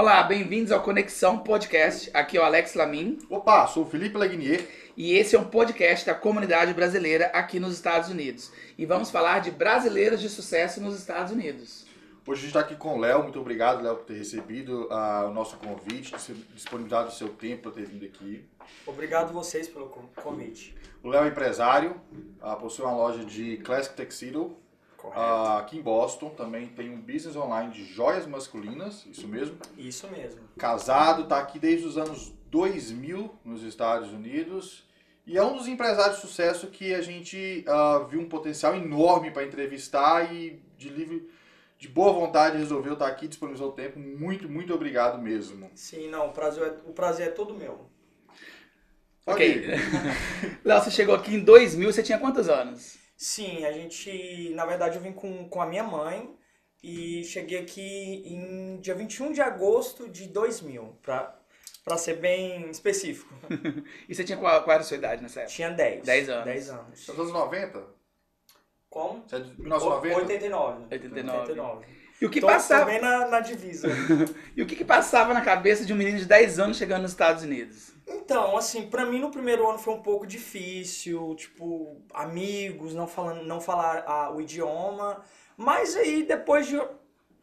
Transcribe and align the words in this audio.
Olá, 0.00 0.22
bem-vindos 0.22 0.70
ao 0.70 0.80
Conexão 0.80 1.40
Podcast. 1.40 2.08
Aqui 2.14 2.38
é 2.38 2.40
o 2.40 2.44
Alex 2.44 2.74
Lamin. 2.74 3.18
Opa, 3.28 3.66
sou 3.66 3.82
o 3.82 3.90
Felipe 3.90 4.16
Lagnier. 4.16 4.64
E 4.96 5.14
esse 5.14 5.34
é 5.34 5.40
um 5.40 5.46
podcast 5.46 6.06
da 6.06 6.14
comunidade 6.14 6.72
brasileira 6.72 7.26
aqui 7.34 7.58
nos 7.58 7.74
Estados 7.74 8.08
Unidos. 8.08 8.52
E 8.78 8.86
vamos 8.86 9.10
falar 9.10 9.40
de 9.40 9.50
brasileiros 9.50 10.20
de 10.20 10.28
sucesso 10.28 10.80
nos 10.80 10.96
Estados 10.96 11.32
Unidos. 11.32 11.84
Hoje 12.24 12.38
a 12.38 12.42
gente 12.42 12.46
está 12.46 12.60
aqui 12.60 12.76
com 12.76 12.94
o 12.94 13.00
Léo. 13.00 13.24
Muito 13.24 13.40
obrigado, 13.40 13.82
Léo, 13.82 13.96
por 13.96 14.04
ter 14.04 14.18
recebido 14.18 14.84
uh, 14.84 15.30
o 15.30 15.34
nosso 15.34 15.56
convite, 15.56 16.12
ter 16.12 16.36
disponibilizado 16.54 17.08
o 17.08 17.12
seu 17.12 17.30
tempo 17.30 17.62
para 17.62 17.72
ter 17.72 17.86
vindo 17.86 18.04
aqui. 18.04 18.48
Obrigado 18.86 19.32
vocês 19.32 19.66
pelo 19.66 19.88
convite. 20.14 20.76
O 21.02 21.08
Léo 21.08 21.24
é 21.24 21.26
empresário, 21.26 22.00
uh, 22.40 22.54
possui 22.54 22.84
uma 22.84 22.94
loja 22.94 23.24
de 23.24 23.56
Classic 23.56 23.96
Tuxedo 23.96 24.56
uh, 25.04 25.58
aqui 25.58 25.78
em 25.78 25.82
Boston. 25.82 26.30
Também 26.30 26.66
tem 26.66 26.90
um 26.90 27.00
business 27.00 27.36
online 27.36 27.72
de 27.72 27.84
joias 27.84 28.26
masculinas, 28.26 29.06
isso 29.06 29.28
mesmo? 29.28 29.56
Isso 29.76 30.08
mesmo. 30.08 30.40
Casado, 30.58 31.22
está 31.22 31.38
aqui 31.38 31.58
desde 31.58 31.86
os 31.86 31.96
anos 31.96 32.32
2000 32.50 33.34
nos 33.44 33.62
Estados 33.62 34.12
Unidos. 34.12 34.86
E 35.26 35.36
é 35.36 35.44
um 35.44 35.56
dos 35.56 35.68
empresários 35.68 36.16
de 36.16 36.22
sucesso 36.22 36.68
que 36.68 36.94
a 36.94 37.02
gente 37.02 37.64
viu 38.08 38.20
um 38.20 38.28
potencial 38.28 38.74
enorme 38.74 39.30
para 39.30 39.44
entrevistar 39.44 40.34
e 40.34 40.62
de 40.78 40.88
livre 40.88 41.28
de 41.78 41.86
boa 41.86 42.12
vontade 42.12 42.58
resolveu 42.58 42.94
estar 42.94 43.06
aqui, 43.06 43.28
disponibilizou 43.28 43.70
o 43.70 43.72
tempo. 43.72 43.98
Muito, 43.98 44.48
muito 44.48 44.74
obrigado 44.74 45.20
mesmo. 45.22 45.70
Sim, 45.74 46.08
não, 46.08 46.28
o 46.28 46.32
prazer 46.32 46.64
é, 46.64 46.88
o 46.88 46.92
prazer 46.92 47.28
é 47.28 47.30
todo 47.30 47.54
meu. 47.54 47.88
Ok. 49.24 49.64
Léo, 50.64 50.82
você 50.82 50.90
chegou 50.90 51.14
aqui 51.14 51.36
em 51.36 51.40
2000, 51.40 51.92
você 51.92 52.02
tinha 52.02 52.18
quantos 52.18 52.48
anos? 52.48 52.97
Sim, 53.18 53.64
a 53.64 53.72
gente, 53.72 54.50
na 54.54 54.64
verdade, 54.64 54.96
eu 54.96 55.02
vim 55.02 55.12
com, 55.12 55.48
com 55.48 55.60
a 55.60 55.66
minha 55.66 55.82
mãe 55.82 56.38
e 56.80 57.24
cheguei 57.24 57.58
aqui 57.58 58.22
em 58.24 58.78
dia 58.80 58.94
21 58.94 59.32
de 59.32 59.40
agosto 59.40 60.08
de 60.08 60.28
2000, 60.28 60.96
pra, 61.02 61.36
pra 61.84 61.96
ser 61.98 62.14
bem 62.14 62.70
específico. 62.70 63.34
e 64.08 64.14
você 64.14 64.22
tinha 64.22 64.38
qual, 64.38 64.62
qual 64.62 64.74
era 64.74 64.82
a 64.82 64.86
sua 64.86 64.96
idade 64.96 65.20
nessa 65.20 65.40
época? 65.40 65.52
Tinha 65.52 65.70
10. 65.70 66.04
10 66.04 66.28
anos. 66.28 66.44
10 66.44 66.70
anos. 66.70 67.00
Você 67.00 67.10
é 67.10 67.14
dos 67.14 67.22
anos 67.22 67.32
90? 67.32 67.84
Como? 68.88 69.28
Você 69.28 69.34
é 69.34 69.40
de 69.40 69.60
1990? 69.60 70.20
89. 70.20 70.84
89. 70.84 71.38
89. 71.40 71.97
E 72.20 72.26
o 72.26 72.30
que 72.30 72.40
tô, 72.40 72.46
passava... 72.46 72.84
Tô 72.84 72.90
bem 72.90 73.00
na, 73.00 73.28
na 73.28 73.40
divisa. 73.40 73.88
e 74.56 74.62
o 74.62 74.66
que, 74.66 74.74
que 74.74 74.84
passava 74.84 75.32
na 75.32 75.40
cabeça 75.40 75.84
de 75.84 75.92
um 75.92 75.96
menino 75.96 76.18
de 76.18 76.24
10 76.24 76.58
anos 76.58 76.76
chegando 76.76 77.02
nos 77.02 77.12
Estados 77.12 77.42
Unidos? 77.42 77.92
Então, 78.06 78.56
assim, 78.56 78.88
para 78.88 79.04
mim 79.04 79.20
no 79.20 79.30
primeiro 79.30 79.68
ano 79.68 79.78
foi 79.78 79.94
um 79.94 80.02
pouco 80.02 80.26
difícil, 80.26 81.34
tipo, 81.36 82.00
amigos, 82.12 82.94
não 82.94 83.06
falando, 83.06 83.44
não 83.44 83.60
falar 83.60 84.02
ah, 84.06 84.30
o 84.30 84.40
idioma, 84.40 85.22
mas 85.56 85.94
aí 85.94 86.22
depois 86.22 86.66
de 86.66 86.80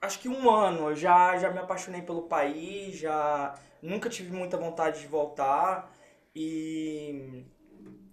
acho 0.02 0.20
que 0.20 0.30
um 0.30 0.50
ano 0.50 0.90
eu 0.90 0.96
já 0.96 1.38
já 1.38 1.52
me 1.52 1.60
apaixonei 1.60 2.02
pelo 2.02 2.24
país, 2.24 2.98
já 2.98 3.56
nunca 3.82 4.10
tive 4.10 4.32
muita 4.36 4.58
vontade 4.58 5.02
de 5.02 5.08
voltar 5.08 5.92
e 6.36 7.46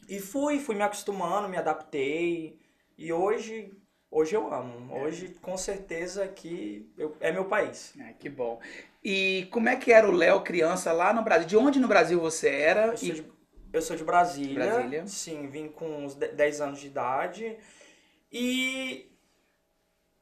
e 0.09 0.21
fui, 0.21 0.59
fui 0.59 0.75
me 0.75 0.83
acostumando, 0.83 1.49
me 1.49 1.57
adaptei. 1.57 2.59
E 2.99 3.13
hoje, 3.13 3.73
hoje 4.13 4.37
eu 4.37 4.53
amo. 4.53 4.95
Hoje, 4.95 5.35
com 5.41 5.57
certeza, 5.57 6.29
que 6.29 6.93
eu, 6.97 7.17
é 7.19 7.33
meu 7.33 7.47
país. 7.47 7.95
Ai, 7.99 8.15
que 8.19 8.29
bom. 8.29 8.61
E 9.03 9.49
como 9.51 9.69
é 9.69 9.75
que 9.75 9.91
era 9.91 10.09
o 10.09 10.13
Léo 10.13 10.43
criança 10.43 10.93
lá 10.93 11.13
no 11.13 11.23
Brasil? 11.23 11.49
De 11.49 11.57
onde 11.57 11.81
no 11.81 11.89
Brasil 11.89 12.21
você 12.21 12.51
era? 12.51 12.89
Eu 12.89 12.97
sou, 12.97 13.09
e... 13.09 13.13
de, 13.13 13.33
eu 13.73 13.83
sou 13.83 13.97
de 13.97 14.05
Brasília. 14.05 14.67
Brasília. 14.67 15.07
Sim, 15.07 15.49
vim 15.49 15.69
com 15.69 16.05
uns 16.05 16.15
10 16.15 16.61
anos 16.61 16.79
de 16.79 16.87
idade. 16.87 17.57
E 18.31 19.11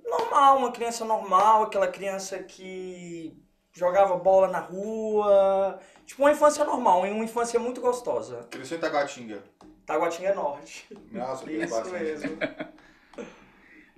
normal, 0.03 0.59
uma 0.59 0.73
criança 0.73 1.05
normal, 1.05 1.65
aquela 1.65 1.89
criança 1.89 2.39
que 2.39 3.37
jogava 3.73 4.17
bola 4.17 4.49
na 4.49 4.61
rua. 4.61 5.79
Tipo, 6.07 6.23
uma 6.23 6.33
infância 6.33 6.65
normal, 6.65 7.03
uma 7.03 7.25
infância 7.25 7.59
muito 7.59 7.81
gostosa. 7.81 8.47
Cresceu 8.51 8.79
em 8.79 8.81
Taguatinga. 8.81 9.43
Taguatinga 9.85 10.35
Norte. 10.35 10.89
Nossa, 11.11 11.45
Isso 11.51 11.91
mesmo. 11.91 12.39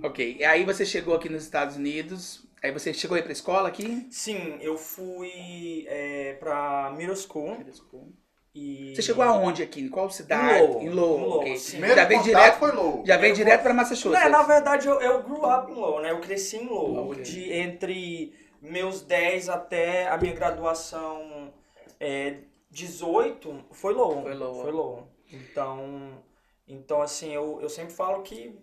Ok, 0.03 0.37
e 0.39 0.45
aí 0.45 0.65
você 0.65 0.85
chegou 0.87 1.15
aqui 1.15 1.29
nos 1.29 1.43
Estados 1.43 1.77
Unidos, 1.77 2.47
aí 2.63 2.71
você 2.71 2.93
chegou 2.95 3.17
aí 3.17 3.23
pra 3.23 3.33
escola 3.33 3.69
aqui? 3.69 4.07
Sim, 4.11 4.59
eu 4.61 4.77
fui 4.77 5.85
é, 5.89 6.35
pra 6.35 6.93
Middle 6.97 7.17
School. 7.17 7.57
Middle 7.59 7.75
School. 7.75 8.13
E... 8.55 8.95
Você 8.95 9.01
chegou 9.01 9.25
aonde 9.25 9.63
aqui? 9.63 9.81
Em 9.81 9.89
qual 9.89 10.11
cidade? 10.11 10.59
Em 10.63 10.67
Lowell. 10.69 10.83
Em 10.83 10.89
Lowell, 10.91 11.19
Em 11.19 11.23
Lowell, 11.23 11.41
ok. 11.41 11.57
sim. 11.57 11.71
Primeiro 11.71 11.97
Já 11.97 12.05
veio 12.05 12.23
direto, 12.23 12.59
foi 12.59 12.73
Lowell. 12.73 13.03
já 13.07 13.17
veio 13.17 13.35
direto 13.35 13.63
pra 13.63 13.75
Massachusetts. 13.75 14.27
É, 14.27 14.29
na 14.29 14.43
verdade, 14.43 14.87
eu, 14.89 15.01
eu 15.01 15.23
grew 15.23 15.45
up 15.51 15.71
em 15.73 15.75
Lowell, 15.75 16.03
né? 16.03 16.11
Eu 16.11 16.21
cresci 16.21 16.59
em 16.59 16.67
Lowell. 16.67 17.11
Ok. 17.11 17.23
De, 17.23 17.51
entre 17.53 18.35
meus 18.61 19.01
10 19.01 19.49
até 19.49 20.07
a 20.09 20.19
minha 20.19 20.35
graduação 20.35 21.53
é, 21.99 22.41
18, 22.71 23.65
foi 23.73 23.95
Lowell. 23.95 24.23
Foi 24.23 24.35
Lowell. 24.35 24.63
Foi 24.63 24.71
Lowell. 24.73 25.09
Então, 25.33 26.23
então 26.69 27.01
assim, 27.01 27.33
eu, 27.33 27.59
eu 27.63 27.71
sempre 27.71 27.95
falo 27.95 28.23
que 28.23 28.55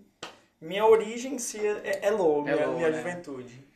minha 0.62 0.86
origem 0.86 1.36
em 1.36 1.40
si 1.40 1.59
é, 1.59 2.00
é 2.03 2.12
Lowell, 2.12 2.47
É 2.47 2.56
minha, 2.56 2.68
minha 2.68 2.90
né? 2.90 2.97
juventude. 2.97 3.68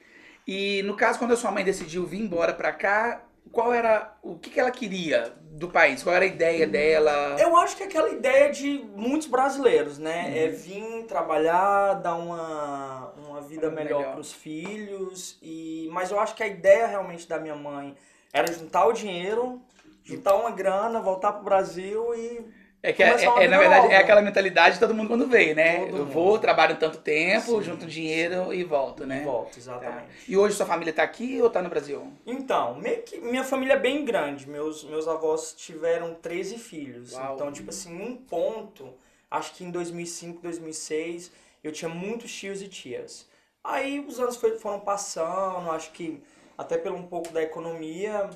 E 0.45 0.81
no 0.83 0.95
caso, 0.95 1.19
quando 1.19 1.33
a 1.33 1.37
sua 1.37 1.51
mãe 1.51 1.63
decidiu 1.63 2.05
vir 2.05 2.19
embora 2.19 2.53
pra 2.53 2.71
cá, 2.73 3.23
qual 3.51 3.71
era, 3.73 4.15
o 4.21 4.37
que, 4.37 4.49
que 4.49 4.59
ela 4.59 4.71
queria 4.71 5.33
do 5.41 5.69
país? 5.69 6.01
Qual 6.03 6.13
era 6.15 6.25
a 6.25 6.27
ideia 6.27 6.65
dela? 6.67 7.37
Eu 7.39 7.55
acho 7.57 7.77
que 7.77 7.83
é 7.83 7.85
aquela 7.85 8.09
ideia 8.09 8.51
de 8.51 8.83
muitos 8.95 9.27
brasileiros, 9.27 9.97
né? 9.99 10.25
Uhum. 10.29 10.35
É 10.37 10.47
vir 10.47 11.03
trabalhar, 11.05 11.93
dar 11.95 12.15
uma, 12.15 13.13
uma 13.27 13.41
vida 13.41 13.67
Uma 13.69 13.75
melhor 13.75 13.99
melhor. 13.99 14.11
para 14.13 14.21
os 14.21 14.33
filhos. 14.33 15.37
E, 15.41 15.87
mas 15.91 16.09
eu 16.11 16.19
acho 16.19 16.35
que 16.35 16.43
a 16.43 16.47
ideia 16.47 16.87
realmente 16.87 17.27
da 17.27 17.39
minha 17.39 17.55
mãe 17.55 17.95
era 18.33 18.51
juntar 18.51 18.85
o 18.87 18.93
dinheiro, 18.93 19.61
juntar 20.03 20.35
uma 20.35 20.51
grana, 20.51 20.99
voltar 20.99 21.33
pro 21.33 21.43
Brasil 21.43 22.13
e. 22.15 22.62
É 22.85 22.91
que, 22.91 23.01
é, 23.01 23.07
é- 23.07 23.47
na 23.47 23.57
verdade, 23.57 23.83
nova. 23.83 23.93
é 23.93 23.97
aquela 23.97 24.21
mentalidade 24.21 24.73
de 24.75 24.79
todo 24.81 24.93
mundo 24.93 25.07
quando 25.07 25.25
vem, 25.25 25.53
né? 25.55 25.77
Todo 25.85 25.87
Eu 25.97 26.05
mundo. 26.05 26.11
vou, 26.11 26.37
trabalho 26.37 26.75
tanto 26.75 26.97
tempo, 26.97 27.45
Sim, 27.59 27.63
junto 27.63 27.85
dinheiro 27.85 28.53
e 28.53 28.61
volto, 28.65 29.05
né? 29.05 29.21
E 29.21 29.23
volto, 29.23 29.53
Tá. 29.53 29.57
exatamente. 29.57 30.09
E 30.27 30.35
hoje 30.35 30.55
sua 30.57 30.65
família 30.65 30.91
tá 30.91 31.01
aqui 31.01 31.41
ou 31.41 31.49
tá 31.49 31.61
no 31.61 31.69
Brasil? 31.69 32.11
Então, 32.25 32.75
meio 32.75 33.01
que 33.03 33.19
minha 33.21 33.45
família 33.45 33.73
é 33.75 33.79
bem 33.79 34.03
grande. 34.03 34.49
Meus, 34.49 34.83
meus 34.83 35.07
avós 35.07 35.53
tiveram 35.57 36.13
13 36.15 36.57
filhos. 36.57 37.13
Uau. 37.13 37.35
Então, 37.35 37.53
tipo 37.53 37.69
assim, 37.69 37.93
num 37.97 38.17
ponto, 38.17 38.93
acho 39.31 39.53
que 39.53 39.63
em 39.63 39.71
2005, 39.71 40.41
2006, 40.41 41.31
eu 41.63 41.71
tinha 41.71 41.87
muitos 41.87 42.35
tios 42.35 42.61
e 42.61 42.67
tias. 42.67 43.25
Aí 43.63 44.01
os 44.05 44.19
anos 44.19 44.35
foram 44.59 44.81
passando, 44.81 45.71
acho 45.71 45.91
que 45.91 46.21
até 46.57 46.77
pelo 46.77 46.97
um 46.97 47.07
pouco 47.07 47.31
da 47.31 47.41
economia, 47.41 48.29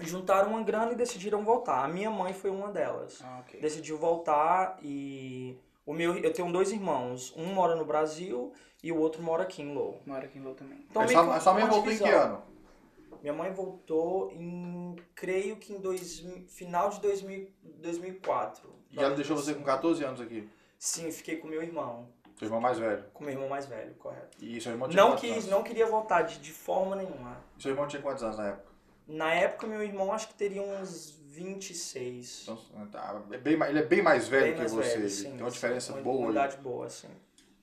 juntaram 0.00 0.50
uma 0.50 0.62
grana 0.62 0.92
e 0.92 0.96
decidiram 0.96 1.44
voltar. 1.44 1.84
A 1.84 1.88
minha 1.88 2.10
mãe 2.10 2.32
foi 2.32 2.50
uma 2.50 2.70
delas. 2.70 3.20
Ah, 3.22 3.40
ok. 3.40 3.60
Decidiu 3.60 3.96
voltar 3.98 4.78
e 4.82 5.58
o 5.86 5.92
meu, 5.92 6.16
eu 6.16 6.32
tenho 6.32 6.50
dois 6.52 6.72
irmãos. 6.72 7.32
Um 7.36 7.46
mora 7.54 7.74
no 7.76 7.84
Brasil 7.84 8.52
e 8.82 8.90
o 8.90 8.98
outro 8.98 9.22
mora 9.22 9.42
aqui 9.44 9.62
em 9.62 9.72
Lowell. 9.74 10.00
Mora 10.06 10.24
aqui 10.24 10.38
em 10.38 10.42
Lowell 10.42 10.56
também. 10.56 10.78
Então, 10.90 11.02
Mas 11.02 11.10
meio 11.10 11.22
sua, 11.22 11.30
que 11.32 11.36
a 11.38 11.40
sua 11.40 11.54
mãe 11.54 11.66
voltou 11.66 11.92
em 11.92 11.98
que 11.98 12.08
ano? 12.08 12.42
Minha 13.22 13.32
mãe 13.32 13.50
voltou 13.52 14.30
em, 14.32 14.96
creio 15.14 15.56
que 15.56 15.72
em 15.72 15.80
dois, 15.80 16.22
final 16.48 16.90
de 16.90 17.00
2000, 17.00 17.48
2004. 17.80 18.68
E 18.90 18.98
ela 18.98 19.14
deixou 19.14 19.36
você 19.36 19.54
com 19.54 19.62
14 19.62 20.04
anos 20.04 20.20
aqui. 20.20 20.46
Sim, 20.78 21.10
fiquei 21.10 21.36
com 21.38 21.48
meu 21.48 21.62
irmão, 21.62 22.06
Seu 22.38 22.46
irmão 22.46 22.60
mais 22.60 22.78
velho. 22.78 23.02
com 23.14 23.24
meu 23.24 23.32
irmão 23.32 23.48
mais 23.48 23.64
velho, 23.64 23.94
correto. 23.94 24.36
E 24.38 24.60
seu 24.60 24.72
irmão 24.72 24.88
tinha 24.88 25.02
Não 25.02 25.16
quis, 25.16 25.30
anos? 25.30 25.46
não 25.46 25.62
queria 25.62 25.86
voltar 25.86 26.22
de, 26.22 26.38
de 26.38 26.52
forma 26.52 26.94
nenhuma. 26.96 27.38
Seu 27.58 27.70
irmão 27.70 27.86
tinha 27.88 28.02
quantos 28.02 28.22
anos 28.22 28.36
na 28.36 28.48
época? 28.48 28.73
Na 29.06 29.32
época, 29.34 29.66
meu 29.66 29.82
irmão 29.82 30.12
acho 30.12 30.28
que 30.28 30.34
teria 30.34 30.62
uns 30.62 31.10
26. 31.26 32.42
Então, 32.42 32.86
tá, 32.90 33.22
é 33.32 33.38
bem, 33.38 33.54
ele 33.68 33.78
é 33.78 33.82
bem 33.84 34.02
mais 34.02 34.28
velho 34.28 34.44
bem 34.44 34.52
que 34.54 34.58
mais 34.60 34.72
você. 34.72 34.96
velho, 34.98 35.10
sim, 35.10 35.22
tem 35.32 35.40
uma 35.40 35.50
sim, 35.50 35.54
diferença 35.54 35.92
uma- 35.92 36.02
boa. 36.02 36.18
Uma 36.20 36.30
idade 36.30 36.56
boa, 36.58 36.88
sim. 36.88 37.08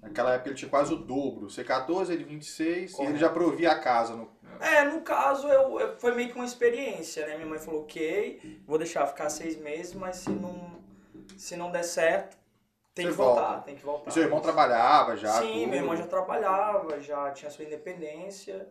Naquela 0.02 0.34
época 0.34 0.50
ele 0.50 0.58
tinha 0.58 0.70
quase 0.70 0.94
o 0.94 0.98
dobro. 0.98 1.50
Você 1.50 1.64
14, 1.64 2.12
ele 2.12 2.24
26 2.24 2.92
e 2.92 2.96
Correto. 2.96 3.12
ele 3.14 3.20
já 3.20 3.30
provia 3.30 3.72
a 3.72 3.80
casa. 3.80 4.16
No... 4.16 4.30
É, 4.60 4.84
no 4.84 5.02
caso, 5.02 5.48
eu, 5.48 5.80
eu- 5.80 5.98
foi 6.00 6.14
meio 6.16 6.30
que 6.30 6.36
uma 6.36 6.46
experiência, 6.46 7.26
né? 7.28 7.36
Minha 7.36 7.48
mãe 7.48 7.60
falou, 7.60 7.82
ok, 7.84 8.62
vou 8.66 8.78
deixar 8.78 9.06
ficar 9.08 9.30
seis 9.30 9.56
meses, 9.58 9.94
mas 9.94 10.18
se 10.18 10.30
não, 10.32 10.80
se 11.38 11.56
não 11.56 11.72
der 11.72 11.84
certo, 11.84 12.36
tem 12.96 13.06
Você 13.06 13.12
que 13.12 13.18
voltar, 13.18 13.42
volta. 13.48 13.62
tem 13.62 13.76
que 13.76 13.84
voltar. 13.86 14.10
E 14.10 14.14
seu 14.14 14.24
irmão 14.24 14.42
trabalhava 14.42 15.16
já? 15.16 15.40
Sim, 15.40 15.54
tudo. 15.54 15.68
meu 15.68 15.78
irmão 15.78 15.96
já 15.96 16.06
trabalhava, 16.08 17.00
já 17.00 17.32
tinha 17.32 17.50
sua 17.52 17.64
independência. 17.66 18.68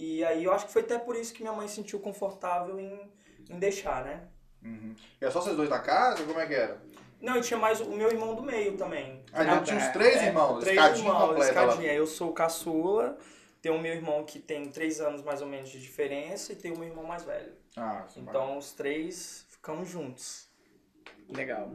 E 0.00 0.24
aí 0.24 0.44
eu 0.44 0.52
acho 0.52 0.66
que 0.66 0.72
foi 0.72 0.82
até 0.82 0.96
por 0.96 1.16
isso 1.16 1.34
que 1.34 1.42
minha 1.42 1.52
mãe 1.52 1.66
se 1.66 1.74
sentiu 1.74 1.98
confortável 1.98 2.78
em, 2.78 3.10
em 3.50 3.58
deixar, 3.58 4.04
né? 4.04 4.22
Uhum. 4.62 4.94
E 5.20 5.24
é 5.24 5.28
só 5.28 5.40
vocês 5.40 5.56
dois 5.56 5.68
na 5.68 5.80
casa? 5.80 6.22
Como 6.22 6.38
é 6.38 6.46
que 6.46 6.54
era? 6.54 6.80
Não, 7.20 7.36
e 7.36 7.40
tinha 7.40 7.58
mais 7.58 7.80
o 7.80 7.90
meu 7.90 8.08
irmão 8.08 8.32
do 8.36 8.42
meio 8.42 8.76
também. 8.76 9.20
Ah, 9.32 9.42
então 9.42 9.56
Ah, 9.56 9.62
tinha 9.62 9.76
uns 9.76 9.88
três 9.88 10.16
É, 10.18 10.26
irmãos, 10.26 10.60
Três 10.60 10.76
escadinha 10.76 11.08
irmãos, 11.08 11.44
escadinha. 11.44 11.92
Eu 11.92 12.06
sou 12.06 12.30
o 12.30 12.32
caçula, 12.32 13.18
tem 13.60 13.72
o 13.72 13.78
meu 13.80 13.92
irmão 13.92 14.24
que 14.24 14.38
tem 14.38 14.66
três 14.70 15.00
anos 15.00 15.20
mais 15.22 15.42
ou 15.42 15.48
menos 15.48 15.68
de 15.68 15.80
diferença 15.80 16.52
e 16.52 16.56
tem 16.56 16.72
o 16.72 16.78
meu 16.78 16.86
irmão 16.88 17.04
mais 17.04 17.24
velho. 17.24 17.52
Ah, 17.76 18.04
sim, 18.08 18.20
Então 18.20 18.56
os 18.56 18.72
três 18.72 19.44
ficamos 19.48 19.88
juntos. 19.88 20.46
Legal. 21.28 21.72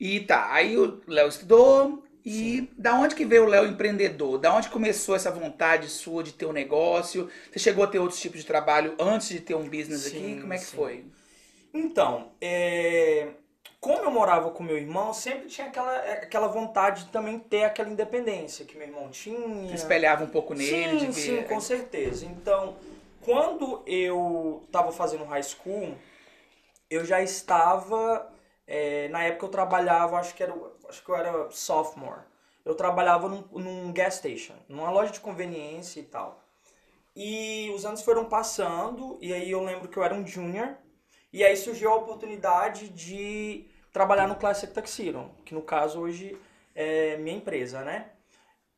E 0.00 0.18
tá, 0.20 0.52
aí 0.52 0.76
o 0.76 1.00
Léo 1.06 1.28
estudou, 1.28 2.02
E 2.24 2.70
da 2.78 2.94
onde 2.94 3.14
que 3.14 3.24
veio 3.24 3.44
o 3.44 3.48
Léo 3.48 3.66
empreendedor? 3.66 4.38
Da 4.38 4.54
onde 4.54 4.68
começou 4.68 5.14
essa 5.16 5.30
vontade 5.30 5.88
sua 5.88 6.22
de 6.22 6.32
ter 6.32 6.46
um 6.46 6.52
negócio? 6.52 7.28
Você 7.50 7.58
chegou 7.58 7.84
a 7.84 7.86
ter 7.88 7.98
outros 7.98 8.20
tipos 8.20 8.40
de 8.40 8.46
trabalho 8.46 8.94
antes 8.98 9.28
de 9.28 9.40
ter 9.40 9.54
um 9.54 9.68
business 9.68 10.06
aqui? 10.06 10.18
Sim, 10.18 10.40
Como 10.40 10.52
é 10.52 10.58
que 10.58 10.66
sim. 10.66 10.76
foi? 10.76 11.04
Então, 11.74 12.32
é, 12.40 13.28
como 13.80 14.02
eu 14.04 14.10
morava 14.10 14.50
com 14.50 14.62
meu 14.62 14.76
irmão, 14.76 15.12
sempre 15.12 15.48
tinha 15.48 15.68
aquela, 15.68 15.96
aquela 15.96 16.46
vontade 16.48 17.04
de 17.06 17.10
também 17.10 17.38
ter 17.38 17.64
aquela 17.64 17.90
independência 17.90 18.64
que 18.66 18.76
meu 18.76 18.86
irmão 18.86 19.10
tinha. 19.10 19.68
Você 19.68 19.74
espelhava 19.74 20.24
um 20.24 20.28
pouco 20.28 20.54
nele? 20.54 21.00
Sim, 21.00 21.12
sim, 21.12 21.42
com 21.42 21.60
certeza. 21.60 22.26
Então, 22.26 22.76
quando 23.20 23.82
eu 23.86 24.62
estava 24.66 24.92
fazendo 24.92 25.24
high 25.24 25.42
school, 25.42 25.96
eu 26.90 27.04
já 27.04 27.22
estava. 27.22 28.30
é, 28.66 29.08
na 29.08 29.24
época 29.24 29.46
eu 29.46 29.50
trabalhava, 29.50 30.16
acho 30.18 30.34
que, 30.34 30.42
era, 30.42 30.54
acho 30.92 31.02
que 31.02 31.10
eu 31.10 31.16
era 31.16 31.50
sophomore. 31.50 32.20
Eu 32.64 32.74
trabalhava 32.74 33.28
num, 33.28 33.44
num 33.52 33.92
gas 33.92 34.14
station, 34.14 34.54
numa 34.68 34.90
loja 34.90 35.10
de 35.10 35.20
conveniência 35.20 35.98
e 35.98 36.04
tal. 36.04 36.44
E 37.16 37.72
os 37.74 37.84
anos 37.84 38.02
foram 38.02 38.26
passando, 38.26 39.18
e 39.20 39.32
aí 39.32 39.50
eu 39.50 39.62
lembro 39.64 39.88
que 39.88 39.96
eu 39.96 40.04
era 40.04 40.14
um 40.14 40.26
junior, 40.26 40.76
e 41.32 41.42
aí 41.42 41.56
surgiu 41.56 41.90
a 41.90 41.96
oportunidade 41.96 42.88
de 42.90 43.66
trabalhar 43.92 44.28
no 44.28 44.36
Classic 44.36 44.72
Tuxedo, 44.72 45.30
que 45.44 45.54
no 45.54 45.62
caso 45.62 46.00
hoje 46.00 46.38
é 46.74 47.16
minha 47.16 47.36
empresa, 47.36 47.82
né? 47.82 48.10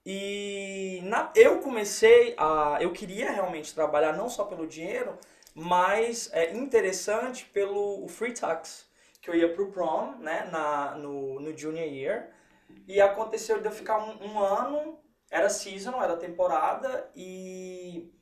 E 0.07 1.01
na, 1.05 1.33
eu 1.35 1.61
comecei 1.61 2.35
a. 2.37 2.79
Eu 2.81 2.93
queria 2.93 3.31
realmente 3.31 3.75
trabalhar 3.75 4.13
não 4.13 4.29
só 4.29 4.45
pelo 4.45 4.67
dinheiro, 4.67 5.17
mas 5.55 6.29
é 6.33 6.53
interessante 6.55 7.47
pelo 7.47 8.05
o 8.05 8.09
free 8.09 8.35
tux, 8.35 8.87
que 9.25 9.31
eu 9.31 9.35
ia 9.35 9.51
pro 9.55 9.73
prom, 9.73 10.17
né, 10.19 10.47
na, 10.53 10.97
no, 10.97 11.41
no 11.41 11.57
junior 11.57 11.87
year. 11.87 12.31
E 12.87 13.01
aconteceu 13.01 13.59
de 13.59 13.67
eu 13.67 13.73
ficar 13.73 13.97
um, 13.99 14.23
um 14.23 14.39
ano, 14.39 14.99
era 15.31 15.49
season, 15.49 16.01
era 16.03 16.15
temporada, 16.17 17.11
e 17.17 18.13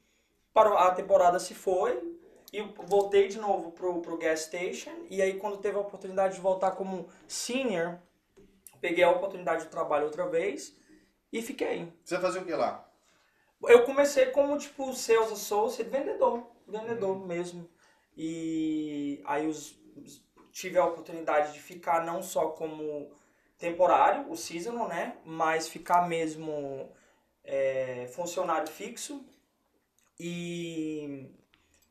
parou, 0.55 0.79
a 0.79 0.93
temporada 0.93 1.41
se 1.41 1.55
foi, 1.55 2.01
e 2.53 2.63
voltei 2.87 3.27
de 3.27 3.41
novo 3.41 3.73
pro, 3.73 4.01
pro 4.01 4.17
gas 4.17 4.43
station, 4.43 4.93
e 5.11 5.21
aí 5.21 5.41
quando 5.41 5.57
teve 5.59 5.77
a 5.77 5.81
oportunidade 5.81 6.37
de 6.37 6.41
voltar 6.41 6.73
como 6.73 7.09
senior, 7.27 7.99
peguei 8.81 9.03
a 9.03 9.11
oportunidade 9.11 9.65
de 9.65 9.71
trabalho 9.71 10.05
outra 10.05 10.29
vez, 10.29 10.77
e 11.33 11.43
fiquei. 11.43 11.93
Você 12.05 12.17
fazia 12.21 12.41
o 12.41 12.45
que 12.45 12.53
lá? 12.53 12.89
Eu 13.65 13.85
comecei 13.85 14.27
como, 14.27 14.57
tipo, 14.57 14.93
sales 14.95 15.33
associate, 15.33 15.91
vendedor. 15.91 16.47
Vendedor 16.69 17.27
mesmo. 17.27 17.69
E 18.17 19.21
aí 19.25 19.47
os- 19.49 19.81
tive 20.53 20.79
a 20.79 20.85
oportunidade 20.85 21.53
de 21.55 21.61
ficar 21.61 22.05
não 22.05 22.23
só 22.23 22.49
como 22.51 23.11
temporário, 23.59 24.31
o 24.31 24.37
seasonal, 24.37 24.89
né? 24.89 25.17
Mas 25.25 25.69
ficar 25.69 26.09
mesmo 26.09 26.91
é, 27.43 28.07
funcionário 28.13 28.71
fixo. 28.71 29.25
E, 30.19 31.31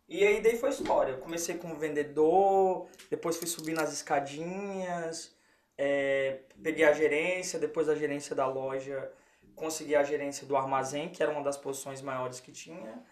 e 0.07 0.25
aí 0.25 0.41
daí 0.41 0.57
foi 0.57 0.69
história. 0.69 1.13
Eu 1.13 1.19
comecei 1.19 1.57
como 1.57 1.75
vendedor, 1.75 2.87
depois 3.09 3.37
fui 3.37 3.47
subir 3.47 3.73
nas 3.73 3.91
escadinhas, 3.91 5.35
é, 5.77 6.41
peguei 6.61 6.85
a 6.85 6.93
gerência, 6.93 7.59
depois 7.59 7.89
a 7.89 7.95
gerência 7.95 8.35
da 8.35 8.47
loja 8.47 9.11
consegui 9.55 9.95
a 9.95 10.03
gerência 10.03 10.45
do 10.47 10.55
armazém, 10.55 11.09
que 11.09 11.21
era 11.21 11.31
uma 11.31 11.43
das 11.43 11.57
posições 11.57 12.01
maiores 12.01 12.39
que 12.39 12.51
tinha. 12.51 13.03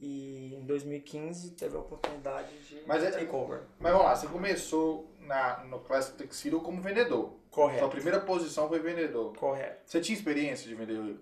E 0.00 0.54
em 0.54 0.64
2015 0.64 1.52
teve 1.52 1.76
a 1.76 1.80
oportunidade 1.80 2.56
de 2.68 2.82
Mas 2.86 3.02
é- 3.02 3.10
takeover. 3.10 3.62
Mas 3.80 3.92
vamos 3.92 4.06
lá, 4.06 4.14
você 4.14 4.26
começou 4.28 5.12
na, 5.20 5.64
no 5.64 5.80
Classic 5.80 6.16
Tuxedo 6.16 6.60
como 6.60 6.80
vendedor. 6.80 7.30
Sua 7.52 7.64
Correto. 7.64 7.88
primeira 7.88 8.20
posição 8.20 8.68
foi 8.68 8.78
vendedor. 8.78 9.34
Correto. 9.36 9.82
Você 9.90 10.00
tinha 10.00 10.16
experiência 10.16 10.68
de 10.68 10.74
vender? 10.76 11.18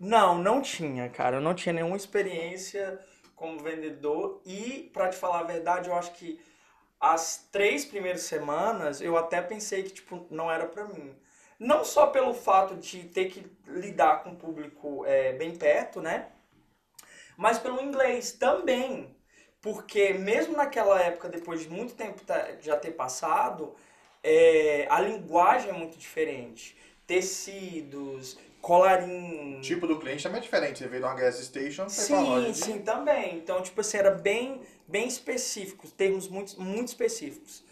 Não, 0.00 0.38
não 0.38 0.62
tinha, 0.62 1.08
cara. 1.10 1.36
Eu 1.36 1.40
não 1.42 1.54
tinha 1.54 1.72
nenhuma 1.74 1.96
experiência 1.96 2.98
como 3.36 3.58
vendedor. 3.58 4.40
E, 4.46 4.90
pra 4.92 5.08
te 5.10 5.16
falar 5.16 5.40
a 5.40 5.44
verdade, 5.44 5.90
eu 5.90 5.94
acho 5.94 6.12
que 6.12 6.40
as 6.98 7.46
três 7.52 7.84
primeiras 7.84 8.22
semanas 8.22 9.00
eu 9.02 9.16
até 9.18 9.42
pensei 9.42 9.82
que, 9.82 9.90
tipo, 9.90 10.26
não 10.30 10.50
era 10.50 10.66
pra 10.66 10.84
mim. 10.86 11.14
Não 11.58 11.84
só 11.84 12.06
pelo 12.06 12.32
fato 12.32 12.76
de 12.76 13.04
ter 13.04 13.26
que 13.26 13.46
lidar 13.66 14.22
com 14.22 14.30
o 14.30 14.36
público 14.36 15.04
é, 15.04 15.34
bem 15.34 15.54
perto, 15.54 16.00
né? 16.00 16.28
Mas 17.36 17.58
pelo 17.58 17.80
inglês 17.80 18.32
também. 18.32 19.14
Porque 19.60 20.12
mesmo 20.14 20.56
naquela 20.56 21.00
época, 21.00 21.28
depois 21.28 21.60
de 21.60 21.68
muito 21.68 21.94
tempo 21.94 22.20
tá- 22.24 22.56
já 22.60 22.76
ter 22.76 22.90
passado, 22.92 23.74
é, 24.22 24.86
a 24.90 25.00
linguagem 25.00 25.70
é 25.70 25.72
muito 25.72 25.96
diferente. 25.96 26.76
Tecidos, 27.06 28.36
colarinho. 28.60 29.60
Tipo 29.60 29.86
do 29.86 29.98
cliente 29.98 30.22
também 30.22 30.38
é 30.38 30.42
diferente. 30.42 30.78
Você 30.80 30.88
veio 30.88 31.02
de 31.02 31.08
uma 31.08 31.14
gas 31.14 31.38
station, 31.38 31.82
loja 31.82 31.90
Sim, 31.90 32.52
de... 32.52 32.58
sim, 32.58 32.78
também. 32.82 33.36
Então, 33.36 33.62
tipo 33.62 33.80
assim, 33.80 33.98
era 33.98 34.10
bem, 34.10 34.60
bem 34.88 35.06
específico, 35.06 35.88
termos 35.90 36.28
muito, 36.28 36.60
muito 36.60 36.88
específicos. 36.88 37.64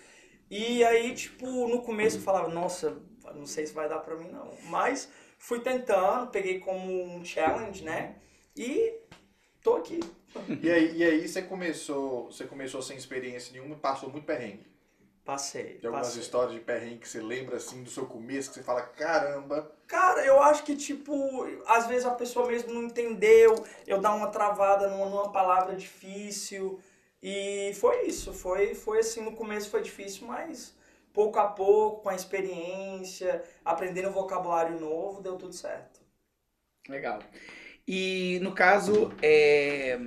E 0.50 0.84
aí, 0.84 1.14
tipo, 1.14 1.46
no 1.68 1.82
começo 1.82 2.18
eu 2.18 2.22
falava, 2.22 2.48
nossa, 2.48 2.96
não 3.34 3.46
sei 3.46 3.66
se 3.66 3.72
vai 3.72 3.88
dar 3.88 4.00
pra 4.00 4.16
mim 4.16 4.28
não. 4.28 4.50
Mas 4.64 5.08
fui 5.38 5.60
tentando, 5.60 6.30
peguei 6.30 6.58
como 6.58 7.16
um 7.16 7.24
challenge, 7.24 7.84
né? 7.84 8.16
E 8.56 8.94
tô 9.62 9.76
aqui. 9.76 10.00
E 10.62 10.70
aí, 10.70 10.96
e 10.96 11.04
aí 11.04 11.28
você 11.28 11.42
começou, 11.42 12.26
você 12.26 12.44
começou 12.44 12.82
sem 12.82 12.96
experiência 12.96 13.52
nenhuma 13.52 13.74
e 13.74 13.78
passou 13.78 14.10
muito 14.10 14.24
perrengue. 14.24 14.66
Passei. 15.24 15.78
Tem 15.78 15.86
algumas 15.86 16.08
passei. 16.08 16.22
histórias 16.22 16.54
de 16.54 16.60
perrengue 16.60 16.98
que 16.98 17.08
você 17.08 17.20
lembra 17.20 17.56
assim 17.56 17.82
do 17.82 17.90
seu 17.90 18.06
começo, 18.06 18.48
que 18.48 18.54
você 18.56 18.62
fala, 18.62 18.82
caramba. 18.82 19.70
Cara, 19.86 20.24
eu 20.24 20.42
acho 20.42 20.64
que, 20.64 20.74
tipo, 20.76 21.46
às 21.66 21.86
vezes 21.86 22.06
a 22.06 22.10
pessoa 22.12 22.46
mesmo 22.46 22.72
não 22.72 22.84
entendeu, 22.84 23.64
eu 23.86 24.00
dar 24.00 24.14
uma 24.14 24.28
travada 24.28 24.88
numa, 24.88 25.06
numa 25.06 25.30
palavra 25.30 25.76
difícil. 25.76 26.80
E 27.22 27.72
foi 27.74 28.06
isso, 28.06 28.32
foi, 28.32 28.74
foi 28.74 29.00
assim, 29.00 29.20
no 29.20 29.36
começo 29.36 29.68
foi 29.68 29.82
difícil, 29.82 30.26
mas 30.26 30.74
pouco 31.12 31.38
a 31.38 31.48
pouco, 31.48 32.02
com 32.02 32.08
a 32.08 32.14
experiência, 32.14 33.44
aprendendo 33.64 34.10
vocabulário 34.10 34.80
novo, 34.80 35.20
deu 35.20 35.36
tudo 35.36 35.52
certo. 35.52 36.00
Legal. 36.88 37.20
E 37.86 38.38
no 38.42 38.52
caso, 38.52 39.12
é, 39.22 39.98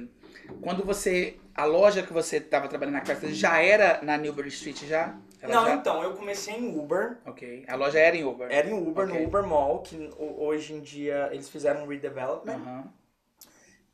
quando 0.62 0.84
você. 0.84 1.38
A 1.56 1.66
loja 1.66 2.02
que 2.02 2.12
você 2.12 2.38
estava 2.38 2.68
trabalhando 2.68 2.96
na 2.96 3.02
casa 3.02 3.32
já 3.32 3.62
era 3.62 4.02
na 4.02 4.18
Newbury 4.18 4.48
Street 4.50 4.86
já? 4.86 5.16
Ela 5.40 5.54
não, 5.56 5.66
já- 5.66 5.76
então, 5.76 6.02
eu 6.02 6.14
comecei 6.14 6.56
em 6.56 6.80
Uber, 6.80 7.18
Ok. 7.28 7.66
A 7.68 7.76
loja 7.76 8.00
era 8.00 8.16
em 8.16 8.24
Uber. 8.24 8.48
era 8.52 8.68
em 8.68 8.74
Uber, 8.74 9.08
Ok. 9.08 9.20
no 9.20 9.28
Uber 9.28 9.44
Mall, 9.44 9.82
que 9.82 9.96
ho- 10.18 10.44
hoje 10.46 10.74
em 10.74 10.80
dia 10.80 11.30
eles 11.32 11.50
fizeram 11.50 11.84
um 11.84 11.88
redevelopment. 11.88 12.56
Aham. 12.56 12.94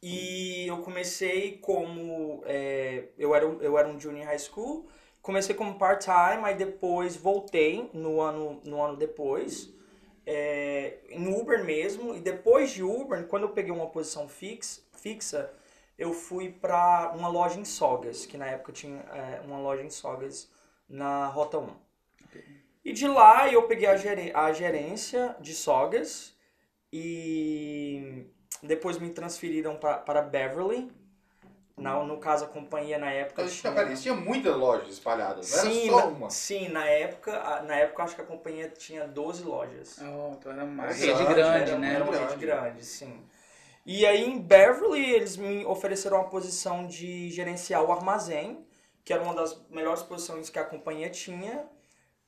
E 0.01 0.65
eu 0.67 0.77
comecei 0.77 1.57
como. 1.57 2.41
é, 2.45 3.05
eu, 3.17 3.35
era, 3.35 3.45
um- 3.45 3.61
eu 3.61 3.77
era 3.77 3.87
um 3.89 3.99
junior 3.99 4.25
high 4.25 4.39
school. 4.39 4.87
Comecei 5.21 5.53
como 5.53 5.77
part-time, 5.77 6.43
aí 6.43 6.55
depois 6.55 7.17
voltei 7.17 7.89
no 7.93 8.21
ano, 8.21 8.61
no 8.63 8.81
ano 8.81 8.95
depois. 8.95 9.69
É, 10.29 10.99
no 11.17 11.37
Uber 11.39 11.63
mesmo. 11.65 12.15
E 12.15 12.19
depois 12.19 12.71
de 12.71 12.83
Uber, 12.83 13.25
quando 13.27 13.43
eu 13.43 13.49
peguei 13.49 13.71
uma 13.73 13.87
posição 13.89 14.27
fix, 14.27 14.85
fixa, 14.93 15.51
eu 15.97 16.13
fui 16.13 16.51
pra 16.51 17.11
uma 17.15 17.27
loja 17.29 17.59
em 17.59 17.65
Sogas, 17.65 18.25
que 18.25 18.37
na 18.37 18.47
época 18.47 18.71
tinha 18.71 18.99
é, 19.13 19.41
uma 19.45 19.59
loja 19.59 19.83
em 19.83 19.89
Sogas 19.89 20.49
na 20.87 21.27
Rota 21.27 21.59
1. 21.59 21.69
E 22.83 22.93
de 22.93 23.07
lá 23.07 23.51
eu 23.51 23.63
peguei 23.67 23.87
a, 23.87 23.95
gere- 23.97 24.31
a 24.33 24.51
gerência 24.53 25.35
de 25.39 25.53
Sogas 25.53 26.33
e 26.91 28.25
depois 28.63 28.97
me 28.99 29.09
transferiram 29.11 29.77
para 29.77 30.21
Beverly. 30.21 30.91
Na, 31.81 32.03
no 32.03 32.17
caso, 32.19 32.45
a 32.45 32.47
companhia 32.47 32.97
na 32.99 33.11
época 33.11 33.43
Então, 33.43 33.49
tinha... 33.49 33.71
tinha, 33.73 33.95
tinha 33.95 34.13
muitas 34.15 34.55
lojas 34.55 34.89
espalhadas, 34.93 35.49
não 35.49 35.57
Sim, 35.57 35.59
era 35.59 35.71
só 35.73 36.07
na, 36.07 36.09
uma. 36.09 36.29
sim, 36.29 36.67
na 36.69 36.85
época, 36.85 37.37
a- 37.41 37.61
na 37.63 37.75
época 37.75 38.01
eu 38.01 38.05
acho 38.05 38.15
que 38.15 38.21
a 38.21 38.25
companhia 38.25 38.69
tinha 38.69 39.07
12 39.07 39.43
lojas. 39.43 40.01
Oh, 40.01 40.33
então 40.37 40.51
era 40.51 40.63
uma 40.63 40.87
rede 40.87 41.25
grande, 41.25 41.55
grande, 41.55 41.75
era, 41.75 41.77
né? 41.77 41.93
Era 41.95 42.03
uma 42.03 42.13
Grande. 42.13 42.15
rede 42.15 42.35
grande, 42.37 42.85
sim. 42.85 43.21
E 43.85 44.05
aí 44.05 44.23
em 44.25 44.39
Beverly 44.39 45.11
eles 45.13 45.37
me 45.37 45.65
ofereceram 45.65 46.19
a 46.21 46.25
posição 46.25 46.87
de 46.87 47.29
gerenciar 47.31 47.83
o 47.83 47.91
armazém, 47.91 48.65
que 49.05 49.13
era 49.13 49.23
uma 49.23 49.33
das 49.33 49.59
melhores 49.69 50.03
posições 50.03 50.49
que 50.49 50.59
a 50.59 50.65
companhia 50.65 51.09
tinha. 51.09 51.65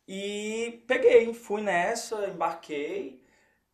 E 0.07 0.83
peguei, 0.87 1.33
fui 1.33 1.61
nessa, 1.61 2.27
embarquei. 2.29 3.21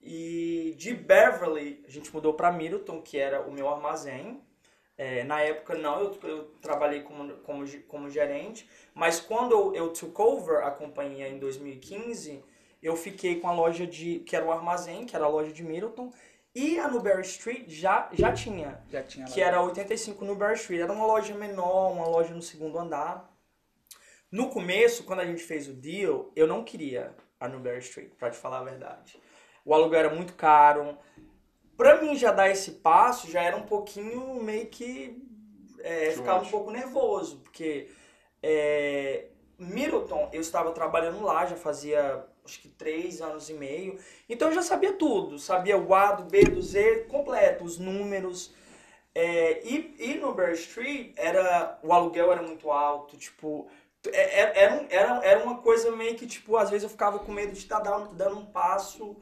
E 0.01 0.75
de 0.77 0.93
Beverly 0.96 1.84
a 1.88 1.91
gente 1.91 2.13
mudou 2.13 2.34
para 2.36 2.51
Middleton, 2.51 3.01
que 3.01 3.17
era 3.19 3.41
o 3.41 3.51
meu 3.53 3.69
armazém. 3.69 4.41
É, 4.98 5.24
na 5.24 5.42
época 5.42 5.75
não, 5.75 6.00
eu, 6.00 6.20
eu 6.24 6.44
trabalhei 6.62 7.01
como, 7.04 7.34
como, 7.38 7.66
como 7.84 8.10
gerente, 8.10 8.68
mas 8.96 9.20
quando 9.20 9.51
eu, 9.51 9.75
eu 9.75 9.94
took 9.94 10.20
over 10.20 10.63
a 10.66 10.72
companhia 10.72 11.27
em 11.27 11.38
2015, 11.38 12.44
eu 12.82 12.96
fiquei 12.96 13.39
com 13.39 13.48
a 13.48 13.54
loja 13.54 13.86
de, 13.86 14.20
que 14.22 14.36
era 14.36 14.44
o 14.46 14.51
armazém, 14.51 15.06
que 15.06 15.16
era 15.16 15.25
a 15.25 15.30
loja 15.30 15.51
de 15.51 15.63
Middleton, 15.63 16.12
e 16.56 16.80
a 16.80 16.89
Newberry 16.89 17.22
Street 17.22 17.66
já, 17.70 18.10
já 18.12 18.34
tinha, 18.34 18.82
Já 18.89 19.04
tinha 19.04 19.27
lá. 19.27 19.32
que 19.32 19.39
era 19.39 19.62
85 19.62 20.25
Newberry 20.25 20.56
Street. 20.56 20.82
Era 20.82 20.92
uma 20.92 21.06
loja 21.06 21.36
menor, 21.36 21.92
uma 21.92 22.08
loja 22.08 22.34
no 22.34 22.42
segundo 22.42 22.80
andar. 22.80 23.32
No 24.32 24.50
começo, 24.50 25.04
quando 25.04 25.20
a 25.20 25.25
gente 25.25 25.44
fez 25.44 25.68
o 25.68 25.74
deal, 25.74 26.32
eu 26.36 26.48
não 26.48 26.63
queria 26.63 27.13
a 27.39 27.48
Newberry 27.48 27.80
Street, 27.80 28.10
pra 28.18 28.32
te 28.32 28.38
falar 28.38 28.60
a 28.60 28.63
verdade. 28.63 29.22
o 29.63 29.72
aluguel 29.74 30.00
era 30.00 30.10
muito 30.16 30.34
caro. 30.34 30.98
Pra 31.77 32.01
mim 32.01 32.15
já 32.15 32.31
dar 32.31 32.50
esse 32.50 32.72
passo, 32.72 33.29
já 33.29 33.43
era 33.43 33.55
um 33.55 33.63
pouquinho 33.63 34.41
meio 34.41 34.65
que. 34.65 35.24
É, 35.79 36.12
ficava 36.12 36.43
um 36.43 36.50
pouco 36.50 36.72
nervoso, 36.72 37.38
porque 37.38 37.88
é, 38.41 39.27
Middleton, 39.60 40.29
eu 40.34 40.41
estava 40.41 40.72
trabalhando 40.72 41.24
lá, 41.24 41.46
já 41.46 41.55
fazia 41.55 42.25
acho 42.43 42.62
que 42.62 42.69
três 42.69 43.22
anos 43.22 43.50
e 43.50 43.53
meio, 43.53 44.00
então 44.27 44.48
eu 44.48 44.55
já 44.55 44.62
sabia 44.63 44.93
tudo, 44.93 45.38
sabia 45.38 45.77
o 45.77 45.93
A 45.93 46.13
do 46.13 46.24
B 46.24 46.43
do 46.43 46.62
Z 46.62 47.05
completo, 47.10 47.63
os 47.63 47.77
números. 47.77 48.53
É, 49.13 49.62
e, 49.67 49.96
e 50.00 50.15
no 50.15 50.34
Bear 50.34 50.51
Street 50.53 51.12
era, 51.15 51.79
o 51.84 51.91
aluguel 51.91 52.31
era 52.31 52.41
muito 52.41 52.72
alto, 52.72 53.17
tipo, 53.17 53.67
é, 54.07 54.41
é, 54.41 54.63
era, 54.63 54.88
era, 54.89 55.25
era 55.25 55.43
uma 55.43 55.57
coisa 55.57 55.91
meio 55.91 56.15
que, 56.15 56.27
tipo, 56.27 56.55
às 56.55 56.69
vezes 56.69 56.84
eu 56.84 56.89
ficava 56.89 57.19
com 57.19 57.31
medo 57.31 57.51
de 57.51 57.60
estar 57.60 57.79
dando, 57.79 58.13
dando 58.13 58.38
um 58.38 58.46
passo 58.46 59.17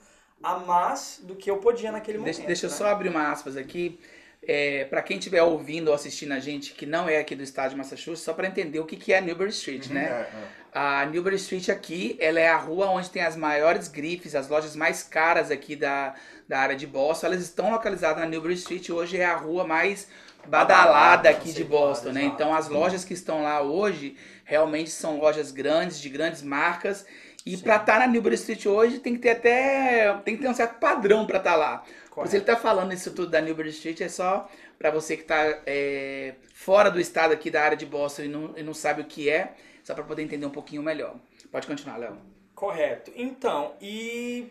a 0.46 0.60
mais 0.60 1.20
do 1.24 1.36
que 1.36 1.50
eu 1.50 1.58
podia 1.58 1.92
naquele 1.92 2.20
Deixa, 2.20 2.40
momento. 2.40 2.48
deixa 2.48 2.66
eu 2.68 2.70
né? 2.70 2.76
só 2.76 2.88
abrir 2.88 3.10
uma 3.10 3.32
aspas 3.32 3.58
aqui. 3.58 4.00
É, 4.48 4.86
para 4.86 5.02
quem 5.02 5.18
estiver 5.18 5.42
ouvindo 5.42 5.88
ou 5.88 5.96
assistindo 5.96 6.32
a 6.34 6.40
gente 6.40 6.74
que 6.74 6.86
não 6.86 7.10
é 7.10 7.18
aqui 7.18 7.36
do 7.36 7.42
estado 7.42 7.72
de 7.72 7.78
Massachusetts, 7.78 8.22
só 8.22 8.32
para 8.32 8.48
entender 8.48 8.80
o 8.80 8.86
que, 8.86 8.96
que 8.96 9.12
é 9.12 9.20
Newbury 9.20 9.50
Street, 9.50 9.88
né? 9.88 10.04
É, 10.04 10.08
é. 10.08 10.30
A 10.72 11.06
Newbury 11.08 11.38
Street 11.38 11.70
aqui, 11.70 12.16
ela 12.20 12.40
é 12.40 12.48
a 12.48 12.58
rua 12.58 12.88
onde 12.92 13.10
tem 13.10 13.24
as 13.24 13.36
maiores 13.36 13.88
grifes, 13.88 14.36
as 14.36 14.48
lojas 14.48 14.76
mais 14.76 15.02
caras 15.02 15.50
aqui 15.50 15.76
da, 15.76 16.14
da 16.48 16.60
área 16.60 16.76
de 16.76 16.86
Boston. 16.86 17.26
Elas 17.28 17.42
estão 17.42 17.72
localizadas 17.72 18.20
na 18.20 18.28
Newbury 18.28 18.54
Street. 18.54 18.88
Hoje 18.92 19.18
é 19.18 19.26
a 19.26 19.36
rua 19.36 19.66
mais 19.66 20.08
badalada 20.46 20.84
Badalada, 20.84 21.30
aqui 21.30 21.52
de 21.52 21.64
Boston, 21.64 22.12
né? 22.12 22.24
Então 22.24 22.54
as 22.54 22.70
lojas 22.70 23.04
que 23.04 23.16
estão 23.16 23.42
lá 23.42 23.64
hoje 23.64 24.16
realmente 24.44 24.92
são 24.92 25.18
lojas 25.18 25.50
grandes, 25.50 26.00
de 26.00 26.08
grandes 26.08 26.44
marcas. 26.44 27.04
E 27.46 27.56
para 27.58 27.76
estar 27.78 28.00
na 28.00 28.08
Newbury 28.08 28.36
Street 28.36 28.66
hoje 28.66 29.00
tem 29.00 29.14
que 29.14 29.20
ter 29.22 29.30
até 29.32 30.14
tem 30.26 30.36
que 30.36 30.42
ter 30.42 30.50
um 30.50 30.54
certo 30.54 30.80
padrão 30.80 31.28
para 31.28 31.38
estar 31.38 31.56
lá. 31.56 31.84
Correto. 32.10 32.32
Se 32.32 32.38
ele 32.38 32.46
tá 32.46 32.56
falando 32.56 32.94
isso 32.94 33.14
tudo 33.14 33.30
da 33.30 33.42
Newbury 33.42 33.70
Street, 33.70 34.02
é 34.02 34.10
só 34.10 34.50
para 34.80 34.90
você 34.90 35.16
que 35.16 35.24
tá 35.24 35.62
é, 35.66 36.36
fora 36.54 36.90
do 36.90 37.00
estado 37.00 37.34
aqui 37.34 37.52
da 37.52 37.62
área 37.62 37.78
de 37.78 37.86
Boston 37.86 38.24
e 38.24 38.28
não, 38.28 38.58
e 38.58 38.64
não 38.64 38.74
sabe 38.74 39.02
o 39.02 39.06
que 39.06 39.30
é, 39.30 39.54
só 39.84 39.94
para 39.94 40.04
poder 40.04 40.24
entender 40.24 40.46
um 40.46 40.52
pouquinho 40.52 40.82
melhor. 40.82 41.16
Pode 41.52 41.68
continuar, 41.68 41.98
Léo. 41.98 42.18
Correto. 42.56 43.12
Então, 43.16 43.76
e. 43.82 44.50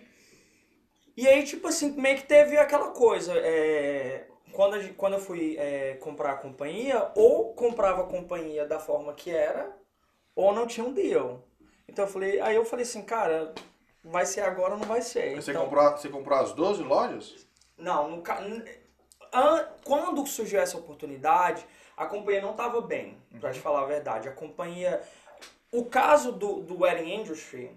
E 1.17 1.27
aí, 1.29 1.45
tipo 1.45 1.69
assim, 1.69 1.93
meio 1.93 2.17
que 2.17 2.25
teve 2.27 2.57
aquela 2.57 2.91
coisa. 2.91 3.33
é, 3.37 4.27
quando, 4.53 4.81
gente- 4.81 4.95
quando 4.95 5.15
eu 5.15 5.21
fui 5.21 5.57
é, 5.59 5.95
comprar 5.95 6.33
a 6.33 6.37
companhia, 6.37 7.11
ou 7.15 7.55
comprava 7.55 8.03
a 8.03 8.07
companhia 8.07 8.67
da 8.67 8.79
forma 8.79 9.13
que 9.15 9.31
era, 9.31 9.71
ou 10.35 10.55
não 10.55 10.67
tinha 10.67 10.87
um 10.87 10.93
deal. 10.93 11.47
Então 11.89 12.05
eu 12.05 12.11
falei, 12.11 12.41
aí 12.41 12.57
eu 12.57 12.65
falei 12.65 12.85
assim, 12.85 13.03
cara, 13.03 13.55
vai 14.03 14.27
ser 14.27 14.41
agora 14.43 14.75
ou 14.75 14.79
não 14.81 14.87
vai 14.87 15.03
ser. 15.03 15.35
Você, 15.37 15.51
então, 15.51 15.65
comprou, 15.65 15.91
você 15.93 16.09
comprou 16.09 16.39
as 16.39 16.53
12 16.53 16.83
lojas? 16.83 17.47
Não, 17.77 18.11
no, 18.11 18.23
ca- 18.23 18.41
n- 18.43 18.65
an- 19.33 19.69
quando 19.85 20.27
surgiu 20.27 20.61
essa 20.61 20.79
oportunidade, 20.79 21.67
a 21.97 22.07
companhia 22.07 22.43
não 22.43 22.53
estava 22.53 22.81
bem, 22.81 23.21
pra 23.41 23.53
te 23.53 23.61
falar 23.61 23.83
a 23.83 23.87
verdade. 23.87 24.29
A 24.29 24.33
companhia. 24.33 25.03
O 25.73 25.85
caso 25.87 26.33
do, 26.33 26.63
do 26.63 26.81
wedding 26.83 27.13
industry, 27.21 27.77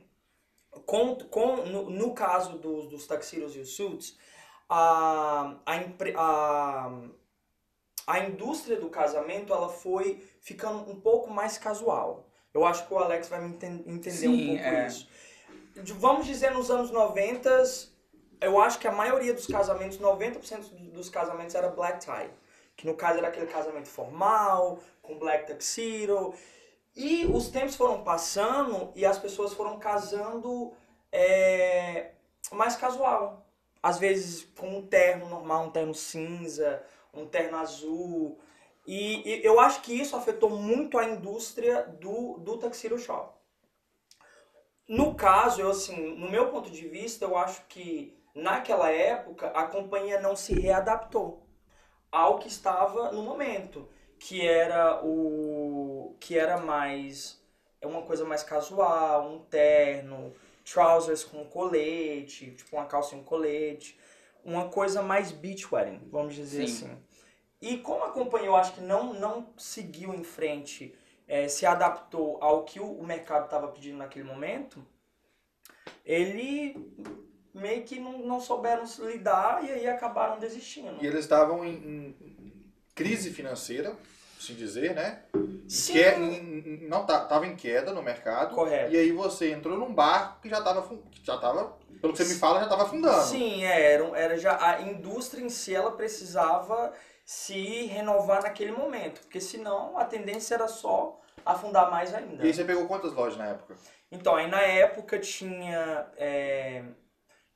com, 0.85 1.15
com, 1.15 1.57
no, 1.65 1.89
no 1.89 2.13
caso 2.13 2.57
dos, 2.59 2.87
dos 2.87 3.07
tuxedos 3.07 3.55
e 3.55 3.59
os 3.59 3.75
suits, 3.75 4.17
a, 4.69 5.55
a, 5.65 5.75
a, 6.15 6.91
a 8.05 8.19
indústria 8.19 8.79
do 8.79 8.89
casamento 8.89 9.53
ela 9.53 9.69
foi 9.69 10.23
ficando 10.41 10.89
um 10.91 10.99
pouco 11.01 11.29
mais 11.31 11.57
casual. 11.57 12.26
Eu 12.57 12.65
acho 12.65 12.87
que 12.87 12.93
o 12.93 12.97
Alex 12.97 13.29
vai 13.29 13.39
me 13.39 13.49
enten- 13.49 13.83
entender 13.85 14.11
Sim, 14.11 14.27
um 14.29 14.47
pouco 14.57 14.63
é. 14.63 14.87
isso. 14.87 15.07
Vamos 15.99 16.25
dizer, 16.25 16.49
nos 16.51 16.71
anos 16.71 16.89
90, 16.89 17.63
eu 18.41 18.59
acho 18.59 18.79
que 18.79 18.87
a 18.87 18.91
maioria 18.91 19.31
dos 19.31 19.45
casamentos, 19.45 19.99
90% 19.99 20.69
do- 20.69 20.91
dos 20.91 21.07
casamentos 21.07 21.53
era 21.53 21.69
black 21.69 22.03
tie. 22.03 22.31
Que 22.75 22.87
no 22.87 22.95
caso 22.95 23.19
era 23.19 23.27
aquele 23.27 23.45
casamento 23.45 23.87
formal, 23.87 24.79
com 25.03 25.19
black 25.19 25.45
tuxedo. 25.53 26.33
E 26.95 27.25
os 27.27 27.49
tempos 27.49 27.75
foram 27.75 28.03
passando 28.03 28.91
e 28.95 29.05
as 29.05 29.19
pessoas 29.19 29.53
foram 29.53 29.77
casando 29.77 30.73
é, 31.11 32.11
mais 32.51 32.75
casual. 32.75 33.45
Às 33.83 33.99
vezes 33.99 34.47
com 34.57 34.67
um 34.79 34.81
terno 34.87 35.29
normal, 35.29 35.65
um 35.65 35.69
terno 35.69 35.93
cinza, 35.93 36.81
um 37.13 37.25
terno 37.27 37.57
azul. 37.57 38.39
E, 38.87 39.29
e 39.29 39.45
eu 39.45 39.59
acho 39.59 39.81
que 39.81 39.93
isso 39.93 40.15
afetou 40.15 40.49
muito 40.49 40.97
a 40.97 41.03
indústria 41.03 41.83
do, 41.99 42.37
do 42.37 42.57
tuxedo 42.57 42.97
shop. 42.97 43.37
No 44.87 45.13
caso, 45.13 45.59
eu 45.59 45.69
assim, 45.69 46.15
no 46.15 46.31
meu 46.31 46.49
ponto 46.49 46.71
de 46.71 46.87
vista, 46.87 47.25
eu 47.25 47.37
acho 47.37 47.61
que 47.67 48.17
naquela 48.33 48.89
época 48.89 49.47
a 49.47 49.67
companhia 49.67 50.21
não 50.21 50.35
se 50.35 50.57
readaptou 50.57 51.45
ao 52.09 52.39
que 52.39 52.47
estava 52.47 53.11
no 53.11 53.21
momento, 53.21 53.89
que 54.17 54.47
era 54.47 55.03
o 55.03 56.15
que 56.19 56.37
era 56.37 56.57
mais 56.57 57.37
é 57.81 57.85
uma 57.85 58.01
coisa 58.01 58.25
mais 58.25 58.41
casual, 58.41 59.29
um 59.29 59.39
terno, 59.39 60.33
trousers 60.63 61.23
com 61.23 61.45
colete, 61.45 62.51
tipo 62.51 62.75
uma 62.75 62.85
calça 62.85 63.15
e 63.15 63.19
um 63.19 63.23
colete, 63.23 63.99
uma 64.43 64.69
coisa 64.69 65.01
mais 65.01 65.31
beach 65.31 65.67
wedding, 65.71 66.01
vamos 66.09 66.33
dizer 66.33 66.67
Sim. 66.67 66.85
assim. 66.85 66.97
E 67.61 67.77
como 67.77 68.03
a 68.03 68.11
companhia 68.11 68.47
eu 68.47 68.55
acho 68.55 68.73
que 68.73 68.81
não 68.81 69.13
não 69.13 69.47
seguiu 69.57 70.13
em 70.13 70.23
frente, 70.23 70.93
eh, 71.27 71.47
se 71.47 71.65
adaptou 71.65 72.37
ao 72.41 72.63
que 72.63 72.79
o, 72.79 72.85
o 72.91 73.05
mercado 73.05 73.45
estava 73.45 73.67
pedindo 73.69 73.97
naquele 73.97 74.25
momento, 74.25 74.83
ele 76.05 76.75
meio 77.53 77.83
que 77.83 77.99
não, 77.99 78.19
não 78.19 78.39
souberam 78.39 78.85
se 78.85 79.01
lidar 79.01 79.63
e 79.63 79.71
aí 79.71 79.87
acabaram 79.87 80.39
desistindo. 80.39 80.97
E 81.01 81.07
eles 81.07 81.21
estavam 81.21 81.65
em, 81.65 81.73
em 81.73 82.15
crise 82.93 83.31
financeira, 83.31 83.95
assim 84.39 84.53
dizer, 84.53 84.93
né? 84.93 85.23
Sim. 85.67 85.93
Que, 85.93 86.09
em- 86.11 86.83
em- 86.83 86.87
não 86.87 87.05
tá, 87.05 87.25
tava 87.25 87.47
em 87.47 87.55
queda 87.55 87.91
no 87.91 88.03
mercado. 88.03 88.53
Correto. 88.53 88.93
E 88.93 88.97
aí 88.97 89.11
você 89.11 89.51
entrou 89.51 89.77
num 89.77 89.93
barco 89.93 90.41
que 90.41 90.49
já 90.49 90.61
tava, 90.61 90.83
fun- 90.83 91.01
que 91.11 91.25
já 91.25 91.37
tava 91.37 91.75
pelo 91.99 92.13
que 92.13 92.23
você 92.23 92.31
me 92.31 92.39
fala, 92.39 92.59
já 92.59 92.67
tava 92.69 92.83
afundando. 92.83 93.23
Sim, 93.25 93.63
é, 93.65 93.93
era, 93.93 94.05
era 94.17 94.37
já 94.37 94.55
a 94.63 94.81
indústria 94.83 95.43
em 95.43 95.49
si 95.49 95.73
ela 95.73 95.91
precisava 95.91 96.93
se 97.27 97.85
renovar 97.87 98.41
naquele 98.41 98.71
momento, 98.71 99.19
porque 99.19 99.41
senão 99.41 99.97
a 99.97 100.05
tendência 100.05 100.55
era 100.55 100.65
só 100.69 101.19
afundar 101.45 101.91
mais 101.91 102.13
ainda. 102.13 102.41
E 102.41 102.47
aí 102.47 102.53
você 102.53 102.63
pegou 102.63 102.87
quantas 102.87 103.11
lojas 103.11 103.37
na 103.37 103.47
época? 103.47 103.75
Então, 104.09 104.33
aí 104.37 104.47
na 104.47 104.61
época 104.61 105.19
tinha. 105.19 106.07
é, 106.15 106.83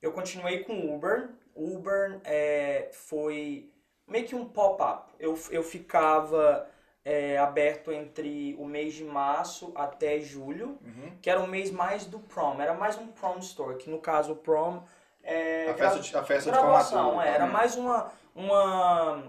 eu 0.02 0.12
continuei 0.12 0.62
com 0.62 0.94
Uber. 0.94 1.30
Uber 1.56 2.20
é, 2.24 2.90
foi 2.92 3.70
meio 4.06 4.26
que 4.26 4.34
um 4.34 4.44
pop-up. 4.44 5.10
Eu, 5.18 5.38
eu 5.50 5.62
ficava 5.62 6.68
é, 7.02 7.38
aberto 7.38 7.90
entre 7.90 8.54
o 8.58 8.66
mês 8.66 8.92
de 8.92 9.04
março 9.04 9.72
até 9.74 10.20
julho, 10.20 10.78
Uhum. 10.84 11.16
que 11.22 11.30
era 11.30 11.40
o 11.40 11.46
mês 11.48 11.70
mais 11.70 12.04
do 12.04 12.18
prom. 12.20 12.60
Era 12.60 12.74
mais 12.74 12.98
um 12.98 13.06
prom 13.06 13.38
store, 13.38 13.78
que 13.78 13.88
no 13.88 13.98
caso 14.00 14.32
o 14.34 14.36
prom 14.36 14.82
é. 15.22 15.70
A 15.70 15.74
festa 15.74 15.98
de, 16.00 16.14
a 16.16 16.22
festa 16.22 16.50
de 16.52 16.58
formatura. 16.58 17.24
é, 17.26 17.34
era 17.36 17.46
Uhum. 17.46 17.52
mais 17.52 17.74
uma, 17.76 18.12
uma, 18.34 19.24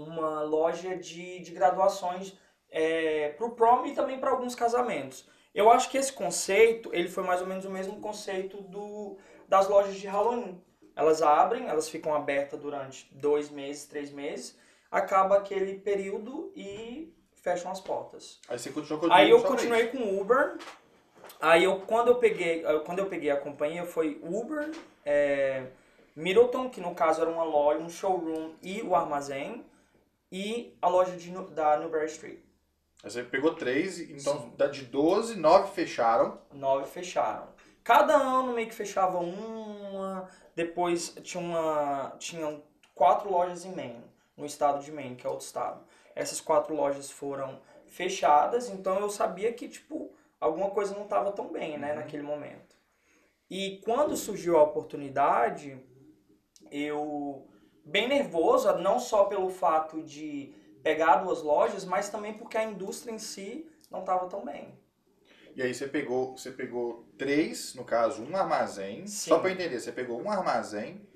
uma 0.00 0.42
loja 0.42 0.96
de, 0.96 1.40
de 1.40 1.50
graduações 1.52 2.36
é, 2.70 3.30
pro 3.30 3.52
prom 3.52 3.86
e 3.86 3.94
também 3.94 4.18
para 4.18 4.30
alguns 4.30 4.54
casamentos. 4.54 5.28
Eu 5.54 5.70
acho 5.70 5.90
que 5.90 5.96
esse 5.96 6.12
conceito, 6.12 6.90
ele 6.92 7.08
foi 7.08 7.24
mais 7.24 7.40
ou 7.40 7.46
menos 7.46 7.64
o 7.64 7.70
mesmo 7.70 7.98
conceito 8.00 8.60
do, 8.62 9.16
das 9.48 9.68
lojas 9.68 9.94
de 9.94 10.06
Halloween. 10.06 10.62
Elas 10.94 11.22
abrem, 11.22 11.66
elas 11.66 11.88
ficam 11.88 12.14
abertas 12.14 12.60
durante 12.60 13.08
dois 13.14 13.50
meses, 13.50 13.86
três 13.86 14.10
meses, 14.10 14.58
acaba 14.90 15.36
aquele 15.36 15.78
período 15.78 16.52
e 16.54 17.14
fecham 17.36 17.70
as 17.70 17.80
portas. 17.80 18.40
Aí 18.48 18.58
você 18.58 18.70
continuou 18.70 19.00
com 19.00 19.06
o 19.06 19.12
Aí 19.12 19.30
eu 19.30 19.42
continuei 19.42 19.88
com 19.88 19.98
o 19.98 20.20
Uber. 20.20 20.58
Aí 21.40 21.64
eu 21.64 21.80
quando 21.80 22.08
eu 22.08 22.16
peguei, 22.16 22.62
quando 22.84 22.98
eu 22.98 23.06
peguei 23.06 23.30
a 23.30 23.36
companhia 23.36 23.84
foi 23.84 24.20
Uber, 24.22 24.70
é, 25.04 25.66
Middleton, 26.14 26.70
que 26.70 26.80
no 26.80 26.94
caso 26.94 27.20
era 27.20 27.30
uma 27.30 27.44
loja, 27.44 27.78
um 27.78 27.88
showroom 27.88 28.52
e 28.62 28.82
o 28.82 28.94
armazém, 28.94 29.64
e 30.30 30.76
a 30.80 30.88
loja 30.88 31.16
de, 31.16 31.30
da 31.52 31.78
Newberry 31.78 32.06
Street. 32.06 32.40
Aí 33.04 33.10
você 33.10 33.22
pegou 33.22 33.54
três, 33.54 34.00
então 34.00 34.50
da 34.56 34.66
de 34.66 34.84
12, 34.84 35.36
9 35.36 35.72
fecharam. 35.72 36.40
Nove 36.52 36.86
fecharam. 36.86 37.48
Cada 37.84 38.16
ano 38.16 38.52
meio 38.52 38.66
que 38.66 38.74
fechava 38.74 39.18
uma, 39.18 40.28
depois 40.56 41.14
tinha 41.22 41.40
uma, 41.40 42.16
tinham 42.18 42.62
quatro 42.94 43.30
lojas 43.30 43.64
em 43.64 43.74
Maine, 43.74 44.04
no 44.36 44.44
estado 44.44 44.82
de 44.82 44.90
Maine, 44.90 45.14
que 45.14 45.26
é 45.26 45.30
outro 45.30 45.46
estado. 45.46 45.86
Essas 46.14 46.40
quatro 46.40 46.74
lojas 46.74 47.10
foram 47.10 47.60
fechadas, 47.86 48.68
então 48.68 48.98
eu 48.98 49.08
sabia 49.08 49.52
que, 49.52 49.68
tipo, 49.68 50.12
alguma 50.40 50.70
coisa 50.70 50.94
não 50.94 51.04
estava 51.04 51.30
tão 51.30 51.52
bem, 51.52 51.78
né, 51.78 51.94
naquele 51.94 52.22
momento. 52.22 52.74
E 53.48 53.80
quando 53.84 54.16
surgiu 54.16 54.58
a 54.58 54.64
oportunidade, 54.64 55.78
eu, 56.70 57.46
bem 57.86 58.08
nervoso, 58.08 58.70
não 58.78 58.98
só 58.98 59.24
pelo 59.24 59.48
fato 59.48 60.02
de 60.02 60.52
pegar 60.82 61.16
duas 61.16 61.42
lojas, 61.42 61.84
mas 61.84 62.08
também 62.08 62.34
porque 62.34 62.58
a 62.58 62.64
indústria 62.64 63.12
em 63.12 63.18
si 63.18 63.66
não 63.90 64.00
estava 64.00 64.26
tão 64.26 64.44
bem. 64.44 64.78
E 65.54 65.62
aí 65.62 65.72
você 65.72 65.86
pegou, 65.86 66.36
você 66.36 66.50
pegou 66.50 67.06
três, 67.16 67.74
no 67.74 67.84
caso, 67.84 68.22
um 68.22 68.36
armazém. 68.36 69.06
Sim. 69.06 69.30
Só 69.30 69.38
para 69.38 69.52
entender, 69.52 69.80
você 69.80 69.90
pegou 69.90 70.20
um 70.20 70.30
armazém, 70.30 71.08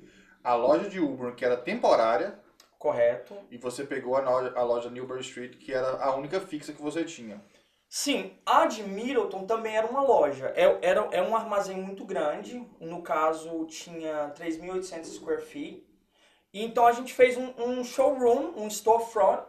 a 0.43 0.55
loja 0.55 0.89
de 0.89 0.99
Uber, 0.99 1.35
que 1.35 1.45
era 1.45 1.59
temporária, 1.59 2.39
Correto. 2.79 3.35
e 3.51 3.59
você 3.59 3.85
pegou 3.85 4.17
a 4.17 4.21
loja, 4.21 4.53
a 4.57 4.63
loja 4.63 4.91
Newbury 4.91 5.21
Street, 5.21 5.59
que 5.59 5.75
era 5.75 6.03
a 6.03 6.17
única 6.17 6.41
fixa 6.41 6.73
que 6.73 6.81
você 6.81 7.05
tinha. 7.05 7.45
Sim, 7.87 8.39
a 8.47 8.67
de 8.67 8.85
Middleton 8.85 9.45
também 9.47 9.77
era 9.77 9.87
uma 9.87 10.01
loja. 10.03 10.53
É, 10.57 10.79
era, 10.81 11.01
é 11.13 11.21
um 11.21 11.35
armazém 11.35 11.77
muito 11.77 12.05
grande. 12.05 12.65
No 12.81 13.03
caso, 13.03 13.67
tinha 13.67 14.33
3.800 14.39 15.05
square 15.07 15.43
feet. 15.43 15.90
Então 16.53 16.87
a 16.87 16.93
gente 16.93 17.13
fez 17.15 17.37
um, 17.37 17.53
um 17.59 17.85
showroom, 17.85 18.53
um 18.57 18.69
storefront. 18.69 19.45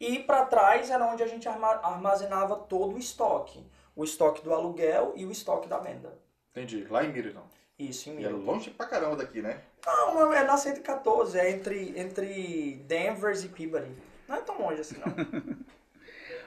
E 0.00 0.18
para 0.18 0.44
trás 0.46 0.90
era 0.90 1.06
onde 1.06 1.22
a 1.22 1.26
gente 1.26 1.48
arma- 1.48 1.80
armazenava 1.82 2.56
todo 2.56 2.96
o 2.96 2.98
estoque. 2.98 3.64
O 3.94 4.02
estoque 4.02 4.42
do 4.42 4.52
aluguel 4.52 5.12
e 5.14 5.24
o 5.24 5.30
estoque 5.30 5.68
da 5.68 5.78
venda. 5.78 6.18
Entendi. 6.50 6.86
Lá 6.90 7.04
em 7.04 7.12
Middleton. 7.12 7.44
Isso, 7.78 8.10
em 8.10 8.14
E 8.14 8.16
é 8.16 8.28
Middleton. 8.28 8.44
longe 8.44 8.70
pra 8.70 8.86
caramba 8.86 9.16
daqui, 9.16 9.40
né? 9.40 9.60
Não, 9.86 10.32
é 10.32 10.42
na 10.44 10.56
114, 10.56 11.38
é 11.38 11.50
entre, 11.50 11.92
entre 11.98 12.74
Denver 12.86 13.34
e 13.44 13.48
Peabody. 13.48 13.92
Não 14.28 14.36
é 14.36 14.40
tão 14.40 14.60
longe 14.60 14.80
assim, 14.80 14.96
não. 14.98 15.12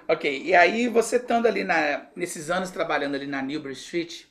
Ok, 0.07 0.43
e 0.43 0.53
aí 0.53 0.87
você 0.87 1.15
estando 1.15 1.47
ali 1.47 1.63
na, 1.63 2.05
nesses 2.15 2.51
anos 2.51 2.69
trabalhando 2.69 3.15
ali 3.15 3.25
na 3.25 3.41
Newbury 3.41 3.73
Street, 3.73 4.25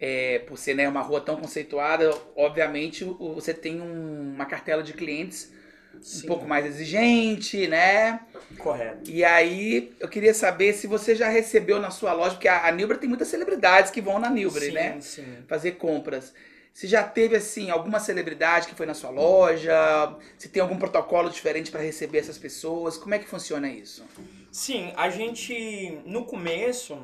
é, 0.00 0.40
por 0.40 0.56
ser 0.58 0.74
né, 0.74 0.88
uma 0.88 1.00
rua 1.00 1.20
tão 1.20 1.36
conceituada, 1.36 2.10
obviamente 2.36 3.04
você 3.04 3.52
tem 3.52 3.80
um- 3.80 4.34
uma 4.34 4.46
cartela 4.46 4.82
de 4.82 4.92
clientes 4.92 5.52
um 5.94 6.00
Sim. 6.00 6.28
pouco 6.28 6.46
mais 6.46 6.64
exigente, 6.64 7.66
né? 7.66 8.20
Correto. 8.56 9.10
E 9.10 9.24
aí 9.24 9.92
eu 10.00 10.08
queria 10.08 10.32
saber 10.32 10.72
se 10.72 10.86
você 10.86 11.14
já 11.14 11.28
recebeu 11.28 11.80
na 11.80 11.90
sua 11.90 12.12
loja, 12.12 12.34
porque 12.34 12.48
a, 12.48 12.66
a 12.66 12.72
Newbury 12.72 12.98
tem 12.98 13.08
muitas 13.08 13.28
celebridades 13.28 13.90
que 13.90 14.00
vão 14.00 14.18
na 14.18 14.30
Newbury, 14.30 14.66
sim, 14.66 14.72
né? 14.72 15.00
Sim. 15.00 15.36
Fazer 15.46 15.72
compras. 15.72 16.32
Se 16.72 16.86
já 16.86 17.02
teve 17.02 17.36
assim 17.36 17.70
alguma 17.70 17.98
celebridade 17.98 18.68
que 18.68 18.74
foi 18.74 18.86
na 18.86 18.94
sua 18.94 19.10
loja, 19.10 19.74
se 20.38 20.48
tem 20.48 20.62
algum 20.62 20.78
protocolo 20.78 21.28
diferente 21.28 21.70
para 21.70 21.80
receber 21.80 22.18
essas 22.18 22.38
pessoas, 22.38 22.96
como 22.96 23.14
é 23.14 23.18
que 23.18 23.26
funciona 23.26 23.68
isso? 23.68 24.04
Sim, 24.52 24.92
a 24.96 25.10
gente, 25.10 26.00
no 26.06 26.24
começo, 26.24 26.96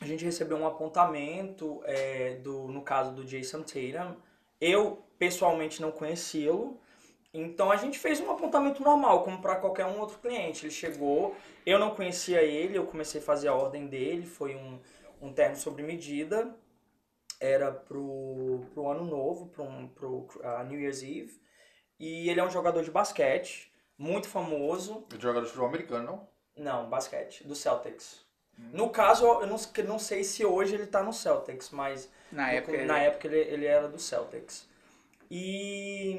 a 0.00 0.06
gente 0.06 0.24
recebeu 0.24 0.56
um 0.56 0.66
apontamento, 0.66 1.82
é, 1.84 2.36
do, 2.36 2.68
no 2.68 2.82
caso 2.82 3.12
do 3.12 3.22
Jason 3.22 3.62
Tatum. 3.62 4.16
Eu, 4.58 5.04
pessoalmente, 5.18 5.82
não 5.82 5.92
conheci-lo. 5.92 6.80
Então, 7.32 7.70
a 7.70 7.76
gente 7.76 7.98
fez 7.98 8.18
um 8.18 8.30
apontamento 8.30 8.82
normal, 8.82 9.22
como 9.22 9.40
para 9.42 9.56
qualquer 9.56 9.84
um 9.84 10.00
outro 10.00 10.18
cliente. 10.18 10.64
Ele 10.64 10.72
chegou, 10.72 11.36
eu 11.66 11.78
não 11.78 11.94
conhecia 11.94 12.42
ele, 12.42 12.78
eu 12.78 12.86
comecei 12.86 13.20
a 13.20 13.24
fazer 13.24 13.48
a 13.48 13.54
ordem 13.54 13.86
dele. 13.86 14.24
Foi 14.26 14.56
um, 14.56 14.80
um 15.20 15.32
terno 15.32 15.56
sobre 15.56 15.82
medida. 15.82 16.56
Era 17.38 17.70
pro, 17.70 18.66
pro 18.72 18.88
ano 18.88 19.04
novo, 19.04 19.48
pro, 19.48 19.66
pro 19.94 20.28
ah, 20.42 20.64
New 20.64 20.80
Year's 20.80 21.02
Eve. 21.02 21.40
E 21.98 22.30
ele 22.30 22.40
é 22.40 22.44
um 22.44 22.50
jogador 22.50 22.82
de 22.82 22.90
basquete, 22.90 23.70
muito 23.98 24.28
famoso. 24.28 25.06
O 25.14 25.20
jogador 25.20 25.42
de 25.42 25.48
futebol 25.48 25.68
americano, 25.68 26.06
não? 26.06 26.28
Não, 26.56 26.90
basquete, 26.90 27.46
do 27.46 27.54
Celtics. 27.54 28.29
No 28.72 28.90
caso, 28.90 29.24
eu 29.26 29.46
não, 29.46 29.56
não 29.86 29.98
sei 29.98 30.22
se 30.24 30.44
hoje 30.44 30.74
ele 30.74 30.86
tá 30.86 31.02
no 31.02 31.12
Celtics, 31.12 31.70
mas 31.70 32.08
Na 32.30 32.46
no- 32.46 32.52
época. 32.52 32.84
na 32.84 32.98
época 33.00 33.26
ele, 33.28 33.38
ele 33.38 33.66
era 33.66 33.88
do 33.88 33.98
Celtics. 33.98 34.66
E. 35.30 36.18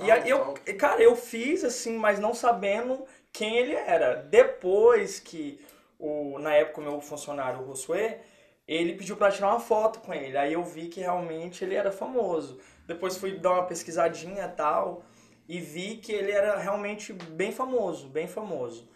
E 0.00 0.10
Ah, 0.10 0.14
aí 0.14 0.30
eu, 0.30 0.54
cara, 0.78 1.02
eu 1.02 1.14
fiz 1.16 1.64
assim, 1.64 1.96
mas 1.98 2.18
não 2.18 2.32
sabendo 2.34 3.04
quem 3.32 3.58
ele 3.58 3.74
era. 3.74 4.16
Depois 4.16 5.20
que, 5.20 5.60
o, 5.98 6.38
na 6.38 6.54
época, 6.54 6.80
o 6.80 6.84
meu 6.84 7.00
funcionário, 7.00 7.60
o 7.62 7.66
Josué, 7.66 8.20
ele 8.66 8.94
pediu 8.94 9.16
pra 9.16 9.30
tirar 9.30 9.48
uma 9.50 9.60
foto 9.60 10.00
com 10.00 10.14
ele. 10.14 10.36
Aí 10.38 10.52
eu 10.54 10.64
vi 10.64 10.88
que 10.88 11.00
realmente 11.00 11.64
ele 11.64 11.74
era 11.74 11.92
famoso. 11.92 12.58
Depois 12.86 13.16
fui 13.18 13.32
dar 13.38 13.52
uma 13.52 13.66
pesquisadinha 13.66 14.44
e 14.44 14.48
tal, 14.56 15.02
e 15.48 15.60
vi 15.60 15.96
que 15.96 16.12
ele 16.12 16.32
era 16.32 16.56
realmente 16.58 17.12
bem 17.12 17.52
famoso, 17.52 18.08
bem 18.08 18.26
famoso. 18.26 18.88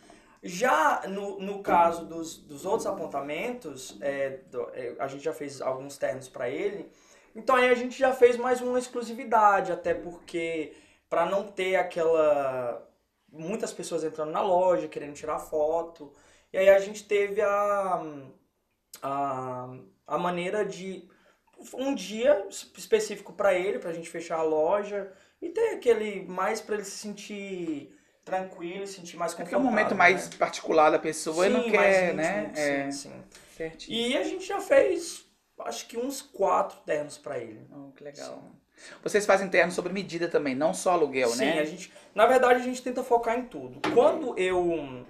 Já 0.46 1.04
no, 1.08 1.40
no 1.40 1.62
caso 1.62 2.04
dos, 2.06 2.36
dos 2.38 2.66
outros 2.66 2.86
apontamentos, 2.86 3.96
é, 4.02 4.30
do- 4.50 4.70
é, 4.74 4.94
a 4.98 5.08
gente 5.08 5.24
já 5.24 5.32
fez 5.32 5.62
alguns 5.62 5.96
ternos 5.96 6.28
para 6.28 6.50
ele, 6.50 6.92
então 7.34 7.56
aí 7.56 7.70
a 7.70 7.74
gente 7.74 7.98
já 7.98 8.12
fez 8.12 8.36
mais 8.36 8.60
uma 8.60 8.78
exclusividade, 8.78 9.72
até 9.72 9.94
porque 9.94 10.74
para 11.08 11.26
não 11.26 11.46
ter 11.50 11.76
aquela 11.76 12.86
muitas 13.32 13.72
pessoas 13.72 14.04
entrando 14.04 14.30
na 14.32 14.42
loja 14.42 14.86
querendo 14.88 15.14
tirar 15.14 15.38
foto, 15.38 16.12
e 16.52 16.58
aí 16.58 16.68
a 16.68 16.78
gente 16.78 17.04
teve 17.04 17.40
a 17.40 18.02
a, 19.02 19.68
a 20.06 20.18
maneira 20.18 20.64
de 20.64 21.08
um 21.74 21.94
dia 21.94 22.46
específico 22.50 23.32
para 23.32 23.54
ele, 23.54 23.78
pra 23.78 23.92
gente 23.92 24.08
fechar 24.10 24.38
a 24.38 24.42
loja 24.42 25.12
e 25.40 25.50
ter 25.50 25.70
aquele 25.76 26.24
mais 26.26 26.60
para 26.60 26.76
ele 26.76 26.84
se 26.84 26.98
sentir 26.98 27.93
tranquilo, 28.24 28.86
se 28.86 28.94
sentir 28.94 29.16
mais 29.16 29.32
É 29.32 29.36
que 29.36 29.42
é 29.42 29.44
confortável. 29.44 29.66
um 29.66 29.70
momento 29.70 29.94
mais 29.94 30.30
né? 30.30 30.36
particular 30.38 30.90
da 30.90 30.98
pessoa 30.98 31.46
e 31.46 31.50
não 31.50 31.62
Sim, 31.64 31.70
quer, 31.70 32.04
íntimo, 32.04 32.16
né? 32.16 32.52
é, 32.56 32.90
Sim, 32.90 33.10
sim. 33.10 33.22
certinho. 33.56 33.96
E 33.98 34.16
a 34.16 34.22
gente 34.22 34.46
já 34.46 34.60
fez, 34.60 35.24
acho 35.60 35.86
que 35.86 35.96
uns 35.98 36.22
quatro 36.22 36.78
ternos 36.86 37.18
para 37.18 37.38
ele. 37.38 37.66
Oh, 37.70 37.92
que 37.92 38.02
legal. 38.02 38.42
Vocês 39.02 39.24
fazem 39.24 39.48
terno 39.48 39.70
sobre 39.70 39.92
medida 39.92 40.26
também, 40.28 40.54
não 40.54 40.74
só 40.74 40.92
aluguel, 40.92 41.28
Sim, 41.28 41.44
né? 41.44 41.60
a 41.60 41.64
gente, 41.64 41.92
na 42.14 42.26
verdade 42.26 42.60
a 42.60 42.64
gente 42.64 42.82
tenta 42.82 43.04
focar 43.04 43.38
em 43.38 43.44
tudo. 43.44 43.80
Quando 43.92 44.36
eu 44.38 45.04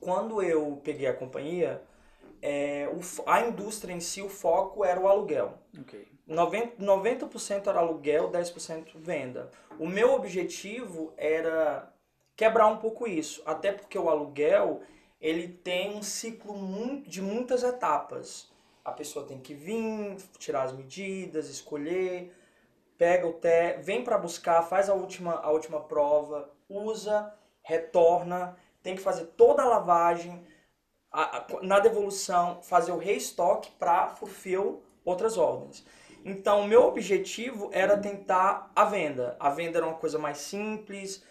quando 0.00 0.42
eu 0.42 0.80
peguei 0.84 1.06
a 1.06 1.14
companhia, 1.14 1.82
é, 2.42 2.88
o 2.92 3.00
a 3.28 3.40
indústria 3.42 3.92
em 3.92 4.00
si, 4.00 4.22
o 4.22 4.28
foco 4.28 4.84
era 4.84 4.98
o 5.00 5.08
aluguel. 5.08 5.58
Ok. 5.80 6.06
90%, 6.28 6.76
90% 6.78 7.66
era 7.68 7.78
aluguel, 7.80 8.30
10% 8.30 8.88
venda. 8.96 9.50
O 9.78 9.86
meu 9.86 10.12
objetivo 10.12 11.12
era 11.16 11.90
quebrar 12.38 12.68
um 12.68 12.78
pouco 12.78 13.08
isso, 13.08 13.42
até 13.46 13.72
porque 13.72 13.98
o 13.98 14.10
aluguel 14.10 14.82
ele 15.20 15.48
tem 15.48 15.96
um 15.96 16.02
ciclo 16.04 16.54
de 17.02 17.22
muitas 17.22 17.64
etapas. 17.64 18.50
A 18.84 18.92
pessoa 18.92 19.26
tem 19.26 19.40
que 19.40 19.54
vir, 19.54 20.16
tirar 20.38 20.62
as 20.64 20.72
medidas, 20.72 21.50
escolher, 21.50 22.32
pega 22.98 23.26
o 23.26 23.34
té, 23.34 23.78
vem 23.82 24.04
para 24.04 24.18
buscar, 24.18 24.62
faz 24.62 24.88
a 24.90 24.94
última, 24.94 25.34
a 25.40 25.50
última 25.50 25.80
prova, 25.80 26.50
usa, 26.68 27.34
retorna, 27.62 28.56
tem 28.82 28.96
que 28.96 29.02
fazer 29.02 29.26
toda 29.36 29.62
a 29.62 29.68
lavagem, 29.68 30.44
a- 31.10 31.38
a- 31.38 31.46
na 31.62 31.80
devolução, 31.80 32.62
fazer 32.62 32.92
o 32.92 32.98
restock 32.98 33.70
para 33.78 34.08
fulfill 34.08 34.82
outras 35.04 35.36
ordens. 35.38 35.84
Então, 36.24 36.62
o 36.62 36.68
meu 36.68 36.84
objetivo 36.84 37.70
era 37.72 37.96
tentar 37.98 38.70
a 38.76 38.84
venda. 38.84 39.36
A 39.40 39.50
venda 39.50 39.78
era 39.78 39.86
uma 39.86 39.96
coisa 39.98 40.18
mais 40.18 40.38
simples, 40.38 41.22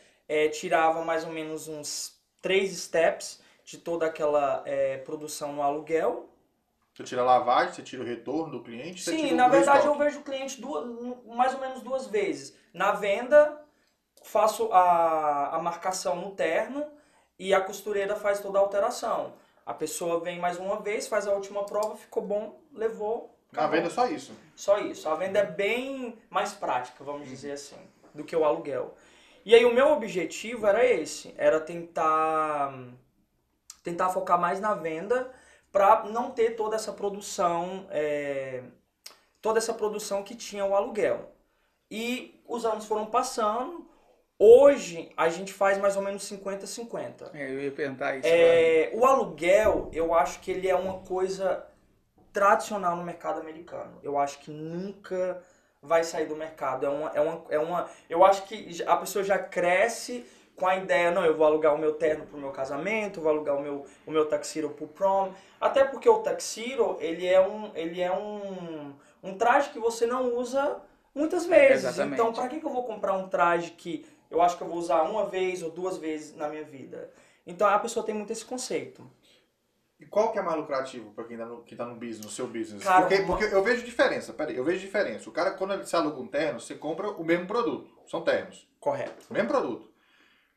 tirava 0.53 1.03
mais 1.03 1.23
ou 1.23 1.31
menos 1.31 1.67
uns 1.67 2.17
três 2.41 2.77
steps 2.77 3.41
de 3.63 3.77
toda 3.77 4.05
aquela 4.05 4.63
eh, 4.65 4.97
produção 4.99 5.53
no 5.53 5.61
aluguel. 5.61 6.29
Você 6.93 7.03
tira 7.03 7.21
a 7.21 7.25
lavagem, 7.25 7.73
você 7.73 7.83
tira 7.83 8.01
o 8.01 8.05
retorno 8.05 8.57
do 8.57 8.63
cliente, 8.63 9.03
Sim, 9.03 9.33
na 9.33 9.47
verdade 9.47 9.85
eu 9.85 9.95
vejo 9.95 10.19
o 10.19 10.23
cliente 10.23 10.59
duas, 10.59 10.83
mais 11.25 11.53
ou 11.53 11.59
menos 11.59 11.81
duas 11.81 12.07
vezes. 12.07 12.55
Na 12.73 12.93
venda, 12.93 13.61
faço 14.23 14.71
a, 14.71 15.55
a 15.55 15.59
marcação 15.59 16.15
no 16.15 16.31
terno 16.31 16.85
e 17.37 17.53
a 17.53 17.61
costureira 17.61 18.15
faz 18.15 18.39
toda 18.39 18.57
a 18.57 18.61
alteração. 18.61 19.33
A 19.65 19.73
pessoa 19.73 20.21
vem 20.21 20.39
mais 20.39 20.57
uma 20.57 20.79
vez, 20.79 21.07
faz 21.07 21.27
a 21.27 21.33
última 21.33 21.65
prova, 21.65 21.97
ficou 21.97 22.23
bom, 22.23 22.59
levou. 22.73 23.37
Na 23.51 23.63
acabou. 23.63 23.75
venda 23.75 23.87
é 23.87 23.91
só 23.91 24.07
isso. 24.07 24.31
Só 24.55 24.79
isso. 24.79 25.07
A 25.09 25.15
venda 25.15 25.39
é 25.39 25.45
bem 25.45 26.17
mais 26.29 26.53
prática, 26.53 27.03
vamos 27.03 27.27
dizer 27.27 27.51
assim, 27.51 27.77
do 28.13 28.23
que 28.23 28.35
o 28.35 28.45
aluguel. 28.45 28.95
E 29.47 29.55
aí 29.55 29.63
o 29.63 29.73
meu 29.73 29.93
objetivo 29.93 30.67
era 30.67 30.85
esse, 30.85 31.33
era 31.37 31.57
tentar 31.57 32.77
tentar 33.81 34.09
focar 34.09 34.37
mais 34.37 34.59
na 34.59 34.73
venda 34.73 35.31
para 35.71 36.03
não 36.03 36.31
ter 36.31 36.57
toda 36.57 36.75
essa 36.75 36.91
produção, 36.91 37.87
é, 37.89 38.61
toda 39.41 39.57
essa 39.57 39.73
produção 39.73 40.21
que 40.21 40.35
tinha 40.35 40.65
o 40.65 40.75
aluguel. 40.75 41.31
E 41.89 42.43
os 42.45 42.65
anos 42.65 42.85
foram 42.87 43.05
passando. 43.05 43.89
Hoje 44.37 45.13
a 45.15 45.29
gente 45.29 45.53
faz 45.53 45.77
mais 45.77 45.95
ou 45.95 46.01
menos 46.01 46.29
50-50. 46.29 47.33
É, 47.33 47.49
eu 47.49 47.61
ia 47.61 47.71
perguntar 47.71 48.17
isso. 48.17 48.27
É, 48.27 48.91
o 48.93 49.05
aluguel, 49.05 49.89
eu 49.93 50.13
acho 50.13 50.41
que 50.41 50.51
ele 50.51 50.67
é 50.67 50.75
uma 50.75 50.99
coisa 51.05 51.65
tradicional 52.33 52.97
no 52.97 53.03
mercado 53.05 53.39
americano. 53.39 53.97
Eu 54.03 54.17
acho 54.17 54.39
que 54.39 54.51
nunca 54.51 55.41
vai 55.81 56.03
sair 56.03 56.25
do 56.25 56.35
mercado. 56.35 56.85
É 56.85 56.89
uma, 56.89 57.11
é 57.13 57.21
uma, 57.21 57.45
é 57.49 57.59
uma, 57.59 57.89
eu 58.09 58.25
acho 58.25 58.43
que 58.43 58.83
a 58.85 58.97
pessoa 58.97 59.23
já 59.23 59.37
cresce 59.37 60.25
com 60.55 60.65
a 60.65 60.75
ideia, 60.75 61.11
não, 61.11 61.23
eu 61.23 61.37
vou 61.37 61.45
alugar 61.45 61.75
o 61.75 61.77
meu 61.77 61.93
terno 61.93 62.25
pro 62.25 62.37
meu 62.37 62.49
casamento, 62.49 63.21
vou 63.21 63.29
alugar 63.29 63.55
o 63.55 63.61
meu, 63.61 63.85
o 64.07 64.11
meu 64.11 64.25
tuxedo 64.25 64.69
pro 64.69 64.87
prom. 64.87 65.31
Até 65.61 65.83
porque 65.83 66.09
o 66.09 66.19
tuxedo, 66.19 66.97
ele 66.99 67.27
é 67.27 67.39
um, 67.39 67.71
ele 67.75 68.01
é 68.01 68.11
um, 68.11 68.93
um 69.23 69.37
traje 69.37 69.69
que 69.69 69.79
você 69.79 70.07
não 70.07 70.35
usa 70.35 70.81
muitas 71.13 71.45
vezes. 71.45 71.85
Exatamente. 71.85 72.19
Então, 72.19 72.33
para 72.33 72.47
que, 72.47 72.59
que 72.59 72.65
eu 72.65 72.71
vou 72.71 72.83
comprar 72.83 73.13
um 73.13 73.29
traje 73.29 73.71
que 73.71 74.03
eu 74.31 74.41
acho 74.41 74.57
que 74.57 74.63
eu 74.63 74.67
vou 74.67 74.77
usar 74.77 75.03
uma 75.03 75.25
vez 75.25 75.61
ou 75.61 75.69
duas 75.69 75.97
vezes 75.97 76.35
na 76.35 76.49
minha 76.49 76.63
vida? 76.63 77.11
Então, 77.45 77.67
a 77.67 77.77
pessoa 77.77 78.03
tem 78.03 78.15
muito 78.15 78.33
esse 78.33 78.43
conceito. 78.43 79.07
E 79.99 80.05
qual 80.05 80.31
que 80.31 80.37
é 80.37 80.41
mais 80.41 80.57
lucrativo 80.57 81.11
para 81.11 81.23
quem 81.23 81.37
tá 81.37 81.45
no, 81.45 81.63
quem 81.63 81.77
tá 81.77 81.85
no 81.85 81.95
business, 81.95 82.25
no 82.25 82.29
seu 82.29 82.47
business? 82.47 82.83
Cara, 82.83 83.07
porque, 83.07 83.23
porque 83.23 83.45
eu 83.45 83.63
vejo 83.63 83.83
diferença, 83.83 84.31
peraí, 84.31 84.55
eu 84.55 84.63
vejo 84.63 84.79
diferença. 84.79 85.27
O 85.27 85.33
cara, 85.33 85.51
quando 85.51 85.73
ele 85.73 85.85
se 85.85 85.95
aluga 85.95 86.19
um 86.19 86.27
terno, 86.27 86.59
você 86.59 86.75
compra 86.75 87.09
o 87.09 87.23
mesmo 87.23 87.47
produto. 87.47 87.97
São 88.07 88.21
ternos. 88.21 88.67
Correto. 88.79 89.25
O 89.29 89.33
mesmo 89.33 89.49
produto. 89.49 89.91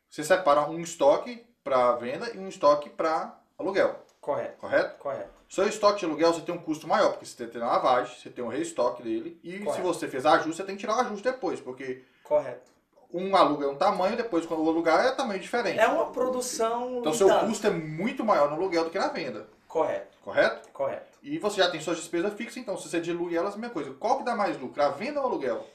Você 0.09 0.23
separa 0.23 0.69
um 0.69 0.79
estoque 0.79 1.43
para 1.63 1.93
venda 1.93 2.29
e 2.35 2.37
um 2.37 2.47
estoque 2.47 2.89
para 2.89 3.39
aluguel, 3.57 4.03
Correto. 4.19 4.57
correto? 4.57 4.97
Correto. 4.97 5.41
Seu 5.49 5.67
estoque 5.67 5.99
de 5.99 6.05
aluguel 6.05 6.33
você 6.33 6.41
tem 6.41 6.53
um 6.53 6.61
custo 6.61 6.87
maior, 6.87 7.11
porque 7.11 7.25
você 7.25 7.35
tem 7.35 7.47
que 7.47 7.53
ter 7.53 7.61
a 7.61 7.67
lavagem, 7.67 8.15
você 8.15 8.29
tem 8.29 8.43
um 8.43 8.47
reestoque 8.47 9.03
dele. 9.03 9.39
E 9.43 9.57
se 9.57 9.63
Correto. 9.63 9.83
você 9.83 10.07
fez 10.07 10.25
ajuste, 10.25 10.57
você 10.57 10.63
tem 10.63 10.75
que 10.75 10.81
tirar 10.81 10.97
o 10.97 11.01
ajuste 11.01 11.23
depois, 11.23 11.59
porque 11.59 12.03
Correto. 12.23 12.70
Um 13.13 13.35
aluga 13.35 13.65
é 13.65 13.69
um 13.69 13.75
tamanho, 13.75 14.15
depois 14.17 14.45
quando 14.45 14.63
o 14.63 14.69
alugar 14.69 15.05
é 15.05 15.11
tamanho 15.11 15.39
diferente. 15.39 15.79
É 15.79 15.87
uma 15.87 16.11
produção. 16.11 16.99
Então 16.99 17.13
seu 17.13 17.27
tanto. 17.27 17.45
custo 17.47 17.67
é 17.67 17.69
muito 17.69 18.23
maior 18.23 18.49
no 18.49 18.55
aluguel 18.55 18.85
do 18.85 18.89
que 18.89 18.99
na 18.99 19.09
venda, 19.09 19.47
Correto. 19.67 20.17
correto? 20.23 20.69
Correto. 20.69 21.17
E 21.23 21.37
você 21.37 21.57
já 21.61 21.69
tem 21.69 21.79
suas 21.81 21.97
despesas 21.97 22.33
fixas, 22.33 22.57
então 22.57 22.77
se 22.77 22.89
você 22.89 22.99
dilui 22.99 23.35
elas, 23.35 23.53
a 23.53 23.57
mesma 23.57 23.73
coisa. 23.73 23.93
Qual 23.93 24.17
que 24.17 24.23
dá 24.25 24.35
mais 24.35 24.59
lucro, 24.59 24.81
a 24.81 24.89
venda 24.89 25.19
ou 25.19 25.25
o 25.25 25.29
aluguel? 25.29 25.65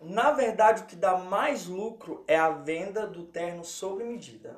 Na 0.00 0.32
verdade, 0.32 0.82
o 0.82 0.86
que 0.86 0.96
dá 0.96 1.16
mais 1.18 1.66
lucro 1.66 2.24
é 2.26 2.36
a 2.38 2.48
venda 2.50 3.06
do 3.06 3.24
terno 3.24 3.64
sob 3.64 4.02
medida. 4.02 4.56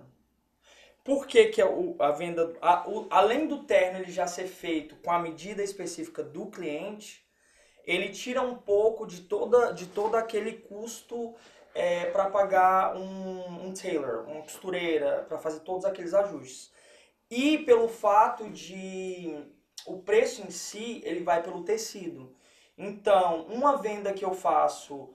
Por 1.05 1.27
que, 1.27 1.47
que 1.47 1.61
é 1.61 1.67
o- 1.67 1.97
a 1.99 2.13
venda, 2.13 2.53
a- 2.63 2.89
o- 2.89 3.09
além 3.11 3.49
do 3.49 3.65
terno 3.65 3.99
ele 3.99 4.13
já 4.13 4.27
ser 4.29 4.47
feito 4.47 4.95
com 5.05 5.11
a 5.11 5.19
medida 5.19 5.61
específica 5.63 6.23
do 6.23 6.47
cliente, 6.47 7.27
ele 7.85 8.11
tira 8.11 8.41
um 8.41 8.55
pouco 8.55 9.05
de 9.05 9.23
toda 9.23 9.73
de 9.73 9.87
todo 9.87 10.15
aquele 10.15 10.53
custo 10.53 11.35
para 12.13 12.31
pagar 12.31 12.97
um, 12.97 13.67
um 13.67 13.73
tailor, 13.73 14.25
uma 14.29 14.43
costureira, 14.43 15.25
para 15.29 15.39
fazer 15.39 15.61
todos 15.61 15.85
aqueles 15.85 16.13
ajustes. 16.15 16.71
E 17.31 17.59
pelo 17.59 17.89
fato 17.89 18.51
de 18.51 19.47
o 19.87 19.99
preço 19.99 20.43
em 20.43 20.51
si, 20.51 21.01
ele 21.05 21.23
vai 21.23 21.43
pelo 21.43 21.65
tecido. 21.65 22.35
Então, 22.77 23.47
uma 23.47 23.77
venda 23.77 24.13
que 24.13 24.25
eu 24.25 24.35
faço, 24.35 25.11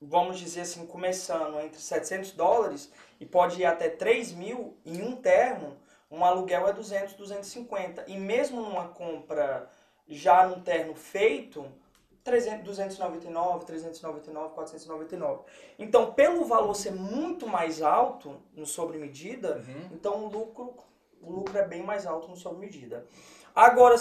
vamos 0.00 0.38
dizer 0.38 0.62
assim, 0.62 0.86
começando 0.86 1.58
entre 1.60 1.80
700 1.80 2.32
dólares 2.32 2.92
e 3.20 3.26
pode 3.26 3.60
ir 3.60 3.64
até 3.64 3.88
3 3.88 4.32
mil 4.32 4.76
em 4.84 5.02
um 5.02 5.16
terno, 5.16 5.76
um 6.10 6.24
aluguel 6.24 6.68
é 6.68 6.72
200, 6.72 7.14
250. 7.14 8.04
E 8.06 8.18
mesmo 8.18 8.60
numa 8.60 8.88
compra 8.88 9.70
já 10.06 10.46
num 10.46 10.60
terno 10.60 10.94
feito, 10.94 11.66
300, 12.24 12.64
299, 12.64 13.64
399, 13.66 14.54
499. 14.54 15.42
Então, 15.78 16.12
pelo 16.12 16.44
valor 16.44 16.74
ser 16.74 16.92
muito 16.92 17.46
mais 17.48 17.82
alto 17.82 18.36
no 18.54 18.64
sobre 18.66 18.98
medida, 18.98 19.56
Uhum. 19.66 19.88
então 19.92 20.24
o 20.24 20.28
lucro, 20.28 20.74
o 21.20 21.32
lucro 21.32 21.58
é 21.58 21.66
bem 21.66 21.82
mais 21.82 22.06
alto 22.06 22.28
no 22.28 22.36
sob 22.36 22.58
medida. 22.58 23.06
Agora, 23.54 23.96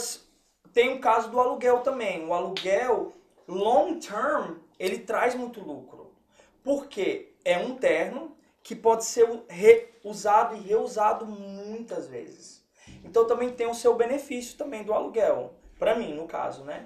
tem 0.74 0.94
o 0.96 1.02
caso 1.02 1.30
do 1.30 1.40
aluguel 1.40 1.80
também. 1.80 2.26
O 2.28 2.34
aluguel 2.34 3.12
long 3.48 4.00
term, 4.00 4.58
ele 4.80 5.00
traz 5.00 5.36
muito 5.36 5.60
lucro. 5.60 6.12
Porque 6.64 7.34
é 7.44 7.58
um 7.58 7.76
terno 7.76 8.36
que 8.64 8.76
pode 8.76 9.04
ser 9.04 9.28
usado 10.04 10.56
e 10.56 10.60
reusado 10.60 11.26
muitas 11.26 12.08
vezes. 12.08 12.64
Então 13.04 13.26
também 13.26 13.50
tem 13.52 13.68
o 13.68 13.74
seu 13.74 13.96
benefício 13.96 14.58
também 14.58 14.84
do 14.84 14.94
aluguel. 14.94 15.56
Para 15.80 15.96
mim, 15.96 16.14
no 16.14 16.28
caso, 16.28 16.64
né? 16.64 16.86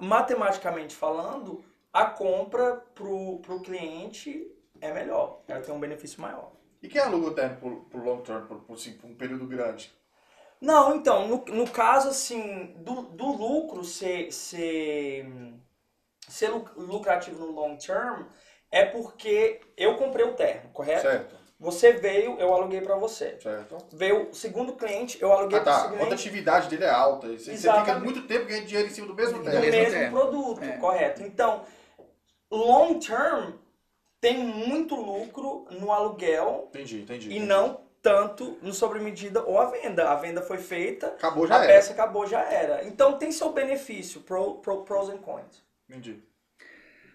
Matematicamente 0.00 0.94
falando, 0.94 1.64
a 1.92 2.06
compra 2.06 2.76
pro, 2.94 3.38
pro 3.40 3.60
cliente 3.60 4.50
é 4.80 4.92
melhor. 4.92 5.42
Ela 5.48 5.60
tem 5.60 5.74
um 5.74 5.80
benefício 5.80 6.20
maior. 6.20 6.52
E 6.82 6.88
quem 6.88 7.00
aluga 7.00 7.28
o 7.28 7.34
terno 7.34 7.56
por, 7.58 7.72
por 7.90 8.04
long 8.04 8.20
term, 8.22 8.46
por, 8.46 8.74
assim, 8.74 8.92
por 8.98 9.08
um 9.08 9.14
período 9.14 9.46
grande? 9.46 9.90
Não, 10.60 10.94
então, 10.96 11.26
no, 11.26 11.44
no 11.46 11.70
caso, 11.70 12.08
assim, 12.08 12.74
do, 12.82 13.02
do 13.02 13.26
lucro 13.32 13.82
ser, 13.84 14.30
ser, 14.32 15.26
ser 16.28 16.48
lu- 16.50 16.64
lucrativo 16.76 17.40
no 17.40 17.52
long 17.52 17.76
term, 17.76 18.26
é 18.70 18.84
porque 18.86 19.60
eu 19.76 19.96
comprei 19.96 20.24
o 20.26 20.34
terno, 20.34 20.70
correto? 20.72 21.18
Certo, 21.18 21.36
Você 21.60 21.92
veio, 21.92 22.38
eu 22.40 22.54
aluguei 22.54 22.80
pra 22.80 22.96
você. 22.96 23.36
certo. 23.38 23.76
Veio 23.92 24.30
o 24.30 24.34
segundo 24.34 24.72
cliente, 24.72 25.20
eu 25.20 25.30
aluguei 25.30 25.58
Ah 25.58 25.62
tá, 25.62 25.70
a 25.70 25.74
segundo 25.82 25.90
cliente 25.98 26.04
rotatividade 26.10 26.68
dele 26.70 26.84
é 26.84 26.90
alta. 26.90 27.28
Você, 27.28 27.38
você 27.38 27.50
Exatamente. 27.52 27.86
fica 27.88 28.00
muito 28.00 28.22
tempo 28.26 28.46
ganhando 28.46 28.66
dinheiro 28.66 28.88
em 28.88 28.92
cima 28.92 29.06
do 29.06 29.14
mesmo 29.14 29.38
do 29.38 29.44
Do 29.44 29.50
mesmo 29.50 29.70
mesmo, 29.70 29.90
terno. 29.92 30.18
produto, 30.18 30.64
É. 30.64 30.72
correto. 30.78 31.22
Então, 31.22 31.62
long 32.50 32.98
term 32.98 33.52
tem 34.22 34.38
muito 34.38 34.94
lucro 34.94 35.66
no 35.70 35.92
aluguel 35.92 36.66
Entendi, 36.70 37.02
entendi. 37.02 37.28
e 37.28 37.32
entendi. 37.36 37.46
não 37.46 37.80
tanto 38.02 38.58
no 38.62 38.72
sobremedida 38.72 39.42
ou 39.44 39.58
a 39.58 39.66
venda. 39.66 40.08
A 40.10 40.14
venda 40.14 40.40
foi 40.40 40.56
feita, 40.56 41.08
Acabou, 41.08 41.46
já 41.46 41.56
a 41.58 41.64
era. 41.64 41.72
peça 41.74 41.92
acabou, 41.92 42.26
já 42.26 42.40
era. 42.40 42.84
Então 42.86 43.18
tem 43.18 43.30
seu 43.30 43.52
benefício, 43.52 44.22
pro, 44.22 44.54
pro, 44.56 44.82
pros 44.82 45.10
and 45.10 45.18
cons. 45.18 45.62
Entendi. 45.88 46.22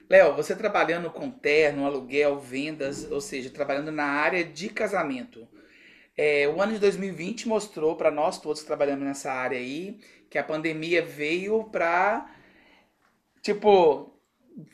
Léo, 0.10 0.36
você 0.36 0.56
trabalhando 0.56 1.10
com 1.10 1.32
terno, 1.32 1.86
aluguel, 1.86 2.40
vendas, 2.40 3.10
ou 3.12 3.20
seja, 3.20 3.50
trabalhando 3.50 3.92
na 3.92 4.06
área 4.06 4.44
de 4.44 4.70
casamento. 4.70 5.48
É, 6.16 6.48
o 6.48 6.62
ano 6.62 6.74
de 6.74 6.80
2020 6.80 7.48
mostrou 7.48 7.96
para 7.96 8.12
nós 8.12 8.40
todos 8.40 8.62
que 8.62 8.68
trabalhamos 8.68 9.04
nessa 9.04 9.32
área 9.32 9.58
aí 9.58 10.00
que 10.30 10.38
a 10.38 10.44
pandemia 10.44 11.02
veio 11.04 11.64
para, 11.66 12.30
tipo, 13.42 14.14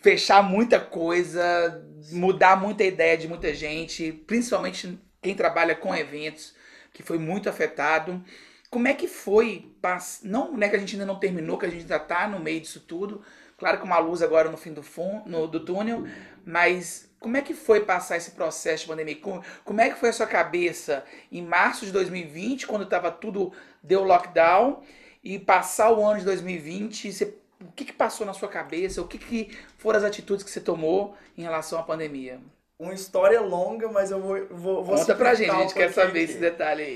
fechar 0.01 0.43
muita 0.43 0.79
coisa, 0.79 1.85
mudar 2.11 2.59
muita 2.59 2.83
ideia 2.83 3.17
de 3.17 3.27
muita 3.27 3.53
gente, 3.53 4.11
principalmente 4.11 4.99
quem 5.21 5.35
trabalha 5.35 5.75
com 5.75 5.95
eventos, 5.95 6.55
que 6.93 7.03
foi 7.03 7.17
muito 7.17 7.49
afetado. 7.49 8.23
Como 8.69 8.87
é 8.87 8.93
que 8.93 9.07
foi? 9.07 9.75
Não, 10.23 10.51
não 10.53 10.63
é 10.63 10.69
que 10.69 10.75
a 10.75 10.79
gente 10.79 10.93
ainda 10.93 11.05
não 11.05 11.19
terminou, 11.19 11.57
que 11.57 11.65
a 11.65 11.69
gente 11.69 11.81
ainda 11.81 11.97
está 11.97 12.27
no 12.27 12.39
meio 12.39 12.61
disso 12.61 12.79
tudo. 12.81 13.23
Claro 13.61 13.77
que 13.77 13.83
uma 13.85 13.99
luz 13.99 14.23
agora 14.23 14.49
no 14.49 14.57
fim 14.57 14.73
do, 14.73 14.81
fun, 14.81 15.21
no, 15.27 15.47
do 15.47 15.59
túnel, 15.59 16.03
mas 16.43 17.07
como 17.19 17.37
é 17.37 17.41
que 17.43 17.53
foi 17.53 17.81
passar 17.81 18.17
esse 18.17 18.31
processo 18.31 18.81
de 18.85 18.89
pandemia? 18.89 19.15
Como, 19.17 19.43
como 19.63 19.79
é 19.79 19.91
que 19.91 19.99
foi 19.99 20.09
a 20.09 20.13
sua 20.13 20.25
cabeça 20.25 21.05
em 21.31 21.43
março 21.43 21.85
de 21.85 21.91
2020, 21.91 22.65
quando 22.65 22.85
estava 22.85 23.11
tudo, 23.11 23.53
deu 23.83 24.03
lockdown, 24.03 24.81
e 25.23 25.37
passar 25.37 25.91
o 25.91 26.03
ano 26.03 26.17
de 26.17 26.25
2020, 26.25 27.13
você- 27.13 27.35
o 27.63 27.71
que, 27.71 27.85
que 27.85 27.93
passou 27.93 28.25
na 28.25 28.33
sua 28.33 28.49
cabeça? 28.49 28.99
O 28.99 29.07
que, 29.07 29.19
que 29.19 29.55
foram 29.77 29.99
as 29.99 30.03
atitudes 30.05 30.43
que 30.43 30.49
você 30.49 30.59
tomou 30.59 31.15
em 31.37 31.43
relação 31.43 31.77
à 31.77 31.83
pandemia? 31.83 32.39
Uma 32.79 32.95
história 32.95 33.39
longa, 33.41 33.87
mas 33.89 34.09
eu 34.09 34.19
vou, 34.19 34.47
vou, 34.49 34.83
vou 34.83 34.95
Conta 34.97 35.13
pra 35.13 35.35
gente, 35.35 35.51
a 35.51 35.59
gente 35.61 35.75
quer 35.75 35.93
saber 35.93 36.23
aqui. 36.23 36.31
esse 36.31 36.39
detalhe 36.39 36.81
aí. 36.81 36.95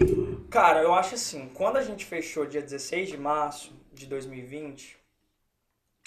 Cara, 0.49 0.81
eu 0.81 0.91
acho 0.95 1.13
assim, 1.13 1.47
quando 1.53 1.77
a 1.77 1.83
gente 1.83 2.03
fechou 2.03 2.43
dia 2.47 2.63
16 2.63 3.07
de 3.09 3.17
março 3.19 3.71
de 3.93 4.07
2020, 4.07 4.97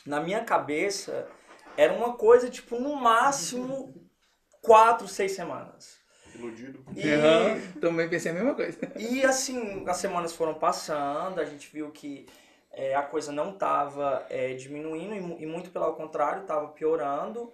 na 0.07 0.21
minha 0.21 0.45
cabeça 0.45 1.29
era 1.77 1.93
uma 1.93 2.15
coisa 2.15 2.51
tipo 2.51 2.79
no 2.79 2.97
máximo 2.97 3.95
quatro, 4.63 5.07
seis 5.07 5.33
semanas. 5.33 5.99
Iludido. 6.35 6.85
E, 6.95 7.11
Aham, 7.11 7.81
também 7.81 8.09
pensei 8.09 8.31
a 8.31 8.35
mesma 8.35 8.55
coisa. 8.55 8.79
e 8.97 9.25
assim, 9.25 9.85
as 9.89 9.97
semanas 9.97 10.33
foram 10.33 10.55
passando, 10.55 11.41
a 11.41 11.45
gente 11.45 11.71
viu 11.73 11.91
que 11.91 12.27
é, 12.71 12.95
a 12.95 13.03
coisa 13.03 13.33
não 13.33 13.51
estava 13.51 14.27
diminuindo 14.57 15.15
e, 15.15 15.43
e 15.43 15.47
muito 15.47 15.71
pelo 15.71 15.95
contrário, 15.95 16.43
estava 16.43 16.69
piorando. 16.69 17.53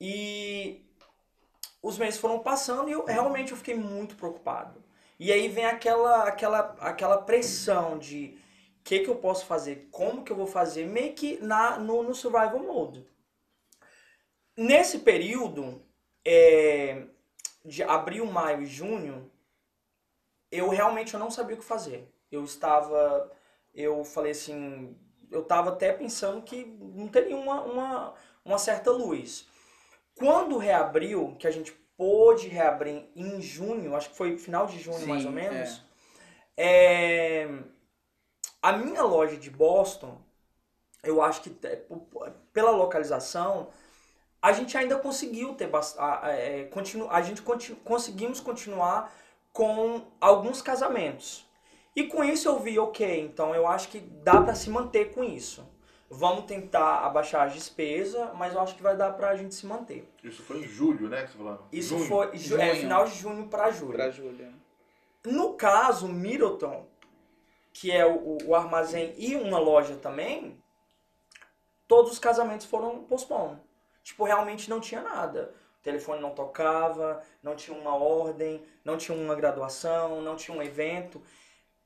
E 0.00 0.84
os 1.82 1.98
meses 1.98 2.18
foram 2.18 2.38
passando 2.38 2.88
e 2.88 2.92
eu 2.92 3.04
realmente 3.04 3.52
eu 3.52 3.56
fiquei 3.56 3.74
muito 3.74 4.14
preocupado. 4.14 4.82
E 5.18 5.32
aí 5.32 5.48
vem 5.48 5.64
aquela 5.64 6.24
aquela 6.24 6.76
aquela 6.80 7.18
pressão 7.18 7.98
de 7.98 8.38
o 8.82 8.84
que 8.84 8.98
que 8.98 9.08
eu 9.08 9.14
posso 9.14 9.46
fazer, 9.46 9.88
como 9.92 10.24
que 10.24 10.32
eu 10.32 10.36
vou 10.36 10.46
fazer, 10.46 10.84
meio 10.86 11.14
que 11.14 11.38
na 11.40 11.78
no, 11.78 12.02
no 12.02 12.14
survival 12.14 12.58
mode. 12.58 13.06
Nesse 14.56 14.98
período 14.98 15.80
é, 16.24 17.04
de 17.64 17.84
abril, 17.84 18.26
maio 18.26 18.62
e 18.62 18.66
junho, 18.66 19.30
eu 20.50 20.68
realmente 20.68 21.14
eu 21.14 21.20
não 21.20 21.30
sabia 21.30 21.54
o 21.54 21.58
que 21.60 21.64
fazer. 21.64 22.12
Eu 22.30 22.42
estava, 22.42 23.30
eu 23.72 24.04
falei 24.04 24.32
assim, 24.32 24.96
eu 25.30 25.42
estava 25.42 25.70
até 25.70 25.92
pensando 25.92 26.42
que 26.42 26.64
não 26.64 27.06
teria 27.06 27.36
uma, 27.36 27.62
uma, 27.62 28.14
uma 28.44 28.58
certa 28.58 28.90
luz. 28.90 29.46
Quando 30.16 30.58
reabriu, 30.58 31.36
que 31.38 31.46
a 31.46 31.52
gente 31.52 31.72
pôde 31.96 32.48
reabrir 32.48 33.08
em 33.14 33.40
junho, 33.40 33.94
acho 33.94 34.10
que 34.10 34.16
foi 34.16 34.36
final 34.36 34.66
de 34.66 34.80
junho 34.80 34.98
Sim, 34.98 35.06
mais 35.06 35.24
ou 35.24 35.30
menos, 35.30 35.84
é, 36.56 37.48
a 38.62 38.72
minha 38.72 39.02
loja 39.02 39.36
de 39.36 39.50
Boston, 39.50 40.16
eu 41.02 41.20
acho 41.20 41.42
que 41.42 41.50
pela 42.52 42.70
localização, 42.70 43.68
a 44.40 44.52
gente 44.52 44.76
ainda 44.78 44.96
conseguiu 44.98 45.54
ter 45.54 45.66
bast- 45.66 45.98
a, 45.98 46.26
a- 46.26 46.32
é, 46.32 46.64
continu, 46.64 47.10
a 47.10 47.20
gente 47.22 47.42
conti- 47.42 47.74
conseguimos 47.84 48.40
continuar 48.40 49.12
com 49.52 50.02
alguns 50.20 50.62
casamentos. 50.62 51.44
E 51.94 52.04
com 52.04 52.24
isso 52.24 52.48
eu 52.48 52.58
vi, 52.58 52.78
ok, 52.78 53.20
então 53.20 53.54
eu 53.54 53.66
acho 53.66 53.88
que 53.88 53.98
dá 54.00 54.40
para 54.40 54.54
se 54.54 54.70
manter 54.70 55.12
com 55.12 55.22
isso. 55.22 55.66
Vamos 56.08 56.44
tentar 56.44 57.00
abaixar 57.06 57.46
as 57.46 57.54
despesas, 57.54 58.28
mas 58.34 58.54
eu 58.54 58.60
acho 58.60 58.74
que 58.76 58.82
vai 58.82 58.96
dar 58.96 59.12
pra 59.14 59.34
gente 59.34 59.54
se 59.54 59.66
manter. 59.66 60.06
Isso 60.22 60.42
foi 60.42 60.58
em 60.58 60.62
julho, 60.68 61.08
né? 61.08 61.22
Que 61.22 61.32
você 61.32 61.38
tá 61.38 61.44
falando? 61.44 61.64
Isso 61.72 61.96
Junho. 61.96 62.06
foi 62.08 62.36
ju- 62.36 62.60
é, 62.60 62.74
final 62.76 63.04
de 63.06 63.14
junho 63.14 63.48
para 63.48 63.70
julho. 63.70 63.92
Pra 63.92 64.10
Júlia. 64.10 64.52
No 65.24 65.54
caso, 65.54 66.08
Middleton, 66.08 66.86
que 67.72 67.90
é 67.90 68.04
o, 68.06 68.38
o 68.46 68.54
armazém 68.54 69.14
e 69.16 69.34
uma 69.34 69.58
loja 69.58 69.96
também, 69.96 70.62
todos 71.88 72.12
os 72.12 72.18
casamentos 72.18 72.66
foram 72.66 73.04
postpostos. 73.04 73.58
Tipo, 74.02 74.24
realmente 74.24 74.68
não 74.68 74.80
tinha 74.80 75.00
nada. 75.00 75.54
O 75.78 75.82
telefone 75.82 76.20
não 76.20 76.30
tocava, 76.30 77.22
não 77.42 77.56
tinha 77.56 77.76
uma 77.76 77.94
ordem, 77.94 78.64
não 78.84 78.96
tinha 78.96 79.16
uma 79.16 79.34
graduação, 79.34 80.20
não 80.20 80.36
tinha 80.36 80.56
um 80.56 80.62
evento. 80.62 81.22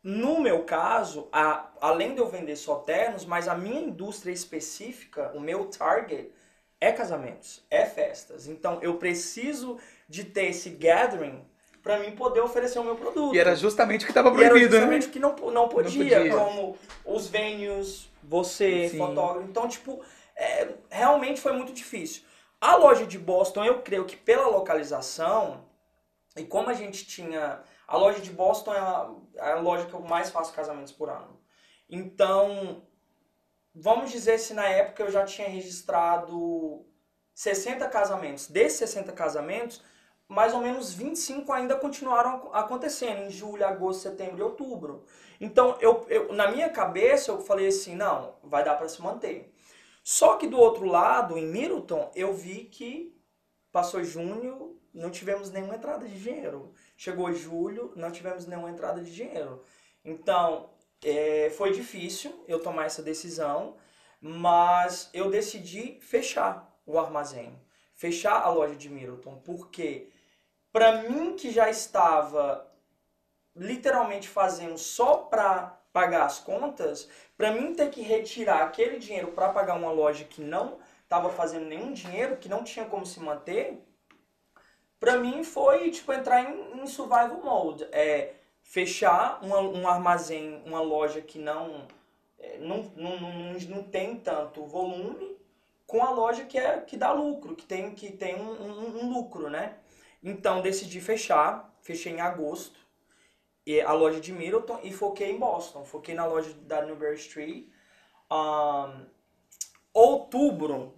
No 0.03 0.41
meu 0.41 0.65
caso, 0.65 1.29
a, 1.33 1.71
além 1.81 2.15
de 2.15 2.21
eu 2.21 2.29
vender 2.29 2.57
só 2.57 2.77
ternos, 2.77 3.25
mas 3.25 3.49
a 3.49 3.55
minha 3.55 3.81
indústria 3.81 4.33
específica, 4.33 5.33
o 5.35 5.41
meu 5.41 5.67
target, 5.67 6.31
é 6.81 6.93
casamentos, 6.93 7.67
é 7.71 7.85
festas. 7.87 8.47
Então 8.47 8.81
eu 8.83 8.99
preciso 8.99 9.79
de 10.09 10.25
ter 10.25 10.51
esse 10.51 10.71
gathering 10.71 11.45
para 11.87 12.01
mim 12.01 12.11
poder 12.17 12.41
oferecer 12.41 12.81
o 12.81 12.85
meu 12.85 12.97
produto. 12.97 13.33
E 13.33 13.39
era 13.39 13.55
justamente 13.55 14.03
o 14.03 14.07
que 14.07 14.11
estava 14.11 14.29
E 14.31 14.41
era 14.41 14.51
proibido, 14.51 14.73
justamente 14.73 15.05
né? 15.05 15.09
o 15.09 15.13
que 15.13 15.19
não, 15.21 15.37
não, 15.53 15.69
podia, 15.69 16.19
podia. 16.19 16.35
como 16.35 16.77
os 17.05 17.29
venues, 17.29 18.11
você, 18.25 18.89
Sim. 18.89 18.99
fotógrafo. 18.99 19.49
Então, 19.49 19.69
tipo, 19.69 20.03
é, 20.35 20.75
realmente 20.91 21.41
foi 21.41 21.53
muito 21.53 21.73
difícil. 21.73 22.25
A 22.61 22.75
loja 22.75 23.07
de 23.07 23.17
Boston, 23.21 23.65
eu 23.65 23.83
creio 23.83 24.05
que 24.05 24.17
pela 24.17 24.49
localização, 24.49 25.65
e 26.37 26.45
como 26.45 26.69
a 26.69 26.75
gente 26.75 27.07
tinha. 27.07 27.61
A 27.87 27.97
loja 27.97 28.19
de 28.19 28.33
Boston 28.33 28.75
é 28.75 28.81
a, 28.81 29.11
é 29.37 29.53
a 29.53 29.61
loja 29.61 29.87
que 29.87 29.95
eu 29.95 30.01
mais 30.01 30.29
faço 30.31 30.53
casamentos 30.53 30.93
por 30.93 31.09
ano. 31.09 31.39
Então, 31.89 32.83
vamos 33.73 34.11
dizer 34.11 34.39
se 34.39 34.53
na 34.55 34.67
época 34.67 35.05
eu 35.05 35.11
já 35.13 35.25
tinha 35.25 35.49
registrado 35.49 36.85
60 37.33 37.89
casamentos. 37.89 38.49
Desses 38.49 38.79
60 38.81 39.13
casamentos, 39.13 39.81
mais 40.29 40.53
ou 40.55 40.61
menos 40.61 40.93
25 40.93 41.53
ainda 41.53 41.77
continuaram 41.77 42.37
ac- 42.37 42.49
acontecendo 42.53 43.23
em 43.23 43.31
julho, 43.31 43.65
agosto, 43.67 44.03
setembro 44.03 44.39
e 44.39 44.43
outubro. 44.43 45.05
Então, 45.41 45.77
eu, 45.81 46.05
eu, 46.09 46.33
na 46.33 46.51
minha 46.51 46.69
cabeça, 46.71 47.31
eu 47.31 47.41
falei 47.41 47.69
assim, 47.69 47.95
não, 47.95 48.35
vai 48.43 48.65
dar 48.65 48.75
para 48.77 48.89
se 48.89 49.01
manter. 49.03 49.53
Só 50.03 50.37
que 50.37 50.47
do 50.47 50.59
outro 50.59 50.87
lado, 50.87 51.37
em 51.39 51.47
Middleton, 51.47 52.11
eu 52.15 52.35
vi 52.35 52.65
que 52.65 53.15
passou 53.73 54.03
junho, 54.05 54.79
não 54.93 55.11
tivemos 55.11 55.51
nenhuma 55.51 55.75
entrada 55.77 56.07
de 56.09 56.21
dinheiro. 56.21 56.73
Chegou 56.97 57.33
julho, 57.33 57.93
não 57.97 58.11
tivemos 58.11 58.47
nenhuma 58.47 58.71
entrada 58.71 59.03
de 59.03 59.15
dinheiro. 59.15 59.63
Então, 60.05 60.71
é, 61.05 61.51
foi 61.51 61.73
difícil 61.73 62.45
eu 62.49 62.61
tomar 62.63 62.87
essa 62.87 63.03
decisão, 63.03 63.77
mas 64.21 65.11
eu 65.13 65.31
decidi 65.31 65.99
fechar 66.01 66.75
o 66.87 66.99
armazém, 66.99 67.59
fechar 67.95 68.41
a 68.43 68.49
loja 68.49 68.75
de 68.77 68.89
Middleton, 68.89 69.37
porque 69.45 70.09
para 70.77 71.05
mim 71.09 71.35
que 71.37 71.51
já 71.51 71.71
estava 71.71 72.67
literalmente 73.57 74.29
fazendo 74.29 74.77
só 74.77 75.17
para 75.17 75.79
pagar 75.91 76.27
as 76.27 76.39
contas, 76.39 77.09
para 77.35 77.51
mim 77.51 77.75
ter 77.75 77.91
que 77.91 78.03
retirar 78.03 78.63
aquele 78.65 78.99
dinheiro 78.99 79.33
para 79.33 79.49
pagar 79.55 79.77
uma 79.77 79.91
loja 79.91 80.25
que 80.27 80.43
não 80.43 80.79
estava 81.03 81.31
fazendo 81.31 81.65
nenhum 81.65 81.95
dinheiro, 81.95 82.37
que 82.37 82.51
não 82.51 82.63
tinha 82.63 82.85
como 82.85 83.07
se 83.07 83.19
manter, 83.21 83.83
para 84.99 85.17
mim 85.17 85.45
foi 85.45 85.91
tipo 85.91 86.13
entrar 86.13 86.43
em, 86.43 86.83
em 86.83 86.87
survival 86.87 87.41
mode, 87.43 87.85
é 87.93 88.35
fechar 88.63 89.39
uma, 89.43 89.61
um 89.61 89.87
armazém, 89.89 90.63
uma 90.67 90.81
loja 90.81 91.21
que 91.21 91.39
não 91.39 91.87
é, 92.39 92.59
não, 92.59 92.83
não, 92.97 93.19
não, 93.21 93.53
não 93.69 93.83
tem 93.85 94.17
tanto 94.17 94.65
volume 94.65 95.37
com 95.87 96.03
a 96.05 96.11
loja 96.11 96.45
que 96.45 96.59
é 96.59 96.81
que 96.81 96.97
dá 96.97 97.13
lucro, 97.13 97.55
que 97.55 97.65
tem 97.65 97.95
que 97.95 98.13
tem 98.13 98.37
um, 98.37 98.51
um- 98.51 99.05
um 99.05 99.13
lucro, 99.13 99.49
né? 99.51 99.77
Então 100.29 100.61
decidi 100.61 101.01
fechar, 101.01 101.73
fechei 101.83 102.13
em 102.13 102.21
agosto 102.21 102.81
e 103.65 103.81
a 103.81 103.93
loja 103.93 104.21
de 104.21 104.33
Middleton 104.33 104.81
e 104.83 104.93
foquei 104.93 105.31
em 105.31 105.39
Boston, 105.39 105.85
foquei 105.85 106.17
na 106.17 106.27
loja 106.27 106.53
da 106.63 106.83
Newberry 106.85 107.15
Street. 107.17 107.69
Ahn, 108.29 109.07
outubro, 109.95 110.95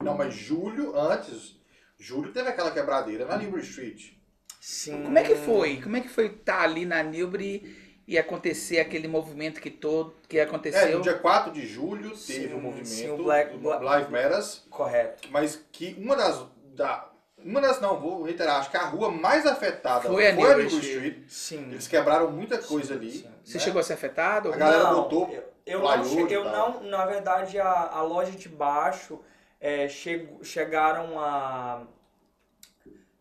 Não, 0.00 0.16
mas 0.16 0.32
julho, 0.32 0.96
antes, 0.96 1.56
julho 1.98 2.32
teve 2.32 2.48
aquela 2.48 2.70
quebradeira 2.70 3.24
na 3.26 3.36
Liberty 3.36 3.66
Street. 3.68 4.12
sim. 4.60 5.02
Como 5.02 5.18
é 5.18 5.22
que 5.24 5.34
foi? 5.34 5.80
Como 5.82 5.96
é 5.96 6.00
que 6.00 6.08
foi 6.08 6.26
estar 6.26 6.62
ali 6.62 6.86
na 6.86 7.02
Newbury 7.02 8.00
e 8.06 8.16
acontecer 8.18 8.78
aquele 8.80 9.08
movimento 9.08 9.60
que 9.60 9.70
todo 9.70 10.14
que 10.28 10.38
É, 10.38 10.42
aconteceu? 10.42 10.98
no 10.98 11.02
dia 11.02 11.18
4 11.18 11.52
de 11.52 11.66
julho 11.66 12.10
teve 12.10 12.48
Sim, 12.48 12.54
o 12.54 12.60
movimento 12.60 12.86
sim, 12.88 13.10
o 13.10 13.16
Black- 13.16 13.52
do 13.52 13.58
Black- 13.58 13.84
Live 13.84 14.10
Matters, 14.12 14.64
Correto. 14.70 15.28
mas 15.30 15.56
que 15.72 15.94
uma 15.98 16.14
das... 16.16 16.46
Da, 16.74 17.09
uma 17.44 17.60
das, 17.60 17.80
não, 17.80 17.98
vou 17.98 18.22
reiterar, 18.22 18.58
acho 18.58 18.70
que 18.70 18.76
a 18.76 18.84
rua 18.84 19.10
mais 19.10 19.46
afetada 19.46 20.08
Foi 20.08 20.28
a 20.28 20.32
Newbury 20.32 20.66
Street. 20.66 21.18
Sim. 21.28 21.70
Eles 21.70 21.88
quebraram 21.88 22.30
muita 22.30 22.58
coisa 22.58 22.94
ali. 22.94 23.10
Sim. 23.12 23.30
Você 23.44 23.58
né? 23.58 23.64
chegou 23.64 23.80
a 23.80 23.82
ser 23.82 23.94
afetado? 23.94 24.52
A 24.52 24.56
galera 24.56 24.84
não, 24.84 25.02
botou 25.02 25.30
eu, 25.30 25.44
eu 25.66 25.80
não, 25.80 26.04
cheguei, 26.04 26.36
eu 26.36 26.44
não, 26.44 26.82
na 26.82 27.06
verdade, 27.06 27.58
a, 27.58 27.90
a 27.90 28.02
loja 28.02 28.32
de 28.32 28.48
baixo 28.48 29.20
é, 29.60 29.88
chego- 29.88 30.44
chegaram 30.44 31.18
a 31.20 31.82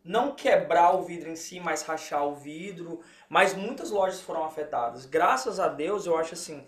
não 0.03 0.31
quebrar 0.31 0.95
o 0.95 1.03
vidro 1.03 1.29
em 1.29 1.35
si, 1.35 1.59
mas 1.59 1.83
rachar 1.83 2.25
o 2.25 2.33
vidro, 2.33 3.01
mas 3.27 3.53
muitas 3.53 3.91
lojas 3.91 4.21
foram 4.21 4.43
afetadas. 4.43 5.05
Graças 5.05 5.59
a 5.59 5.67
Deus, 5.67 6.05
eu 6.05 6.17
acho 6.17 6.33
assim, 6.33 6.65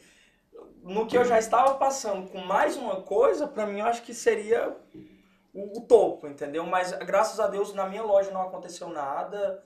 no 0.84 1.08
que 1.08 1.18
eu 1.18 1.26
já 1.26 1.40
estava 1.40 1.76
passando 1.76 2.30
com 2.30 2.40
mais 2.40 2.76
uma 2.76 3.02
coisa, 3.02 3.48
pra 3.48 3.66
mim 3.66 3.80
eu 3.80 3.86
acho 3.86 4.04
que 4.04 4.14
seria 4.14 4.76
o, 5.54 5.80
o 5.80 5.82
topo, 5.82 6.28
entendeu? 6.28 6.66
Mas 6.66 6.92
graças 6.94 7.40
a 7.40 7.48
Deus 7.48 7.74
na 7.74 7.86
minha 7.88 8.04
loja 8.04 8.32
não 8.32 8.42
aconteceu 8.42 8.90
nada 8.90 9.64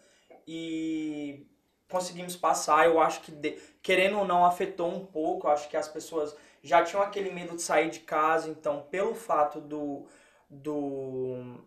e 0.48 1.46
conseguimos 1.90 2.36
passar. 2.36 2.86
Eu 2.86 3.00
acho 3.00 3.22
que, 3.22 3.32
de- 3.32 3.58
querendo 3.82 4.20
ou 4.20 4.26
não, 4.26 4.46
afetou 4.46 4.90
um 4.90 5.06
pouco. 5.06 5.48
Eu 5.48 5.52
acho 5.52 5.70
que 5.70 5.78
as 5.78 5.88
pessoas 5.88 6.36
já 6.64 6.84
tinham 6.84 7.02
aquele 7.04 7.32
medo 7.32 7.56
de 7.56 7.62
sair 7.62 7.90
de 7.90 8.00
casa, 8.00 8.50
então, 8.50 8.82
pelo 8.90 9.14
fato 9.16 9.62
do, 9.62 10.06
do 10.50 11.58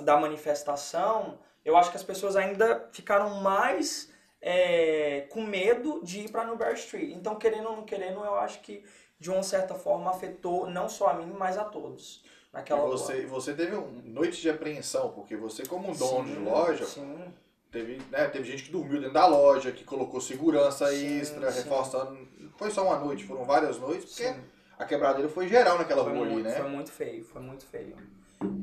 da 0.00 0.16
manifestação, 0.16 1.38
eu 1.64 1.76
acho 1.76 1.90
que 1.90 1.96
as 1.96 2.02
pessoas 2.02 2.36
ainda 2.36 2.88
ficaram 2.92 3.36
mais 3.42 4.12
é, 4.40 5.22
com 5.32 5.42
medo 5.42 6.00
de 6.04 6.20
ir 6.20 6.30
para 6.30 6.44
Newberry 6.44 6.74
Street. 6.78 7.12
Então, 7.14 7.36
querendo 7.36 7.68
ou 7.70 7.76
não 7.76 7.84
querendo, 7.84 8.20
eu 8.24 8.34
acho 8.36 8.60
que 8.60 8.84
de 9.18 9.30
uma 9.30 9.42
certa 9.42 9.74
forma 9.74 10.10
afetou 10.10 10.68
não 10.68 10.88
só 10.88 11.08
a 11.08 11.14
mim, 11.14 11.32
mas 11.38 11.56
a 11.56 11.64
todos 11.64 12.22
naquela 12.52 12.80
rua. 12.80 12.90
você, 12.96 13.22
e 13.22 13.26
você 13.26 13.54
teve 13.54 13.76
um 13.76 14.02
noite 14.04 14.40
de 14.40 14.50
apreensão, 14.50 15.10
porque 15.10 15.36
você, 15.36 15.64
como 15.64 15.90
um 15.90 15.94
dono 15.94 16.24
de 16.28 16.34
Sim, 16.34 16.44
loja, 16.44 16.84
Sim. 16.84 17.34
teve, 17.70 18.00
né, 18.10 18.28
teve 18.28 18.44
gente 18.44 18.64
que 18.64 18.70
dormiu 18.72 18.98
dentro 19.00 19.14
da 19.14 19.26
loja, 19.26 19.72
que 19.72 19.84
colocou 19.84 20.20
segurança 20.20 20.86
Sim, 20.88 21.18
extra, 21.20 21.50
reforçando. 21.50 22.26
Foi 22.56 22.70
só 22.70 22.84
uma 22.84 22.98
noite, 22.98 23.24
foram 23.24 23.44
várias 23.44 23.78
noites, 23.78 24.06
porque 24.14 24.34
a 24.78 24.84
quebradeira 24.84 25.28
foi 25.28 25.48
geral 25.48 25.78
naquela 25.78 26.04
Foi 26.04 26.12
rua 26.12 26.24
ali, 26.24 26.32
muito, 26.34 26.44
né? 26.48 26.54
foi 26.54 26.68
muito 26.68 26.92
feio, 26.92 27.24
foi 27.24 27.42
muito 27.42 27.66
feio. 27.66 27.96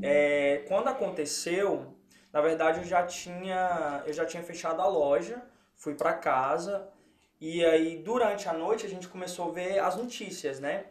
É, 0.02 0.64
quando 0.68 0.88
aconteceu, 0.88 1.96
na 2.32 2.42
verdade 2.42 2.80
eu 2.80 2.86
já 2.86 3.06
tinha, 3.06 4.04
eu 4.06 4.14
já 4.14 4.26
tinha 4.26 4.44
fechado 4.44 4.82
a 4.82 4.88
loja, 4.88 5.42
fui 5.76 5.96
pra 5.96 6.14
casa 6.14 6.88
e 7.40 7.64
aí 7.66 7.98
durante 7.98 8.48
a 8.48 8.54
noite 8.54 8.86
a 8.86 8.90
gente 8.90 9.08
começou 9.08 9.50
a 9.50 9.52
ver 9.52 9.80
as 9.80 9.96
notícias, 9.96 10.60
né? 10.60 10.86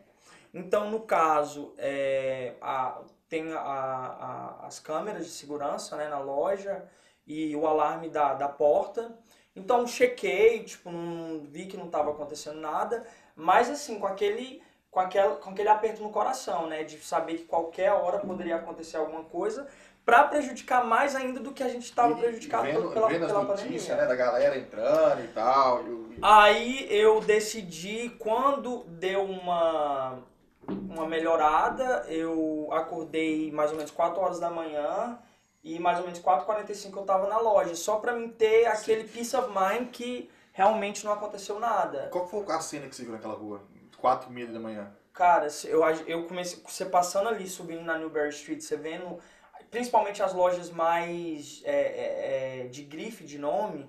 Então 0.53 0.91
no 0.91 1.01
caso 1.01 1.73
é, 1.79 2.55
a- 2.61 3.01
tem 3.29 3.53
a- 3.53 3.59
a- 3.61 4.67
as 4.67 4.79
câmeras 4.79 5.25
de 5.25 5.31
segurança 5.33 5.97
né, 5.97 6.09
na 6.09 6.19
loja 6.19 6.85
e 7.27 7.55
o 7.57 7.67
alarme 7.67 8.09
da, 8.09 8.35
da 8.35 8.49
porta. 8.49 9.17
Então 9.57 9.87
chequei, 9.87 10.63
tipo, 10.65 10.91
não 10.91 11.41
vi 11.41 11.67
que 11.67 11.77
não 11.77 11.87
estava 11.87 12.11
acontecendo 12.11 12.61
nada, 12.61 13.07
mas 13.37 13.71
assim, 13.71 13.99
com 13.99 14.07
aquele 14.07 14.63
com, 14.91 15.01
aquela, 15.01 15.37
com 15.37 15.49
aquele 15.51 15.71
aperto 15.71 16.03
no 16.03 16.11
coração, 16.11 16.67
né? 16.67 16.85
De 16.85 16.99
saber 16.99 17.39
que 17.39 17.45
qualquer 17.45 17.91
hora 17.93 18.19
poderia 18.19 18.57
acontecer 18.57 18.99
alguma 18.99 19.25
coisa 19.25 19.67
para 20.05 20.25
prejudicar 20.25 20.85
mais 20.85 21.17
ainda 21.17 21.41
do 21.41 21.53
que 21.53 21.63
a 21.63 21.69
gente 21.69 21.85
estava 21.85 22.15
prejudicado 22.15 22.65
vendo, 22.65 22.91
pela, 22.91 23.09
vendo 23.09 23.27
pela 23.27 23.43
notícias, 23.45 23.97
né, 23.97 24.05
da 24.07 24.15
galera 24.17 24.59
entrando 24.59 25.25
e 25.25 25.29
tal. 25.29 25.83
e 25.83 26.19
Aí 26.21 26.87
eu 26.91 27.21
decidi, 27.23 28.11
quando 28.19 28.85
deu 28.85 29.25
uma, 29.25 30.19
uma 30.69 31.07
melhorada, 31.07 32.05
eu 32.09 32.69
acordei 32.73 33.51
mais 33.51 33.71
ou 33.71 33.77
menos 33.77 33.91
4 33.91 34.21
horas 34.21 34.41
da 34.41 34.51
manhã 34.51 35.19
e 35.63 35.79
mais 35.79 35.99
ou 35.99 36.05
menos 36.05 36.21
4h45 36.21 36.97
eu 36.97 37.05
tava 37.05 37.29
na 37.29 37.39
loja, 37.39 37.75
só 37.75 37.97
pra 37.97 38.13
mim 38.13 38.29
ter 38.29 38.67
aquele 38.67 39.05
peace 39.05 39.37
of 39.37 39.49
mind 39.49 39.91
que 39.91 40.29
realmente 40.53 41.05
não 41.05 41.13
aconteceu 41.13 41.59
nada. 41.61 42.09
Qual 42.11 42.27
foi 42.27 42.45
a 42.49 42.61
cena 42.61 42.89
que 42.89 42.97
você 42.97 43.05
viu 43.05 43.13
naquela 43.13 43.35
rua? 43.35 43.63
Quatro 43.97 44.31
e 44.31 44.33
meia 44.33 44.49
da 44.49 44.59
manhã. 44.59 44.93
Cara, 45.13 45.47
eu, 45.65 45.85
eu 46.07 46.27
comecei, 46.27 46.61
você 46.67 46.85
passando 46.85 47.29
ali, 47.29 47.47
subindo 47.47 47.83
na 47.83 47.99
Newberry 47.99 48.31
Street, 48.31 48.61
você 48.61 48.77
vendo, 48.77 49.19
principalmente 49.71 50.23
as 50.23 50.33
lojas 50.33 50.71
mais 50.71 51.63
é, 51.65 51.81
é, 51.81 52.63
é, 52.65 52.69
de 52.69 52.83
grife, 52.83 53.25
de 53.25 53.39
nome, 53.39 53.89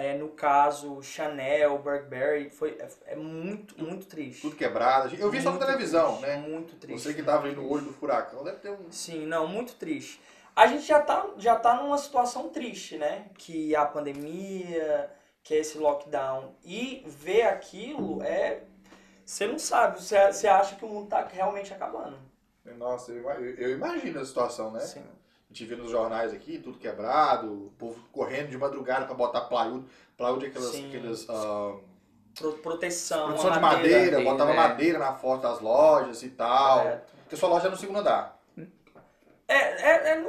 é, 0.00 0.16
no 0.16 0.30
caso 0.30 1.02
Chanel, 1.02 1.78
Burberry, 1.78 2.48
foi, 2.48 2.70
é, 2.80 2.88
é 3.12 3.16
muito, 3.16 3.78
muito 3.78 4.06
triste. 4.06 4.40
Tudo 4.40 4.56
quebrado. 4.56 5.14
Eu 5.14 5.30
vi 5.30 5.42
só 5.42 5.50
na 5.50 5.56
Muito 5.56 5.66
televisão, 5.66 6.16
triste, 6.16 6.26
né? 6.26 6.36
Muito 6.38 6.76
triste. 6.76 7.02
Você 7.02 7.12
que 7.14 7.22
tava 7.22 7.46
aí 7.48 7.54
no 7.54 7.68
olho 7.68 7.84
do 7.84 7.92
furacão, 7.92 8.42
deve 8.42 8.56
ter 8.58 8.70
um. 8.70 8.90
Sim, 8.90 9.26
não, 9.26 9.46
muito 9.46 9.74
triste. 9.74 10.18
A 10.56 10.66
gente 10.66 10.84
já 10.86 11.00
tá, 11.02 11.28
já 11.36 11.54
tá 11.56 11.74
numa 11.74 11.98
situação 11.98 12.48
triste, 12.48 12.96
né? 12.96 13.26
Que 13.36 13.76
a 13.76 13.84
pandemia, 13.84 15.10
que 15.42 15.52
é 15.54 15.58
esse 15.58 15.76
lockdown, 15.76 16.54
e 16.64 17.04
ver 17.06 17.42
aquilo 17.42 18.22
é. 18.22 18.62
Você 19.24 19.46
não 19.46 19.58
sabe, 19.58 20.02
você, 20.02 20.32
você 20.32 20.48
acha 20.48 20.76
que 20.76 20.84
o 20.84 20.88
mundo 20.88 21.08
tá 21.08 21.24
realmente 21.30 21.72
acabando. 21.74 22.18
Nossa, 22.78 23.12
eu- 23.12 23.28
eu 23.56 23.70
imagino 23.72 24.18
a 24.20 24.24
situação, 24.24 24.70
né? 24.72 24.80
Sim. 24.80 25.04
A 25.50 25.52
gente 25.52 25.64
vê 25.68 25.74
nos 25.74 25.90
jornais 25.90 26.32
aqui, 26.32 26.58
tudo 26.58 26.78
quebrado, 26.78 27.52
o 27.52 27.72
povo 27.76 28.00
correndo 28.12 28.48
de 28.50 28.56
madrugada 28.58 29.04
pra 29.06 29.14
botar 29.14 29.40
plywood. 29.42 29.84
Plywood 30.16 30.46
é 30.46 30.48
aquelas, 30.48 30.70
Sim. 30.70 30.88
aquelas 30.88 31.26
ah, 31.28 31.74
Pro- 32.38 32.52
proteção, 32.58 33.26
produção 33.26 33.50
a 33.50 33.54
de 33.54 33.60
madeira, 33.60 33.98
madeira, 34.18 34.30
botava 34.30 34.52
é. 34.52 34.56
madeira 34.56 34.98
na 35.00 35.12
porta 35.12 35.48
das 35.48 35.60
lojas 35.60 36.22
e 36.22 36.28
tal. 36.30 36.78
Correto. 36.82 37.12
Porque 37.24 37.36
sua 37.36 37.48
loja 37.48 37.66
é 37.66 37.70
no 37.70 37.76
segundo 37.76 37.98
andar. 37.98 38.38
É, 39.48 39.54
é, 39.54 40.12
é, 40.14 40.24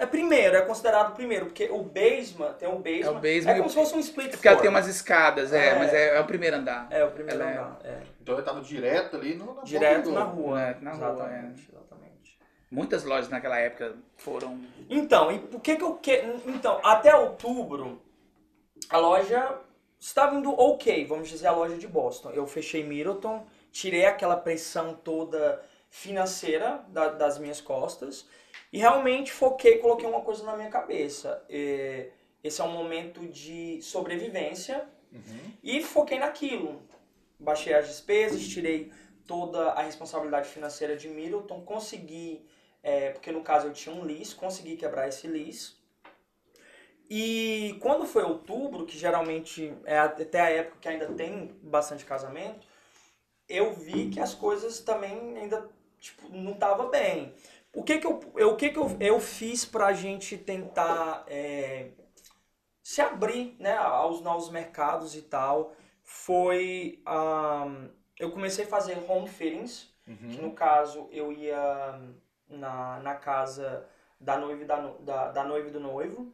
é 0.00 0.04
primeiro, 0.06 0.54
é 0.56 0.60
considerado 0.60 1.14
primeiro, 1.14 1.46
porque 1.46 1.64
o 1.70 1.82
basement, 1.82 2.52
tem 2.58 2.68
o 2.68 2.72
basement, 2.78 3.06
É 3.06 3.10
o 3.10 3.14
basement 3.14 3.52
e 3.54 3.56
como 3.56 3.68
se 3.70 3.74
fosse 3.74 3.94
um 3.94 4.00
split 4.00 4.28
É 4.28 4.30
porque 4.32 4.48
ela 4.48 4.60
tem 4.60 4.68
umas 4.68 4.86
escadas, 4.86 5.54
é, 5.54 5.68
É. 5.68 5.78
mas 5.78 5.94
é, 5.94 6.16
é 6.16 6.20
o 6.20 6.26
primeiro 6.26 6.56
andar. 6.56 6.86
É, 6.90 7.02
o 7.02 7.10
primeiro 7.10 7.40
Ela 7.40 7.50
é- 7.50 7.54
andar, 7.56 7.78
é. 7.82 8.02
Então 8.20 8.36
eu 8.36 8.44
tava 8.44 8.60
direto 8.60 9.16
ali 9.16 9.34
no, 9.34 9.54
na 9.54 9.62
Direto 9.62 10.12
na 10.12 10.24
rua. 10.24 10.60
É, 10.60 10.76
na 10.82 10.90
rua, 10.92 11.08
exatamente, 11.08 11.68
exatamente. 11.72 12.03
Muitas 12.70 13.04
lojas 13.04 13.28
naquela 13.28 13.58
época 13.58 13.96
foram. 14.16 14.60
Então, 14.90 15.30
e 15.30 15.36
o 15.54 15.60
que 15.60 15.76
que 15.76 15.82
eu 15.82 15.94
que... 15.96 16.22
Então, 16.46 16.80
até 16.84 17.14
outubro, 17.14 18.00
a 18.88 18.98
loja 18.98 19.60
estava 20.00 20.34
indo 20.36 20.50
ok, 20.52 21.04
vamos 21.06 21.28
dizer, 21.28 21.46
a 21.46 21.52
loja 21.52 21.76
de 21.76 21.86
Boston. 21.86 22.30
Eu 22.30 22.46
fechei 22.46 22.82
Middleton, 22.84 23.46
tirei 23.70 24.04
aquela 24.06 24.36
pressão 24.36 24.94
toda 24.94 25.62
financeira 25.88 26.84
da- 26.88 27.08
das 27.10 27.38
minhas 27.38 27.60
costas 27.60 28.26
e 28.72 28.78
realmente 28.78 29.30
foquei, 29.32 29.78
coloquei 29.78 30.08
uma 30.08 30.20
coisa 30.22 30.44
na 30.44 30.56
minha 30.56 30.68
cabeça. 30.68 31.44
É, 31.48 32.08
esse 32.42 32.60
é 32.60 32.64
um 32.64 32.72
momento 32.72 33.20
de 33.28 33.80
sobrevivência 33.82 34.84
Uhum. 35.12 35.52
e 35.62 35.80
foquei 35.82 36.18
naquilo. 36.18 36.82
Baixei 37.38 37.72
as 37.72 37.86
despesas, 37.86 38.46
tirei 38.48 38.92
toda 39.26 39.70
a 39.70 39.82
responsabilidade 39.82 40.48
financeira 40.48 40.96
de 40.96 41.08
Middleton, 41.08 41.60
consegui, 41.62 42.44
é, 42.84 43.10
porque 43.10 43.32
no 43.32 43.42
caso 43.42 43.66
eu 43.68 43.72
tinha 43.72 43.94
um 43.96 44.04
lease, 44.04 44.34
consegui 44.36 44.76
quebrar 44.76 45.08
esse 45.08 45.26
lease. 45.26 45.72
E 47.08 47.76
quando 47.80 48.06
foi 48.06 48.22
outubro, 48.24 48.86
que 48.86 48.96
geralmente 48.98 49.74
é 49.84 49.98
até 49.98 50.40
a 50.40 50.50
época 50.50 50.78
que 50.80 50.88
ainda 50.88 51.06
tem 51.12 51.48
bastante 51.62 52.04
casamento, 52.04 52.66
eu 53.48 53.74
vi 53.74 54.10
que 54.10 54.20
as 54.20 54.34
coisas 54.34 54.80
também 54.80 55.36
ainda 55.38 55.68
tipo, 56.00 56.28
não 56.30 56.52
estavam 56.52 56.90
bem. 56.90 57.34
O 57.74 57.82
que 57.84 57.98
que 57.98 58.06
eu, 58.06 58.20
eu- 58.36 58.50
o 58.52 58.56
que 58.56 58.70
que 58.70 58.78
eu, 58.78 58.96
eu 59.00 59.20
fiz 59.20 59.64
pra 59.64 59.92
gente 59.92 60.38
tentar 60.38 61.24
é, 61.28 61.90
se 62.82 63.00
abrir 63.00 63.56
né, 63.58 63.74
aos 63.76 64.20
novos 64.20 64.50
mercados 64.50 65.16
e 65.16 65.22
tal? 65.22 65.74
Foi. 66.02 67.00
ahn, 67.06 67.88
eu 68.18 68.30
comecei 68.32 68.64
a 68.64 68.68
fazer 68.68 68.98
home 69.10 69.28
fittings, 69.28 69.88
que 70.30 70.40
Uhum. 70.40 70.48
no 70.48 70.52
caso 70.54 71.08
eu 71.10 71.32
ia 71.32 72.00
na, 72.58 73.00
na 73.00 73.14
casa 73.14 73.86
da 74.20 74.38
noiva, 74.38 74.62
e 74.62 74.64
da, 74.66 74.76
da, 75.00 75.28
da 75.32 75.44
noiva 75.44 75.68
e 75.68 75.70
do 75.70 75.80
noivo, 75.80 76.32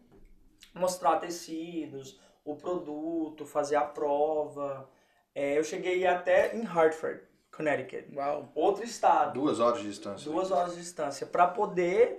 mostrar 0.75 1.17
tecidos, 1.19 2.21
o 2.45 2.55
produto, 2.57 3.45
fazer 3.47 3.77
a 3.77 3.83
prova. 3.85 4.89
É, 5.35 5.59
eu 5.59 5.65
cheguei 5.65 6.07
até 6.07 6.55
em 6.57 6.65
Hartford, 6.65 7.21
Connecticut, 7.55 8.15
Uau. 8.15 8.51
outro 8.55 8.85
estado, 8.85 9.33
Duas 9.41 9.61
horas 9.61 9.81
de 9.83 9.89
distância. 9.89 10.31
duas 10.31 10.51
horas 10.51 10.75
de 10.75 10.81
distância, 10.81 11.27
para 11.27 11.47
poder, 11.49 12.19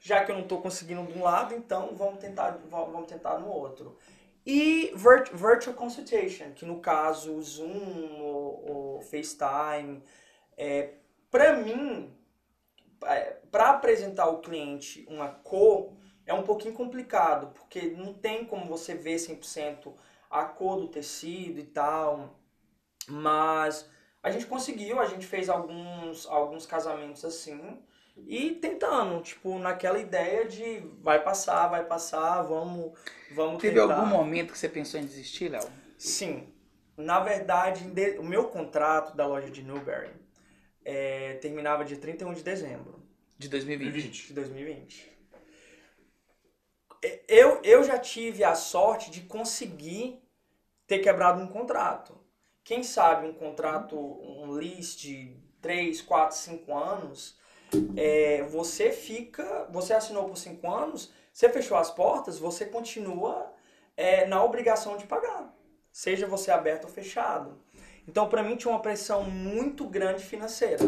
já 0.00 0.24
que 0.24 0.30
eu 0.30 0.34
não 0.36 0.42
estou 0.42 0.60
conseguindo 0.60 1.04
de 1.10 1.18
um 1.18 1.22
lado, 1.22 1.54
então 1.54 1.94
vamos 1.94 2.18
tentar, 2.20 2.58
vamos 2.68 3.06
tentar 3.06 3.38
no 3.38 3.48
outro. 3.48 3.96
E 4.44 4.92
virt- 4.96 5.32
Virtual 5.32 5.74
Consultation, 5.76 6.50
que 6.52 6.64
no 6.66 6.80
caso 6.80 7.32
o 7.34 7.42
Zoom, 7.42 8.20
o, 8.20 8.96
o 8.98 9.00
FaceTime, 9.02 10.02
é, 10.56 10.94
para 11.30 11.56
mim, 11.58 12.12
para 13.52 13.70
apresentar 13.72 14.24
ao 14.24 14.40
cliente 14.42 15.06
uma 15.10 15.28
cor 15.30 15.94
é 16.26 16.34
um 16.34 16.44
pouquinho 16.44 16.74
complicado, 16.74 17.48
porque 17.54 17.82
não 17.90 18.14
tem 18.14 18.46
como 18.46 18.66
você 18.66 18.94
ver 18.96 19.18
100% 19.20 19.94
a 20.30 20.44
cor 20.46 20.80
do 20.80 20.88
tecido 20.88 21.60
e 21.60 21.64
tal, 21.64 22.40
mas 23.08 23.88
a 24.22 24.30
gente 24.30 24.46
conseguiu, 24.46 25.00
a 25.00 25.06
gente 25.06 25.26
fez 25.26 25.48
alguns, 25.48 26.26
alguns 26.26 26.66
casamentos 26.66 27.24
assim, 27.24 27.60
e 28.26 28.52
tentando, 28.52 29.20
tipo, 29.22 29.58
naquela 29.58 29.98
ideia 29.98 30.46
de 30.46 30.80
vai 31.02 31.22
passar, 31.22 31.68
vai 31.68 31.84
passar, 31.84 32.42
vamos, 32.42 32.98
vamos 33.30 33.62
Teve 33.62 33.74
tentar. 33.78 33.96
algum 33.96 34.06
momento 34.06 34.52
que 34.52 34.58
você 34.58 34.68
pensou 34.68 35.00
em 35.00 35.06
desistir, 35.06 35.48
Léo? 35.50 35.70
Sim. 35.96 36.52
Na 36.96 37.20
verdade, 37.20 37.84
de- 37.90 38.18
o 38.18 38.24
meu 38.24 38.48
contrato 38.48 39.16
da 39.16 39.26
loja 39.26 39.50
de 39.50 39.62
Newberry 39.62 40.10
é, 40.84 41.34
terminava 41.36 41.84
dia 41.84 41.96
31 41.98 42.34
de 42.34 42.42
dezembro 42.42 43.01
De 43.42 43.48
2020. 43.48 43.92
2020. 43.92 44.26
de 44.28 44.32
2020. 44.34 45.12
E- 47.04 47.20
Eu, 47.28 47.60
eu 47.62 47.84
já 47.84 47.98
tive 47.98 48.44
a 48.44 48.54
sorte 48.54 49.10
de 49.10 49.22
conseguir 49.22 50.22
ter 50.86 50.98
quebrado 51.00 51.42
um 51.42 51.46
contrato. 51.48 52.18
Quem 52.64 52.82
sabe 52.82 53.26
um 53.26 53.32
contrato, 53.34 53.98
um 53.98 54.50
lease 54.52 54.96
de 54.96 55.36
3, 55.60 56.00
4, 56.02 56.36
5 56.36 56.74
anos, 56.76 57.36
é, 57.96 58.42
você 58.44 58.92
fica, 58.92 59.66
você 59.70 59.94
assinou 59.94 60.28
por 60.28 60.36
5 60.36 60.70
anos, 60.70 61.12
você 61.32 61.48
fechou 61.48 61.76
as 61.76 61.90
portas, 61.90 62.38
você 62.38 62.66
continua 62.66 63.52
é, 63.96 64.26
na 64.26 64.42
obrigação 64.44 64.96
de 64.96 65.06
pagar, 65.06 65.52
seja 65.90 66.26
você 66.26 66.50
aberto 66.50 66.84
ou 66.84 66.90
fechado. 66.90 67.58
Então, 68.06 68.28
para 68.28 68.42
mim, 68.42 68.56
tinha 68.56 68.70
uma 68.72 68.82
pressão 68.82 69.24
muito 69.24 69.86
grande 69.86 70.22
financeira. 70.24 70.84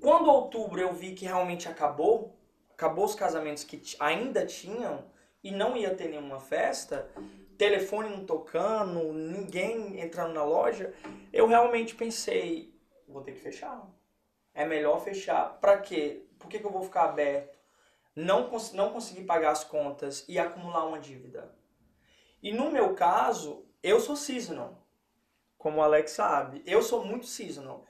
Quando 0.00 0.30
outubro 0.30 0.80
eu 0.80 0.92
vi 0.92 1.14
que 1.14 1.24
realmente 1.24 1.68
acabou, 1.68 2.38
acabou 2.70 3.04
os 3.04 3.14
casamentos 3.14 3.64
que 3.64 3.82
ainda 3.98 4.46
tinham 4.46 5.04
e 5.42 5.50
não 5.50 5.76
ia 5.76 5.94
ter 5.94 6.08
nenhuma 6.08 6.38
festa, 6.38 7.10
telefone 7.56 8.08
não 8.08 8.24
tocando, 8.24 9.12
ninguém 9.12 10.00
entrando 10.00 10.34
na 10.34 10.44
loja, 10.44 10.94
eu 11.32 11.46
realmente 11.46 11.94
pensei, 11.94 12.72
vou 13.06 13.22
ter 13.22 13.32
que 13.32 13.40
fechar. 13.40 13.84
É 14.54 14.64
melhor 14.64 15.00
fechar. 15.00 15.58
Pra 15.60 15.78
quê? 15.78 16.26
Por 16.38 16.48
que, 16.48 16.58
que 16.58 16.64
eu 16.64 16.70
vou 16.70 16.82
ficar 16.82 17.04
aberto? 17.04 17.58
Não, 18.14 18.48
cons 18.48 18.72
não 18.72 18.92
conseguir 18.92 19.24
pagar 19.24 19.50
as 19.50 19.64
contas 19.64 20.24
e 20.28 20.38
acumular 20.38 20.84
uma 20.86 20.98
dívida. 20.98 21.54
E 22.42 22.52
no 22.52 22.70
meu 22.70 22.94
caso, 22.94 23.64
eu 23.82 24.00
sou 24.00 24.16
seasonal. 24.16 24.86
Como 25.56 25.78
o 25.78 25.82
Alex 25.82 26.12
sabe. 26.12 26.62
Eu 26.66 26.82
sou 26.82 27.04
muito 27.04 27.26
seasonal. 27.26 27.84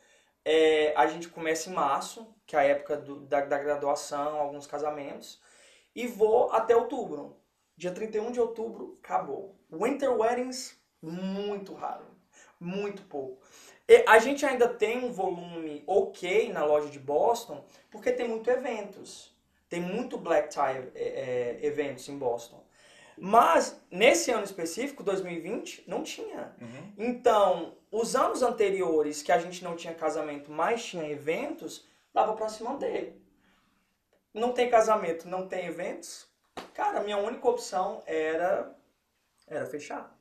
É, 0.45 0.95
a 0.97 1.07
gente 1.07 1.29
começa 1.29 1.69
em 1.71 1.73
março, 1.75 2.35
que 2.47 2.57
é 2.57 2.61
a 2.61 2.63
época 2.65 2.97
do- 2.97 3.21
da, 3.27 3.41
da 3.43 3.59
graduação, 3.59 4.39
alguns 4.41 4.67
casamentos, 4.67 5.41
e 5.95 6.07
vou 6.07 6.51
até 6.53 6.77
outubro. 6.77 7.37
Dia 7.77 7.93
31 7.93 8.33
de 8.33 8.41
outubro, 8.41 8.99
acabou. 9.03 9.57
Winter 9.71 10.11
weddings, 10.13 10.77
muito 11.03 11.75
raro. 11.75 12.07
Muito 12.61 13.03
pouco. 13.05 13.43
E 13.87 14.05
a 14.07 14.19
gente 14.19 14.45
ainda 14.45 14.69
tem 14.69 15.05
um 15.05 15.13
volume 15.13 15.83
ok 15.87 16.53
na 16.53 16.65
loja 16.65 16.91
de 16.91 16.99
Boston, 16.99 17.65
porque 17.91 18.13
tem 18.13 18.29
muito 18.29 18.51
eventos. 18.51 19.35
Tem 19.69 19.81
muito 19.81 20.19
black 20.19 20.49
tie 20.51 20.91
é, 20.95 21.59
é, 21.63 21.67
eventos 21.67 22.09
em 22.09 22.19
Boston. 22.19 22.63
Mas, 23.21 23.81
nesse 23.91 24.31
ano 24.31 24.45
específico, 24.45 25.03
2020, 25.03 25.85
não 25.87 26.03
tinha. 26.03 26.55
Uhum. 26.61 26.93
Então, 26.99 27.77
os 27.91 28.15
anos 28.15 28.43
anteriores 28.43 29.23
que 29.23 29.33
a 29.33 29.39
gente 29.39 29.65
não 29.65 29.77
tinha 29.77 29.95
casamento, 29.95 30.51
mas 30.51 30.85
tinha 30.85 31.09
eventos, 31.09 31.85
dava 32.13 32.35
pra 32.35 32.49
se 32.49 32.63
manter. 32.63 33.21
Não 34.33 34.53
tem 34.53 34.71
casamento, 34.71 35.29
não 35.29 35.49
tem 35.49 35.67
eventos. 35.67 36.29
Cara, 36.75 37.03
minha 37.03 37.17
única 37.17 37.49
opção 37.49 38.03
era 38.07 38.75
era 39.47 39.67
fechar. 39.67 40.15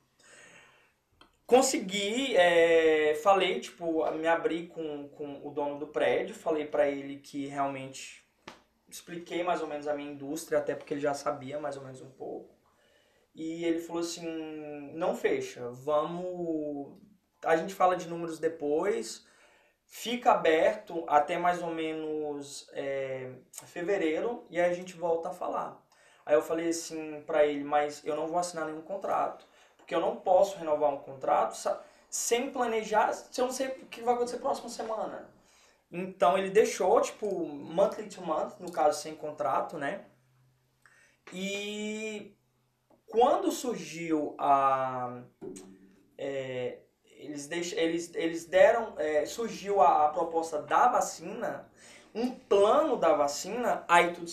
Consegui, 1.46 2.36
é, 2.36 3.14
falei, 3.22 3.60
tipo, 3.60 4.10
me 4.12 4.26
abri 4.26 4.66
com, 4.66 5.08
com 5.08 5.46
o 5.46 5.50
dono 5.50 5.78
do 5.78 5.86
prédio, 5.86 6.34
falei 6.34 6.66
pra 6.66 6.88
ele 6.88 7.18
que 7.18 7.46
realmente 7.46 8.22
expliquei 8.88 9.42
mais 9.42 9.62
ou 9.62 9.68
menos 9.68 9.86
a 9.86 9.94
minha 9.94 10.10
indústria, 10.10 10.58
até 10.58 10.74
porque 10.74 10.94
ele 10.94 11.00
já 11.00 11.14
sabia 11.14 11.58
mais 11.58 11.76
ou 11.76 11.84
menos 11.84 12.00
um 12.00 12.10
pouco. 12.10 12.57
E 13.38 13.64
ele 13.64 13.78
falou 13.78 14.02
assim: 14.02 14.26
não 14.94 15.14
fecha, 15.14 15.70
vamos. 15.70 16.98
A 17.44 17.56
gente 17.56 17.72
fala 17.72 17.96
de 17.96 18.08
números 18.08 18.40
depois, 18.40 19.24
fica 19.86 20.32
aberto 20.32 21.04
até 21.06 21.38
mais 21.38 21.62
ou 21.62 21.70
menos 21.70 22.68
é, 22.72 23.32
fevereiro 23.66 24.44
e 24.50 24.60
aí 24.60 24.68
a 24.68 24.74
gente 24.74 24.96
volta 24.96 25.28
a 25.28 25.32
falar. 25.32 25.80
Aí 26.26 26.34
eu 26.34 26.42
falei 26.42 26.70
assim 26.70 27.22
pra 27.22 27.46
ele: 27.46 27.62
mas 27.62 28.04
eu 28.04 28.16
não 28.16 28.26
vou 28.26 28.38
assinar 28.40 28.66
nenhum 28.66 28.82
contrato, 28.82 29.46
porque 29.76 29.94
eu 29.94 30.00
não 30.00 30.16
posso 30.16 30.58
renovar 30.58 30.92
um 30.92 30.98
contrato 30.98 31.56
sem 32.10 32.50
planejar, 32.50 33.12
se 33.12 33.40
eu 33.40 33.46
não 33.46 33.52
sei 33.52 33.68
o 33.68 33.86
que 33.86 34.02
vai 34.02 34.14
acontecer 34.14 34.38
próxima 34.38 34.68
semana. 34.68 35.30
Então 35.92 36.36
ele 36.36 36.50
deixou, 36.50 37.00
tipo, 37.00 37.46
monthly 37.46 38.08
to 38.08 38.20
month, 38.20 38.58
no 38.58 38.72
caso 38.72 39.00
sem 39.00 39.14
contrato, 39.14 39.78
né? 39.78 40.06
E 41.32 42.37
Quando 43.10 43.50
surgiu 43.50 44.34
a. 44.38 45.20
é, 46.16 46.78
eles, 47.18 47.46
deix, 47.46 47.72
eles, 47.72 48.10
eles 48.14 48.44
deram. 48.44 48.94
é, 48.98 49.24
surgiu 49.26 49.80
a, 49.80 50.06
a 50.06 50.08
proposta 50.10 50.60
da 50.62 50.88
vacina, 50.88 51.68
um 52.14 52.30
plano 52.30 52.96
da 52.96 53.14
vacina, 53.14 53.84
aí 53.88 54.12
tudo. 54.12 54.30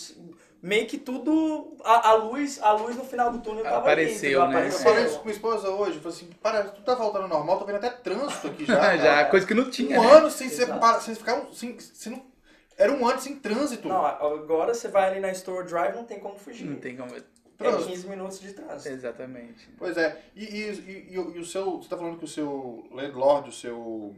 Meio 0.62 0.86
que 0.86 0.98
tudo. 0.98 1.76
A, 1.84 2.08
a 2.10 2.14
luz, 2.14 2.60
a 2.62 2.72
luz 2.72 2.96
no 2.96 3.04
final 3.04 3.30
do 3.30 3.38
túnel 3.40 3.62
tava 3.62 3.78
Apareceu, 3.78 4.42
ali, 4.42 4.54
né? 4.54 4.62
Eu 4.62 4.66
É. 4.66 4.70
falei 4.70 5.04
isso 5.04 5.18
com 5.18 5.24
minha 5.24 5.34
esposa 5.34 5.68
hoje, 5.70 5.98
falei 6.00 6.16
assim, 6.16 6.30
para, 6.42 6.64
tu 6.64 6.82
tá 6.82 6.94
voltando 6.94 7.22
ao 7.24 7.28
normal, 7.28 7.58
tô 7.58 7.64
vendo 7.66 7.76
até 7.76 7.90
trânsito 7.90 8.48
aqui 8.48 8.64
já. 8.64 8.74
Já, 8.96 9.02
cara. 9.04 9.30
coisa 9.30 9.46
que 9.46 9.54
não 9.54 9.70
tinha, 9.70 10.00
Um 10.00 10.04
né? 10.04 10.12
ano 10.12 10.30
sem, 10.30 10.48
ser, 10.48 10.62
Exato. 10.64 10.80
para, 10.80 11.00
sem 11.00 11.14
ficar. 11.14 11.34
um- 11.36 11.52
Sem, 11.52 11.78
sem, 11.78 12.12
não- 12.12 12.24
era 12.76 12.90
um 12.92 13.06
ano 13.06 13.20
sem 13.20 13.36
trânsito. 13.36 13.86
Não, 13.88 14.04
agora 14.04 14.74
você 14.74 14.88
vai 14.88 15.08
ali 15.10 15.20
na 15.20 15.30
Store 15.32 15.66
Drive, 15.66 15.94
não 15.94 16.04
tem 16.04 16.18
como 16.18 16.36
fugir. 16.36 16.66
Não 16.66 16.76
tem 16.80 16.96
como... 16.96 17.10
É 17.58 17.62
Trânsito. 17.64 17.88
15 17.90 18.08
minutos 18.08 18.40
de 18.40 18.52
trânsito. 18.52 18.88
Exatamente. 18.94 19.68
Pois 19.78 19.96
é. 19.96 20.22
E, 20.34 20.44
e, 20.44 20.70
e, 20.70 21.12
e 21.14 21.18
o- 21.18 21.36
e 21.36 21.38
o 21.38 21.44
seu. 21.44 21.78
Você 21.78 21.88
tá 21.88 21.96
falando 21.96 22.18
que 22.18 22.24
o 22.24 22.28
seu 22.28 22.86
landlord, 22.90 23.48
o 23.48 23.52
seu 23.52 24.14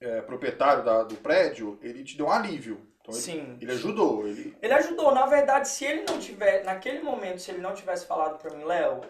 é, 0.00 0.20
proprietário 0.20 0.84
da- 0.84 1.02
do 1.02 1.16
prédio, 1.16 1.78
ele 1.82 2.04
te 2.04 2.16
deu 2.16 2.26
um 2.26 2.30
alívio. 2.30 2.80
Então 3.00 3.12
ele, 3.14 3.22
Sim. 3.22 3.58
ele 3.60 3.72
ajudou. 3.72 4.26
Ele, 4.26 4.56
Ele 4.60 4.72
ajudou, 4.74 5.12
na 5.14 5.26
verdade, 5.26 5.68
se 5.68 5.84
ele 5.84 6.04
não 6.08 6.18
tiver, 6.18 6.62
naquele 6.64 7.00
momento, 7.02 7.40
se 7.40 7.50
ele 7.50 7.60
não 7.60 7.74
tivesse 7.74 8.06
falado 8.06 8.38
pra 8.38 8.54
mim, 8.54 8.64
Léo, 8.64 9.00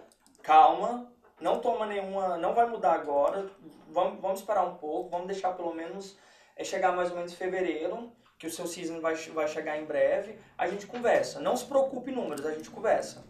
calma, 0.43 1.13
não 1.41 1.61
toma 1.61 1.85
nenhuma, 1.87 2.37
não 2.39 2.55
vai 2.55 2.67
mudar 2.67 2.93
agora, 2.95 3.51
vamos, 3.91 4.21
vamos 4.21 4.41
esperar 4.41 4.65
um 4.65 4.77
pouco, 4.77 5.11
vamos 5.11 5.27
deixar 5.27 5.53
pelo 5.53 5.75
menos 5.75 6.17
é, 6.57 6.65
chegar 6.65 6.93
mais 6.93 7.11
ou 7.11 7.17
menos 7.17 7.33
em 7.33 7.37
fevereiro, 7.37 8.13
que 8.39 8.47
o 8.47 8.51
seu 8.51 8.67
season 8.67 9.01
vai, 9.01 9.15
vai 9.17 9.49
chegar 9.49 9.77
em 9.77 9.85
breve, 9.85 10.39
a 10.57 10.69
gente 10.69 10.87
conversa. 10.87 11.41
Não 11.41 11.57
se 11.57 11.65
preocupe 11.67 12.11
em 12.11 12.15
números, 12.15 12.47
a 12.47 12.55
gente 12.55 12.71
conversa. 12.71 13.27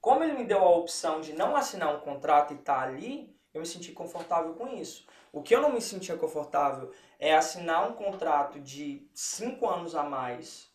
Como 0.00 0.22
ele 0.22 0.34
me 0.34 0.44
deu 0.44 0.58
a 0.58 0.76
opção 0.76 1.20
de 1.20 1.32
não 1.32 1.56
assinar 1.56 1.94
um 1.94 2.00
contrato 2.00 2.52
e 2.52 2.56
estar 2.56 2.80
ali, 2.80 3.34
eu 3.54 3.60
me 3.60 3.66
senti 3.66 3.92
confortável 3.92 4.52
com 4.54 4.68
isso. 4.68 5.06
O 5.32 5.42
que 5.42 5.54
eu 5.54 5.62
não 5.62 5.72
me 5.72 5.80
sentia 5.80 6.16
confortável 6.16 6.92
é 7.18 7.34
assinar 7.34 7.88
um 7.88 7.94
contrato 7.94 8.60
de 8.60 9.08
cinco 9.14 9.66
anos 9.68 9.94
a 9.94 10.02
mais 10.02 10.68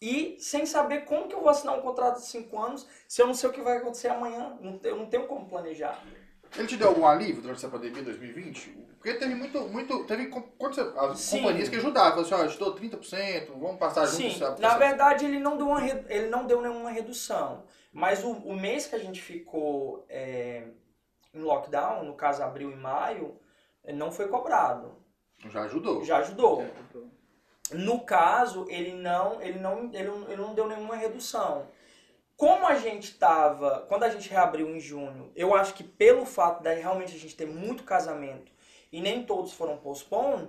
e 0.00 0.36
sem 0.38 0.64
saber 0.64 1.04
como 1.04 1.28
que 1.28 1.34
eu 1.34 1.40
vou 1.40 1.50
assinar 1.50 1.76
um 1.76 1.82
contrato 1.82 2.20
de 2.20 2.26
cinco 2.26 2.58
anos 2.58 2.86
se 3.08 3.20
eu 3.20 3.26
não 3.26 3.34
sei 3.34 3.50
o 3.50 3.52
que 3.52 3.60
vai 3.60 3.78
acontecer 3.78 4.08
amanhã. 4.08 4.58
Eu 4.82 4.96
não 4.96 5.06
tenho 5.06 5.26
como 5.26 5.48
planejar. 5.48 6.02
ele 6.56 6.68
te 6.68 6.76
deu 6.76 6.88
algum 6.88 7.06
alívio 7.06 7.42
durante 7.42 7.58
essa 7.58 7.68
pandemia 7.68 8.02
2020? 8.02 8.89
Porque 9.00 9.14
teve 9.14 9.34
muito. 9.34 9.58
muito 9.62 10.04
teve 10.04 10.30
as 10.98 11.20
Sim. 11.20 11.38
companhias 11.38 11.70
que 11.70 11.76
ajudavam. 11.76 12.22
Falaram 12.22 12.48
assim, 12.50 12.60
ó, 12.60 12.66
eu 12.66 12.74
te 12.74 12.90
dou 12.90 13.00
30%, 13.00 13.46
vamos 13.58 13.78
passar 13.78 14.04
juntos. 14.04 14.34
Sim, 14.34 14.38
sabe? 14.38 14.60
na 14.60 14.76
verdade 14.76 15.24
ele 15.24 15.38
não 15.38 15.56
deu, 15.56 15.68
uma, 15.68 15.82
ele 15.88 16.28
não 16.28 16.46
deu 16.46 16.60
nenhuma 16.60 16.90
redução. 16.90 17.64
Mas 17.90 18.22
o, 18.22 18.30
o 18.30 18.54
mês 18.54 18.86
que 18.86 18.94
a 18.94 18.98
gente 18.98 19.18
ficou 19.22 20.04
é, 20.06 20.64
em 21.32 21.40
lockdown, 21.40 22.04
no 22.04 22.14
caso 22.14 22.42
abril 22.42 22.70
e 22.70 22.76
maio, 22.76 23.40
não 23.94 24.12
foi 24.12 24.28
cobrado. 24.28 24.94
Já 25.48 25.62
ajudou. 25.62 26.04
Já 26.04 26.18
ajudou. 26.18 26.66
No 27.72 28.00
caso, 28.00 28.66
ele 28.68 28.92
não, 28.92 29.40
ele 29.40 29.58
não, 29.58 29.90
ele 29.94 30.08
não, 30.08 30.22
ele 30.28 30.42
não 30.42 30.54
deu 30.54 30.68
nenhuma 30.68 30.94
redução. 30.94 31.68
Como 32.36 32.66
a 32.66 32.74
gente 32.74 33.18
tava, 33.18 33.86
quando 33.88 34.02
a 34.02 34.10
gente 34.10 34.28
reabriu 34.28 34.68
em 34.68 34.78
junho, 34.80 35.32
eu 35.34 35.54
acho 35.54 35.72
que 35.72 35.84
pelo 35.84 36.26
fato 36.26 36.62
de 36.62 36.74
realmente 36.74 37.14
a 37.14 37.18
gente 37.18 37.34
ter 37.34 37.46
muito 37.46 37.82
casamento 37.82 38.52
e 38.92 39.00
nem 39.00 39.24
todos 39.24 39.52
foram 39.52 39.78
postpone, 39.78 40.48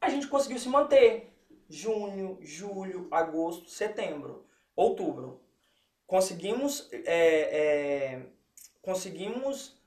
a 0.00 0.08
gente 0.08 0.26
conseguiu 0.28 0.58
se 0.58 0.68
manter. 0.68 1.32
Junho, 1.68 2.38
julho, 2.40 3.06
agosto, 3.10 3.70
setembro, 3.70 4.44
outubro. 4.74 5.40
Conseguimos, 6.06 6.88
é, 6.92 7.04
é, 7.06 8.26
conseguimos 8.82 9.80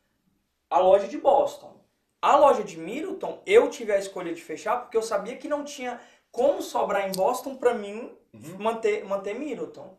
a 0.69 0.79
loja 0.79 1.07
de 1.07 1.17
Boston. 1.17 1.81
A 2.21 2.37
loja 2.37 2.63
de 2.63 2.79
Middleton, 2.79 3.41
eu 3.45 3.69
tive 3.69 3.91
a 3.91 3.99
escolha 3.99 4.33
de 4.33 4.41
fechar 4.41 4.77
porque 4.77 4.95
eu 4.95 5.01
sabia 5.01 5.35
que 5.35 5.49
não 5.49 5.65
tinha 5.65 5.99
como 6.31 6.61
sobrar 6.61 7.07
em 7.07 7.11
Boston 7.11 7.55
para 7.57 7.73
mim 7.73 8.17
Uhum. 8.33 8.57
manter, 8.57 9.05
manter 9.05 9.35
Middleton. 9.35 9.95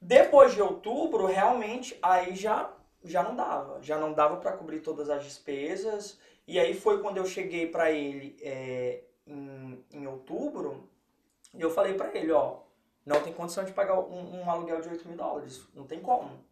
Depois 0.00 0.54
de 0.54 0.60
outubro, 0.60 1.26
realmente, 1.26 1.96
aí 2.02 2.34
já, 2.34 2.72
já 3.04 3.22
não 3.22 3.36
dava. 3.36 3.80
Já 3.82 3.98
não 3.98 4.12
dava 4.12 4.36
para 4.36 4.52
cobrir 4.56 4.80
todas 4.80 5.08
as 5.08 5.24
despesas. 5.24 6.18
E 6.46 6.58
aí 6.58 6.74
foi 6.74 7.02
quando 7.02 7.16
eu 7.16 7.26
cheguei 7.26 7.66
para 7.66 7.90
ele 7.90 8.36
é, 8.40 9.02
em, 9.26 9.84
em 9.92 10.06
outubro 10.06 10.88
e 11.52 11.60
eu 11.60 11.70
falei 11.70 11.94
para 11.94 12.16
ele, 12.16 12.32
ó, 12.32 12.58
não 13.04 13.20
tem 13.22 13.32
condição 13.32 13.64
de 13.64 13.72
pagar 13.72 13.98
um, 13.98 14.40
um 14.40 14.50
aluguel 14.50 14.80
de 14.80 14.88
8 14.88 15.08
mil 15.08 15.16
dólares. 15.16 15.66
Não 15.74 15.86
tem 15.86 16.00
como. 16.00 16.44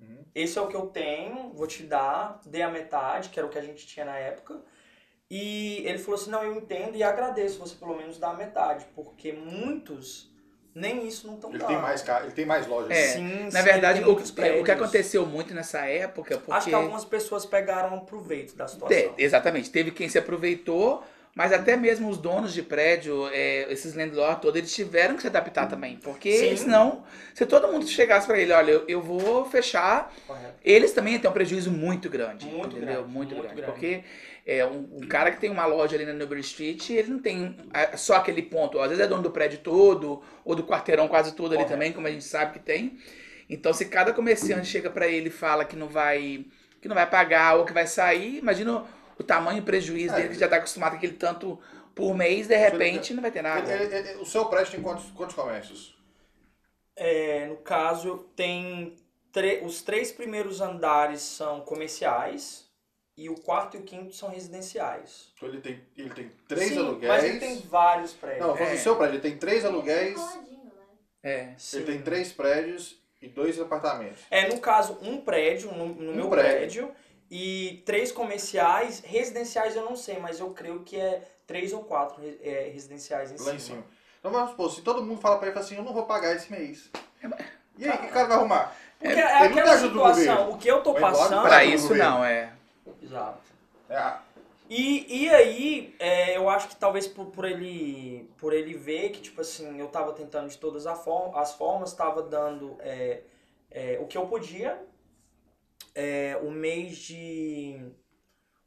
Uhum. 0.00 0.24
Esse 0.34 0.58
é 0.58 0.62
o 0.62 0.68
que 0.68 0.76
eu 0.76 0.86
tenho, 0.86 1.52
vou 1.52 1.66
te 1.66 1.82
dar, 1.84 2.40
dei 2.44 2.62
a 2.62 2.70
metade, 2.70 3.28
que 3.28 3.38
era 3.38 3.46
o 3.46 3.50
que 3.50 3.58
a 3.58 3.62
gente 3.62 3.86
tinha 3.86 4.04
na 4.04 4.16
época. 4.16 4.60
E 5.30 5.78
ele 5.86 5.98
falou 5.98 6.20
assim, 6.20 6.30
não, 6.30 6.42
eu 6.42 6.56
entendo 6.56 6.96
e 6.96 7.02
agradeço 7.02 7.58
você 7.58 7.74
pelo 7.76 7.96
menos 7.96 8.18
dar 8.18 8.30
a 8.30 8.34
metade, 8.34 8.86
porque 8.94 9.32
muitos 9.32 10.31
nem 10.74 11.06
isso 11.06 11.26
não 11.26 11.34
estão 11.34 11.50
Ele 11.50 11.58
dando. 11.58 11.68
tem 11.68 11.78
mais, 11.78 12.04
ele 12.22 12.32
tem 12.32 12.46
mais 12.46 12.66
lojas. 12.66 12.90
É, 12.90 13.08
Sim, 13.14 13.50
Na 13.50 13.60
sim, 13.60 13.64
verdade, 13.64 14.00
tem 14.02 14.12
o, 14.12 14.16
que- 14.16 14.40
é, 14.40 14.60
o 14.60 14.64
que 14.64 14.70
aconteceu 14.70 15.26
muito 15.26 15.54
nessa 15.54 15.80
época, 15.86 16.36
porque... 16.38 16.52
Acho 16.52 16.68
que 16.68 16.74
algumas 16.74 17.04
pessoas 17.04 17.44
pegaram 17.44 18.00
proveito 18.00 18.56
da 18.56 18.66
situação. 18.66 18.98
Te- 19.16 19.22
exatamente, 19.22 19.70
teve 19.70 19.90
quem 19.90 20.08
se 20.08 20.18
aproveitou, 20.18 21.04
mas 21.34 21.52
até 21.52 21.76
mesmo 21.76 22.08
os 22.08 22.18
donos 22.18 22.52
de 22.52 22.62
prédio, 22.62 23.28
é, 23.28 23.72
esses 23.72 23.94
landlords 23.94 24.40
todos, 24.40 24.56
eles 24.58 24.74
tiveram 24.74 25.14
que 25.16 25.22
se 25.22 25.28
adaptar 25.28 25.66
também, 25.66 25.96
porque 26.02 26.30
Sim. 26.32 26.56
senão, 26.56 27.04
se 27.34 27.46
todo 27.46 27.68
mundo 27.72 27.86
chegasse 27.86 28.26
para 28.26 28.38
ele, 28.38 28.52
olha, 28.52 28.70
eu, 28.72 28.84
eu 28.88 29.00
vou 29.00 29.44
fechar, 29.46 30.12
Correto. 30.26 30.54
eles 30.64 30.92
também 30.92 31.18
têm 31.18 31.30
um 31.30 31.32
prejuízo 31.32 31.70
muito 31.70 32.08
grande, 32.10 32.46
Muito 32.46 32.76
entendeu? 32.76 33.00
grande, 33.00 33.08
muito, 33.08 33.34
muito 33.34 33.42
grande, 33.42 33.54
grande. 33.56 33.72
porque 33.72 34.04
é, 34.46 34.64
um, 34.66 34.88
um 34.96 35.00
cara 35.08 35.30
que 35.30 35.40
tem 35.40 35.50
uma 35.50 35.66
loja 35.66 35.94
ali 35.96 36.04
na 36.04 36.12
Newbury 36.12 36.40
Street, 36.40 36.90
ele 36.90 37.08
não 37.10 37.18
tem 37.20 37.56
ah, 37.72 37.96
só 37.96 38.16
aquele 38.16 38.42
ponto, 38.42 38.80
às 38.80 38.88
vezes 38.88 39.04
é 39.04 39.08
dono 39.08 39.22
do 39.22 39.30
prédio 39.30 39.58
todo, 39.60 40.22
ou 40.44 40.54
do 40.54 40.64
quarteirão 40.64 41.08
quase 41.08 41.34
todo 41.34 41.54
ali 41.54 41.64
Correto. 41.64 41.72
também, 41.72 41.92
como 41.92 42.06
a 42.06 42.10
gente 42.10 42.24
sabe 42.24 42.54
que 42.54 42.58
tem. 42.60 42.98
Então, 43.48 43.72
se 43.72 43.86
cada 43.86 44.12
comerciante 44.12 44.66
chega 44.66 44.90
para 44.90 45.06
ele 45.06 45.28
e 45.28 45.30
fala 45.32 45.64
que 45.64 45.76
não 45.76 45.88
vai 45.88 46.46
que 46.80 46.88
não 46.88 46.96
vai 46.96 47.08
pagar 47.08 47.56
ou 47.58 47.64
que 47.64 47.72
vai 47.72 47.86
sair, 47.86 48.38
imagina 48.38 48.84
o 49.16 49.22
tamanho 49.22 49.58
e 49.58 49.62
prejuízo 49.62 50.14
É. 50.14 50.16
dele 50.16 50.28
que 50.30 50.34
já 50.40 50.46
está 50.46 50.56
acostumado 50.56 50.92
com 50.92 50.96
aquele 50.96 51.12
tanto 51.12 51.58
por 51.94 52.14
mês, 52.14 52.48
de 52.48 52.56
repente 52.56 53.14
não 53.14 53.22
vai 53.22 53.30
ter 53.30 53.42
nada. 53.42 53.72
Ele- 53.72 53.84
ele- 53.94 54.08
ele- 54.10 54.18
o 54.20 54.24
seu 54.26 54.46
prédio 54.46 54.72
tem 54.72 54.82
quantos, 54.82 55.10
quantos 55.12 55.34
comércios? 55.36 55.96
É, 56.96 57.46
no 57.46 57.56
caso, 57.58 58.26
tem 58.36 58.96
tre- 59.32 59.62
os 59.64 59.82
três 59.82 60.12
primeiros 60.12 60.60
andares 60.60 61.20
são 61.22 61.60
comerciais 61.60 62.61
e 63.16 63.28
o 63.28 63.34
quarto 63.34 63.76
e 63.76 63.80
o 63.80 63.82
quinto 63.82 64.14
são 64.14 64.28
residenciais. 64.30 65.30
Então 65.36 65.48
ele 65.48 65.60
tem, 65.60 65.80
ele 65.96 66.10
tem 66.10 66.30
três 66.48 66.70
Sim, 66.70 66.78
aluguéis. 66.78 67.12
Mas 67.12 67.24
ele 67.24 67.38
tem 67.38 67.60
vários 67.60 68.12
prédios. 68.12 68.46
Não, 68.46 68.56
falando 68.56 68.72
É. 68.72 68.76
do 68.76 68.80
seu 68.80 68.96
prédio, 68.96 69.14
ele 69.16 69.22
tem 69.22 69.36
três 69.36 69.64
aluguéis, 69.64 70.14
Coladinho, 70.18 70.64
né? 70.64 70.72
É. 71.22 71.54
Sim. 71.58 71.76
ele 71.78 71.86
tem 71.86 72.02
três 72.02 72.32
prédios 72.32 72.96
e 73.20 73.28
dois 73.28 73.60
apartamentos. 73.60 74.22
É, 74.30 74.48
no 74.48 74.58
caso, 74.60 74.98
um 75.02 75.20
prédio, 75.20 75.70
no, 75.72 75.86
no 75.88 76.12
Um 76.12 76.16
meu 76.16 76.28
prédio. 76.28 76.86
prédio. 76.88 76.96
e 77.30 77.82
três 77.86 78.10
comerciais. 78.12 79.00
Residenciais 79.04 79.76
eu 79.76 79.84
não 79.84 79.94
sei, 79.96 80.18
mas 80.18 80.40
eu 80.40 80.50
creio 80.50 80.80
que 80.82 80.96
é 80.98 81.22
três 81.46 81.72
ou 81.72 81.84
quatro 81.84 82.22
é, 82.42 82.70
residenciais 82.72 83.30
em 83.30 83.34
Lá 83.34 83.38
cima. 83.44 83.54
em 83.54 83.58
cima. 83.58 83.84
Então 84.18 84.30
vamos 84.32 84.50
supor, 84.50 84.70
se 84.70 84.82
todo 84.82 85.02
mundo 85.02 85.20
fala 85.20 85.38
pra 85.38 85.48
ele 85.48 85.58
assim, 85.58 85.76
eu 85.76 85.82
não 85.82 85.92
vou 85.92 86.04
pagar 86.06 86.34
esse 86.36 86.50
mês. 86.50 86.90
É, 87.22 87.28
E 87.78 87.88
aí, 87.88 87.96
o 87.96 87.98
que 88.00 88.06
o 88.06 88.10
cara 88.10 88.28
vai 88.28 88.36
arrumar? 88.36 88.76
Porque 88.98 89.14
é, 89.20 89.26
tem 89.38 89.46
aquela 89.48 89.76
situação, 89.78 90.50
o 90.50 90.58
que 90.58 90.68
eu 90.68 90.82
tô 90.82 90.94
passando... 90.94 91.42
Pra 91.42 91.58
do 91.58 91.64
isso 91.70 91.94
não, 91.94 92.24
é. 92.24 92.52
Exato. 93.02 93.42
É, 93.88 94.18
E, 94.68 95.24
e 95.24 95.28
aí, 95.30 95.94
é, 95.98 96.36
eu 96.36 96.48
acho 96.48 96.68
que 96.68 96.76
talvez 96.76 97.06
por, 97.06 97.26
por 97.26 97.44
ele 97.44 98.30
por 98.38 98.52
ele 98.54 98.74
ver 98.74 99.10
que, 99.10 99.20
tipo 99.20 99.40
assim, 99.40 99.78
eu 99.78 99.88
tava 99.88 100.12
tentando 100.14 100.48
de 100.48 100.56
todas 100.58 100.86
a 100.86 100.94
form- 100.94 101.36
as 101.36 101.54
formas, 101.54 101.92
tava 101.92 102.22
dando 102.22 102.76
é, 102.80 103.22
é, 103.70 103.98
o 104.00 104.06
que 104.06 104.16
eu 104.16 104.26
podia. 104.26 104.80
É, 105.94 106.36
o 106.42 106.50
mês 106.50 106.96
de. 106.98 107.92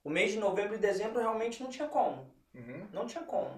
O 0.04 0.10
mês 0.10 0.32
de 0.34 0.40
novembro 0.40 0.76
e 0.76 0.80
dezembro 0.80 1.20
realmente 1.20 1.62
não 1.64 1.70
tinha 1.70 1.88
como. 1.88 2.28
uhum. 2.56 2.88
Não 2.94 3.06
tinha 3.08 3.24
como. 3.24 3.52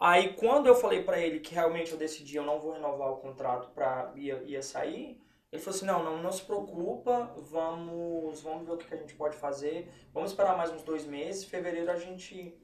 Aí 0.00 0.34
quando 0.34 0.66
eu 0.66 0.74
falei 0.76 1.02
pra 1.02 1.18
ele 1.20 1.40
que 1.40 1.54
realmente 1.54 1.92
eu 1.92 1.98
decidi, 1.98 2.36
eu 2.36 2.44
não 2.44 2.60
vou 2.60 2.72
renovar 2.72 3.10
o 3.12 3.18
contrato 3.18 3.70
pra 3.70 4.12
ia, 4.16 4.42
ia 4.44 4.62
sair, 4.62 5.20
ele 5.50 5.62
falou 5.62 5.76
assim, 5.76 5.86
não, 5.86 6.04
não, 6.04 6.22
não 6.22 6.30
se 6.32 6.42
preocupa, 6.42 7.32
vamos, 7.36 8.42
vamos 8.42 8.66
ver 8.66 8.72
o 8.72 8.76
que, 8.76 8.92
a 8.92 8.98
gente 8.98 9.14
pode 9.14 9.36
fazer, 9.36 9.90
vamos 10.12 10.30
esperar 10.30 10.56
mais 10.56 10.70
uns 10.70 10.82
dois 10.82 11.06
meses, 11.06 11.44
em 11.44 11.48
fevereiro 11.48 11.90
a 11.90 11.96
gente, 11.96 12.54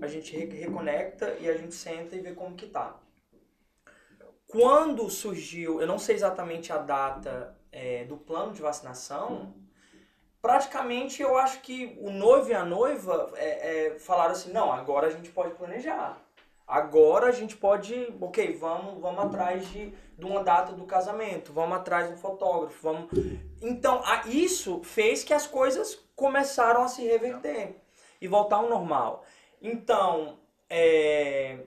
a 0.00 0.06
gente 0.08 0.36
re- 0.36 0.46
reconecta 0.46 1.36
e 1.40 1.48
a 1.48 1.56
gente 1.56 1.74
senta 1.74 2.16
e 2.16 2.20
vê 2.20 2.34
como 2.34 2.56
que 2.56 2.66
tá. 2.66 2.98
Quando 4.48 5.08
surgiu, 5.08 5.80
eu 5.80 5.86
não 5.86 5.98
sei 5.98 6.16
exatamente 6.16 6.72
a 6.72 6.78
data 6.78 7.56
é, 7.70 8.04
do 8.04 8.16
plano 8.16 8.52
de 8.52 8.60
vacinação, 8.60 9.54
praticamente 10.42 11.22
eu 11.22 11.38
acho 11.38 11.60
que 11.60 11.96
o 12.00 12.10
noivo 12.10 12.50
e 12.50 12.54
a 12.54 12.64
noiva 12.64 13.32
é, 13.36 13.86
é, 13.86 13.98
falaram 13.98 14.32
assim, 14.32 14.52
não, 14.52 14.72
agora 14.72 15.06
a 15.06 15.10
gente 15.10 15.30
pode 15.30 15.54
planejar. 15.54 16.20
Agora 16.66 17.26
a 17.26 17.32
gente 17.32 17.56
pode, 17.56 18.14
ok, 18.20 18.56
vamos, 18.56 19.00
vamos 19.00 19.24
atrás 19.24 19.68
de, 19.70 19.92
de 20.16 20.24
uma 20.24 20.42
data 20.42 20.72
do 20.72 20.84
casamento, 20.84 21.52
vamos 21.52 21.76
atrás 21.76 22.10
do 22.10 22.16
fotógrafo, 22.16 22.78
vamos. 22.82 23.10
Então, 23.60 24.02
isso 24.26 24.80
fez 24.82 25.22
que 25.24 25.34
as 25.34 25.46
coisas 25.46 25.98
começaram 26.14 26.82
a 26.82 26.88
se 26.88 27.02
reverter 27.02 27.76
e 28.20 28.28
voltar 28.28 28.56
ao 28.56 28.68
normal. 28.68 29.24
Então, 29.60 30.38
é, 30.70 31.58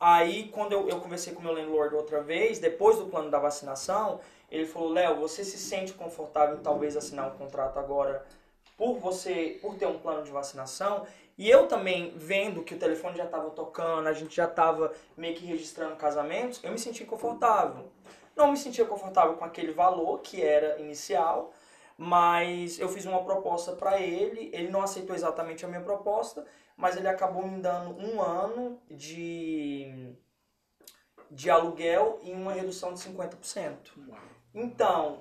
aí 0.00 0.48
quando 0.48 0.72
eu, 0.72 0.88
eu 0.88 1.00
conversei 1.00 1.32
com 1.32 1.40
o 1.40 1.44
meu 1.44 1.52
landlord 1.52 1.94
outra 1.94 2.22
vez, 2.22 2.58
depois 2.58 2.98
do 2.98 3.06
plano 3.06 3.30
da 3.30 3.38
vacinação, 3.38 4.20
ele 4.50 4.66
falou, 4.66 4.90
Léo, 4.90 5.20
você 5.20 5.44
se 5.44 5.58
sente 5.58 5.92
confortável 5.92 6.56
em 6.56 6.62
talvez 6.62 6.96
assinar 6.96 7.28
um 7.28 7.36
contrato 7.36 7.78
agora 7.78 8.24
por 8.76 8.98
você, 8.98 9.58
por 9.60 9.76
ter 9.76 9.86
um 9.86 9.98
plano 9.98 10.22
de 10.22 10.30
vacinação? 10.30 11.06
E 11.38 11.48
eu 11.48 11.68
também, 11.68 12.12
vendo 12.16 12.64
que 12.64 12.74
o 12.74 12.78
telefone 12.78 13.16
já 13.16 13.24
estava 13.24 13.48
tocando, 13.50 14.08
a 14.08 14.12
gente 14.12 14.34
já 14.34 14.46
estava 14.46 14.92
meio 15.16 15.36
que 15.36 15.46
registrando 15.46 15.94
casamentos, 15.94 16.60
eu 16.64 16.72
me 16.72 16.78
senti 16.80 17.04
confortável. 17.04 17.92
Não 18.34 18.50
me 18.50 18.56
sentia 18.56 18.84
confortável 18.84 19.36
com 19.36 19.44
aquele 19.44 19.72
valor 19.72 20.20
que 20.20 20.42
era 20.42 20.80
inicial, 20.80 21.52
mas 21.96 22.80
eu 22.80 22.88
fiz 22.88 23.04
uma 23.04 23.22
proposta 23.22 23.72
para 23.72 24.00
ele, 24.00 24.50
ele 24.52 24.68
não 24.68 24.82
aceitou 24.82 25.14
exatamente 25.14 25.64
a 25.64 25.68
minha 25.68 25.80
proposta, 25.80 26.44
mas 26.76 26.96
ele 26.96 27.06
acabou 27.06 27.46
me 27.46 27.60
dando 27.60 27.96
um 27.96 28.20
ano 28.20 28.80
de, 28.90 30.12
de 31.30 31.48
aluguel 31.48 32.18
e 32.22 32.32
uma 32.32 32.52
redução 32.52 32.92
de 32.94 33.00
50%. 33.00 33.76
Então, 34.52 35.20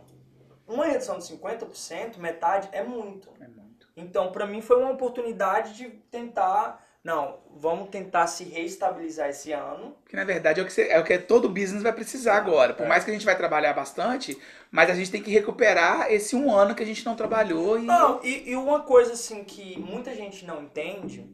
uma 0.68 0.86
redução 0.86 1.20
de 1.20 1.26
50%, 1.26 2.18
metade, 2.18 2.70
é 2.72 2.84
muito. 2.84 3.30
É 3.40 3.48
muito. 3.48 3.67
Então, 3.98 4.32
para 4.32 4.46
mim 4.46 4.62
foi 4.62 4.78
uma 4.78 4.92
oportunidade 4.92 5.74
de 5.74 5.90
tentar, 5.90 6.86
não, 7.04 7.40
vamos 7.56 7.90
tentar 7.90 8.28
se 8.28 8.44
reestabilizar 8.44 9.30
esse 9.30 9.52
ano. 9.52 9.96
Que 10.08 10.16
na 10.16 10.24
verdade 10.24 10.60
é 10.60 10.64
o 10.64 10.66
que, 10.68 10.72
você- 10.72 10.88
é 10.88 11.00
o 11.00 11.04
que 11.04 11.18
todo 11.18 11.50
business 11.50 11.82
vai 11.82 11.92
precisar 11.92 12.38
agora. 12.38 12.76
Por 12.76 12.86
É. 12.86 12.88
mais 12.88 13.04
que 13.04 13.10
a 13.10 13.14
gente 13.14 13.26
vai 13.26 13.36
trabalhar 13.36 13.74
bastante, 13.74 14.40
mas 14.70 14.90
a 14.92 14.94
gente 14.94 15.10
tem 15.10 15.24
que 15.24 15.32
recuperar 15.32 16.12
esse 16.12 16.36
um 16.36 16.54
ano 16.54 16.76
que 16.76 16.84
a 16.84 16.86
gente 16.86 17.04
não 17.04 17.16
trabalhou 17.16 17.80
e. 17.80 17.86
Não, 17.88 18.24
e, 18.24 18.52
e 18.52 18.56
uma 18.56 18.82
coisa 18.84 19.14
assim 19.14 19.44
que 19.44 19.80
muita 19.80 20.14
gente 20.14 20.46
não 20.46 20.62
entende 20.62 21.26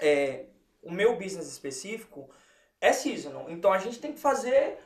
é 0.00 0.46
o 0.82 0.90
meu 0.90 1.16
business 1.16 1.46
específico 1.48 2.28
é 2.80 2.92
seasonal. 2.92 3.46
Então 3.48 3.72
a 3.72 3.78
gente 3.78 3.98
tem 4.00 4.12
que 4.12 4.18
fazer 4.20 4.78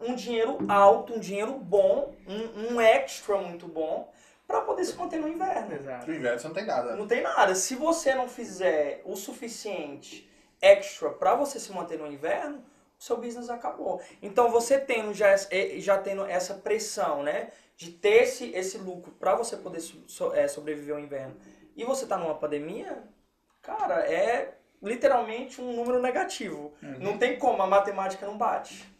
um 0.00 0.14
dinheiro 0.14 0.58
alto, 0.68 1.14
um 1.14 1.20
dinheiro 1.20 1.52
bom, 1.52 2.14
um, 2.26 2.74
um 2.74 2.80
extra 2.80 3.36
muito 3.36 3.68
bom 3.68 4.12
para 4.50 4.62
poder 4.62 4.84
se 4.84 4.96
manter 4.96 5.20
no 5.20 5.28
inverno. 5.28 5.74
Exato. 5.74 6.06
No 6.10 6.14
inverno 6.16 6.38
você 6.38 6.48
não 6.48 6.54
tem 6.54 6.66
nada. 6.66 6.96
Não 6.96 7.06
tem 7.06 7.22
nada. 7.22 7.54
Se 7.54 7.76
você 7.76 8.14
não 8.14 8.28
fizer 8.28 9.00
o 9.04 9.14
suficiente 9.16 10.28
extra 10.60 11.10
para 11.10 11.34
você 11.34 11.60
se 11.60 11.72
manter 11.72 11.98
no 11.98 12.06
inverno, 12.06 12.58
o 12.98 13.02
seu 13.02 13.16
business 13.16 13.48
acabou. 13.48 14.00
Então 14.20 14.50
você 14.50 14.78
tendo 14.78 15.14
já, 15.14 15.30
eh, 15.50 15.76
já 15.78 15.96
tendo 15.98 16.24
essa 16.26 16.54
pressão, 16.54 17.22
né, 17.22 17.50
de 17.76 17.92
ter 17.92 18.24
esse, 18.24 18.50
esse 18.54 18.76
lucro 18.76 19.12
para 19.12 19.34
você 19.34 19.56
poder 19.56 19.80
so- 19.80 20.34
eh, 20.34 20.48
sobreviver 20.48 20.94
ao 20.94 21.00
inverno, 21.00 21.34
e 21.74 21.84
você 21.84 22.04
tá 22.06 22.18
numa 22.18 22.34
pandemia, 22.34 23.02
cara, 23.62 24.00
é 24.00 24.54
literalmente 24.82 25.60
um 25.62 25.72
número 25.74 26.00
negativo. 26.02 26.74
Não 26.82 27.16
tem 27.16 27.38
como, 27.38 27.62
a 27.62 27.66
matemática 27.66 28.26
não 28.26 28.36
bate. 28.36 28.92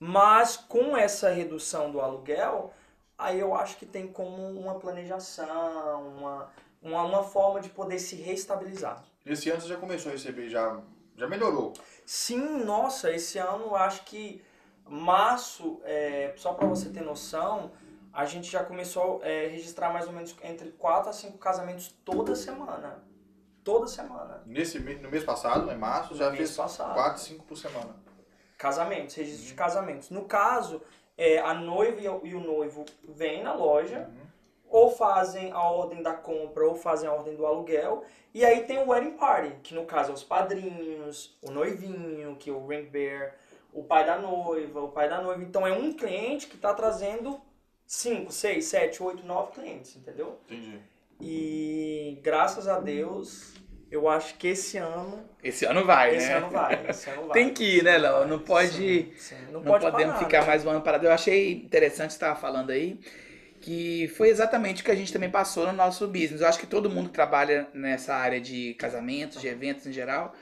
Mas 0.00 0.56
com 0.56 0.96
essa 0.96 1.30
redução 1.30 1.90
do 1.92 2.00
aluguel, 2.00 2.72
aí 3.18 3.38
eu 3.40 3.54
acho 3.54 3.76
que 3.76 3.86
tem 3.86 4.08
como 4.08 4.36
uma 4.58 4.78
planejação, 4.78 6.08
uma, 6.16 6.50
uma, 6.82 7.02
uma 7.02 7.22
forma 7.22 7.60
de 7.60 7.68
poder 7.68 7.98
se 7.98 8.16
reestabilizar. 8.16 9.02
Esse 9.24 9.50
ano 9.50 9.60
você 9.60 9.68
já 9.68 9.76
começou 9.76 10.10
a 10.10 10.14
receber, 10.14 10.48
já, 10.48 10.80
já 11.16 11.26
melhorou. 11.26 11.72
Sim, 12.04 12.64
nossa, 12.64 13.10
esse 13.10 13.38
ano 13.38 13.64
eu 13.64 13.76
acho 13.76 14.04
que 14.04 14.42
março, 14.86 15.80
é, 15.84 16.34
só 16.36 16.52
para 16.52 16.66
você 16.66 16.90
ter 16.90 17.02
noção, 17.02 17.70
a 18.12 18.24
gente 18.24 18.50
já 18.50 18.62
começou 18.62 19.20
a 19.22 19.28
é, 19.28 19.48
registrar 19.48 19.92
mais 19.92 20.06
ou 20.06 20.12
menos 20.12 20.36
entre 20.42 20.70
4 20.72 21.10
a 21.10 21.12
5 21.12 21.38
casamentos 21.38 21.94
toda 22.04 22.34
semana. 22.36 23.02
Toda 23.64 23.86
semana. 23.86 24.42
Nesse, 24.44 24.78
no 24.78 25.10
mês 25.10 25.24
passado, 25.24 25.70
em 25.72 25.78
março, 25.78 26.14
já 26.14 26.30
No 26.30 26.36
fez 26.36 26.54
passado. 26.54 26.92
4, 26.92 27.22
5 27.22 27.44
por 27.44 27.56
semana. 27.56 27.96
Casamentos, 28.58 29.14
registro 29.16 29.46
de 29.46 29.54
casamentos. 29.54 30.10
No 30.10 30.26
caso, 30.26 30.82
é, 31.16 31.38
a 31.38 31.54
noiva 31.54 32.00
e 32.24 32.34
o, 32.34 32.40
noivo 32.40 32.84
vêm 33.02 33.42
na 33.42 33.54
loja, 33.54 34.10
ou 34.68 34.90
fazem 34.90 35.52
a 35.52 35.62
ordem 35.62 36.02
da 36.02 36.14
compra, 36.14 36.66
ou 36.66 36.74
fazem 36.74 37.08
a 37.08 37.12
ordem 37.12 37.36
do 37.36 37.46
aluguel. 37.46 38.04
E 38.32 38.44
aí 38.44 38.64
tem 38.64 38.78
o 38.78 38.88
wedding 38.88 39.12
party, 39.12 39.54
que 39.62 39.74
no 39.74 39.86
caso 39.86 40.10
é 40.10 40.14
os 40.14 40.24
padrinhos, 40.24 41.36
o 41.40 41.50
noivinho, 41.50 42.36
que 42.36 42.50
é 42.50 42.52
o 42.52 42.66
ring 42.66 42.84
bearer, 42.84 43.34
o 43.72 43.84
pai 43.84 44.04
da 44.04 44.18
noiva, 44.18 44.80
o 44.80 44.88
pai 44.88 45.08
da 45.08 45.22
noiva. 45.22 45.42
Então 45.42 45.66
é 45.66 45.72
um 45.72 45.92
cliente 45.92 46.48
que 46.48 46.56
está 46.56 46.74
trazendo 46.74 47.40
5, 47.86 48.32
6, 48.32 48.64
7, 48.64 49.02
8, 49.02 49.24
9 49.24 49.52
clientes, 49.52 49.96
entendeu? 49.96 50.38
Entendi. 50.50 50.80
E 51.20 52.18
graças 52.22 52.66
a 52.66 52.80
Deus, 52.80 53.53
eu 53.94 54.08
acho 54.08 54.36
que 54.36 54.48
esse 54.48 54.76
ano, 54.78 55.24
Esse 55.42 55.66
ano 55.66 55.84
vai, 55.84 56.16
esse 56.16 56.32
né? 56.32 56.34
ano 56.34 56.50
vai, 56.50 56.86
esse 56.88 57.10
ano 57.10 57.26
vai. 57.28 57.34
Tem 57.34 57.52
que 57.52 57.78
ir, 57.78 57.84
né, 57.84 57.98
Léo? 57.98 58.26
Não 58.26 58.38
pode. 58.38 58.72
Sim, 58.78 59.12
sim. 59.16 59.36
Não, 59.52 59.62
Não, 59.62 59.74
pode 59.74 59.86
podemos 59.90 60.16
parar, 60.16 60.18
ficar 60.18 60.40
né? 60.40 60.46
mais 60.46 60.64
um 60.64 60.70
ano 60.70 60.80
parado. 60.80 61.06
Eu 61.06 61.12
achei 61.12 61.52
interessante 61.52 62.12
você 62.12 62.16
estava 62.16 62.38
falando 62.40 62.70
aí, 62.70 62.98
que 63.60 64.08
foi 64.16 64.28
exatamente 64.30 64.82
o 64.82 64.84
que 64.84 64.90
a 64.90 64.94
gente 64.94 65.12
também 65.12 65.30
passou 65.30 65.66
no 65.66 65.72
nosso 65.72 66.06
business. 66.08 66.40
Eu 66.40 66.48
acho 66.48 66.58
que 66.58 66.66
todo 66.66 66.90
mundo 66.90 67.08
que 67.08 67.14
trabalha 67.14 67.68
nessa 67.74 68.14
área 68.14 68.40
de 68.40 68.74
casamentos, 68.74 69.40
de 69.40 69.48
eventos 69.48 69.86
em 69.86 69.92
geral, 69.92 70.34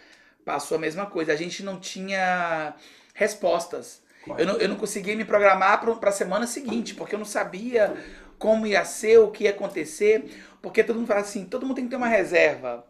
passou 0.44 0.76
a 0.76 0.80
mesma 0.80 1.06
coisa. 1.06 1.32
A 1.32 1.36
gente 1.36 1.62
não 1.62 1.80
tinha 1.80 2.74
respostas. 3.14 4.02
Eu 4.36 4.46
não, 4.46 4.56
eu 4.58 4.68
não 4.68 4.76
conseguia 4.76 5.16
me 5.16 5.24
programar 5.24 5.80
para 6.00 6.10
a 6.10 6.12
semana 6.12 6.46
seguinte, 6.46 6.94
porque 6.94 7.14
eu 7.14 7.18
não 7.18 7.26
sabia 7.26 7.94
como 8.38 8.66
ia 8.66 8.84
ser, 8.84 9.18
o 9.18 9.30
que 9.30 9.44
ia 9.44 9.50
acontecer, 9.50 10.24
porque 10.60 10.82
todo 10.84 10.96
mundo 10.96 11.06
fala 11.08 11.20
assim, 11.20 11.44
todo 11.44 11.64
mundo 11.66 11.76
tem 11.76 11.84
que 11.84 11.90
ter 11.90 11.96
uma 11.96 12.08
reserva. 12.08 12.84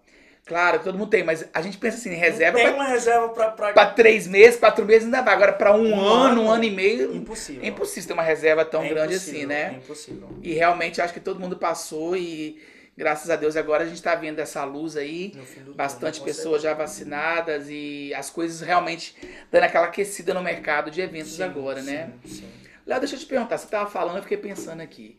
Claro, 0.45 0.81
todo 0.81 0.99
mundo 0.99 1.09
tem, 1.09 1.23
mas 1.23 1.49
a 1.55 1.63
gente 1.63 1.79
pensa 1.79 1.97
assim, 1.99 2.11
reserva 2.15 2.59
Tem 2.59 2.67
pra 2.67 2.75
uma 2.75 2.85
reserva 2.89 3.29
pra... 3.29 3.51
pra... 3.53 3.73
para 3.73 3.91
três 3.91 4.27
meses, 4.27 4.59
quatro 4.59 4.85
meses 4.85 5.05
ainda 5.05 5.23
vai. 5.23 5.35
Agora, 5.35 5.53
para 5.53 5.73
um, 5.73 5.91
Um 5.93 6.01
ano, 6.01 6.43
um 6.43 6.45
ano, 6.45 6.51
ano 6.51 6.65
e 6.65 6.71
meio, 6.71 7.15
Impossível. 7.15 7.63
é 7.63 7.69
impossível 7.69 8.09
ter 8.09 8.13
uma 8.15 8.23
reserva 8.25 8.65
tão 8.65 8.83
É 8.83 8.89
grande 8.89 9.15
assim, 9.15 9.43
É 9.43 9.47
né? 9.47 9.75
impossível. 9.83 10.29
E 10.43 10.53
realmente 10.53 11.01
acho 11.01 11.15
que 11.15 11.21
todo 11.21 11.39
mundo 11.39 11.57
passou 11.57 12.17
e 12.17 12.61
graças 12.97 13.31
a 13.31 13.37
Deus 13.37 13.57
agora 13.57 13.85
a 13.85 13.87
gente 13.87 13.97
está 13.97 14.17
vendo 14.17 14.41
essa 14.41 14.65
luz 14.65 14.97
aí. 14.97 15.33
Bastante 15.77 16.21
pessoas 16.21 16.61
já 16.61 16.75
vacinadas 16.75 17.67
e 17.71 18.13
as 18.15 18.29
coisas 18.29 18.61
realmente 18.61 19.15
dando 19.51 19.63
aquela 19.63 19.87
aquecida 19.87 20.35
no 20.35 20.43
mercado 20.43 20.91
de 20.91 21.01
eventos 21.01 21.37
Sim, 21.37 21.45
agora, 21.45 21.81
né? 21.83 22.11
sim, 22.25 22.35
sim. 22.41 22.49
Léo, 22.85 22.99
deixa 22.99 23.15
eu 23.15 23.21
te 23.21 23.27
perguntar, 23.27 23.59
você 23.59 23.65
estava 23.67 23.89
falando, 23.89 24.17
eu 24.17 24.23
fiquei 24.23 24.37
pensando 24.39 24.81
aqui. 24.81 25.17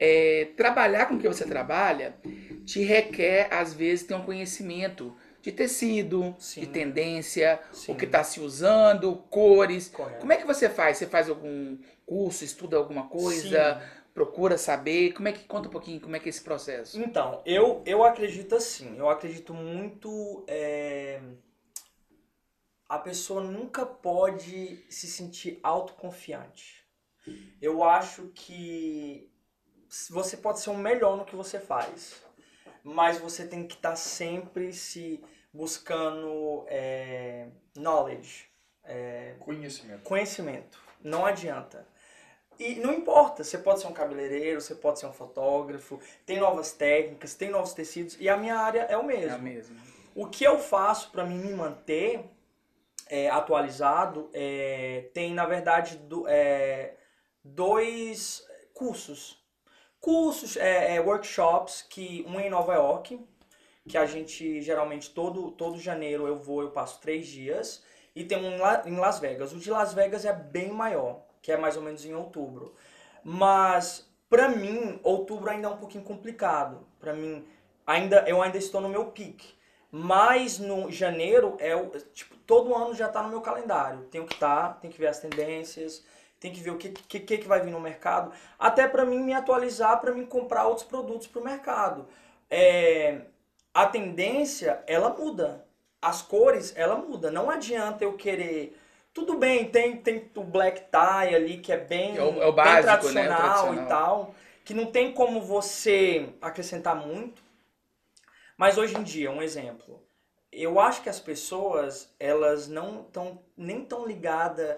É, 0.00 0.48
trabalhar 0.56 1.06
com 1.06 1.14
o 1.14 1.18
que 1.18 1.28
você 1.28 1.44
trabalha 1.44 2.16
te 2.64 2.82
requer, 2.82 3.48
às 3.50 3.72
vezes, 3.72 4.06
ter 4.06 4.14
um 4.14 4.24
conhecimento 4.24 5.16
de 5.40 5.50
tecido, 5.52 6.34
Sim. 6.38 6.60
de 6.60 6.66
tendência, 6.66 7.60
Sim. 7.72 7.92
o 7.92 7.96
que 7.96 8.04
está 8.04 8.22
se 8.22 8.40
usando, 8.40 9.16
cores. 9.30 9.88
Correto. 9.88 10.20
Como 10.20 10.32
é 10.32 10.36
que 10.36 10.46
você 10.46 10.68
faz? 10.68 10.98
Você 10.98 11.06
faz 11.06 11.28
algum 11.28 11.78
curso, 12.04 12.44
estuda 12.44 12.76
alguma 12.76 13.08
coisa, 13.08 13.80
procura 14.12 14.58
saber? 14.58 15.12
Como 15.14 15.28
é 15.28 15.32
que 15.32 15.44
conta 15.44 15.68
um 15.68 15.72
pouquinho 15.72 16.00
como 16.00 16.14
é 16.14 16.18
que 16.20 16.28
é 16.28 16.30
esse 16.30 16.42
processo? 16.42 17.00
Então, 17.00 17.40
eu, 17.46 17.82
eu 17.86 18.04
acredito 18.04 18.54
assim, 18.54 18.98
eu 18.98 19.08
acredito 19.08 19.54
muito. 19.54 20.44
é, 20.46 21.20
A 22.88 22.98
pessoa 22.98 23.40
nunca 23.42 23.86
pode 23.86 24.84
se 24.90 25.06
sentir 25.06 25.58
autoconfiante. 25.62 26.84
Eu 27.60 27.84
acho 27.84 28.30
que 28.34 29.30
você 30.10 30.36
pode 30.36 30.60
ser 30.60 30.70
o 30.70 30.76
melhor 30.76 31.16
no 31.16 31.24
que 31.24 31.36
você 31.36 31.58
faz, 31.58 32.22
mas 32.84 33.18
você 33.18 33.46
tem 33.46 33.66
que 33.66 33.74
estar 33.74 33.96
sempre 33.96 34.72
se 34.72 35.22
buscando 35.52 36.64
é, 36.68 37.48
knowledge, 37.76 38.46
é, 38.84 39.34
Conhecimento. 39.40 40.02
conhecimento. 40.02 40.78
Não 41.02 41.24
adianta. 41.24 41.86
E 42.58 42.74
não 42.76 42.92
importa, 42.92 43.44
você 43.44 43.56
pode 43.56 43.80
ser 43.80 43.86
um 43.86 43.92
cabeleireiro, 43.92 44.60
você 44.60 44.74
pode 44.74 44.98
ser 44.98 45.06
um 45.06 45.12
fotógrafo, 45.12 46.00
tem 46.26 46.38
novas 46.38 46.72
técnicas, 46.72 47.34
tem 47.34 47.50
novos 47.50 47.72
tecidos, 47.72 48.16
e 48.20 48.28
a 48.28 48.36
minha 48.36 48.56
área 48.58 48.80
é 48.82 48.96
o 48.96 49.04
mesmo. 49.04 49.30
É 49.30 49.34
a 49.34 49.38
mesma. 49.38 49.76
O 50.14 50.26
que 50.26 50.42
eu 50.44 50.58
faço 50.58 51.12
para 51.12 51.24
mim 51.24 51.38
me 51.38 51.52
manter 51.54 52.24
é, 53.06 53.30
atualizado 53.30 54.28
é, 54.32 55.08
tem, 55.14 55.32
na 55.32 55.46
verdade, 55.46 55.96
do- 55.98 56.26
é, 56.26 56.96
dois 57.44 58.44
cursos. 58.74 59.37
Cursos, 60.00 60.56
é, 60.56 60.96
é, 60.96 61.00
workshops, 61.00 61.82
que 61.88 62.24
um 62.28 62.38
é 62.38 62.46
em 62.46 62.50
Nova 62.50 62.74
York, 62.74 63.20
que 63.88 63.98
a 63.98 64.06
gente 64.06 64.60
geralmente 64.62 65.10
todo, 65.10 65.50
todo 65.52 65.78
janeiro 65.78 66.26
eu 66.26 66.36
vou, 66.36 66.62
eu 66.62 66.70
passo 66.70 67.00
três 67.00 67.26
dias, 67.26 67.82
e 68.14 68.24
tem 68.24 68.38
um 68.38 68.52
em 68.56 68.58
La- 68.58 68.82
em 68.86 68.96
Las 68.96 69.18
Vegas. 69.20 69.52
O 69.52 69.58
de 69.58 69.70
Las 69.70 69.94
Vegas 69.94 70.24
é 70.24 70.32
bem 70.32 70.70
maior, 70.70 71.22
que 71.42 71.52
é 71.52 71.56
mais 71.56 71.76
ou 71.76 71.82
menos 71.82 72.04
em 72.04 72.14
outubro. 72.14 72.74
Mas 73.24 74.08
pra 74.28 74.48
mim, 74.48 74.98
outubro 75.02 75.50
ainda 75.50 75.68
é 75.68 75.70
um 75.70 75.76
pouquinho 75.76 76.04
complicado. 76.04 76.86
Pra 77.00 77.12
mim, 77.12 77.44
ainda 77.86 78.24
eu 78.28 78.42
ainda 78.42 78.58
estou 78.58 78.80
no 78.80 78.88
meu 78.88 79.06
pique. 79.06 79.54
Mas 79.90 80.58
no 80.58 80.90
janeiro 80.90 81.56
é 81.58 81.74
o 81.74 81.88
tipo 82.12 82.36
todo 82.46 82.74
ano 82.74 82.94
já 82.94 83.08
tá 83.08 83.22
no 83.22 83.30
meu 83.30 83.40
calendário. 83.40 84.04
Tenho 84.10 84.26
que 84.26 84.34
estar, 84.34 84.68
tá, 84.68 84.74
tem 84.74 84.90
que 84.90 84.98
ver 84.98 85.06
as 85.08 85.18
tendências, 85.20 86.04
tem 86.40 86.52
que 86.52 86.60
ver 86.60 86.70
o 86.70 86.76
que 86.76 86.90
que, 86.90 87.38
que 87.38 87.48
vai 87.48 87.60
vir 87.60 87.70
no 87.70 87.80
mercado, 87.80 88.32
até 88.58 88.86
para 88.86 89.04
mim 89.04 89.18
me 89.18 89.34
atualizar, 89.34 90.00
para 90.00 90.12
mim 90.12 90.24
comprar 90.24 90.66
outros 90.66 90.86
produtos 90.86 91.26
para 91.26 91.40
o 91.40 91.44
mercado. 91.44 92.06
É, 92.50 93.22
a 93.74 93.86
tendência 93.86 94.82
ela 94.86 95.10
muda, 95.10 95.64
as 96.00 96.22
cores 96.22 96.72
ela 96.76 96.96
muda. 96.96 97.30
Não 97.30 97.50
adianta 97.50 98.04
eu 98.04 98.14
querer 98.14 98.76
tudo 99.18 99.36
bem, 99.36 99.68
tem, 99.68 99.96
tem 99.96 100.30
o 100.36 100.44
black 100.44 100.82
tie 100.92 101.34
ali 101.34 101.58
que 101.58 101.72
é 101.72 101.76
bem, 101.76 102.16
é 102.16 102.22
o, 102.22 102.42
é 102.42 102.46
o 102.46 102.52
básico, 102.52 102.74
bem 102.74 102.82
tradicional, 102.82 103.28
né? 103.28 103.36
tradicional 103.36 103.74
e 103.74 103.88
tal, 103.88 104.34
que 104.64 104.72
não 104.72 104.86
tem 104.86 105.12
como 105.12 105.40
você 105.40 106.28
acrescentar 106.40 106.94
muito. 106.94 107.42
Mas 108.56 108.78
hoje 108.78 108.96
em 108.96 109.02
dia, 109.02 109.30
um 109.30 109.42
exemplo, 109.42 110.00
eu 110.52 110.78
acho 110.78 111.02
que 111.02 111.08
as 111.08 111.18
pessoas 111.18 112.14
elas 112.18 112.68
não 112.68 113.02
estão 113.02 113.40
nem 113.56 113.84
tão 113.84 114.06
ligadas 114.06 114.76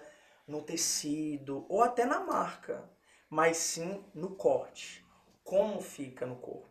no 0.50 0.62
tecido 0.62 1.64
ou 1.68 1.82
até 1.82 2.04
na 2.04 2.20
marca, 2.20 2.90
mas 3.28 3.56
sim 3.56 4.04
no 4.14 4.30
corte, 4.30 5.04
como 5.44 5.80
fica 5.80 6.26
no 6.26 6.36
corpo. 6.36 6.68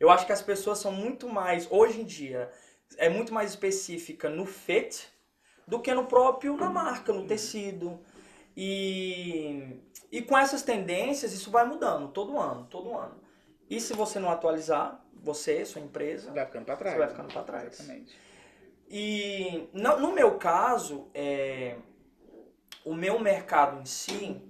Eu 0.00 0.10
acho 0.10 0.26
que 0.26 0.32
as 0.32 0.42
pessoas 0.42 0.78
são 0.78 0.92
muito 0.92 1.28
mais 1.28 1.66
hoje 1.70 2.00
em 2.00 2.04
dia 2.04 2.50
é 2.96 3.08
muito 3.08 3.34
mais 3.34 3.50
específica 3.50 4.30
no 4.30 4.46
fit 4.46 5.08
do 5.66 5.80
que 5.80 5.92
no 5.92 6.06
próprio, 6.06 6.56
na 6.56 6.70
marca, 6.70 7.12
no 7.12 7.26
tecido. 7.26 8.00
E, 8.56 9.80
e 10.10 10.22
com 10.22 10.36
essas 10.36 10.62
tendências, 10.62 11.32
isso 11.32 11.50
vai 11.50 11.66
mudando 11.66 12.08
todo 12.08 12.38
ano, 12.38 12.66
todo 12.70 12.96
ano. 12.96 13.20
E 13.68 13.80
se 13.80 13.92
você 13.92 14.18
não 14.18 14.30
atualizar, 14.30 15.04
você, 15.12 15.64
sua 15.66 15.82
empresa, 15.82 16.32
vai 16.32 16.46
ficando 16.46 16.64
para 16.64 16.76
trás. 16.76 16.94
Você 16.94 16.98
vai 16.98 17.08
ficando 17.10 17.32
para 17.32 17.42
trás. 17.42 17.80
Exatamente. 17.80 18.18
E 18.90 19.68
no, 19.74 20.00
no 20.00 20.12
meu 20.12 20.38
caso, 20.38 21.08
é, 21.12 21.76
o 22.84 22.94
meu 22.94 23.18
mercado 23.18 23.80
em 23.80 23.84
si, 23.84 24.40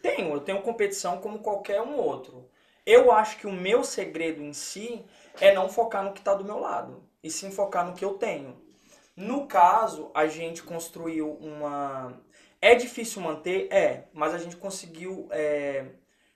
tenho, 0.00 0.34
eu 0.34 0.40
tenho 0.40 0.62
competição 0.62 1.20
como 1.20 1.38
qualquer 1.40 1.80
um 1.80 1.96
outro. 1.96 2.48
Eu 2.84 3.12
acho 3.12 3.38
que 3.38 3.46
o 3.46 3.52
meu 3.52 3.84
segredo 3.84 4.42
em 4.42 4.52
si 4.52 5.04
é 5.40 5.54
não 5.54 5.68
focar 5.68 6.02
no 6.04 6.12
que 6.12 6.18
está 6.18 6.34
do 6.34 6.44
meu 6.44 6.58
lado, 6.58 7.02
e 7.22 7.30
sim 7.30 7.50
focar 7.50 7.86
no 7.86 7.94
que 7.94 8.04
eu 8.04 8.14
tenho. 8.14 8.60
No 9.14 9.46
caso, 9.46 10.10
a 10.14 10.26
gente 10.26 10.62
construiu 10.62 11.32
uma. 11.34 12.20
É 12.60 12.74
difícil 12.74 13.20
manter? 13.20 13.68
É, 13.72 14.08
mas 14.12 14.34
a 14.34 14.38
gente 14.38 14.56
conseguiu 14.56 15.28
é, 15.30 15.86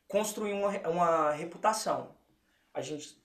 construir 0.07 0.53
uma, 0.53 0.71
uma 0.89 1.31
reputação. 1.31 2.15
A 2.75 2.81
gente 2.81 3.17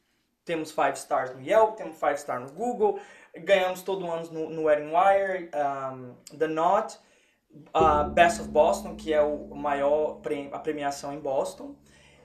temos 0.46 0.72
five 0.72 0.94
stars 0.94 1.34
no 1.36 1.42
Yelp, 1.42 1.76
temos 1.76 2.00
five 2.00 2.16
stars 2.16 2.44
no 2.44 2.52
Google, 2.58 3.00
ganhamos 3.36 3.82
todo 3.84 4.10
ano 4.10 4.28
no, 4.32 4.50
no 4.50 4.64
Wedding 4.64 4.92
Wire, 4.92 5.50
um, 5.54 6.16
The 6.38 6.48
Knot, 6.48 6.98
uh, 7.76 8.10
Best 8.12 8.42
of 8.42 8.50
Boston, 8.50 8.96
que 8.96 9.14
é 9.14 9.22
o 9.22 9.56
maior 9.56 10.22
a 10.52 10.60
premiação 10.60 11.14
em 11.14 11.20
Boston. 11.20 11.76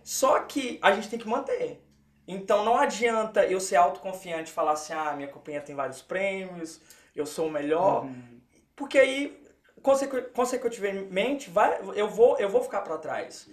Só 0.03 0.41
que 0.41 0.79
a 0.83 0.93
gente 0.93 1.09
tem 1.09 1.18
que 1.18 1.29
manter. 1.29 1.83
Então 2.29 2.64
não 2.64 2.77
adianta 2.77 3.45
eu 3.47 3.61
ser 3.61 3.77
autoconfiante 3.77 4.51
e 4.51 4.55
falar 4.55 4.72
assim, 4.72 4.93
ah, 4.93 5.12
minha 5.14 5.29
companhia 5.29 5.61
tem 5.61 5.74
vários 5.74 6.03
prêmios, 6.03 6.81
eu 7.14 7.24
sou 7.24 7.47
o 7.47 7.51
melhor. 7.51 8.05
Uhum. 8.05 8.41
Porque 8.74 8.99
aí, 8.99 9.45
consecu 9.83 10.22
consecutivamente, 10.33 11.51
vai, 11.51 11.81
eu, 11.95 12.09
vou, 12.09 12.37
eu 12.39 12.49
vou 12.49 12.62
ficar 12.62 12.83
para 12.83 12.99
trás. 12.99 13.49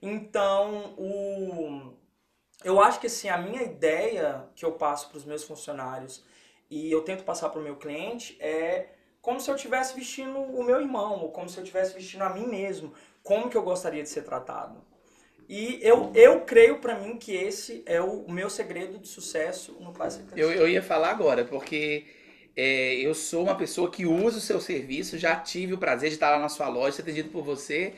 Então, 0.00 0.94
o, 0.96 1.94
eu 2.62 2.80
acho 2.80 3.00
que 3.00 3.06
assim, 3.06 3.28
a 3.28 3.38
minha 3.38 3.62
ideia 3.62 4.48
que 4.54 4.64
eu 4.64 4.72
passo 4.72 5.08
para 5.08 5.18
os 5.18 5.24
meus 5.24 5.44
funcionários 5.44 6.24
e 6.70 6.90
eu 6.90 7.02
tento 7.02 7.24
passar 7.24 7.48
para 7.48 7.60
o 7.60 7.64
meu 7.64 7.76
cliente 7.76 8.36
é 8.40 8.90
como 9.28 9.42
se 9.42 9.50
eu 9.50 9.56
estivesse 9.56 9.94
vestindo 9.94 10.38
o 10.38 10.64
meu 10.64 10.80
irmão, 10.80 11.20
ou 11.20 11.30
como 11.30 11.50
se 11.50 11.58
eu 11.58 11.62
estivesse 11.62 11.92
vestindo 11.92 12.22
a 12.22 12.30
mim 12.30 12.46
mesmo, 12.46 12.94
como 13.22 13.50
que 13.50 13.58
eu 13.58 13.62
gostaria 13.62 14.02
de 14.02 14.08
ser 14.08 14.22
tratado. 14.22 14.82
E 15.46 15.78
eu, 15.82 16.10
eu 16.14 16.40
creio 16.46 16.78
para 16.78 16.98
mim 16.98 17.18
que 17.18 17.34
esse 17.34 17.82
é 17.84 18.00
o 18.00 18.24
meu 18.26 18.48
segredo 18.48 18.98
de 18.98 19.06
sucesso 19.06 19.76
no 19.80 19.92
Classic 19.92 20.26
eu, 20.34 20.50
eu 20.50 20.66
ia 20.66 20.82
falar 20.82 21.10
agora, 21.10 21.44
porque 21.44 22.06
é, 22.60 22.94
eu 22.94 23.14
sou 23.14 23.44
uma 23.44 23.54
pessoa 23.54 23.88
que 23.88 24.04
usa 24.04 24.38
o 24.38 24.40
seu 24.40 24.60
serviço, 24.60 25.16
já 25.16 25.36
tive 25.36 25.74
o 25.74 25.78
prazer 25.78 26.08
de 26.08 26.16
estar 26.16 26.28
lá 26.30 26.40
na 26.40 26.48
sua 26.48 26.66
loja, 26.66 26.96
ser 26.96 27.02
atendido 27.02 27.28
por 27.28 27.44
você, 27.44 27.92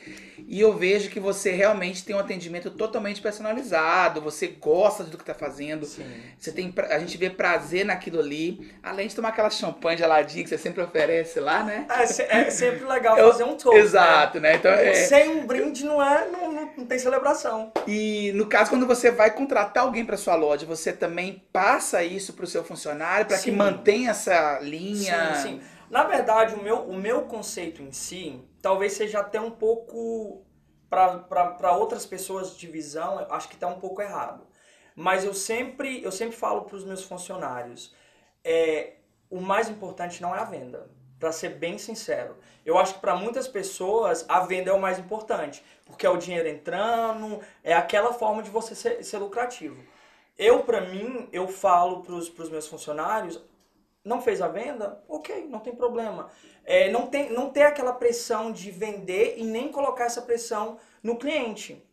e 0.47 0.61
eu 0.61 0.77
vejo 0.77 1.09
que 1.09 1.19
você 1.19 1.49
realmente 1.49 2.05
tem 2.05 2.15
um 2.15 2.19
atendimento 2.19 2.69
totalmente 2.69 3.19
personalizado, 3.23 4.21
você 4.21 4.45
gosta 4.45 5.03
do 5.03 5.17
que 5.17 5.23
está 5.23 5.33
fazendo, 5.33 5.87
Sim. 5.87 6.05
você 6.37 6.51
tem, 6.51 6.71
a 6.91 6.99
gente 6.99 7.17
vê 7.17 7.27
prazer 7.27 7.83
naquilo 7.83 8.19
ali, 8.19 8.71
além 8.83 9.07
de 9.07 9.15
tomar 9.15 9.29
aquela 9.29 9.49
champanhe 9.49 9.97
geladinha 9.97 10.43
que 10.43 10.49
você 10.51 10.59
sempre 10.59 10.83
oferece 10.83 11.39
lá, 11.39 11.63
né? 11.63 11.87
É, 11.89 12.41
é 12.41 12.49
sempre 12.51 12.85
legal 12.85 13.17
fazer 13.17 13.43
um 13.43 13.55
toast. 13.55 13.73
Né? 13.73 13.79
Exato, 13.79 14.39
né? 14.39 14.51
né? 14.51 14.55
Então, 14.57 14.71
é... 14.71 14.93
Sem 14.93 15.27
um 15.27 15.47
brinde 15.47 15.83
não 15.83 15.99
é, 15.99 16.29
não, 16.29 16.53
não, 16.53 16.69
não, 16.77 16.85
tem 16.85 16.99
celebração. 16.99 17.71
E 17.87 18.31
no 18.35 18.45
caso, 18.45 18.69
quando 18.69 18.85
você 18.85 19.09
vai 19.09 19.31
contratar 19.31 19.85
alguém 19.85 20.05
para 20.05 20.17
sua 20.17 20.35
loja, 20.35 20.67
você 20.67 20.93
também 20.93 21.41
passa 21.51 22.03
isso 22.03 22.33
para 22.33 22.45
o 22.45 22.47
seu 22.47 22.63
funcionário, 22.63 23.25
para 23.25 23.39
que 23.39 23.49
mantenha 23.49 24.11
essa 24.11 24.50
linha. 24.59 25.35
Sim, 25.35 25.59
sim. 25.59 25.61
Na 25.89 26.03
verdade, 26.03 26.55
o 26.55 26.63
meu, 26.63 26.83
o 26.83 26.95
meu 26.95 27.23
conceito 27.23 27.81
em 27.81 27.91
si, 27.91 28.41
talvez 28.61 28.93
seja 28.93 29.19
até 29.19 29.39
um 29.39 29.51
pouco. 29.51 30.45
Para 30.89 31.71
outras 31.71 32.05
pessoas 32.05 32.57
de 32.57 32.67
visão, 32.67 33.25
acho 33.29 33.47
que 33.47 33.55
está 33.55 33.67
um 33.67 33.79
pouco 33.79 34.01
errado. 34.01 34.45
Mas 34.93 35.23
eu 35.23 35.33
sempre, 35.33 36.03
eu 36.03 36.11
sempre 36.11 36.35
falo 36.35 36.63
para 36.63 36.75
os 36.75 36.83
meus 36.83 37.03
funcionários: 37.03 37.95
é, 38.43 38.95
o 39.29 39.39
mais 39.39 39.69
importante 39.69 40.21
não 40.21 40.35
é 40.35 40.39
a 40.39 40.43
venda. 40.43 40.89
Para 41.17 41.31
ser 41.31 41.49
bem 41.49 41.77
sincero, 41.77 42.37
eu 42.65 42.79
acho 42.79 42.95
que 42.95 42.99
para 42.99 43.15
muitas 43.15 43.47
pessoas 43.47 44.25
a 44.27 44.39
venda 44.39 44.71
é 44.71 44.73
o 44.73 44.81
mais 44.81 44.97
importante, 44.97 45.63
porque 45.85 46.05
é 46.05 46.09
o 46.09 46.17
dinheiro 46.17 46.49
entrando, 46.49 47.39
é 47.63 47.73
aquela 47.73 48.11
forma 48.11 48.41
de 48.41 48.49
você 48.49 48.73
ser, 48.73 49.03
ser 49.03 49.19
lucrativo. 49.19 49.81
Eu, 50.37 50.63
para 50.63 50.81
mim, 50.81 51.29
eu 51.31 51.47
falo 51.47 52.01
para 52.01 52.15
os 52.15 52.49
meus 52.49 52.67
funcionários 52.67 53.39
não 54.03 54.21
fez 54.21 54.41
a 54.41 54.47
venda, 54.47 55.03
ok, 55.07 55.47
não 55.47 55.59
tem 55.59 55.75
problema. 55.75 56.29
É, 56.63 56.89
não, 56.91 57.07
tem, 57.07 57.31
não 57.31 57.49
ter 57.49 57.63
aquela 57.63 57.93
pressão 57.93 58.51
de 58.51 58.71
vender 58.71 59.35
e 59.37 59.43
nem 59.43 59.71
colocar 59.71 60.05
essa 60.05 60.21
pressão 60.21 60.77
no 61.01 61.17
cliente. 61.17 61.83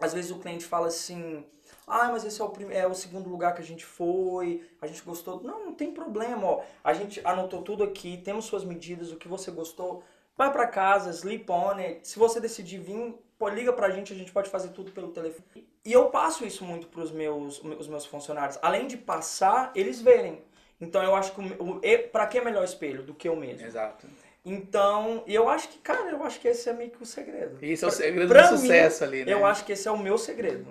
Às 0.00 0.12
vezes 0.12 0.30
o 0.30 0.38
cliente 0.38 0.64
fala 0.64 0.88
assim, 0.88 1.44
ah, 1.86 2.10
mas 2.10 2.24
esse 2.24 2.40
é 2.40 2.44
o, 2.44 2.52
é 2.70 2.86
o 2.86 2.94
segundo 2.94 3.28
lugar 3.28 3.54
que 3.54 3.62
a 3.62 3.64
gente 3.64 3.84
foi, 3.84 4.68
a 4.80 4.86
gente 4.86 5.02
gostou. 5.02 5.42
Não, 5.42 5.66
não 5.66 5.74
tem 5.74 5.92
problema, 5.92 6.46
ó. 6.46 6.62
A 6.82 6.92
gente 6.92 7.20
anotou 7.24 7.62
tudo 7.62 7.84
aqui, 7.84 8.18
temos 8.18 8.44
suas 8.44 8.64
medidas, 8.64 9.12
o 9.12 9.16
que 9.16 9.28
você 9.28 9.50
gostou. 9.50 10.02
Vai 10.36 10.52
para 10.52 10.66
casa, 10.66 11.10
sleep 11.10 11.50
on 11.50 11.76
it. 11.78 12.06
Se 12.06 12.18
você 12.18 12.40
decidir 12.40 12.78
vir, 12.78 13.14
pô, 13.38 13.48
liga 13.48 13.72
pra 13.72 13.88
gente, 13.90 14.12
a 14.12 14.16
gente 14.16 14.32
pode 14.32 14.50
fazer 14.50 14.70
tudo 14.70 14.92
pelo 14.92 15.12
telefone. 15.12 15.66
E 15.84 15.92
eu 15.92 16.10
passo 16.10 16.44
isso 16.44 16.64
muito 16.64 16.88
pros 16.88 17.12
meus, 17.12 17.62
os 17.62 17.88
meus 17.88 18.04
funcionários. 18.04 18.58
Além 18.60 18.86
de 18.86 18.96
passar, 18.96 19.70
eles 19.74 20.00
verem. 20.00 20.42
Então 20.80 21.02
eu 21.02 21.14
acho 21.14 21.34
que 21.34 21.40
o, 21.40 21.76
o 21.76 21.80
para 22.12 22.26
que 22.26 22.38
é 22.38 22.44
melhor 22.44 22.64
espelho 22.64 23.02
do 23.02 23.14
que 23.14 23.28
eu 23.28 23.36
mesmo? 23.36 23.66
Exato. 23.66 24.06
Então, 24.48 25.24
eu 25.26 25.48
acho 25.48 25.68
que, 25.68 25.78
cara, 25.78 26.08
eu 26.08 26.22
acho 26.22 26.38
que 26.38 26.46
esse 26.46 26.68
é 26.68 26.72
meio 26.72 26.90
que 26.90 27.02
o 27.02 27.06
segredo. 27.06 27.58
Isso 27.60 27.84
é 27.84 27.88
o 27.88 27.90
segredo 27.90 28.28
pra, 28.28 28.42
do 28.42 28.56
sucesso 28.56 29.02
mim, 29.02 29.08
ali, 29.08 29.24
né? 29.24 29.32
Eu 29.32 29.44
acho 29.44 29.64
que 29.64 29.72
esse 29.72 29.88
é 29.88 29.90
o 29.90 29.98
meu 29.98 30.16
segredo. 30.16 30.66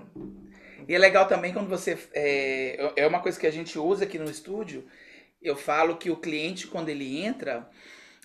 E 0.88 0.96
é 0.96 0.98
legal 0.98 1.28
também 1.28 1.52
quando 1.52 1.68
você. 1.68 1.98
É, 2.14 2.94
é 2.96 3.06
uma 3.06 3.20
coisa 3.20 3.38
que 3.38 3.46
a 3.46 3.52
gente 3.52 3.78
usa 3.78 4.06
aqui 4.06 4.18
no 4.18 4.32
estúdio. 4.32 4.86
Eu 5.42 5.58
falo 5.58 5.98
que 5.98 6.10
o 6.10 6.16
cliente, 6.16 6.68
quando 6.68 6.88
ele 6.88 7.22
entra, 7.22 7.70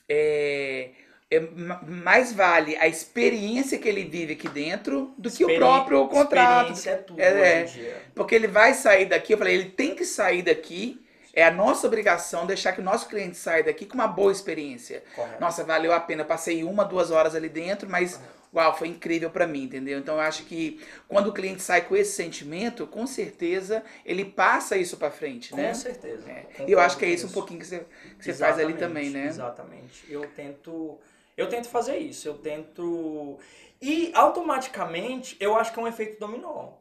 é, 0.08 0.90
é, 1.28 1.40
mais 1.40 2.32
vale 2.32 2.76
a 2.76 2.86
experiência 2.86 3.76
que 3.76 3.88
ele 3.88 4.04
vive 4.04 4.34
aqui 4.34 4.48
dentro 4.48 5.12
do 5.18 5.28
que 5.30 5.44
o 5.44 5.56
próprio 5.56 6.06
contrato. 6.06 6.72
Experiência 6.72 6.90
é 6.90 6.96
tudo 6.96 7.20
é, 7.20 7.62
é, 7.62 8.02
Porque 8.14 8.36
ele 8.36 8.46
vai 8.46 8.72
sair 8.72 9.06
daqui, 9.06 9.32
eu 9.34 9.38
falei, 9.38 9.54
ele 9.54 9.70
tem 9.70 9.96
que 9.96 10.04
sair 10.04 10.42
daqui 10.42 11.04
é 11.32 11.44
a 11.44 11.50
nossa 11.50 11.86
obrigação 11.86 12.46
deixar 12.46 12.72
que 12.72 12.80
o 12.80 12.84
nosso 12.84 13.08
cliente 13.08 13.36
saia 13.36 13.62
daqui 13.62 13.86
com 13.86 13.94
uma 13.94 14.08
boa 14.08 14.32
experiência. 14.32 15.02
Correto. 15.14 15.40
Nossa, 15.40 15.64
valeu 15.64 15.92
a 15.92 16.00
pena. 16.00 16.24
Passei 16.24 16.64
uma, 16.64 16.84
duas 16.84 17.10
horas 17.10 17.34
ali 17.34 17.48
dentro, 17.48 17.88
mas 17.88 18.14
Correto. 18.14 18.34
uau, 18.54 18.76
foi 18.76 18.88
incrível 18.88 19.30
para 19.30 19.46
mim, 19.46 19.64
entendeu? 19.64 19.98
Então 19.98 20.16
eu 20.16 20.20
acho 20.20 20.44
que 20.44 20.80
quando 21.08 21.28
o 21.28 21.32
cliente 21.32 21.62
sai 21.62 21.82
com 21.82 21.94
esse 21.94 22.12
sentimento, 22.12 22.86
com 22.86 23.06
certeza 23.06 23.84
ele 24.04 24.24
passa 24.24 24.76
isso 24.76 24.96
para 24.96 25.10
frente, 25.10 25.50
com 25.50 25.56
né? 25.56 25.72
Certeza. 25.74 26.28
É. 26.28 26.46
E 26.66 26.72
eu 26.72 26.80
acho 26.80 26.96
que 26.96 27.04
é 27.04 27.08
isso 27.08 27.26
um 27.26 27.32
pouquinho 27.32 27.60
que 27.60 27.66
você, 27.66 27.86
que 28.18 28.24
você 28.24 28.34
faz 28.34 28.58
ali 28.58 28.74
também, 28.74 29.10
né? 29.10 29.26
Exatamente. 29.26 30.04
Eu 30.08 30.26
tento, 30.34 30.98
eu 31.36 31.48
tento 31.48 31.68
fazer 31.68 31.98
isso. 31.98 32.26
Eu 32.26 32.34
tento 32.34 33.38
e 33.80 34.10
automaticamente 34.14 35.36
eu 35.40 35.56
acho 35.56 35.72
que 35.72 35.78
é 35.78 35.82
um 35.82 35.88
efeito 35.88 36.18
dominó. 36.18 36.72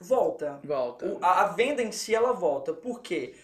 Volta. 0.00 0.60
Volta. 0.62 1.06
O, 1.06 1.18
a, 1.20 1.40
a 1.40 1.44
venda 1.48 1.82
em 1.82 1.90
si 1.90 2.14
ela 2.14 2.32
volta. 2.32 2.72
Por 2.72 3.00
quê? 3.00 3.34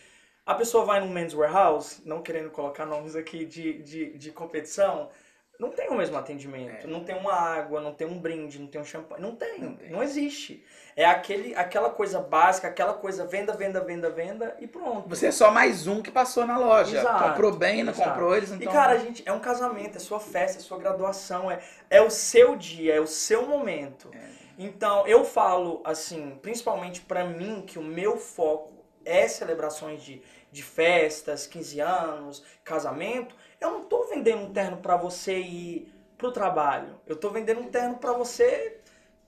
A 0.47 0.55
pessoa 0.55 0.85
vai 0.85 1.01
num 1.01 1.09
men's 1.09 1.33
warehouse, 1.33 2.03
não 2.05 2.21
querendo 2.23 2.51
colocar 2.51 2.85
nomes 2.85 3.17
aqui 3.17 3.47
de, 3.47 3.83
de, 3.83 4.19
de 4.19 4.31
competição, 4.31 5.09
não 5.59 5.71
tem 5.71 5.89
o 5.89 5.95
mesmo 5.95 6.17
atendimento. 6.17 6.87
É. 6.87 6.91
Não 6.91 7.05
tem 7.05 7.17
uma 7.17 7.33
água, 7.33 7.81
não 7.81 7.95
tem 7.95 8.07
um 8.07 8.19
brinde, 8.19 8.59
não 8.59 8.67
tem 8.67 8.81
um 8.81 8.85
champanhe. 8.85 9.23
Não 9.23 9.37
tem, 9.37 9.61
Não 9.61 9.71
não, 9.71 9.77
tem. 9.77 10.03
existe. 10.03 10.65
É 10.97 11.05
aquele, 11.05 11.55
aquela 11.55 11.91
coisa 11.91 12.21
básica, 12.21 12.69
aquela 12.69 12.93
coisa 12.93 13.25
venda, 13.25 13.53
venda, 13.55 13.81
venda, 13.81 14.11
venda 14.11 14.57
e 14.61 14.67
pronto. 14.67 15.09
Você 15.09 15.29
é 15.29 15.31
só 15.33 15.51
mais 15.51 15.87
um 15.87 16.03
que 16.03 16.11
passou 16.11 16.45
na 16.45 16.59
loja. 16.59 16.99
Exato, 16.99 17.31
comprou 17.31 17.53
bem, 17.53 17.85
não 17.85 17.93
exato. 17.93 18.11
comprou 18.11 18.37
eles, 18.37 18.51
então. 18.51 18.71
E 18.71 18.75
cara, 18.75 18.93
a 18.93 18.99
gente, 18.99 19.23
é 19.25 19.33
um 19.33 19.41
casamento, 19.41 19.97
é 19.97 20.01
sua 20.01 20.21
festa, 20.21 20.59
é 20.59 20.61
sua 20.61 20.79
graduação, 20.79 21.51
é, 21.51 21.61
é 21.89 22.03
o 22.03 22.11
seu 22.11 22.57
dia, 22.57 22.97
é 22.97 23.01
o 23.01 23.07
seu 23.07 23.47
momento. 23.47 24.11
É. 24.13 24.45
Então, 24.59 25.07
eu 25.07 25.25
falo 25.25 25.81
assim, 25.85 26.39
principalmente 26.43 27.01
pra 27.01 27.25
mim, 27.25 27.63
que 27.67 27.79
o 27.79 27.83
meu 27.83 28.17
foco 28.17 28.74
é 29.05 29.29
celebrações 29.29 30.03
de, 30.03 30.23
de 30.51 30.63
festas, 30.63 31.47
15 31.47 31.81
anos, 31.81 32.43
casamento. 32.63 33.35
Eu 33.61 33.71
não 33.71 33.85
tô 33.85 34.05
vendendo 34.05 34.43
um 34.43 34.53
terno 34.53 34.79
pra 34.79 34.97
você 34.97 35.39
ir 35.39 35.93
pro 36.17 36.33
trabalho. 36.33 37.01
Eu 37.07 37.17
tô 37.17 37.31
vendendo 37.31 37.61
um 37.61 37.71
terno 37.71 37.97
pra 37.97 38.13
você, 38.13 38.79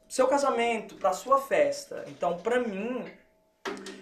seu 0.09 0.27
casamento, 0.27 0.97
pra 0.97 1.13
sua 1.13 1.39
festa. 1.41 2.05
Então, 2.09 2.39
pra 2.39 2.59
mim, 2.59 3.05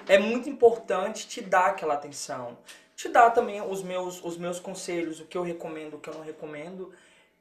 é 0.07 0.19
muito 0.19 0.49
importante 0.49 1.27
te 1.27 1.41
dar 1.41 1.67
aquela 1.67 1.95
atenção. 1.95 2.59
Te 2.95 3.09
dar 3.09 3.31
também 3.31 3.61
os 3.61 3.83
meus, 3.83 4.23
os 4.23 4.37
meus 4.37 4.61
conselhos, 4.61 5.21
o 5.21 5.27
que 5.27 5.37
eu 5.37 5.43
recomendo, 5.43 5.95
o 5.95 6.01
que 6.01 6.09
eu 6.09 6.15
não 6.15 6.23
recomendo. 6.23 6.93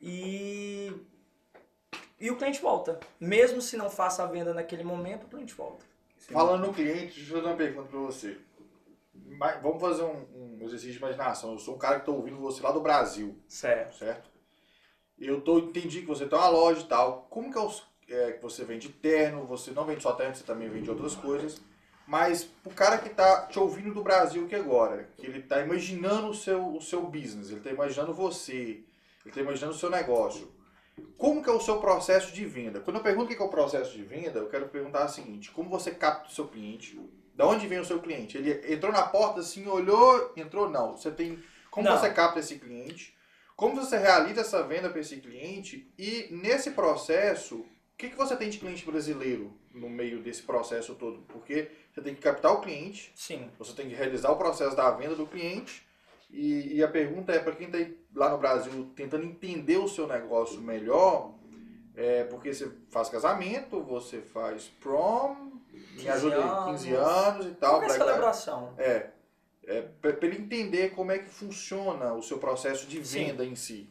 E, 0.01 0.91
e 2.19 2.31
o 2.31 2.37
cliente 2.37 2.61
volta. 2.61 2.99
Mesmo 3.19 3.61
se 3.61 3.77
não 3.77 3.89
faça 3.89 4.23
a 4.23 4.25
venda 4.25 4.53
naquele 4.53 4.83
momento, 4.83 5.25
o 5.25 5.29
cliente 5.29 5.53
volta. 5.53 5.92
Falando 6.31 6.67
no 6.67 6.73
cliente, 6.73 7.15
deixa 7.15 7.31
eu 7.31 7.37
fazer 7.37 7.47
uma 7.47 7.55
pergunta 7.55 7.89
pra 7.89 7.99
você. 7.99 8.37
Mas 9.13 9.61
Vamos 9.61 9.81
fazer 9.81 10.03
um, 10.03 10.25
um 10.33 10.65
exercício 10.65 10.93
de 10.93 10.97
imaginação. 10.99 11.51
Eu 11.51 11.59
sou 11.59 11.75
um 11.75 11.79
cara 11.79 11.99
que 11.99 12.05
tô 12.05 12.13
ouvindo 12.13 12.37
você 12.37 12.61
lá 12.61 12.71
do 12.71 12.81
Brasil, 12.81 13.37
Certo. 13.47 13.97
certo? 13.97 14.31
Eu 15.19 15.41
tô, 15.41 15.59
entendi 15.59 16.01
que 16.01 16.07
você 16.07 16.25
tem 16.25 16.37
uma 16.37 16.49
loja 16.49 16.81
e 16.81 16.85
tal. 16.85 17.27
Como 17.29 17.51
que 17.51 18.13
é, 18.13 18.29
é 18.29 18.31
que 18.33 18.41
você 18.41 18.63
vende 18.63 18.89
terno? 18.89 19.45
Você 19.45 19.71
não 19.71 19.85
vende 19.85 20.01
só 20.01 20.13
terno, 20.13 20.35
você 20.35 20.43
também 20.43 20.69
vende 20.69 20.89
outras 20.89 21.15
coisas. 21.15 21.61
Mas 22.05 22.49
o 22.65 22.69
cara 22.69 22.97
que 22.97 23.09
tá 23.09 23.45
te 23.47 23.57
ouvindo 23.57 23.93
do 23.93 24.03
Brasil 24.03 24.47
que 24.47 24.55
agora, 24.55 25.09
que 25.17 25.25
ele 25.25 25.41
tá 25.41 25.61
imaginando 25.61 26.27
o 26.29 26.33
seu, 26.33 26.75
o 26.75 26.81
seu 26.81 27.01
business, 27.03 27.49
ele 27.49 27.61
tá 27.61 27.69
imaginando 27.69 28.13
você, 28.13 28.83
ele 29.25 29.33
tá 29.33 29.39
imaginando 29.39 29.73
o 29.73 29.77
seu 29.77 29.89
negócio. 29.89 30.51
Como 31.17 31.41
que 31.41 31.49
é 31.49 31.53
o 31.53 31.61
seu 31.61 31.79
processo 31.79 32.33
de 32.33 32.45
venda? 32.45 32.79
Quando 32.79 32.97
eu 32.97 33.03
pergunto 33.03 33.31
o 33.31 33.35
que 33.35 33.41
é 33.41 33.45
o 33.45 33.49
processo 33.49 33.93
de 33.93 34.03
venda, 34.03 34.39
eu 34.39 34.49
quero 34.49 34.67
perguntar 34.67 35.05
o 35.05 35.09
seguinte, 35.09 35.51
como 35.51 35.69
você 35.69 35.91
capta 35.91 36.27
o 36.27 36.31
seu 36.31 36.47
cliente? 36.47 36.99
Da 37.33 37.47
onde 37.47 37.67
vem 37.67 37.79
o 37.79 37.85
seu 37.85 37.99
cliente? 37.99 38.37
Ele 38.37 38.73
entrou 38.73 38.91
na 38.91 39.03
porta 39.03 39.39
assim, 39.39 39.65
olhou, 39.67 40.31
entrou? 40.35 40.69
Não. 40.69 40.95
Você 40.95 41.09
tem. 41.09 41.41
Como 41.71 41.87
Não. 41.87 41.97
você 41.97 42.11
capta 42.11 42.39
esse 42.39 42.59
cliente? 42.59 43.15
Como 43.55 43.75
você 43.75 43.97
realiza 43.97 44.41
essa 44.41 44.63
venda 44.63 44.89
para 44.89 44.99
esse 44.99 45.17
cliente? 45.17 45.91
E 45.97 46.27
nesse 46.31 46.71
processo, 46.71 47.57
o 47.57 47.65
que, 47.97 48.09
que 48.09 48.15
você 48.17 48.35
tem 48.35 48.49
de 48.49 48.57
cliente 48.59 48.85
brasileiro 48.85 49.57
no 49.73 49.89
meio 49.89 50.21
desse 50.21 50.43
processo 50.43 50.93
todo? 50.95 51.23
Porque 51.27 51.71
você 51.91 52.01
tem 52.01 52.13
que 52.13 52.21
captar 52.21 52.51
o 52.51 52.61
cliente, 52.61 53.11
Sim. 53.15 53.49
você 53.57 53.73
tem 53.73 53.87
que 53.87 53.95
realizar 53.95 54.31
o 54.31 54.35
processo 54.35 54.75
da 54.75 54.91
venda 54.91 55.15
do 55.15 55.25
cliente. 55.25 55.87
E, 56.29 56.77
e 56.77 56.83
a 56.83 56.87
pergunta 56.87 57.31
é 57.31 57.39
para 57.39 57.55
quem 57.55 57.67
está 57.67 57.77
lá 58.15 58.29
no 58.29 58.37
Brasil 58.37 58.91
tentando 58.95 59.25
entender 59.25 59.77
o 59.77 59.87
seu 59.87 60.07
negócio 60.07 60.61
melhor, 60.61 61.31
é 61.95 62.23
porque 62.25 62.53
você 62.53 62.71
faz 62.89 63.09
casamento, 63.09 63.81
você 63.81 64.21
faz 64.21 64.65
prom, 64.79 65.35
me 65.71 65.79
15 65.97 66.09
ajuda 66.09 66.35
aí, 66.35 66.41
anos. 66.41 66.81
15 66.83 66.93
anos 66.95 67.45
e 67.45 67.51
tal. 67.51 67.77
Black 67.79 67.93
Lives- 67.93 68.05
celebração. 68.05 68.73
é, 68.77 69.09
é 69.65 69.81
para 69.81 70.11
ele 70.27 70.37
entender 70.41 70.89
como 70.95 71.11
é 71.11 71.19
que 71.19 71.29
funciona 71.29 72.13
o 72.13 72.21
seu 72.21 72.37
processo 72.37 72.87
de 72.87 73.03
Sim. 73.05 73.25
venda 73.25 73.45
em 73.45 73.55
si. 73.55 73.89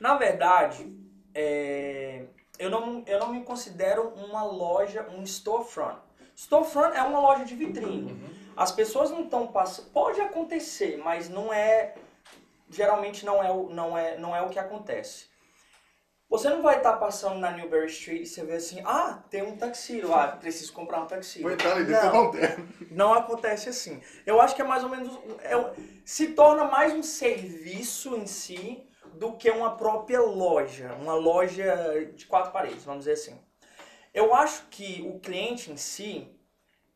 Na 0.00 0.16
verdade, 0.16 0.92
é, 1.34 2.24
eu, 2.58 2.70
não, 2.70 3.02
eu 3.06 3.18
não 3.18 3.32
me 3.32 3.42
considero 3.42 4.08
uma 4.10 4.44
loja, 4.44 5.06
um 5.10 5.22
storefront. 5.24 5.98
Storefront 6.36 6.96
é 6.96 7.02
uma 7.02 7.20
loja 7.20 7.44
de 7.44 7.54
vitrine. 7.54 8.16
As 8.56 8.70
pessoas 8.72 9.10
não 9.10 9.24
estão 9.24 9.46
passando. 9.48 9.90
Pode 9.90 10.20
acontecer, 10.20 10.96
mas 11.04 11.28
não 11.28 11.52
é. 11.52 11.94
Geralmente 12.70 13.24
não 13.24 13.42
é, 13.42 13.50
o- 13.50 13.68
não 13.70 13.96
é, 13.96 14.16
não 14.18 14.34
é 14.36 14.42
o 14.42 14.48
que 14.50 14.58
acontece. 14.58 15.26
Você 16.28 16.50
não 16.50 16.60
vai 16.60 16.76
estar 16.76 16.92
passando 16.98 17.38
na 17.38 17.50
Newberry 17.50 17.86
Street 17.86 18.20
e 18.22 18.26
você 18.26 18.44
vê 18.44 18.56
assim, 18.56 18.82
ah, 18.84 19.22
tem 19.30 19.42
um 19.42 19.56
taxiro, 19.56 20.12
ah, 20.12 20.28
preciso 20.38 20.72
comprar 20.74 21.00
um 21.00 21.06
taxiro. 21.06 21.44
Vou 21.44 21.52
entrar 21.52 21.72
ali 21.72 21.84
dentro 21.86 22.12
Não. 22.12 22.32
Não 22.90 23.14
acontece 23.14 23.70
assim. 23.70 24.02
Eu 24.26 24.38
acho 24.40 24.54
que 24.54 24.60
é 24.60 24.64
mais 24.64 24.84
ou 24.84 24.90
menos. 24.90 25.10
é 25.40 25.72
se 26.04 26.28
torna 26.28 26.64
mais 26.64 26.92
um 26.92 27.02
serviço 27.02 28.14
em 28.14 28.26
si 28.26 28.86
do 29.14 29.32
que 29.32 29.50
uma 29.50 29.76
própria 29.76 30.20
loja. 30.20 30.92
Uma 31.00 31.14
loja 31.14 32.04
de 32.14 32.26
quatro 32.26 32.52
paredes, 32.52 32.84
vamos 32.84 33.00
dizer 33.06 33.12
assim. 33.14 33.40
Eu 34.12 34.34
acho 34.34 34.66
que 34.70 35.00
o 35.10 35.18
cliente 35.20 35.70
em 35.72 35.76
si, 35.78 36.28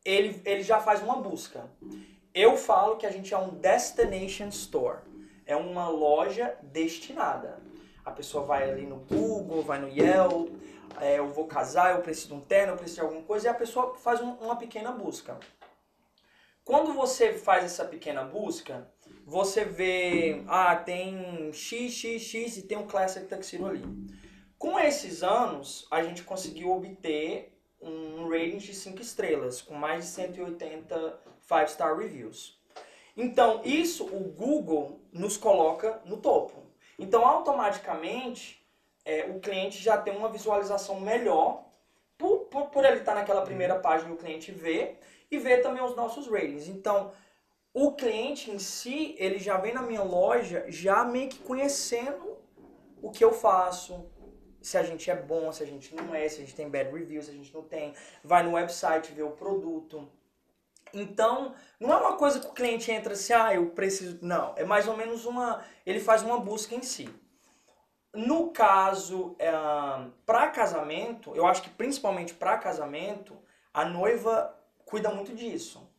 ele, 0.05 0.41
ele 0.45 0.61
já 0.61 0.79
faz 0.79 1.01
uma 1.01 1.15
busca. 1.15 1.71
Eu 2.35 2.55
falo 2.55 2.97
que 2.97 3.05
a 3.05 3.11
gente 3.11 3.33
é 3.33 3.37
um 3.37 3.49
destination 3.49 4.47
store. 4.49 4.99
É 5.45 5.55
uma 5.55 5.89
loja 5.89 6.57
destinada. 6.61 7.61
A 8.05 8.11
pessoa 8.11 8.45
vai 8.45 8.69
ali 8.69 8.85
no 8.85 8.97
Google, 8.97 9.61
vai 9.61 9.79
no 9.79 9.87
Yelp, 9.87 10.49
é, 10.99 11.19
eu 11.19 11.29
vou 11.29 11.47
casar, 11.47 11.95
eu 11.95 12.01
preciso 12.01 12.29
de 12.29 12.33
um 12.33 12.41
terno, 12.41 12.73
eu 12.73 12.77
preciso 12.77 13.01
de 13.01 13.07
alguma 13.07 13.23
coisa, 13.23 13.47
e 13.47 13.49
a 13.49 13.53
pessoa 13.53 13.95
faz 13.95 14.21
um- 14.21 14.33
uma 14.35 14.55
pequena 14.55 14.91
busca. 14.91 15.39
Quando 16.63 16.93
você 16.93 17.33
faz 17.33 17.63
essa 17.65 17.83
pequena 17.85 18.23
busca, 18.23 18.89
você 19.25 19.65
vê, 19.65 20.43
ah, 20.47 20.75
tem 20.75 21.51
XXX 21.51 22.57
e 22.57 22.61
tem 22.63 22.77
um 22.77 22.87
Classic 22.87 23.25
Tuxedo 23.25 23.67
ali. 23.67 23.83
Com 24.57 24.79
esses 24.79 25.23
anos, 25.23 25.85
a 25.91 26.01
gente 26.03 26.23
conseguiu 26.23 26.71
obter 26.71 27.53
um 27.81 28.29
rating 28.29 28.57
de 28.57 28.73
5 28.73 29.01
estrelas, 29.01 29.61
com 29.61 29.73
mais 29.73 30.05
de 30.05 30.11
180 30.11 31.19
5-star 31.41 31.97
reviews. 31.97 32.57
Então, 33.15 33.61
isso 33.63 34.05
o 34.05 34.19
Google 34.19 34.99
nos 35.11 35.37
coloca 35.37 36.01
no 36.05 36.17
topo. 36.17 36.63
Então, 36.97 37.25
automaticamente, 37.25 38.65
é, 39.05 39.25
o 39.25 39.39
cliente 39.39 39.81
já 39.81 39.97
tem 39.97 40.15
uma 40.15 40.29
visualização 40.29 40.99
melhor 40.99 41.65
por, 42.17 42.45
por, 42.45 42.67
por 42.67 42.85
ele 42.85 42.99
estar 42.99 43.15
naquela 43.15 43.41
primeira 43.41 43.77
página 43.79 44.13
o 44.13 44.17
cliente 44.17 44.51
vê 44.51 44.95
e 45.29 45.37
ver 45.37 45.61
também 45.61 45.83
os 45.83 45.95
nossos 45.95 46.27
ratings. 46.27 46.67
Então, 46.67 47.11
o 47.73 47.91
cliente 47.91 48.51
em 48.51 48.59
si, 48.59 49.15
ele 49.17 49.39
já 49.39 49.57
vem 49.57 49.73
na 49.73 49.81
minha 49.81 50.03
loja 50.03 50.65
já 50.67 51.03
meio 51.03 51.29
que 51.29 51.39
conhecendo 51.39 52.37
o 53.01 53.11
que 53.11 53.23
eu 53.23 53.33
faço, 53.33 54.09
se 54.61 54.77
a 54.77 54.83
gente 54.83 55.11
é 55.11 55.15
bom, 55.15 55.51
se 55.51 55.61
a 55.61 55.65
gente 55.65 55.93
não 55.93 56.15
é, 56.15 56.27
se 56.29 56.37
a 56.37 56.39
gente 56.39 56.55
tem 56.55 56.69
bad 56.69 56.89
reviews, 56.91 57.25
se 57.25 57.31
a 57.31 57.33
gente 57.33 57.53
não 57.53 57.63
tem. 57.63 57.93
Vai 58.23 58.43
no 58.43 58.53
website 58.53 59.11
ver 59.11 59.23
o 59.23 59.31
produto. 59.31 60.07
Então, 60.93 61.55
não 61.79 61.91
é 61.91 61.97
uma 61.97 62.17
coisa 62.17 62.39
que 62.39 62.47
o 62.47 62.53
cliente 62.53 62.91
entra 62.91 63.13
assim, 63.13 63.33
ah, 63.33 63.53
eu 63.53 63.71
preciso. 63.71 64.19
Não, 64.21 64.53
é 64.55 64.63
mais 64.63 64.87
ou 64.87 64.95
menos 64.95 65.25
uma. 65.25 65.63
Ele 65.85 65.99
faz 65.99 66.21
uma 66.21 66.39
busca 66.39 66.75
em 66.75 66.83
si. 66.83 67.09
No 68.13 68.51
caso, 68.51 69.35
para 70.23 70.49
casamento, 70.49 71.35
eu 71.35 71.47
acho 71.47 71.63
que 71.63 71.69
principalmente 71.71 72.35
para 72.35 72.59
casamento, 72.59 73.35
a 73.73 73.83
noiva 73.83 74.55
cuida 74.85 75.09
muito 75.09 75.33
disso. 75.33 75.89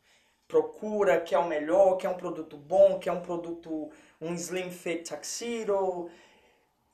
Procura, 0.46 1.20
quer 1.20 1.38
o 1.38 1.48
melhor, 1.48 1.96
quer 1.96 2.08
um 2.08 2.16
produto 2.16 2.56
bom, 2.56 3.00
quer 3.00 3.10
um 3.10 3.20
produto, 3.20 3.90
um 4.20 4.32
slim 4.34 4.70
fit 4.70 5.12
tuxedo. 5.12 6.08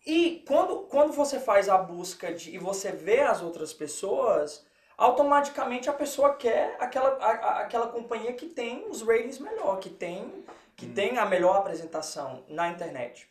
E 0.06 0.42
quando, 0.48 0.84
quando 0.84 1.12
você 1.12 1.38
faz 1.38 1.68
a 1.68 1.76
busca 1.76 2.32
de, 2.32 2.54
e 2.54 2.58
você 2.58 2.90
vê 2.90 3.20
as 3.20 3.42
outras 3.42 3.74
pessoas, 3.74 4.64
automaticamente 5.00 5.88
a 5.88 5.94
pessoa 5.94 6.34
quer 6.34 6.76
aquela, 6.78 7.16
a- 7.24 7.30
a- 7.30 7.60
aquela 7.60 7.88
companhia 7.88 8.34
que 8.34 8.46
tem 8.46 8.86
os 8.86 9.00
ratings 9.00 9.38
melhor, 9.38 9.78
que 9.80 9.88
tem, 9.88 10.44
que 10.76 10.86
tem 10.86 11.16
a 11.16 11.24
melhor 11.24 11.56
apresentação 11.56 12.44
na 12.46 12.68
internet. 12.68 13.26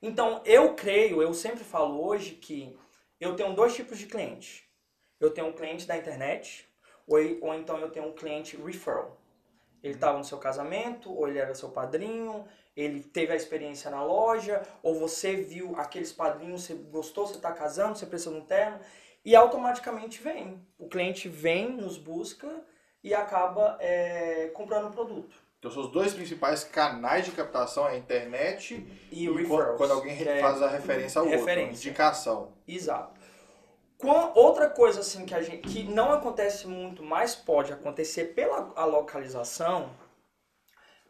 Então, 0.00 0.40
eu 0.44 0.74
creio, 0.74 1.20
eu 1.20 1.34
sempre 1.34 1.64
falo 1.64 2.00
hoje 2.06 2.36
que 2.36 2.78
eu 3.20 3.34
tenho 3.34 3.54
dois 3.54 3.74
tipos 3.74 3.98
de 3.98 4.06
cliente. 4.06 4.64
Eu 5.18 5.30
tenho 5.30 5.48
um 5.48 5.52
cliente 5.52 5.84
da 5.84 5.96
internet, 5.96 6.68
ou, 7.08 7.18
ou 7.40 7.54
então 7.54 7.78
eu 7.78 7.90
tenho 7.90 8.06
um 8.06 8.12
cliente 8.12 8.56
referral. 8.56 9.18
Ele 9.82 9.94
estava 9.94 10.16
no 10.16 10.24
seu 10.24 10.38
casamento, 10.38 11.12
ou 11.12 11.26
ele 11.26 11.38
era 11.40 11.56
seu 11.56 11.70
padrinho, 11.70 12.46
ele 12.76 13.02
teve 13.02 13.32
a 13.32 13.36
experiência 13.36 13.90
na 13.90 14.04
loja, 14.04 14.62
ou 14.80 14.94
você 14.94 15.34
viu 15.34 15.74
aqueles 15.76 16.12
padrinhos, 16.12 16.62
você 16.62 16.74
gostou, 16.74 17.26
você 17.26 17.34
está 17.34 17.50
casando, 17.52 17.98
você 17.98 18.06
precisa 18.06 18.30
de 18.30 18.36
um 18.36 18.44
terno, 18.44 18.78
e 19.24 19.34
automaticamente 19.36 20.20
vem. 20.22 20.60
O 20.78 20.88
cliente 20.88 21.28
vem, 21.28 21.70
nos 21.72 21.96
busca 21.98 22.48
e 23.02 23.14
acaba 23.14 23.76
é, 23.80 24.48
comprando 24.54 24.88
o 24.88 24.90
produto. 24.92 25.34
Então, 25.58 25.70
seus 25.70 25.92
dois 25.92 26.12
principais 26.12 26.64
canais 26.64 27.24
de 27.24 27.30
captação 27.30 27.86
é 27.86 27.92
a 27.92 27.96
internet 27.96 28.74
E, 29.12 29.24
e, 29.24 29.28
o 29.30 29.34
quando, 29.34 29.42
referrals. 29.48 29.76
quando 29.76 29.90
alguém 29.92 30.20
é- 30.28 30.40
faz 30.40 30.60
a 30.60 30.68
referência 30.68 31.20
ao 31.20 31.24
outro, 31.26 31.40
referência. 31.40 31.88
indicação. 31.88 32.52
Exato. 32.66 33.20
Quan- 33.96 34.32
Outra 34.34 34.68
coisa 34.68 34.98
assim 35.00 35.24
que, 35.24 35.32
a 35.34 35.40
gente, 35.40 35.58
que 35.68 35.84
não 35.84 36.12
acontece 36.12 36.66
muito, 36.66 37.04
mas 37.04 37.36
pode 37.36 37.72
acontecer 37.72 38.34
pela 38.34 38.72
a 38.74 38.84
localização, 38.84 39.90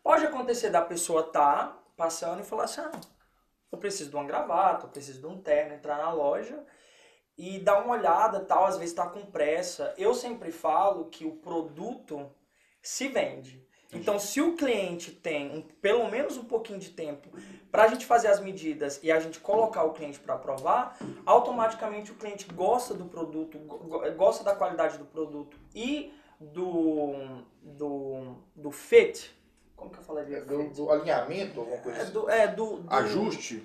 pode 0.02 0.26
acontecer 0.26 0.68
da 0.68 0.82
pessoa 0.82 1.22
estar 1.22 1.82
passando 1.96 2.40
e 2.40 2.44
falar 2.44 2.64
assim, 2.64 2.82
ah, 2.82 2.90
eu 3.70 3.78
preciso 3.78 4.10
de 4.10 4.16
uma 4.16 4.24
gravata, 4.26 4.84
eu 4.84 4.90
preciso 4.90 5.20
de 5.20 5.26
um 5.26 5.40
terno, 5.40 5.72
entrar 5.74 5.96
na 5.96 6.12
loja 6.12 6.62
e 7.36 7.58
dar 7.58 7.82
uma 7.82 7.94
olhada, 7.94 8.40
tal, 8.40 8.64
às 8.64 8.76
vezes 8.76 8.90
está 8.90 9.06
com 9.06 9.24
pressa. 9.24 9.94
Eu 9.96 10.14
sempre 10.14 10.52
falo 10.52 11.06
que 11.06 11.24
o 11.24 11.32
produto 11.32 12.30
se 12.82 13.08
vende. 13.08 13.66
Então, 13.92 14.18
se 14.18 14.40
o 14.40 14.56
cliente 14.56 15.10
tem 15.10 15.54
um, 15.54 15.60
pelo 15.60 16.10
menos 16.10 16.38
um 16.38 16.44
pouquinho 16.44 16.78
de 16.78 16.90
tempo 16.90 17.28
para 17.70 17.84
a 17.84 17.88
gente 17.88 18.06
fazer 18.06 18.28
as 18.28 18.40
medidas 18.40 18.98
e 19.02 19.12
a 19.12 19.20
gente 19.20 19.38
colocar 19.38 19.84
o 19.84 19.92
cliente 19.92 20.18
para 20.18 20.36
provar, 20.36 20.96
automaticamente 21.26 22.10
o 22.10 22.14
cliente 22.14 22.46
gosta 22.52 22.94
do 22.94 23.04
produto, 23.04 23.58
gosta 24.16 24.42
da 24.42 24.54
qualidade 24.54 24.96
do 24.96 25.04
produto 25.04 25.58
e 25.74 26.12
do, 26.40 27.42
do, 27.62 28.34
do 28.56 28.70
fit. 28.70 29.30
Como 29.76 29.90
que 29.90 29.98
eu 29.98 30.02
falaria? 30.02 30.38
É 30.38 30.40
do, 30.40 30.70
do, 30.70 30.90
alinhamento, 30.90 31.60
alguma 31.60 31.78
coisa 31.78 31.98
é 31.98 32.02
assim. 32.02 32.12
do, 32.12 32.30
é 32.30 32.48
do, 32.48 32.76
do 32.78 32.94
Ajuste. 32.94 33.62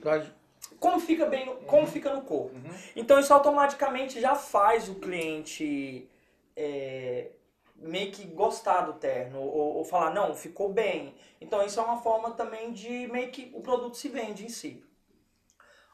Como 0.79 0.99
fica 0.99 1.25
bem, 1.25 1.45
no, 1.45 1.55
como 1.57 1.81
Uhum. 1.83 1.87
fica 1.87 2.13
no 2.13 2.21
corpo. 2.21 2.55
Uhum. 2.55 2.73
Então 2.95 3.19
isso 3.19 3.33
automaticamente 3.33 4.19
já 4.21 4.35
faz 4.35 4.89
o 4.89 4.95
cliente 4.95 6.07
é, 6.55 7.29
meio 7.75 8.11
que 8.11 8.25
gostar 8.25 8.81
do 8.81 8.93
terno 8.93 9.39
ou, 9.41 9.77
ou 9.77 9.83
falar 9.85 10.13
não, 10.13 10.35
ficou 10.35 10.69
bem. 10.69 11.15
Então 11.39 11.63
isso 11.65 11.79
é 11.79 11.83
uma 11.83 12.01
forma 12.01 12.31
também 12.31 12.71
de 12.71 13.07
meio 13.07 13.31
que 13.31 13.51
o 13.55 13.61
produto 13.61 13.97
se 13.97 14.09
vende 14.09 14.45
em 14.45 14.49
si. 14.49 14.83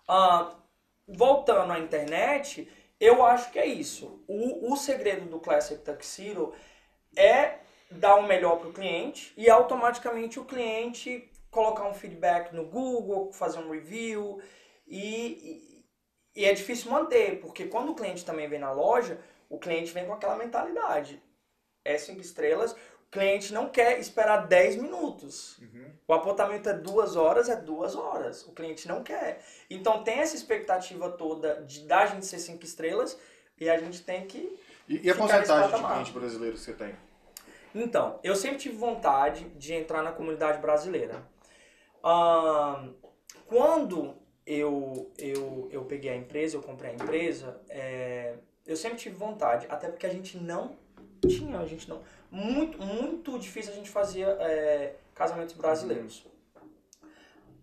Ah, 0.08 0.52
voltando 1.08 1.72
à 1.74 1.80
internet, 1.80 2.68
eu 3.00 3.24
acho 3.26 3.52
que 3.52 3.60
é 3.60 3.66
isso. 3.66 4.24
O, 4.28 4.72
o 4.72 4.76
segredo 4.76 5.26
do 5.30 5.40
Classic 5.40 5.82
Tuxedo 5.82 6.54
é 7.16 7.60
dar 7.92 8.16
o 8.16 8.24
melhor 8.28 8.58
para 8.58 8.70
o 8.70 8.74
cliente 8.74 9.34
e 9.38 9.50
automaticamente 9.50 10.40
o 10.40 10.46
cliente 10.46 11.30
colocar 11.52 11.84
um 11.88 11.94
feedback 11.94 12.52
no 12.54 12.66
Google, 12.66 13.32
fazer 13.32 13.60
um 13.60 13.70
review 13.70 14.42
e, 14.96 15.84
e, 16.36 16.46
é 16.46 16.54
difícil 16.54 16.92
manter, 16.92 17.40
porque 17.40 17.66
quando 17.66 17.92
o 17.92 17.96
cliente 17.96 18.24
também 18.24 18.48
vem 18.48 18.60
na 18.60 18.72
loja, 18.72 19.20
o 19.50 19.58
cliente 19.58 19.92
vem 19.92 20.06
com 20.06 20.14
aquela 20.14 20.38
mentalidade. 20.38 21.20
É 21.84 21.98
cinco 21.98 22.22
estrelas, 22.22 22.74
o 22.74 23.12
cliente 23.12 23.52
não 23.52 23.70
quer 23.70 24.00
esperar 24.00 24.48
10 24.48 24.76
minutos. 24.76 25.58
Uhum. 25.58 25.92
O 26.08 26.14
apontamento 26.14 26.70
é 26.70 26.74
duas 26.74 27.16
horas, 27.16 27.50
é 27.50 27.56
duas 27.56 27.96
horas. 27.96 28.46
O 28.46 28.52
cliente 28.52 28.88
não 28.88 29.04
quer. 29.04 29.44
Então 29.68 30.04
tem 30.04 30.20
essa 30.20 30.36
expectativa 30.36 31.10
toda 31.10 31.64
de 31.64 31.88
da 31.88 32.06
gente 32.06 32.28
ser 32.28 32.38
cinco 32.38 32.64
estrelas 32.64 33.18
e 33.60 33.68
a 33.70 33.80
gente 33.80 34.04
tem 34.04 34.28
que. 34.28 34.58
E, 34.88 35.08
e 35.08 35.10
a 35.10 35.16
porcentagem 35.16 35.76
de 35.76 35.88
cliente 35.88 36.12
brasileiro 36.12 36.56
que 36.56 36.62
você 36.62 36.74
tem? 36.74 36.96
Então, 37.74 38.20
eu 38.24 38.36
sempre 38.36 38.60
tive 38.60 38.76
vontade 38.76 39.46
de 39.56 39.74
entrar 39.74 40.04
na 40.04 40.12
comunidade 40.12 40.62
brasileira. 40.62 41.28
Quando 43.48 44.22
eu, 44.46 45.12
eu, 45.18 45.68
eu 45.72 45.86
peguei 45.86 46.12
a 46.12 46.16
empresa, 46.16 46.58
eu 46.58 46.62
comprei 46.62 46.92
a 46.92 46.94
empresa, 46.94 47.60
é, 47.70 48.36
eu 48.66 48.76
sempre 48.76 48.98
tive 48.98 49.16
vontade, 49.16 49.66
até 49.70 49.88
porque 49.88 50.06
a 50.06 50.10
gente 50.10 50.38
não 50.38 50.76
tinha, 51.28 51.60
a 51.60 51.66
gente 51.66 51.88
não. 51.90 52.02
Muito, 52.30 52.78
muito 52.82 53.38
difícil 53.40 53.72
a 53.72 53.76
gente 53.76 53.90
fazia 53.90 54.28
é, 54.40 54.96
casamentos 55.14 55.54
brasileiros. 55.56 56.26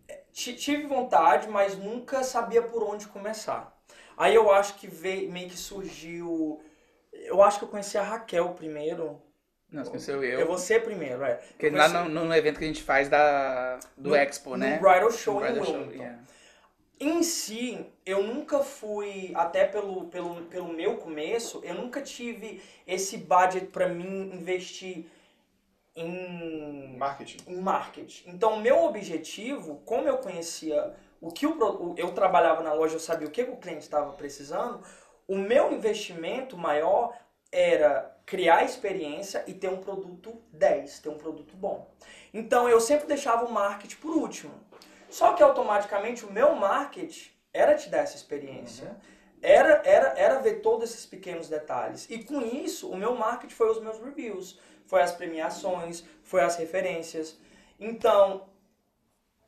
É, 0.08 0.20
ti- 0.32 0.54
Tive 0.54 0.86
vontade, 0.86 1.48
mas 1.48 1.76
nunca 1.76 2.22
sabia 2.22 2.62
por 2.62 2.82
onde 2.82 3.06
começar. 3.08 3.76
Aí 4.16 4.34
eu 4.34 4.50
acho 4.50 4.74
que 4.76 4.86
veio, 4.86 5.30
meio 5.30 5.48
que 5.48 5.56
surgiu. 5.56 6.60
Eu 7.12 7.42
acho 7.42 7.58
que 7.58 7.64
eu 7.64 7.68
conheci 7.68 7.98
a 7.98 8.02
Raquel 8.02 8.50
primeiro. 8.50 9.20
Não, 9.70 9.84
você 9.84 9.90
conheceu 9.90 10.24
eu. 10.24 10.40
Eu 10.40 10.46
vou 10.46 10.58
ser 10.58 10.82
primeiro, 10.82 11.22
é. 11.24 11.34
Porque 11.34 11.66
Eu 11.66 11.72
lá 11.72 11.88
conheci- 11.88 12.08
no, 12.10 12.24
no 12.24 12.34
evento 12.34 12.58
que 12.58 12.64
a 12.64 12.68
gente 12.68 12.82
faz 12.82 13.08
da, 13.08 13.78
do 13.96 14.10
No- 14.10 14.16
Expo, 14.16 14.50
no 14.50 14.56
né? 14.56 14.78
Bridal 14.78 15.10
Show 15.10 15.40
No 15.40 15.46
em 15.46 15.52
Bridal 15.52 15.64
Show, 15.64 15.92
yeah. 15.92 16.18
Em 17.02 17.22
si, 17.22 17.82
eu 18.04 18.22
nunca 18.22 18.58
fui, 18.58 19.32
até 19.34 19.64
pelo, 19.64 20.04
pelo, 20.08 20.42
pelo 20.42 20.68
meu 20.68 20.98
começo, 20.98 21.62
eu 21.64 21.74
nunca 21.74 22.02
tive 22.02 22.62
esse 22.86 23.16
budget 23.16 23.68
pra 23.68 23.88
mim 23.88 24.30
investir 24.34 25.06
em 25.96 26.96
Marketing. 26.98 27.38
em 27.50 27.56
marketing. 27.56 28.28
Então, 28.28 28.54
o 28.54 28.60
meu 28.60 28.84
objetivo, 28.84 29.80
como 29.86 30.06
eu 30.06 30.18
conhecia 30.18 30.94
o 31.22 31.30
que 31.30 31.46
o- 31.46 31.94
eu 31.96 32.12
trabalhava 32.12 32.62
na 32.62 32.74
loja, 32.74 32.96
eu 32.96 33.00
sabia 33.00 33.26
o 33.26 33.30
que 33.30 33.42
o 33.42 33.56
cliente 33.56 33.80
estava 33.82 34.12
precisando, 34.12 34.82
o 35.26 35.36
meu 35.36 35.72
investimento 35.72 36.56
maior 36.56 37.16
era 37.50 38.14
criar 38.26 38.62
experiência 38.62 39.42
e 39.46 39.54
ter 39.54 39.68
um 39.68 39.78
produto 39.78 40.40
10, 40.52 40.98
ter 41.00 41.08
um 41.08 41.18
produto 41.18 41.56
bom. 41.56 41.90
Então, 42.32 42.68
eu 42.68 42.78
sempre 42.80 43.06
deixava 43.08 43.46
o 43.46 43.52
marketing 43.52 43.96
por 43.96 44.14
último. 44.14 44.52
Só 45.10 45.34
que 45.34 45.42
automaticamente 45.42 46.24
o 46.24 46.32
meu 46.32 46.54
marketing 46.54 47.30
era 47.52 47.74
te 47.74 47.88
dar 47.90 47.98
essa 47.98 48.16
experiência. 48.16 48.96
Era, 49.42 49.82
era, 49.84 50.08
era 50.18 50.38
ver 50.38 50.60
todos 50.60 50.90
esses 50.90 51.04
pequenos 51.04 51.48
detalhes. 51.48 52.08
E 52.08 52.22
com 52.22 52.40
isso, 52.40 52.88
o 52.90 52.96
meu 52.96 53.14
marketing 53.16 53.54
foi 53.54 53.70
os 53.70 53.80
meus 53.80 53.98
reviews, 53.98 54.58
foi 54.86 55.02
as 55.02 55.12
premiações, 55.12 56.04
foi 56.22 56.42
as 56.42 56.56
referências. 56.56 57.38
Então, 57.78 58.48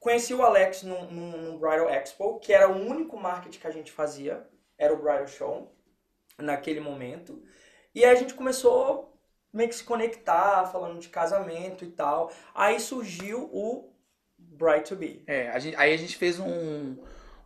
conheci 0.00 0.34
o 0.34 0.42
Alex 0.42 0.82
num, 0.82 1.04
num, 1.10 1.36
num 1.36 1.58
Bridal 1.58 1.88
Expo, 1.88 2.40
que 2.40 2.52
era 2.52 2.68
o 2.68 2.76
único 2.76 3.16
marketing 3.16 3.58
que 3.60 3.66
a 3.66 3.72
gente 3.72 3.92
fazia, 3.92 4.48
era 4.76 4.92
o 4.92 4.96
Bridal 4.96 5.28
Show, 5.28 5.72
naquele 6.38 6.80
momento. 6.80 7.40
E 7.94 8.04
aí 8.04 8.10
a 8.10 8.14
gente 8.16 8.34
começou 8.34 9.16
meio 9.52 9.68
que 9.68 9.74
se 9.76 9.84
conectar, 9.84 10.66
falando 10.66 10.98
de 10.98 11.08
casamento 11.08 11.84
e 11.84 11.90
tal. 11.90 12.32
Aí 12.54 12.80
surgiu 12.80 13.50
o 13.52 13.91
Bride 14.62 14.84
to 14.88 14.96
Be. 14.96 15.22
É, 15.26 15.48
a 15.50 15.58
gente- 15.58 15.76
aí 15.76 15.92
a 15.92 15.96
gente 15.96 16.16
fez 16.16 16.38
um, 16.38 16.94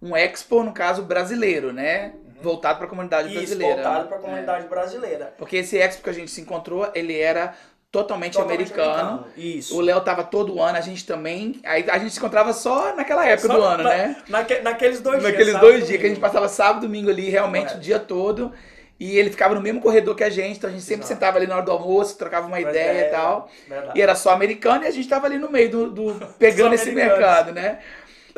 um 0.02 0.14
Expo, 0.16 0.62
no 0.62 0.72
caso, 0.72 1.02
brasileiro, 1.02 1.72
né? 1.72 2.12
Voltado 2.42 2.76
para 2.78 2.86
a 2.86 2.90
comunidade 2.90 3.28
Isso, 3.28 3.36
brasileira. 3.38 3.74
voltado 3.82 4.08
para 4.08 4.16
a 4.16 4.20
É. 4.20 4.22
comunidade 4.22 4.68
brasileira. 4.68 5.34
Porque 5.38 5.56
esse 5.56 5.78
Expo 5.78 6.02
que 6.04 6.10
a 6.10 6.12
gente 6.12 6.30
se 6.30 6.40
encontrou, 6.42 6.88
ele 6.94 7.18
era 7.18 7.54
totalmente, 7.90 8.34
Totalmente 8.34 8.72
americano. 8.74 9.26
Isso. 9.36 9.74
O 9.74 9.80
Léo 9.80 10.00
tava 10.02 10.22
todo 10.22 10.60
ano, 10.60 10.76
a 10.76 10.82
gente 10.82 11.06
também. 11.06 11.60
Aí 11.64 11.86
a 11.88 11.96
gente 11.98 12.10
se 12.12 12.18
encontrava 12.18 12.52
só 12.52 12.94
naquela 12.94 13.24
época 13.26 13.48
Só 13.48 13.54
do 13.56 13.62
ano, 13.62 13.84
na- 13.84 13.88
né? 13.90 14.16
Naque- 14.28 14.60
naqueles 14.60 15.00
dois 15.00 15.20
dias. 15.20 15.32
Naqueles 15.32 15.58
dois 15.58 15.86
dias 15.86 15.98
que 15.98 16.04
a 16.06 16.08
gente 16.10 16.20
passava 16.20 16.46
sábado 16.46 16.84
e 16.84 16.88
domingo 16.88 17.08
ali, 17.08 17.30
realmente 17.30 17.62
Correto. 17.68 17.78
o 17.78 17.82
dia 17.82 17.98
todo. 17.98 18.52
E 18.99 19.18
ele 19.18 19.30
ficava 19.30 19.55
no 19.55 19.61
mesmo 19.61 19.80
corredor 19.80 20.14
que 20.16 20.24
a 20.24 20.30
gente, 20.30 20.57
então 20.59 20.70
a 20.70 20.72
gente 20.72 20.84
sempre 20.84 21.07
Exato. 21.07 21.07
sentava 21.07 21.36
ali 21.38 21.47
na 21.47 21.57
hora 21.57 21.64
do 21.64 21.72
almoço, 21.72 22.16
trocava 22.18 22.47
uma 22.47 22.61
Uma 22.61 22.70
ideia 22.70 22.72
ideia. 22.72 23.09
e 23.09 23.11
tal. 23.11 23.51
Verdade. 23.66 23.92
E 23.94 24.01
era 24.03 24.14
só 24.14 24.30
americano 24.30 24.84
e 24.84 24.86
a 24.86 24.90
gente 24.90 25.09
tava 25.09 25.26
ali 25.26 25.38
no 25.38 25.51
meio 25.51 25.70
do, 25.70 25.90
do- 25.90 26.26
pegando 26.38 26.74
esse 26.74 26.90
americanos. 26.90 26.92
mercado, 26.92 27.53
né? 27.53 27.80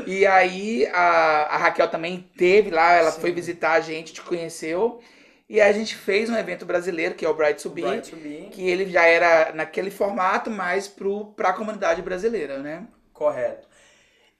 E 0.04 0.26
aí 0.26 0.86
a, 0.92 1.54
a 1.54 1.56
Raquel 1.58 1.88
também 1.88 2.20
teve 2.36 2.70
lá, 2.70 2.92
ela 2.94 3.12
Sim. 3.12 3.20
foi 3.20 3.32
visitar 3.32 3.72
a 3.72 3.80
gente, 3.80 4.12
te 4.12 4.22
conheceu. 4.22 5.00
E 5.48 5.60
aí 5.60 5.70
a 5.70 5.72
gente 5.72 5.94
fez 5.96 6.30
um 6.30 6.36
evento 6.36 6.64
brasileiro, 6.66 7.14
que 7.14 7.24
é 7.24 7.28
o 7.28 7.34
Bride 7.34 7.62
to 7.62 7.70
Be, 7.70 7.82
Bride 7.82 8.10
to 8.10 8.16
Be. 8.16 8.48
que 8.50 8.68
ele 8.68 8.86
já 8.90 9.04
era 9.06 9.52
naquele 9.54 9.90
formato, 9.90 10.50
mas 10.50 10.88
pro, 10.88 11.26
pra 11.34 11.52
comunidade 11.52 12.02
brasileira, 12.02 12.58
né? 12.58 12.86
Correto. 13.12 13.66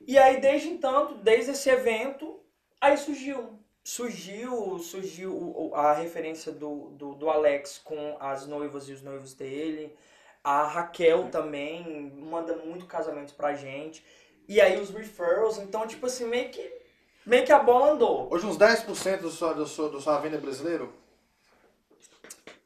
E 0.06 0.18
aí, 0.18 0.40
desde 0.40 0.68
então, 0.68 1.18
desde 1.22 1.52
esse 1.52 1.68
evento, 1.70 2.40
aí 2.80 2.96
surgiu. 2.96 3.60
Surgiu, 3.88 4.78
surgiu 4.80 5.72
a 5.74 5.94
referência 5.94 6.52
do, 6.52 6.90
do, 6.90 7.14
do 7.14 7.30
Alex 7.30 7.80
com 7.82 8.18
as 8.20 8.46
noivas 8.46 8.86
e 8.86 8.92
os 8.92 9.00
noivos 9.00 9.32
dele. 9.32 9.96
A 10.44 10.64
Raquel 10.64 11.30
também 11.30 12.12
manda 12.14 12.54
muito 12.56 12.84
casamentos 12.84 13.32
pra 13.32 13.54
gente. 13.54 14.04
E 14.46 14.60
aí 14.60 14.78
os 14.78 14.90
referrals, 14.90 15.56
então, 15.56 15.86
tipo 15.86 16.04
assim, 16.04 16.26
meio 16.26 16.50
que, 16.50 16.70
meio 17.24 17.46
que 17.46 17.50
a 17.50 17.60
bola 17.60 17.92
andou. 17.92 18.28
Hoje 18.30 18.44
uns 18.44 18.58
10% 18.58 19.22
do 19.22 19.30
sua, 19.30 19.54
do 19.54 19.66
sua, 19.66 19.88
do 19.88 20.02
sua 20.02 20.18
venda 20.18 20.36
é 20.36 20.40
brasileiro? 20.40 20.92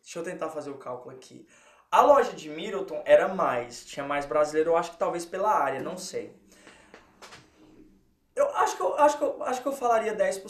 Deixa 0.03 0.19
eu 0.19 0.25
tentar 0.25 0.49
fazer 0.49 0.71
o 0.71 0.79
cálculo 0.79 1.15
aqui. 1.15 1.47
A 1.89 2.03
loja 2.03 2.33
de 2.33 2.51
Middleton 2.51 3.01
era 3.05 3.29
mais, 3.29 3.85
tinha 3.85 4.05
mais 4.05 4.27
brasileiro, 4.27 4.71
eu 4.71 4.77
acho 4.77 4.91
que 4.91 4.99
talvez 4.99 5.25
pela 5.25 5.53
área, 5.53 5.81
não 5.81 5.97
sei. 5.97 6.35
Eu 8.35 8.49
acho 8.57 8.77
que 8.77 8.83
eu, 8.83 8.95
acho 8.99 9.19
que 9.19 9.25
eu, 9.25 9.43
acho 9.45 9.61
que 9.63 9.69
eu 9.69 9.73
falaria 9.73 10.15
10%. 10.17 10.41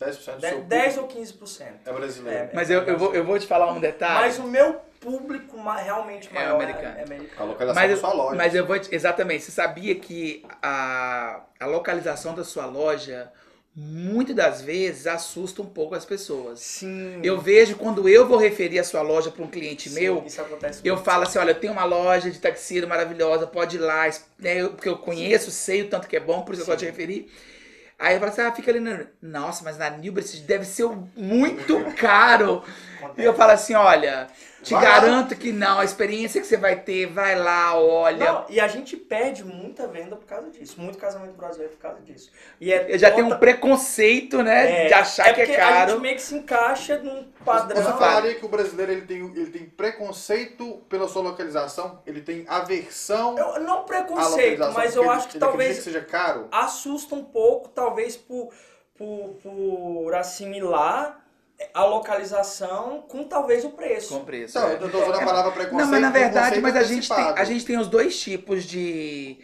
10% 0.00 0.34
do 0.34 0.40
De- 0.40 0.48
seu 0.48 0.60
10 0.62 0.98
ou 0.98 1.06
15%. 1.08 1.66
é 1.86 1.92
brasileiro. 1.92 2.38
É. 2.44 2.50
Mas 2.52 2.68
eu, 2.68 2.82
eu, 2.82 2.98
vou, 2.98 3.14
eu 3.14 3.24
vou 3.24 3.38
te 3.38 3.46
falar 3.46 3.70
um 3.72 3.78
detalhe. 3.78 4.14
Mas 4.20 4.38
o 4.38 4.42
meu 4.44 4.80
público 5.00 5.56
realmente 5.62 6.28
É 6.30 6.34
maior 6.34 6.54
americano. 6.56 6.96
é, 6.96 7.00
é 7.00 7.04
americano. 7.04 7.42
A 7.42 7.44
localização 7.44 7.74
Mas, 7.82 7.90
da 7.90 7.94
eu- 7.96 8.00
sua 8.00 8.12
loja. 8.12 8.36
mas 8.36 8.54
eu 8.54 8.66
vou 8.66 8.78
te, 8.78 8.92
exatamente, 8.94 9.44
você 9.44 9.52
sabia 9.52 9.94
que 9.94 10.44
a, 10.60 11.40
a 11.60 11.66
localização 11.66 12.34
da 12.34 12.42
sua 12.44 12.66
loja 12.66 13.30
muitas 13.74 14.36
das 14.36 14.60
vezes 14.60 15.06
assusta 15.06 15.62
um 15.62 15.66
pouco 15.66 15.94
as 15.94 16.04
pessoas. 16.04 16.60
Sim. 16.60 17.20
Eu 17.22 17.40
vejo 17.40 17.76
quando 17.76 18.06
eu 18.08 18.26
vou 18.26 18.36
referir 18.36 18.78
a 18.78 18.84
sua 18.84 19.00
loja 19.00 19.30
para 19.30 19.42
um 19.42 19.48
cliente 19.48 19.88
Sim, 19.88 20.00
meu, 20.00 20.24
eu 20.84 20.96
falo 20.98 21.22
assim, 21.22 21.38
olha, 21.38 21.52
eu 21.52 21.60
tenho 21.60 21.72
uma 21.72 21.84
loja 21.84 22.30
de 22.30 22.38
taxista 22.38 22.86
maravilhosa, 22.86 23.46
pode 23.46 23.76
ir 23.76 23.80
lá, 23.80 24.10
né, 24.38 24.68
porque 24.68 24.88
eu 24.88 24.98
conheço, 24.98 25.50
sei 25.50 25.82
o 25.82 25.88
tanto 25.88 26.06
que 26.06 26.16
é 26.16 26.20
bom, 26.20 26.42
por 26.42 26.52
isso 26.52 26.62
eu 26.62 26.66
gosto 26.66 26.80
de 26.80 26.86
referir. 26.86 27.30
Aí 27.98 28.14
eu 28.14 28.20
falo 28.20 28.32
assim, 28.32 28.42
ah, 28.42 28.52
fica 28.52 28.70
ali 28.70 28.80
na... 28.80 29.06
Nossa, 29.22 29.62
mas 29.62 29.78
na 29.78 29.88
Newbury 29.88 30.26
deve 30.40 30.64
ser 30.64 30.88
muito 31.16 31.78
caro. 31.96 32.62
E 33.16 33.22
eu 33.22 33.32
falo 33.32 33.52
assim, 33.52 33.74
olha, 33.74 34.26
Te 34.62 34.74
Vai 34.74 34.84
lá. 34.84 34.90
garanto 35.00 35.34
que 35.34 35.50
não, 35.50 35.80
a 35.80 35.84
experiência 35.84 36.40
que 36.40 36.46
você 36.46 36.56
vai 36.56 36.76
ter, 36.80 37.06
vai 37.06 37.36
lá, 37.36 37.76
olha. 37.76 38.24
Não, 38.32 38.46
e 38.48 38.60
a 38.60 38.68
gente 38.68 38.96
perde 38.96 39.42
muita 39.44 39.88
venda 39.88 40.14
por 40.14 40.24
causa 40.24 40.50
disso. 40.50 40.80
Muito 40.80 40.96
casamento 40.98 41.32
brasileiro 41.36 41.72
por 41.74 41.80
causa 41.80 42.00
disso. 42.00 42.30
E 42.60 42.72
é 42.72 42.86
Eu 42.94 42.98
já 42.98 43.10
tenho 43.10 43.26
um 43.26 43.36
preconceito, 43.38 44.40
né? 44.42 44.84
é, 44.84 44.86
de 44.86 44.94
achar 44.94 45.24
que 45.34 45.40
é 45.40 45.46
porque 45.46 45.60
A 45.60 45.68
caro. 45.68 45.90
gente 45.92 46.00
meio 46.00 46.14
que 46.14 46.22
se 46.22 46.34
encaixa 46.36 46.98
num 46.98 47.24
padrão. 47.44 47.82
Você 47.82 47.90
falaria 47.90 48.34
que 48.36 48.44
o 48.44 48.48
brasileiro 48.48 48.92
ele 48.92 49.02
tem, 49.02 49.18
ele 49.18 49.50
tem 49.50 49.64
preconceito 49.66 50.82
pela 50.88 51.08
sua 51.08 51.22
localização? 51.22 52.00
Ele 52.06 52.20
tem 52.20 52.44
aversão 52.48 53.36
Eu, 53.36 53.60
não 53.60 53.84
preconceito, 53.84 54.60
mas 54.72 54.94
eu 54.94 55.02
ele- 55.02 55.10
acho 55.12 55.28
que 55.28 55.38
talvez 55.38 55.78
que 55.78 55.82
seja 55.84 56.00
caro? 56.02 56.46
assusta 56.52 57.14
um 57.14 57.24
pouco, 57.24 57.68
talvez 57.68 58.16
por, 58.16 58.50
por, 58.96 59.36
por 59.42 60.14
assimilar 60.14 61.21
a 61.74 61.84
localização 61.84 63.02
com 63.08 63.24
talvez 63.24 63.64
o 63.64 63.70
preço. 63.70 64.14
Com 64.18 64.24
preço. 64.24 64.58
Não, 64.58 64.68
é. 64.68 64.74
eu 64.74 64.90
tô 64.90 64.98
usando 65.02 65.14
a 65.16 65.24
palavra 65.24 65.52
preconceito. 65.52 65.80
Não, 65.84 65.90
mas 65.90 66.00
na 66.00 66.10
verdade, 66.10 66.60
mas 66.60 66.76
a 66.76 66.82
gente, 66.82 67.08
tem, 67.08 67.24
a 67.36 67.44
gente 67.44 67.64
tem 67.64 67.78
os 67.78 67.88
dois 67.88 68.18
tipos 68.20 68.64
de, 68.64 69.38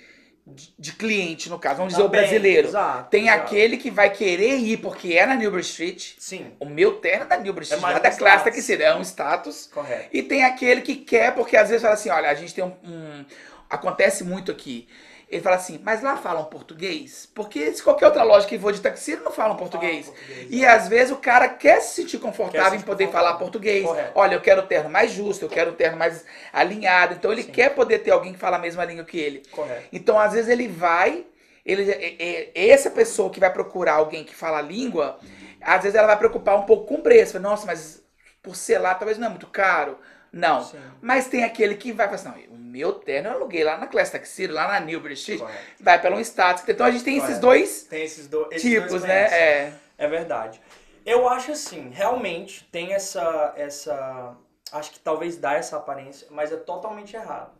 de, 0.46 0.74
de 0.78 0.92
cliente, 0.92 1.48
no 1.50 1.58
caso. 1.58 1.76
Vamos 1.78 1.92
dizer, 1.94 2.04
o 2.04 2.08
brasileiro. 2.08 2.68
Exato, 2.68 3.10
Tem 3.10 3.28
exato. 3.28 3.42
aquele 3.44 3.76
que 3.76 3.90
vai 3.90 4.10
querer 4.10 4.56
ir 4.58 4.78
porque 4.78 5.14
é 5.14 5.26
na 5.26 5.34
Newbury 5.34 5.62
Street. 5.62 6.14
Sim, 6.18 6.52
O 6.60 6.66
meu 6.66 6.96
terno 6.96 7.24
é 7.24 7.28
da 7.28 7.36
Newbury 7.38 7.64
Street, 7.64 7.82
mais 7.82 7.94
lá 7.94 8.00
da 8.00 8.08
um 8.08 8.16
classe 8.16 8.36
status. 8.36 8.54
que 8.54 8.62
seria, 8.62 8.86
é 8.86 8.94
um 8.96 9.02
status. 9.02 9.68
correto. 9.72 10.08
E 10.12 10.22
tem 10.22 10.44
aquele 10.44 10.80
que 10.82 10.96
quer, 10.96 11.34
porque 11.34 11.56
às 11.56 11.68
vezes 11.68 11.82
fala 11.82 11.94
assim, 11.94 12.10
olha, 12.10 12.30
a 12.30 12.34
gente 12.34 12.54
tem 12.54 12.64
um, 12.64 12.72
um- 12.84 13.24
Acontece 13.70 14.24
muito 14.24 14.50
aqui. 14.50 14.88
Ele 15.30 15.42
fala 15.42 15.56
assim, 15.56 15.78
mas 15.84 16.02
lá 16.02 16.16
falam 16.16 16.44
português? 16.46 17.28
Porque 17.34 17.72
se 17.74 17.82
qualquer 17.82 18.06
outra 18.06 18.22
loja 18.22 18.46
que 18.46 18.58
for 18.58 18.72
de 18.72 18.80
taxi, 18.80 19.14
não 19.16 19.30
falam 19.30 19.56
português. 19.56 20.06
Fala 20.06 20.16
português, 20.16 20.50
E 20.50 20.64
é. 20.64 20.68
às 20.68 20.88
vezes 20.88 21.12
o 21.12 21.16
cara 21.16 21.48
quer 21.50 21.80
se 21.82 21.96
sentir 21.96 22.18
confortável 22.18 22.78
se 22.78 22.84
em 22.84 22.86
poder 22.86 23.08
falar 23.08 23.34
português. 23.34 23.84
Correto. 23.84 24.12
Olha, 24.14 24.34
eu 24.34 24.40
quero 24.40 24.62
o 24.62 24.66
terno 24.66 24.88
mais 24.88 25.10
justo, 25.12 25.44
eu 25.44 25.48
quero 25.50 25.70
o 25.72 25.74
terno 25.74 25.98
mais 25.98 26.24
alinhado. 26.52 27.14
Então 27.14 27.30
ele 27.30 27.42
Sim. 27.42 27.52
quer 27.52 27.74
poder 27.74 27.98
ter 27.98 28.10
alguém 28.10 28.32
que 28.32 28.38
fala 28.38 28.56
a 28.56 28.60
mesma 28.60 28.84
língua 28.86 29.04
que 29.04 29.18
ele. 29.18 29.42
Correto. 29.50 29.88
Então 29.92 30.18
às 30.18 30.32
vezes 30.32 30.48
ele 30.48 30.66
vai, 30.66 31.26
ele, 31.64 31.90
é- 31.90 32.16
é- 32.54 32.68
essa 32.70 32.90
pessoa 32.90 33.30
que 33.30 33.38
vai 33.40 33.52
procurar 33.52 33.94
alguém 33.94 34.24
que 34.24 34.34
fala 34.34 34.58
a 34.58 34.62
língua, 34.62 35.18
às 35.60 35.82
vezes 35.82 35.94
ela 35.96 36.06
vai 36.06 36.16
preocupar 36.16 36.56
um 36.56 36.62
pouco 36.62 36.86
com 36.86 36.94
o 36.94 37.02
preço. 37.02 37.38
Nossa, 37.38 37.66
mas 37.66 38.02
por 38.42 38.56
ser 38.56 38.78
lá 38.78 38.94
talvez 38.94 39.18
não 39.18 39.26
é 39.26 39.30
muito 39.30 39.46
caro. 39.48 39.98
Não. 40.32 40.62
Sim. 40.64 40.78
Mas 41.00 41.26
tem 41.28 41.44
aquele 41.44 41.74
que 41.76 41.92
vai 41.92 42.06
falar 42.06 42.16
assim, 42.34 42.46
não, 42.48 42.54
o 42.54 42.58
meu 42.58 42.92
terno 42.92 43.30
eu 43.30 43.34
aluguei 43.34 43.64
lá 43.64 43.76
na 43.78 43.86
Class 43.86 44.10
Taxi, 44.10 44.46
lá 44.46 44.68
na 44.68 44.80
Newbury 44.80 45.14
Street, 45.14 45.40
Correto. 45.40 45.58
vai 45.80 46.00
pelo 46.00 46.20
status. 46.20 46.64
Então 46.68 46.84
a 46.86 46.90
gente 46.90 47.04
tem 47.04 47.14
esses 47.16 47.38
Correto. 47.38 47.46
dois 47.46 47.82
Tem 47.84 48.02
esses, 48.04 48.26
do, 48.28 48.46
esses 48.50 48.62
tipos, 48.62 48.90
dois 48.90 49.02
né? 49.04 49.22
É. 49.24 49.72
É 49.96 50.06
verdade. 50.06 50.60
Eu 51.04 51.28
acho 51.28 51.52
assim, 51.52 51.88
realmente 51.90 52.64
tem 52.70 52.92
essa, 52.92 53.54
essa, 53.56 54.36
acho 54.72 54.90
que 54.92 55.00
talvez 55.00 55.36
dá 55.38 55.54
essa 55.54 55.76
aparência, 55.78 56.26
mas 56.30 56.52
é 56.52 56.56
totalmente 56.56 57.16
errado. 57.16 57.56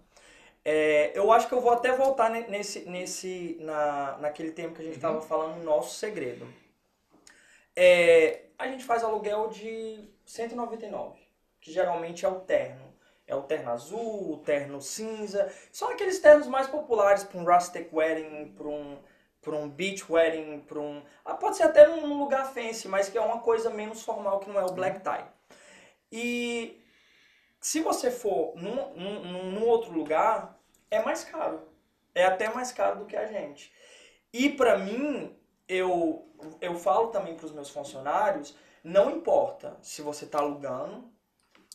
É, 0.64 1.12
eu 1.14 1.32
acho 1.32 1.48
que 1.48 1.54
eu 1.54 1.60
vou 1.60 1.72
até 1.72 1.90
voltar 1.92 2.28
ne- 2.30 2.46
nesse, 2.48 2.80
nesse, 2.80 3.56
na, 3.60 4.18
naquele 4.20 4.50
tempo 4.52 4.74
que 4.74 4.82
a 4.82 4.84
gente 4.84 4.96
estava 4.96 5.22
falando, 5.22 5.62
nosso 5.64 5.94
segredo. 5.98 6.46
É, 7.74 8.42
a 8.58 8.66
gente 8.68 8.84
faz 8.84 9.02
aluguel 9.02 9.48
de 9.48 10.10
199, 10.26 11.18
que 11.61 11.72
geralmente 11.72 12.24
é 12.24 12.28
o 12.28 12.40
terno. 12.40 12.88
É 13.26 13.34
o 13.34 13.42
terno 13.42 13.70
azul, 13.70 14.32
o 14.32 14.36
terno 14.38 14.80
cinza. 14.80 15.52
São 15.70 15.90
aqueles 15.90 16.18
ternos 16.18 16.46
mais 16.46 16.66
populares 16.66 17.24
para 17.24 17.38
um 17.38 17.44
rustic 17.44 17.92
wedding, 17.92 18.54
para 18.56 18.66
um, 18.66 18.98
para 19.42 19.54
um 19.54 19.68
beach 19.68 20.11
wedding, 20.11 20.61
para 20.61 20.80
um. 20.80 21.02
ah, 21.24 21.34
pode 21.34 21.59
ser 21.59 21.64
até 21.64 21.86
num 21.86 22.18
lugar 22.18 22.52
fancy, 22.54 22.88
mas 22.88 23.11
que 23.11 23.18
é 23.18 23.20
uma 23.20 23.40
coisa 23.40 23.68
menos 23.68 24.02
formal 24.02 24.40
que 24.40 24.48
não 24.48 24.59
é 24.59 24.64
o 24.64 24.72
black 24.72 25.00
tie. 25.00 25.26
E 26.11 26.82
se 27.61 27.80
você 27.80 28.11
for 28.11 28.54
num, 28.56 28.94
num, 28.94 29.52
num 29.52 29.66
outro 29.66 29.92
lugar, 29.92 30.59
é 30.90 31.02
mais 31.02 31.22
caro. 31.24 31.61
É 32.14 32.24
até 32.24 32.48
mais 32.48 32.72
caro 32.72 33.00
do 33.00 33.04
que 33.04 33.16
a 33.16 33.26
gente. 33.26 33.70
E 34.32 34.48
para 34.48 34.78
mim, 34.78 35.36
eu, 35.68 36.26
eu 36.61 36.74
falo 36.76 37.09
também 37.09 37.36
para 37.36 37.46
os 37.46 37.52
meus 37.52 37.68
funcionários, 37.68 38.56
não 38.82 39.11
importa 39.11 39.76
se 39.82 40.00
você 40.00 40.24
está 40.24 40.38
alugando 40.38 41.12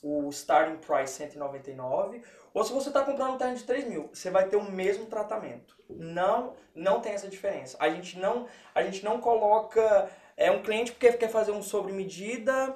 o 0.04 0.30
starting 0.30 0.78
price 0.78 1.14
199 1.14 2.22
ou 2.54 2.64
se 2.64 2.72
você 2.72 2.90
está 2.90 3.04
comprando 3.04 3.34
um 3.34 3.38
terno 3.38 3.56
de 3.56 3.64
3 3.64 3.88
mil, 3.88 4.10
você 4.14 4.30
vai 4.30 4.48
ter 4.48 4.58
o 4.58 4.72
mesmo 4.72 5.08
tratamento. 5.08 5.76
Não, 5.90 6.54
não 6.76 7.00
tem 7.00 7.14
essa 7.14 7.28
diferença. 7.28 7.78
A 7.80 7.90
gente 7.90 8.20
não, 8.20 8.46
a 8.76 8.84
gente 8.84 9.04
não 9.04 9.20
coloca 9.20 10.12
é 10.38 10.52
um 10.52 10.62
cliente 10.62 10.92
porque 10.92 11.12
quer 11.14 11.30
fazer 11.30 11.52
um 11.52 11.64
sobre 11.64 11.94
medida, 11.94 12.76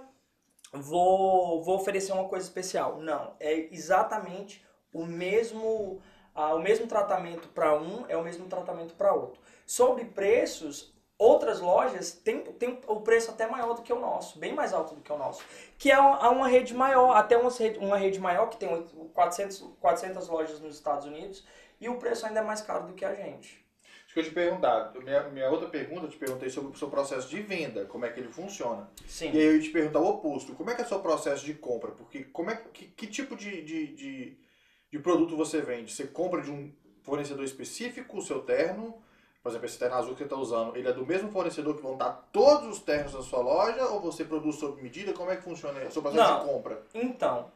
vou, 0.72 1.62
vou 1.62 1.76
oferecer 1.76 2.12
uma 2.14 2.28
coisa 2.28 2.46
especial. 2.46 3.00
Não, 3.00 3.36
é 3.40 3.54
exatamente 3.72 4.66
o 4.92 5.06
mesmo 5.06 6.02
ah, 6.34 6.54
o 6.54 6.60
mesmo 6.60 6.88
tratamento 6.88 7.48
para 7.50 7.76
um 7.76 8.06
é 8.08 8.16
o 8.16 8.24
mesmo 8.24 8.48
tratamento 8.48 8.94
para 8.94 9.14
outro. 9.14 9.42
Sobre 9.66 10.06
preços, 10.06 10.94
outras 11.18 11.60
lojas 11.60 12.12
têm, 12.12 12.42
têm 12.42 12.80
o 12.88 13.02
preço 13.02 13.32
até 13.32 13.48
maior 13.48 13.74
do 13.74 13.82
que 13.82 13.92
o 13.92 14.00
nosso, 14.00 14.38
bem 14.38 14.54
mais 14.54 14.74
alto 14.74 14.96
do 14.96 15.02
que 15.02 15.12
o 15.12 15.18
nosso. 15.18 15.44
Que 15.78 15.92
é 15.92 15.98
uma, 15.98 16.30
uma 16.30 16.48
rede 16.48 16.74
maior, 16.74 17.16
até 17.16 17.38
uma 17.38 17.52
rede, 17.52 17.80
uma 17.80 17.98
rede 17.98 18.20
maior, 18.20 18.48
que 18.48 18.58
tem 18.58 18.84
400, 19.14 19.60
400 19.80 20.28
lojas 20.28 20.60
nos 20.60 20.76
Estados 20.76 21.06
Unidos, 21.06 21.46
e 21.80 21.90
o 21.90 21.98
preço 21.98 22.26
ainda 22.26 22.40
é 22.40 22.44
mais 22.44 22.62
caro 22.62 22.88
do 22.88 22.94
que 22.94 23.04
a 23.04 23.16
gente. 23.16 23.66
Acho 24.06 24.14
que 24.14 24.20
eu 24.20 24.24
te 24.24 24.32
perguntar, 24.32 24.94
minha, 25.04 25.24
minha 25.24 25.50
outra 25.50 25.68
pergunta, 25.68 26.06
eu 26.06 26.10
te 26.10 26.18
perguntei 26.18 26.50
sobre 26.50 26.72
o 26.72 26.78
seu 26.78 26.90
processo 26.90 27.28
de 27.28 27.42
venda, 27.42 27.86
como 27.86 28.06
é 28.06 28.10
que 28.10 28.20
ele 28.20 28.30
funciona. 28.30 28.90
Sim. 29.06 29.32
E 29.32 29.38
aí 29.38 29.46
eu 29.46 29.56
ia 29.56 29.62
te 29.62 29.70
perguntar 29.70 30.00
o 30.00 30.08
oposto, 30.08 30.54
como 30.54 30.70
é 30.70 30.76
que 30.76 30.82
é 30.82 30.86
o 30.86 30.88
seu 30.88 31.00
processo 31.00 31.46
de 31.46 31.54
compra? 31.54 31.92
Porque 31.92 32.24
como 32.26 32.50
é 32.50 32.56
que, 32.56 32.88
que 32.88 33.08
tipo 33.08 33.36
de, 33.36 33.62
de, 33.64 33.88
de, 33.88 34.38
de 34.92 35.00
produto 35.00 35.36
você 35.36 35.62
vende? 35.62 35.92
Você 35.92 36.08
compra 36.08 36.42
de 36.42 36.52
um 36.52 36.72
fornecedor 37.04 37.44
específico 37.44 38.18
o 38.18 38.22
seu 38.22 38.42
terno? 38.42 39.02
Por 39.42 39.50
exemplo, 39.50 39.66
esse 39.66 39.80
terno 39.80 39.96
azul 39.96 40.12
que 40.14 40.18
você 40.18 40.24
está 40.26 40.36
usando, 40.36 40.76
ele 40.76 40.88
é 40.88 40.94
do 40.94 41.06
mesmo 41.06 41.32
fornecedor 41.32 41.76
que 41.76 41.82
vão 41.82 41.94
estar 41.94 42.28
todos 42.32 42.68
os 42.68 42.80
ternos 42.80 43.14
na 43.14 43.22
sua 43.22 43.40
loja? 43.40 43.86
Ou 43.88 44.02
você 44.02 44.26
produz 44.26 44.58
sob 44.58 44.82
medida? 44.82 45.14
Como 45.14 45.32
é 45.32 45.36
que 45.36 45.44
funciona 45.44 45.80
o 45.86 45.92
seu 45.92 46.02
processo 46.02 46.40
de 46.40 46.46
compra? 46.46 46.84
Então, 46.94 47.52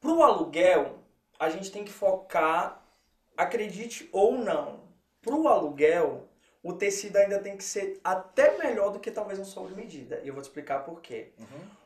pro 0.00 0.22
aluguel, 0.22 0.98
a 1.38 1.48
gente 1.48 1.70
tem 1.70 1.84
que 1.84 1.92
focar, 1.92 2.82
acredite 3.36 4.08
ou 4.12 4.36
não, 4.36 4.80
pro 5.22 5.48
aluguel, 5.48 6.28
o 6.62 6.72
tecido 6.72 7.16
ainda 7.16 7.38
tem 7.38 7.56
que 7.56 7.64
ser 7.64 8.00
até 8.02 8.58
melhor 8.58 8.90
do 8.90 8.98
que 8.98 9.10
talvez 9.10 9.38
um 9.38 9.44
sobre 9.44 9.74
medida. 9.74 10.20
E 10.24 10.28
eu 10.28 10.34
vou 10.34 10.42
te 10.42 10.46
explicar 10.46 10.84
por 10.84 11.00
quê. 11.00 11.32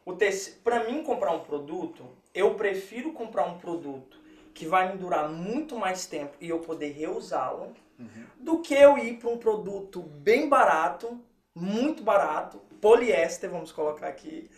O 0.05 0.15
tecido, 0.15 0.61
para 0.63 0.85
mim 0.85 1.05
comprar 1.05 1.33
um 1.33 1.41
produto, 1.41 2.05
eu 2.35 2.55
prefiro 2.55 3.13
comprar 3.13 3.45
um 3.45 3.59
produto 3.59 4.19
que 4.55 4.67
vai 4.67 4.93
me 4.93 4.99
durar 4.99 5.29
muito 5.29 5.77
mais 5.77 6.07
tempo 6.07 6.37
e 6.41 6.49
eu 6.49 6.61
poder 6.61 6.93
reusá-lo, 6.93 7.75
do 8.37 8.61
que 8.61 8.75
eu 8.75 8.99
ir 8.99 9.19
para 9.19 9.31
um 9.31 9.39
produto 9.39 10.03
bem 10.03 10.49
barato, 10.49 11.21
muito 11.55 12.03
barato, 12.03 12.59
poliéster, 12.81 13.49
vamos 13.49 13.71
colocar 13.71 14.09
aqui, 14.09 14.51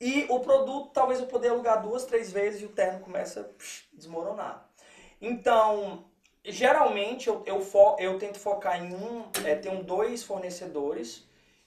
e 0.00 0.26
o 0.28 0.40
produto 0.40 0.90
talvez 0.92 1.20
eu 1.20 1.26
poder 1.26 1.48
alugar 1.48 1.80
duas, 1.80 2.04
três 2.04 2.32
vezes 2.32 2.60
e 2.60 2.64
o 2.64 2.68
terno 2.68 3.00
começa 3.00 3.40
a 3.40 3.44
psh, 3.44 3.84
desmoronar. 3.92 4.68
Então, 5.20 6.04
geralmente 6.44 7.28
eu, 7.28 7.42
eu, 7.46 7.60
fo 7.60 7.96
eu 7.98 8.18
tento 8.18 8.38
focar 8.38 8.82
em 8.82 8.94
um, 8.94 9.24
é, 9.44 9.54
tenho 9.54 9.82
dois 9.84 10.24
fornecedores 10.24 11.24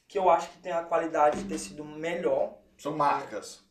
que 0.08 0.20
eu 0.20 0.30
acho 0.30 0.50
que 0.50 0.58
tem 0.58 0.74
a 0.74 0.84
qualidade 0.84 1.42
de 1.42 1.50
tecido 1.50 1.84
melhor 1.84 2.54
São 2.78 2.96
marcas. 2.96 3.64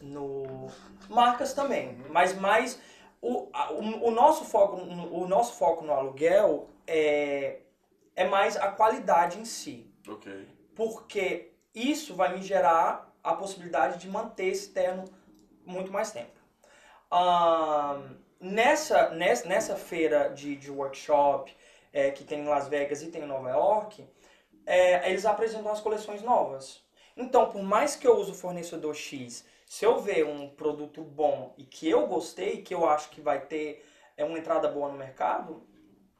no 0.00 0.68
marcas 1.08 1.52
também, 1.52 1.96
mas 2.08 2.34
mais 2.34 2.80
o, 3.20 3.48
a- 3.52 3.72
o, 3.72 4.08
o 4.08 4.10
nosso 4.10 4.44
foco 4.44 4.76
no- 4.76 5.12
o 5.22 5.28
nosso 5.28 5.54
foco 5.54 5.84
no 5.84 5.92
aluguel 5.92 6.68
é 6.86 7.60
é 8.16 8.24
mais 8.26 8.56
a 8.56 8.72
qualidade 8.72 9.38
em 9.38 9.44
si, 9.44 9.88
Ok. 10.08 10.48
porque 10.74 11.52
isso 11.74 12.16
vai 12.16 12.34
me 12.34 12.42
gerar 12.42 13.14
a 13.22 13.32
possibilidade 13.34 13.98
de 14.00 14.08
manter 14.08 14.46
esse 14.48 14.70
terno 14.70 15.04
muito 15.64 15.92
mais 15.92 16.10
tempo. 16.10 16.32
Ahn, 17.10 18.16
nessa, 18.40 19.10
nessa, 19.10 19.48
nessa 19.48 19.76
feira 19.76 20.30
de, 20.30 20.56
de 20.56 20.70
workshop 20.70 21.54
é, 21.92 22.10
que 22.10 22.24
tem 22.24 22.40
em 22.40 22.48
Las 22.48 22.68
Vegas 22.68 23.02
e 23.02 23.10
tem 23.10 23.22
em 23.22 23.26
Nova 23.26 23.50
York, 23.50 24.04
é, 24.66 25.08
eles 25.10 25.24
apresentam 25.24 25.70
as 25.72 25.80
coleções 25.80 26.22
novas. 26.22 26.82
Então, 27.16 27.50
por 27.50 27.62
mais 27.62 27.96
que 27.96 28.06
eu 28.06 28.16
use 28.16 28.30
o 28.32 28.34
fornecedor 28.34 28.94
X, 28.94 29.44
se 29.68 29.84
eu 29.84 30.00
ver 30.00 30.24
um 30.24 30.48
produto 30.48 31.02
bom 31.02 31.54
e 31.58 31.62
que 31.62 31.88
eu 31.90 32.06
gostei, 32.06 32.62
que 32.62 32.74
eu 32.74 32.88
acho 32.88 33.10
que 33.10 33.20
vai 33.20 33.44
ter 33.44 33.84
é, 34.16 34.24
uma 34.24 34.38
entrada 34.38 34.66
boa 34.66 34.90
no 34.90 34.96
mercado, 34.96 35.62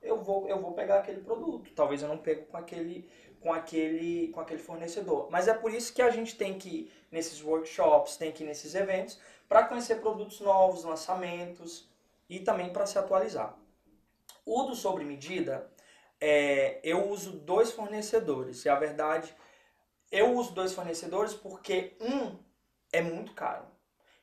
eu 0.02 0.22
vou, 0.22 0.46
eu 0.46 0.60
vou 0.60 0.72
pegar 0.72 0.98
aquele 0.98 1.22
produto. 1.22 1.72
Talvez 1.74 2.02
eu 2.02 2.08
não 2.08 2.18
pegue 2.18 2.42
com 2.42 2.58
aquele, 2.58 3.08
com 3.40 3.50
aquele, 3.50 4.28
com 4.28 4.40
aquele 4.40 4.60
fornecedor. 4.60 5.28
Mas 5.30 5.48
é 5.48 5.54
por 5.54 5.72
isso 5.72 5.94
que 5.94 6.02
a 6.02 6.10
gente 6.10 6.36
tem 6.36 6.58
que 6.58 6.68
ir 6.68 6.92
nesses 7.10 7.42
workshops, 7.42 8.18
tem 8.18 8.30
que 8.30 8.44
ir 8.44 8.46
nesses 8.46 8.74
eventos, 8.74 9.18
para 9.48 9.64
conhecer 9.64 9.96
produtos 9.96 10.40
novos, 10.40 10.84
lançamentos 10.84 11.88
e 12.28 12.40
também 12.40 12.70
para 12.70 12.84
se 12.84 12.98
atualizar. 12.98 13.58
O 14.44 14.64
do 14.64 14.74
sobre 14.74 15.04
medida, 15.04 15.72
é, 16.20 16.80
eu 16.82 17.08
uso 17.08 17.32
dois 17.32 17.72
fornecedores. 17.72 18.66
E 18.66 18.68
a 18.68 18.74
verdade, 18.74 19.34
eu 20.12 20.34
uso 20.34 20.52
dois 20.52 20.74
fornecedores 20.74 21.32
porque 21.32 21.96
um 21.98 22.46
é 22.92 23.00
muito 23.00 23.32
caro. 23.32 23.64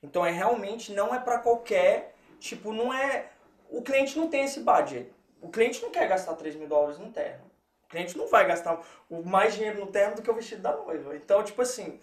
Então 0.02 0.26
é 0.26 0.32
realmente 0.32 0.92
não 0.92 1.14
é 1.14 1.20
para 1.20 1.40
qualquer, 1.40 2.16
tipo, 2.40 2.72
não 2.72 2.94
é. 2.94 3.30
O 3.70 3.82
cliente 3.82 4.18
não 4.18 4.28
tem 4.28 4.44
esse 4.46 4.60
budget. 4.60 5.12
O 5.42 5.50
cliente 5.50 5.82
não 5.82 5.92
quer 5.92 6.08
gastar 6.08 6.36
3 6.36 6.56
mil 6.56 6.68
dólares 6.68 6.98
no 7.00 7.12
terno. 7.12 7.46
O 7.86 7.88
cliente 7.88 8.18
não 8.18 8.28
vai 8.28 8.48
gastar 8.48 8.80
mais 9.26 9.54
dinheiro 9.56 9.80
no 9.80 9.88
terno 9.88 10.16
do 10.16 10.22
que 10.22 10.30
o 10.30 10.34
vestido 10.34 10.62
da 10.62 10.76
noiva. 10.76 11.16
Então, 11.16 11.44
tipo 11.44 11.62
assim, 11.62 12.00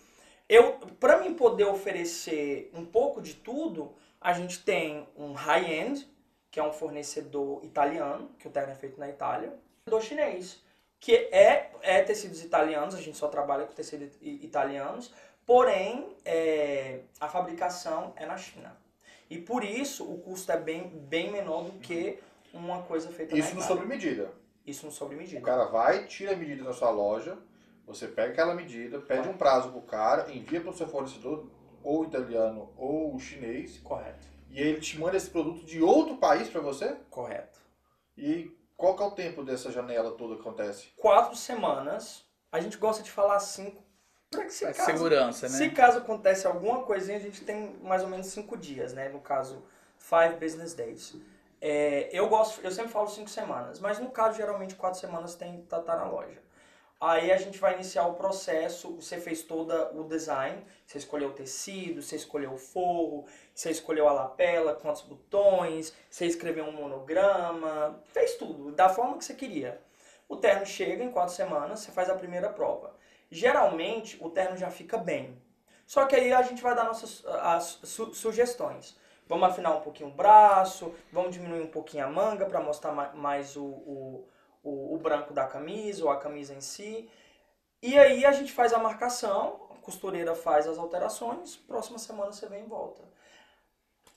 eu, 0.49 0.75
para 1.01 1.19
mim 1.19 1.35
poder 1.35 1.65
oferecer 1.65 2.71
um 2.75 2.85
pouco 2.85 3.21
de 3.21 3.35
tudo, 3.35 3.95
a 4.21 4.33
gente 4.33 4.63
tem 4.65 5.09
um 5.17 5.33
high-end, 5.33 6.09
que 6.51 6.61
é 6.61 6.63
um 6.63 6.73
fornecedor 6.73 7.65
italiano, 7.65 8.31
que 8.39 8.47
o 8.47 8.51
terno 8.51 8.73
é 8.73 8.77
feito 8.77 8.99
na 8.99 9.09
Itália, 9.09 9.53
do 9.87 10.01
chinês, 10.01 10.63
que 11.01 11.17
é, 11.17 11.73
é 11.81 12.03
tecidos 12.03 12.45
italianos, 12.45 12.95
a 12.95 13.01
gente 13.01 13.17
só 13.17 13.27
trabalha 13.27 13.67
com 13.67 13.73
tecidos 13.73 14.17
italianos, 14.21 15.13
porém 15.47 16.17
é, 16.25 17.01
a 17.21 17.29
fabricação 17.29 18.13
é 18.17 18.27
na 18.27 18.37
China. 18.37 18.77
E 19.29 19.39
por 19.39 19.65
isso 19.65 20.05
o 20.05 20.19
custo 20.19 20.53
é 20.53 20.59
bem, 20.59 20.89
bem 20.89 21.31
menor 21.31 21.65
do 21.65 21.79
que 21.79 22.19
uma 22.53 22.83
coisa 22.83 23.11
feita 23.11 23.35
Isso 23.37 23.49
na 23.49 23.55
no 23.55 23.61
Itália. 23.61 23.67
sobre 23.67 23.87
medida. 23.87 24.33
Isso 24.67 24.87
no 24.87 24.93
sobre 24.93 25.17
medida. 25.17 25.41
O 25.41 25.45
cara 25.45 25.65
vai, 25.65 26.07
tira 26.07 26.33
a 26.33 26.37
medida 26.37 26.65
da 26.65 26.73
sua 26.73 26.91
loja, 26.91 27.39
você 27.87 28.07
pega 28.07 28.33
aquela 28.33 28.55
medida, 28.55 29.01
pede 29.01 29.29
um 29.29 29.37
prazo 29.37 29.71
pro 29.71 29.81
cara, 29.83 30.31
envia 30.33 30.61
pro 30.61 30.73
seu 30.73 30.87
fornecedor, 30.87 31.47
ou 31.83 32.05
italiano 32.05 32.73
ou 32.77 33.19
chinês, 33.19 33.79
Correto. 33.79 34.27
e 34.51 34.61
ele 34.61 34.81
te 34.81 34.99
manda 34.99 35.17
esse 35.17 35.31
produto 35.31 35.65
de 35.65 35.83
outro 35.83 36.17
país 36.19 36.49
para 36.49 36.61
você? 36.61 36.97
Correto. 37.11 37.59
E 38.17 38.57
qual 38.77 38.97
que 38.97 39.03
é 39.03 39.07
o 39.07 39.11
tempo 39.13 39.43
dessa 39.43 39.73
janela 39.73 40.13
toda 40.13 40.35
que 40.37 40.43
acontece? 40.43 40.89
Quatro 40.97 41.35
semanas. 41.37 42.25
A 42.53 42.61
gente 42.61 42.77
gosta 42.77 43.03
de 43.03 43.11
falar 43.11 43.41
cinco. 43.41 43.83
Pra 44.33 44.45
que 44.47 44.53
se 44.53 44.65
caso, 44.65 44.85
segurança, 44.85 45.49
né? 45.49 45.57
se 45.57 45.71
caso 45.71 45.99
acontece 45.99 46.47
alguma 46.47 46.83
coisinha, 46.83 47.19
a 47.19 47.21
gente 47.21 47.45
tem 47.45 47.77
mais 47.83 48.03
ou 48.03 48.09
menos 48.09 48.27
cinco 48.27 48.57
dias, 48.57 48.93
né? 48.93 49.09
No 49.11 49.21
caso, 49.21 49.63
five 49.99 50.37
business 50.41 50.75
days. 50.75 51.15
É, 51.61 52.09
eu 52.13 52.29
gosto, 52.29 52.61
eu 52.65 52.73
sempre 52.73 52.91
falo 52.91 53.09
cinco 53.09 53.31
semanas, 53.31 53.79
mas 53.79 53.99
no 53.99 54.11
caso, 54.11 54.37
geralmente, 54.37 54.75
quatro 54.75 54.99
semanas 54.99 55.35
tem 55.35 55.63
tá, 55.63 55.81
tá 55.81 55.95
na 55.95 56.07
loja. 56.07 56.41
Aí 57.01 57.33
a 57.33 57.37
gente 57.37 57.59
vai 57.59 57.75
iniciar 57.75 58.07
o 58.07 58.15
processo, 58.15 58.95
você 58.95 59.19
fez 59.19 59.43
todo 59.43 59.73
o 59.99 60.05
design, 60.05 60.65
você 60.87 60.99
escolheu 60.99 61.31
o 61.31 61.33
tecido, 61.33 62.01
você 62.01 62.15
escolheu 62.15 62.53
o 62.53 62.57
forro, 62.57 63.27
você 63.53 63.71
escolheu 63.71 64.09
a 64.09 64.13
lapela, 64.13 64.75
quantos 64.75 65.03
botões, 65.03 65.93
você 66.09 66.27
escreveu 66.27 66.65
um 66.65 66.71
monograma, 66.73 68.01
fez 68.13 68.37
tudo, 68.37 68.71
da 68.71 68.89
forma 68.89 69.19
que 69.19 69.25
você 69.25 69.35
queria. 69.35 69.81
O 70.29 70.37
terno 70.37 70.65
chega 70.65 71.03
em 71.03 71.11
quatro 71.11 71.35
semanas, 71.35 71.81
você 71.81 71.91
faz 71.91 72.09
a 72.09 72.15
primeira 72.15 72.49
prova. 72.49 72.95
Geralmente, 73.33 74.19
o 74.21 74.29
terno 74.29 74.59
já 74.59 74.71
fica 74.71 74.99
bem. 74.99 75.41
Só 75.87 76.05
que 76.05 76.15
aí 76.15 76.33
a 76.35 76.43
gente 76.43 76.63
vai 76.63 76.75
dar 76.75 76.85
nossas 76.85 77.25
as 77.27 77.81
su- 77.83 78.15
sugestões. 78.15 78.95
Vamos 79.27 79.49
afinar 79.49 79.71
um 79.75 79.81
pouquinho 79.81 80.11
o 80.11 80.13
braço, 80.13 80.95
vamos 81.11 81.33
diminuir 81.33 81.63
um 81.63 81.67
pouquinho 81.71 82.05
a 82.05 82.11
manga 82.11 82.45
para 82.45 82.61
mostrar 82.61 82.93
ma- 82.93 83.13
mais 83.15 83.57
o, 83.57 83.65
o, 83.65 84.29
o, 84.63 84.95
o 84.95 84.99
branco 84.99 85.33
da 85.33 85.47
camisa 85.47 86.05
ou 86.05 86.11
a 86.11 86.19
camisa 86.19 86.53
em 86.53 86.61
si. 86.61 87.09
E 87.83 87.99
aí 87.99 88.27
a 88.27 88.33
gente 88.33 88.53
faz 88.53 88.75
a 88.75 88.79
marcação, 88.79 89.69
a 89.71 89.77
costureira 89.81 90.35
faz 90.35 90.67
as 90.69 90.77
alterações, 90.77 91.57
próxima 91.57 91.99
semana 91.99 92.33
você 92.33 92.47
vem 92.47 92.65
e 92.65 92.69
volta. 92.69 93.03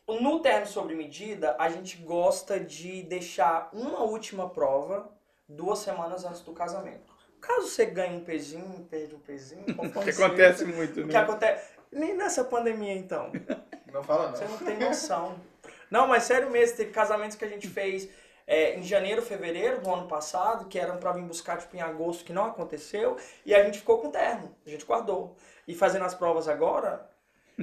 No 0.08 0.42
terno 0.42 0.68
sobre 0.68 0.94
medida, 0.94 1.56
a 1.58 1.70
gente 1.70 1.98
gosta 1.98 2.60
de 2.60 3.02
deixar 3.04 3.70
uma 3.72 4.02
última 4.04 4.50
prova 4.50 5.10
duas 5.48 5.80
semanas 5.80 6.26
antes 6.26 6.42
do 6.42 6.52
casamento. 6.52 7.15
Caso 7.46 7.68
você 7.68 7.86
ganhe 7.86 8.18
um 8.18 8.24
pezinho, 8.24 8.88
perde 8.90 9.16
um 9.16 9.20
pezinho, 9.20 9.64
conforme 9.76 10.12
Que 10.12 10.24
acontece 10.24 10.66
muito, 10.66 11.02
o 11.02 11.08
que 11.08 11.14
né? 11.14 11.20
acontece? 11.20 11.76
Nem 11.92 12.16
nessa 12.16 12.44
pandemia, 12.44 12.94
então. 12.94 13.32
Não 13.92 14.04
fala 14.04 14.32
Você 14.36 14.44
não. 14.44 14.52
não 14.52 14.58
tem 14.58 14.78
noção. 14.78 15.40
Não, 15.90 16.06
mas 16.08 16.24
sério 16.24 16.50
mesmo, 16.50 16.76
teve 16.76 16.92
casamentos 16.92 17.38
que 17.38 17.46
a 17.46 17.48
gente 17.48 17.68
fez 17.70 18.10
é, 18.46 18.76
em 18.78 18.84
janeiro, 18.84 19.22
fevereiro 19.22 19.80
do 19.80 19.90
ano 19.90 20.06
passado, 20.08 20.66
que 20.68 20.78
eram 20.78 20.98
pra 20.98 21.14
vir 21.14 21.22
buscar 21.24 21.58
tipo, 21.58 21.78
em 21.78 21.82
agosto, 21.82 22.26
que 22.26 22.34
não 22.34 22.46
aconteceu, 22.46 23.16
e 23.46 23.56
a 23.56 23.64
gente 23.64 23.80
ficou 23.80 24.00
com 24.02 24.12
terno, 24.12 24.54
a 24.66 24.70
gente 24.70 24.84
guardou. 24.86 25.38
E 25.66 25.74
fazendo 25.74 26.04
as 26.04 26.14
provas 26.14 26.50
agora, 26.50 27.10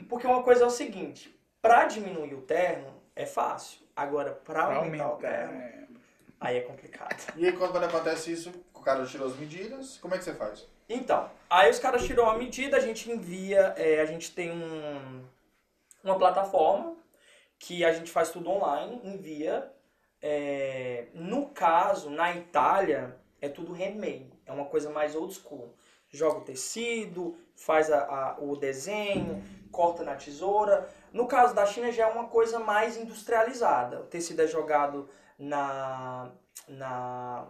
porque 0.09 0.27
uma 0.27 0.43
coisa 0.43 0.65
é 0.65 0.67
o 0.67 0.71
seguinte, 0.71 1.39
pra 1.61 1.85
diminuir 1.85 2.33
o 2.35 2.41
terno 2.43 2.95
é 3.15 3.27
fácil, 3.27 3.81
agora 3.95 4.33
pra 4.33 4.65
Pra 4.67 4.77
aumentar, 4.77 5.05
o 5.09 5.11
aumentar. 5.13 5.29
terno, 5.29 5.61
é. 5.61 5.85
aí 6.41 6.57
é 6.57 6.61
complicado. 6.63 7.35
E 7.37 7.45
aí 7.47 7.53
quando 7.53 7.77
acontece 7.85 8.33
isso, 8.33 8.51
o 8.83 8.85
cara 8.85 9.07
tirou 9.07 9.29
as 9.29 9.37
medidas, 9.37 9.97
como 9.99 10.13
é 10.13 10.19
que 10.19 10.25
você 10.25 10.35
faz? 10.35 10.67
Então, 10.89 11.31
aí 11.49 11.71
os 11.71 11.79
caras 11.79 12.05
tiram 12.05 12.29
a 12.29 12.37
medida, 12.37 12.77
a 12.77 12.81
gente 12.81 13.09
envia, 13.11 13.73
é, 13.77 14.01
a 14.01 14.05
gente 14.05 14.35
tem 14.35 14.51
um, 14.51 15.25
uma 16.03 16.19
plataforma 16.19 16.97
que 17.61 17.85
a 17.85 17.93
gente 17.93 18.11
faz 18.11 18.31
tudo 18.31 18.51
online, 18.51 19.01
envia. 19.05 19.73
É, 20.21 21.07
no 21.15 21.47
caso, 21.51 22.11
na 22.11 22.35
Itália, 22.35 23.17
é 23.41 23.49
tudo 23.49 23.73
handmade, 23.73 24.33
é 24.45 24.53
uma 24.53 24.65
coisa 24.65 24.91
mais 24.91 25.15
old 25.15 25.33
school. 25.33 25.73
Joga 26.11 26.39
o 26.39 26.45
tecido, 26.45 27.39
faz 27.55 27.89
a, 27.91 28.01
a- 28.05 28.37
o 28.41 28.57
desenho, 28.57 29.43
corta 29.71 30.03
na 30.03 30.17
tesoura. 30.17 30.89
No 31.13 31.29
caso 31.29 31.55
da 31.55 31.65
China 31.67 31.93
já 31.93 32.09
é 32.09 32.13
uma 32.13 32.27
coisa 32.27 32.59
mais 32.59 32.97
industrializada. 32.97 34.01
O 34.01 34.07
tecido 34.07 34.43
é 34.43 34.47
jogado 34.49 35.09
na, 35.39 36.33
na 36.69 37.47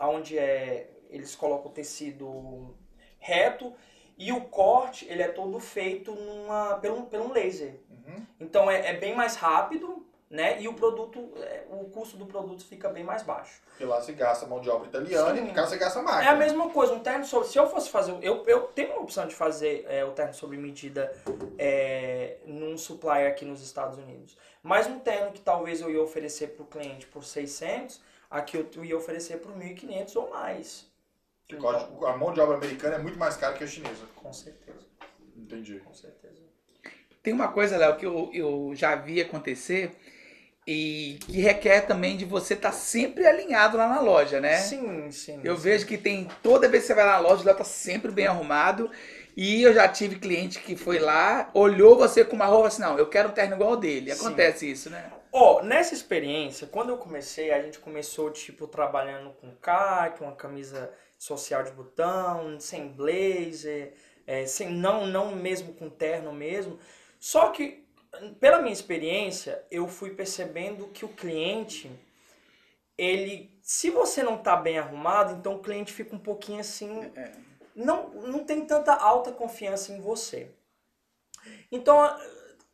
onde 0.00 0.38
é 0.38 0.90
eles 1.10 1.36
colocam 1.36 1.70
o 1.70 1.74
tecido 1.74 2.74
reto 3.18 3.72
e 4.18 4.32
o 4.32 4.42
corte 4.42 5.06
ele 5.08 5.22
é 5.22 5.28
todo 5.28 5.58
feito 5.58 6.12
numa 6.12 6.74
pelo, 6.78 7.04
pelo 7.04 7.26
um 7.26 7.32
laser. 7.32 7.80
Uhum. 7.90 8.26
Então 8.40 8.70
é, 8.70 8.90
é 8.90 8.92
bem 8.94 9.14
mais 9.14 9.36
rápido, 9.36 10.04
né? 10.28 10.60
E 10.60 10.66
o 10.66 10.74
produto, 10.74 11.32
é, 11.38 11.64
o 11.70 11.84
custo 11.84 12.16
do 12.16 12.26
produto 12.26 12.64
fica 12.64 12.88
bem 12.88 13.04
mais 13.04 13.22
baixo. 13.22 13.60
Porque 13.66 13.84
lá 13.84 14.00
se 14.00 14.12
gasta 14.12 14.46
mão 14.46 14.60
de 14.60 14.68
obra 14.68 14.88
italiana 14.88 15.36
Sim. 15.36 15.48
e 15.48 15.52
cá 15.52 15.66
você 15.66 15.76
gasta 15.76 16.00
É 16.00 16.02
máquina. 16.02 16.30
a 16.32 16.34
mesma 16.36 16.70
coisa, 16.70 16.92
um 16.92 17.00
terno 17.00 17.24
sobre. 17.24 17.48
Se 17.48 17.58
eu 17.58 17.68
fosse 17.68 17.90
fazer. 17.90 18.16
Eu, 18.22 18.44
eu 18.46 18.62
tenho 18.62 18.92
uma 18.92 19.02
opção 19.02 19.26
de 19.26 19.34
fazer 19.34 19.84
é, 19.88 20.04
o 20.04 20.10
terno 20.10 20.34
sobre 20.34 20.56
medida 20.56 21.12
é, 21.58 22.38
num 22.44 22.76
supplier 22.76 23.28
aqui 23.28 23.44
nos 23.44 23.62
Estados 23.62 23.98
Unidos. 23.98 24.36
Mas 24.62 24.86
um 24.86 24.98
terno 24.98 25.30
que 25.32 25.40
talvez 25.40 25.80
eu 25.80 25.90
ia 25.90 26.02
oferecer 26.02 26.48
para 26.48 26.62
o 26.62 26.66
cliente 26.66 27.06
por 27.06 27.22
600, 27.22 28.00
aqui 28.34 28.56
eu 28.76 28.84
ia 28.84 28.96
oferecer 28.96 29.38
por 29.38 29.56
1.500 29.56 30.16
ou 30.16 30.30
mais. 30.30 30.86
O 31.52 31.56
código- 31.56 32.04
A 32.06 32.16
mão 32.16 32.32
de 32.32 32.40
obra 32.40 32.56
americana 32.56 32.96
é 32.96 32.98
muito 32.98 33.18
mais 33.18 33.36
cara 33.36 33.54
que 33.54 33.62
a 33.64 33.66
chinesa. 33.66 34.04
Com 34.16 34.32
certeza, 34.32 34.86
Entendi. 35.36 35.78
com 35.84 35.94
certeza. 35.94 36.42
Tem 37.22 37.32
uma 37.32 37.48
coisa, 37.48 37.76
Léo, 37.76 37.96
que 37.96 38.04
eu, 38.04 38.30
eu 38.34 38.72
já 38.74 38.94
vi 38.96 39.20
acontecer 39.20 39.92
e 40.66 41.18
que 41.26 41.40
requer 41.40 41.82
também 41.82 42.16
de 42.16 42.24
você 42.24 42.54
estar 42.54 42.72
sempre 42.72 43.26
alinhado 43.26 43.76
lá 43.76 43.88
na 43.88 44.00
loja, 44.00 44.40
né? 44.40 44.56
Sim, 44.56 45.10
sim. 45.10 45.40
Eu 45.44 45.56
sim. 45.56 45.62
vejo 45.62 45.86
que 45.86 45.96
tem, 45.96 46.26
toda 46.42 46.68
vez 46.68 46.82
que 46.82 46.86
você 46.88 46.94
vai 46.94 47.04
lá 47.06 47.12
na 47.12 47.18
loja, 47.28 47.44
lá 47.44 47.54
tá 47.54 47.64
sempre 47.64 48.10
bem 48.10 48.26
arrumado. 48.26 48.90
E 49.36 49.62
eu 49.62 49.72
já 49.74 49.88
tive 49.88 50.16
cliente 50.18 50.60
que 50.60 50.76
foi 50.76 50.98
lá, 50.98 51.50
olhou 51.54 51.96
você 51.96 52.24
com 52.24 52.36
uma 52.36 52.46
roupa 52.46 52.68
assim, 52.68 52.82
não, 52.82 52.96
eu 52.96 53.08
quero 53.08 53.28
um 53.30 53.32
terno 53.32 53.56
igual 53.56 53.70
ao 53.70 53.76
dele. 53.76 54.14
Sim. 54.14 54.26
Acontece 54.26 54.70
isso, 54.70 54.90
né? 54.90 55.10
Ó, 55.32 55.62
nessa 55.62 55.94
experiência, 55.94 56.68
quando 56.68 56.90
eu 56.90 56.98
comecei, 56.98 57.50
a 57.52 57.60
gente 57.60 57.80
começou, 57.80 58.30
tipo, 58.30 58.68
trabalhando 58.68 59.30
com 59.30 59.50
caque, 59.56 60.22
uma 60.22 60.36
camisa 60.36 60.92
social 61.18 61.64
de 61.64 61.72
botão, 61.72 62.60
sem 62.60 62.88
blazer, 62.88 63.94
é, 64.26 64.46
sem, 64.46 64.70
não, 64.70 65.06
não 65.06 65.34
mesmo 65.34 65.74
com 65.74 65.90
terno 65.90 66.32
mesmo. 66.32 66.78
Só 67.18 67.48
que, 67.50 67.84
pela 68.38 68.60
minha 68.60 68.72
experiência, 68.72 69.64
eu 69.70 69.88
fui 69.88 70.10
percebendo 70.10 70.86
que 70.88 71.04
o 71.04 71.08
cliente, 71.08 71.90
ele, 72.96 73.58
se 73.60 73.90
você 73.90 74.22
não 74.22 74.38
tá 74.38 74.54
bem 74.54 74.78
arrumado, 74.78 75.34
então 75.34 75.56
o 75.56 75.62
cliente 75.62 75.92
fica 75.92 76.14
um 76.14 76.18
pouquinho 76.18 76.60
assim, 76.60 77.10
É. 77.16 77.32
não, 77.74 78.10
não 78.10 78.44
tem 78.44 78.64
tanta 78.66 78.94
alta 78.94 79.32
confiança 79.32 79.92
em 79.92 80.00
você. 80.00 80.50
Então, 81.70 81.98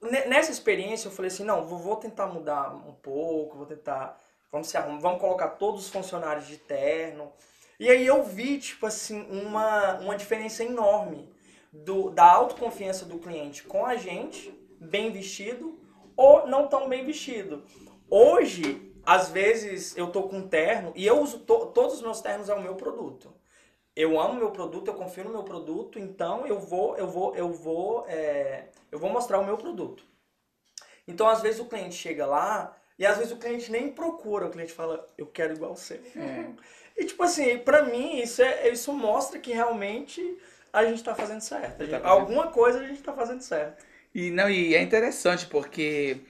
ne- 0.01 0.27
nessa 0.27 0.51
experiência, 0.51 1.09
eu 1.09 1.12
falei 1.12 1.31
assim, 1.31 1.44
não, 1.44 1.66
vou, 1.66 1.97
tentar 1.97 2.27
mudar 2.27 2.74
um 2.74 2.93
pouco, 2.93 3.56
vou 3.56 3.66
tentar, 3.66 4.18
vamos 4.51 4.68
se 4.68 4.77
arrumar, 4.77 5.01
vamos 5.01 5.20
colocar 5.20 5.48
todos 5.51 5.86
os 5.86 5.90
funcionários 5.90 6.47
de 6.47 6.56
terno. 6.56 7.32
E 7.78 7.89
aí 7.89 8.06
eu 8.06 8.22
vi, 8.22 8.59
tipo 8.59 8.86
assim, 8.86 9.22
uma, 9.31 9.98
uma 10.01 10.16
diferença 10.16 10.62
enorme 10.64 11.32
do, 11.72 12.10
da 12.10 12.31
autoconfiança 12.31 13.05
do 13.05 13.18
cliente 13.18 13.62
com 13.62 13.86
a 13.86 13.97
gente, 13.97 14.51
bem 14.81 15.10
vestido, 15.10 15.78
ou 16.16 16.47
não 16.47 16.68
tão 16.68 16.89
bem 16.89 17.05
vestido. 17.05 17.64
Hoje, 18.09 18.93
às 19.05 19.31
vezes, 19.31 19.97
eu 19.97 20.10
tô 20.10 20.24
com 20.24 20.47
terno, 20.47 20.93
e 20.94 21.06
eu 21.06 21.20
uso, 21.20 21.39
to- 21.40 21.66
todos 21.68 21.94
os 21.97 22.02
meus 22.02 22.20
ternos 22.20 22.48
é 22.48 22.55
o 22.55 22.60
meu 22.62 22.74
produto 22.74 23.40
eu 24.01 24.18
amo 24.20 24.35
meu 24.35 24.51
produto, 24.51 24.89
eu 24.89 24.94
confio 24.94 25.24
no 25.24 25.31
meu 25.31 25.43
produto, 25.43 25.98
então 25.98 26.47
eu 26.47 26.59
vou, 26.59 26.97
eu 26.97 27.06
vou, 27.09 27.35
eu 27.36 27.51
vou, 27.52 28.05
é, 28.09 28.64
eu 28.90 28.98
vou 28.98 29.10
mostrar 29.10 29.39
o 29.39 29.44
meu 29.44 29.56
produto. 29.56 30.05
Então, 31.06 31.28
às 31.28 31.40
vezes 31.43 31.60
o 31.60 31.64
cliente 31.66 31.94
chega 31.94 32.24
lá 32.27 32.77
e 32.98 33.05
às 33.06 33.16
vezes 33.16 33.32
o 33.32 33.36
cliente 33.36 33.70
nem 33.70 33.90
procura, 33.90 34.47
o 34.47 34.51
cliente 34.51 34.72
fala, 34.72 35.06
eu 35.18 35.27
quero 35.27 35.55
igual 35.55 35.74
você. 35.77 36.01
É. 36.16 36.44
E 36.97 37.05
tipo 37.06 37.22
assim, 37.22 37.56
pra 37.59 37.85
mim 37.85 38.18
isso 38.20 38.43
é, 38.43 38.68
isso 38.68 38.93
mostra 38.93 39.39
que 39.39 39.52
realmente 39.52 40.36
a 40.70 40.85
gente 40.85 41.02
tá 41.02 41.14
fazendo 41.14 41.40
certo. 41.40 41.82
Gente- 41.86 41.98
Tá 42.02 42.06
Alguma 42.06 42.48
coisa 42.48 42.81
a 42.81 42.86
gente 42.86 43.01
tá 43.02 43.12
fazendo 43.14 43.40
certo. 43.40 43.82
E 44.14 44.31
não, 44.31 44.51
e 44.51 44.74
é 44.74 44.82
interessante 44.82 45.47
porque 45.47 46.20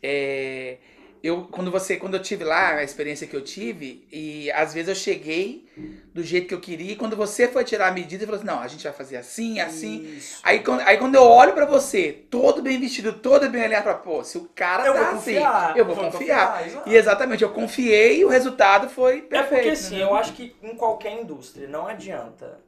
é, 0.00 0.76
eu 1.22 1.44
quando 1.50 1.70
você 1.70 1.96
quando 1.96 2.14
eu 2.14 2.20
tive 2.22 2.42
lá 2.44 2.74
a 2.76 2.82
experiência 2.82 3.26
que 3.26 3.36
eu 3.36 3.42
tive 3.42 4.06
e 4.10 4.50
às 4.52 4.74
vezes 4.74 4.88
eu 4.88 4.94
cheguei 4.94 5.68
do 6.12 6.22
jeito 6.22 6.48
que 6.48 6.54
eu 6.54 6.60
queria 6.60 6.92
e 6.92 6.96
quando 6.96 7.16
você 7.16 7.48
foi 7.48 7.64
tirar 7.64 7.88
a 7.88 7.92
medida 7.92 8.22
e 8.24 8.26
falou 8.26 8.38
assim, 8.38 8.46
não, 8.46 8.60
a 8.60 8.68
gente 8.68 8.82
vai 8.84 8.92
fazer 8.92 9.16
assim, 9.16 9.60
assim. 9.60 10.02
Isso. 10.16 10.40
Aí 10.42 10.58
quando, 10.60 10.80
aí 10.80 10.98
quando 10.98 11.14
eu 11.14 11.22
olho 11.24 11.52
pra 11.54 11.64
você, 11.64 12.12
todo 12.30 12.60
bem 12.60 12.78
vestido, 12.78 13.12
todo 13.14 13.48
bem 13.48 13.62
alinhado, 13.62 13.84
pra, 13.84 13.94
pô, 13.94 14.22
se 14.24 14.36
o 14.36 14.48
cara 14.54 14.84
Eu 14.86 14.92
tá 14.94 14.98
vou 14.98 15.08
assim, 15.10 15.34
confiar. 15.34 15.76
eu 15.78 15.84
vou 15.86 15.96
confiar. 15.96 16.66
exato. 16.66 16.88
E 16.90 16.94
exatamente, 16.96 17.42
eu 17.42 17.50
confiei 17.50 18.18
e 18.20 18.24
o 18.24 18.28
resultado 18.28 18.88
foi 18.90 19.18
É 19.18 19.20
perfeito. 19.22 19.52
porque 19.52 19.68
assim, 19.70 19.96
né? 19.96 20.02
eu 20.02 20.14
acho 20.14 20.32
que 20.34 20.54
em 20.62 20.74
qualquer 20.76 21.20
indústria 21.20 21.66
não 21.68 21.86
adianta. 21.86 22.60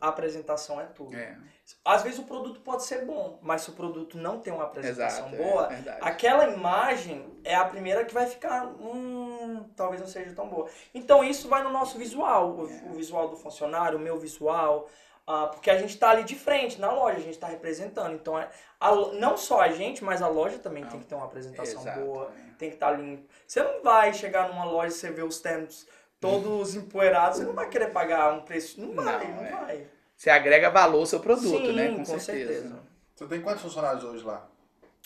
A 0.00 0.08
apresentação 0.08 0.80
é 0.80 0.84
tudo. 0.84 1.14
É, 1.16 1.36
Às 1.84 2.02
vezes 2.02 2.18
o 2.20 2.24
produto 2.24 2.60
pode 2.60 2.84
ser 2.84 3.04
bom, 3.04 3.38
mas 3.42 3.62
se 3.62 3.70
o 3.70 3.72
produto 3.72 4.16
não 4.16 4.38
tem 4.38 4.52
uma 4.52 4.64
apresentação 4.64 5.26
exato, 5.28 5.42
boa, 5.42 5.68
é 5.72 5.98
aquela 6.00 6.48
imagem 6.48 7.26
é 7.42 7.56
a 7.56 7.64
primeira 7.64 8.04
que 8.04 8.14
vai 8.14 8.26
ficar, 8.26 8.66
hum, 8.66 9.68
talvez 9.74 10.00
não 10.00 10.06
seja 10.08 10.32
tão 10.32 10.48
boa. 10.48 10.68
Então 10.94 11.24
isso 11.24 11.48
vai 11.48 11.62
no 11.62 11.70
nosso 11.70 11.98
visual, 11.98 12.50
o, 12.50 12.70
É. 12.70 12.82
o 12.88 12.94
visual 12.94 13.28
do 13.28 13.36
funcionário, 13.36 13.98
o 13.98 14.00
meu 14.00 14.16
visual, 14.18 14.88
ah, 15.26 15.46
porque 15.48 15.70
a 15.70 15.78
gente 15.78 15.96
tá 15.98 16.10
ali 16.10 16.24
de 16.24 16.34
frente, 16.34 16.80
na 16.80 16.92
loja, 16.92 17.18
a 17.18 17.20
gente 17.20 17.38
tá 17.38 17.46
representando. 17.46 18.14
Então 18.14 18.38
é, 18.38 18.48
a 18.80 18.94
não 18.94 19.36
só 19.36 19.60
a 19.60 19.68
gente, 19.68 20.04
mas 20.04 20.20
a 20.22 20.28
loja 20.28 20.58
também 20.58 20.84
tem 20.86 21.00
que 21.00 21.06
ter 21.06 21.14
uma 21.14 21.24
apresentação 21.26 21.80
Exato, 21.80 22.00
boa, 22.00 22.30
é. 22.36 22.54
tem 22.58 22.68
que 22.68 22.76
estar 22.76 22.90
limpo. 22.92 23.28
Você 23.46 23.62
não 23.62 23.82
vai 23.82 24.12
chegar 24.12 24.48
numa 24.48 24.64
loja 24.64 24.88
e 24.94 24.98
você 24.98 25.10
vê 25.10 25.22
os 25.22 25.40
tempos 25.40 25.86
todos 26.20 26.74
empoeirados, 26.76 27.38
você 27.38 27.44
não 27.44 27.54
vai 27.54 27.68
querer 27.68 27.92
pagar 27.92 28.32
um 28.32 28.42
preço, 28.42 28.80
não 28.80 28.94
vai, 28.94 29.26
Não, 29.26 29.34
não, 29.34 29.44
é. 29.44 29.50
vai. 29.50 29.86
Você 30.22 30.30
agrega 30.30 30.70
valor 30.70 31.00
ao 31.00 31.06
seu 31.06 31.18
produto, 31.18 31.66
Sim, 31.66 31.72
né? 31.72 31.88
Com, 31.88 31.96
com 31.96 32.04
certeza. 32.04 32.52
certeza. 32.52 32.82
Você 33.12 33.26
tem 33.26 33.42
quantos 33.42 33.60
funcionários 33.60 34.04
hoje 34.04 34.24
lá? 34.24 34.46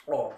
Ó, 0.06 0.30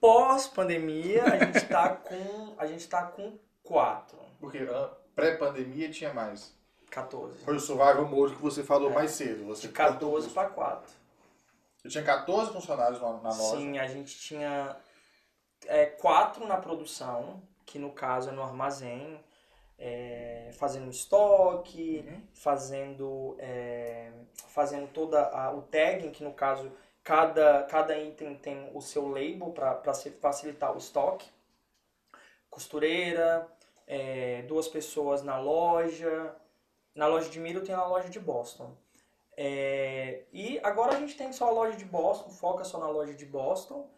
pós-pandemia, 0.00 1.22
a 1.22 1.38
gente 1.38 1.64
tá 1.68 1.90
com. 2.02 2.52
A 2.58 2.66
gente 2.66 2.88
tá 2.88 3.02
com 3.02 3.38
4. 3.62 4.18
Porque 4.40 4.58
ah, 4.58 4.90
pré-pandemia 5.14 5.88
tinha 5.92 6.12
mais. 6.12 6.52
14. 6.90 7.44
Foi 7.44 7.54
o 7.54 7.60
survival 7.60 8.08
mode 8.08 8.34
que 8.34 8.42
você 8.42 8.64
falou 8.64 8.90
É. 8.90 8.94
mais 8.94 9.12
cedo. 9.12 9.44
Você 9.46 9.68
De 9.68 9.72
cortou 9.72 9.92
14 9.94 10.26
custo. 10.26 10.34
para 10.34 10.48
4. 10.48 10.92
Eu 11.84 11.88
tinha 11.88 12.02
14 12.02 12.52
funcionários 12.52 13.00
na, 13.00 13.12
na 13.18 13.28
loja. 13.28 13.56
Sim, 13.56 13.78
a 13.78 13.86
gente 13.86 14.18
tinha 14.18 14.76
é, 15.68 15.86
4 15.86 16.44
na 16.44 16.56
produção, 16.56 17.40
que 17.64 17.78
no 17.78 17.92
caso 17.92 18.30
é 18.30 18.32
no 18.32 18.42
armazém, 18.42 19.24
é, 19.78 20.50
fazendo 20.54 20.90
estoque, 20.90 22.04
Uhum. 22.06 22.22
fazendo, 22.34 23.36
é, 23.38 24.10
fazendo 24.48 24.88
toda 24.92 25.28
a- 25.28 25.52
o 25.52 25.62
tagging, 25.62 26.10
que 26.10 26.24
no 26.24 26.32
caso 26.34 26.70
cada, 27.04 27.62
cada 27.64 27.96
item 27.98 28.34
tem 28.36 28.70
o 28.74 28.80
seu 28.80 29.08
label 29.08 29.50
para 29.52 29.80
facilitar 30.20 30.74
o 30.74 30.78
estoque. 30.78 31.30
Costureira, 32.50 33.46
é, 33.86 34.42
duas 34.42 34.68
pessoas 34.68 35.22
na 35.22 35.38
loja. 35.38 36.34
Na 36.94 37.06
loja 37.06 37.30
de 37.30 37.38
milho 37.38 37.64
tem 37.64 37.74
a 37.74 37.86
loja 37.86 38.08
de 38.08 38.18
Boston. 38.18 38.74
É, 39.36 40.24
e 40.32 40.58
agora 40.64 40.96
a 40.96 40.98
gente 41.00 41.16
tem 41.16 41.32
só 41.32 41.46
a 41.46 41.50
loja 41.50 41.76
de 41.76 41.84
Boston, 41.84 42.30
foca 42.30 42.64
só 42.64 42.78
na 42.78 42.88
loja 42.88 43.14
de 43.14 43.24
Boston. 43.24 43.88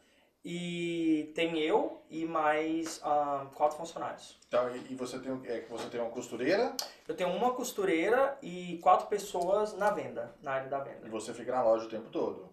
E 0.44 1.32
tem 1.34 1.58
eu 1.60 2.02
e 2.08 2.24
mais 2.24 3.00
ah, 3.04 3.46
quatro 3.54 3.76
funcionários. 3.76 4.38
Então, 4.48 4.74
e, 4.74 4.92
e 4.92 4.94
você, 4.94 5.18
tem, 5.18 5.32
é, 5.44 5.60
você 5.68 5.88
tem 5.90 6.00
uma 6.00 6.10
costureira 6.10 6.74
Eu 7.06 7.14
tenho 7.14 7.30
uma 7.30 7.52
costureira 7.52 8.38
e 8.42 8.78
quatro 8.78 9.06
pessoas 9.06 9.74
na 9.76 9.90
venda, 9.90 10.34
na 10.42 10.52
área 10.52 10.68
da 10.68 10.78
e 10.78 10.84
venda. 10.84 11.08
você 11.10 11.34
fica 11.34 11.52
na 11.52 11.62
loja 11.62 11.84
o 11.84 11.90
tempo 11.90 12.08
todo. 12.08 12.48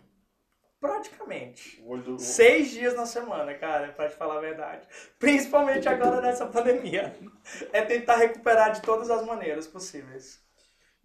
Praticamente. 0.79 1.81
O 1.81 1.89
olho 1.91 2.03
do, 2.03 2.19
Seis 2.19 2.69
dias 2.71 2.93
na 2.93 3.05
semana, 3.05 3.53
cara, 3.55 3.93
pra 3.93 4.09
te 4.09 4.15
falar 4.15 4.37
a 4.37 4.41
verdade. 4.41 4.87
Principalmente 5.17 5.89
agora 5.89 6.21
nessa 6.21 6.45
pandemia. 6.51 7.15
É 7.73 7.81
tentar 7.81 8.17
recuperar 8.17 8.73
de 8.73 8.81
todas 8.81 9.09
as 9.09 9.25
maneiras 9.25 9.65
possíveis. 9.65 10.45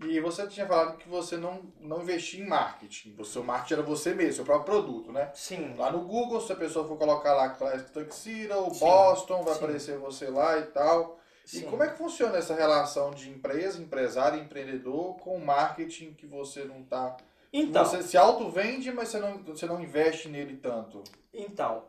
E 0.04 0.18
você 0.20 0.46
tinha 0.48 0.66
falado 0.66 0.96
que 0.96 1.08
você 1.08 1.36
não, 1.36 1.62
não 1.80 2.02
investia 2.02 2.42
em 2.42 2.48
marketing. 2.48 3.14
O 3.18 3.24
seu 3.24 3.44
marketing 3.44 3.74
era 3.74 3.82
você 3.82 4.14
mesmo, 4.14 4.32
seu 4.34 4.44
próprio 4.44 4.64
produto, 4.64 5.12
né? 5.12 5.30
Sim. 5.34 5.74
Lá 5.76 5.92
no 5.92 6.00
Google, 6.00 6.40
se 6.40 6.52
a 6.52 6.56
pessoa 6.56 6.86
for 6.86 6.96
colocar 6.96 7.34
lá 7.34 7.50
Classic 7.50 7.90
Tuxedo, 7.92 8.74
Sim, 8.74 8.80
Boston, 8.80 9.42
vai 9.42 9.54
sim. 9.54 9.64
aparecer 9.64 9.98
você 9.98 10.28
lá 10.28 10.58
e 10.58 10.66
tal. 10.66 11.20
E 11.44 11.48
sim. 11.48 11.66
como 11.70 11.82
é 11.82 11.88
que 11.88 11.98
funciona 11.98 12.38
essa 12.38 12.54
relação 12.54 13.10
de 13.10 13.30
empresa, 13.30 13.80
empresário, 13.80 14.40
empreendedor 14.40 15.16
com 15.16 15.38
marketing 15.38 16.14
que 16.14 16.26
você 16.26 16.64
não 16.64 16.82
tá. 16.82 17.16
Então, 17.52 17.84
Você 17.84 18.02
se 18.02 18.16
auto-vende, 18.16 18.90
mas 18.90 19.08
você 19.08 19.18
não, 19.18 19.42
você 19.42 19.66
não 19.66 19.80
investe 19.80 20.28
nele 20.28 20.56
tanto. 20.56 21.04
Então, 21.34 21.84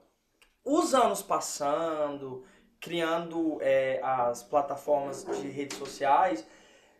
os 0.64 0.94
anos 0.94 1.22
passando, 1.22 2.44
criando 2.82 3.60
é, 3.62 4.02
as 4.04 4.44
plataformas 4.44 5.24
de 5.24 5.48
redes 5.48 5.78
sociais, 5.78 6.46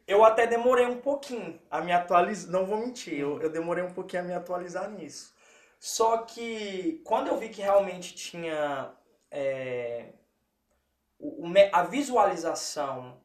eu 0.08 0.24
até 0.24 0.48
demorei 0.48 0.86
um 0.86 1.00
pouquinho 1.00 1.60
a 1.70 1.82
me 1.82 1.92
atualizar. 1.92 2.52
Não 2.52 2.66
vou 2.66 2.78
mentir, 2.78 3.20
eu, 3.20 3.42
eu 3.42 3.50
demorei 3.50 3.84
um 3.84 3.94
pouquinho 3.94 4.24
a 4.24 4.26
me 4.26 4.34
atualizar 4.34 4.90
nisso. 4.90 5.34
Só 5.80 6.18
que 6.20 7.02
quando 7.06 7.28
eu 7.28 7.38
vi 7.38 7.50
que 7.50 7.62
realmente 7.62 8.16
tinha 8.16 8.92
é, 9.32 10.14
o- 11.20 11.44
a 11.72 11.84
visualização 11.84 13.20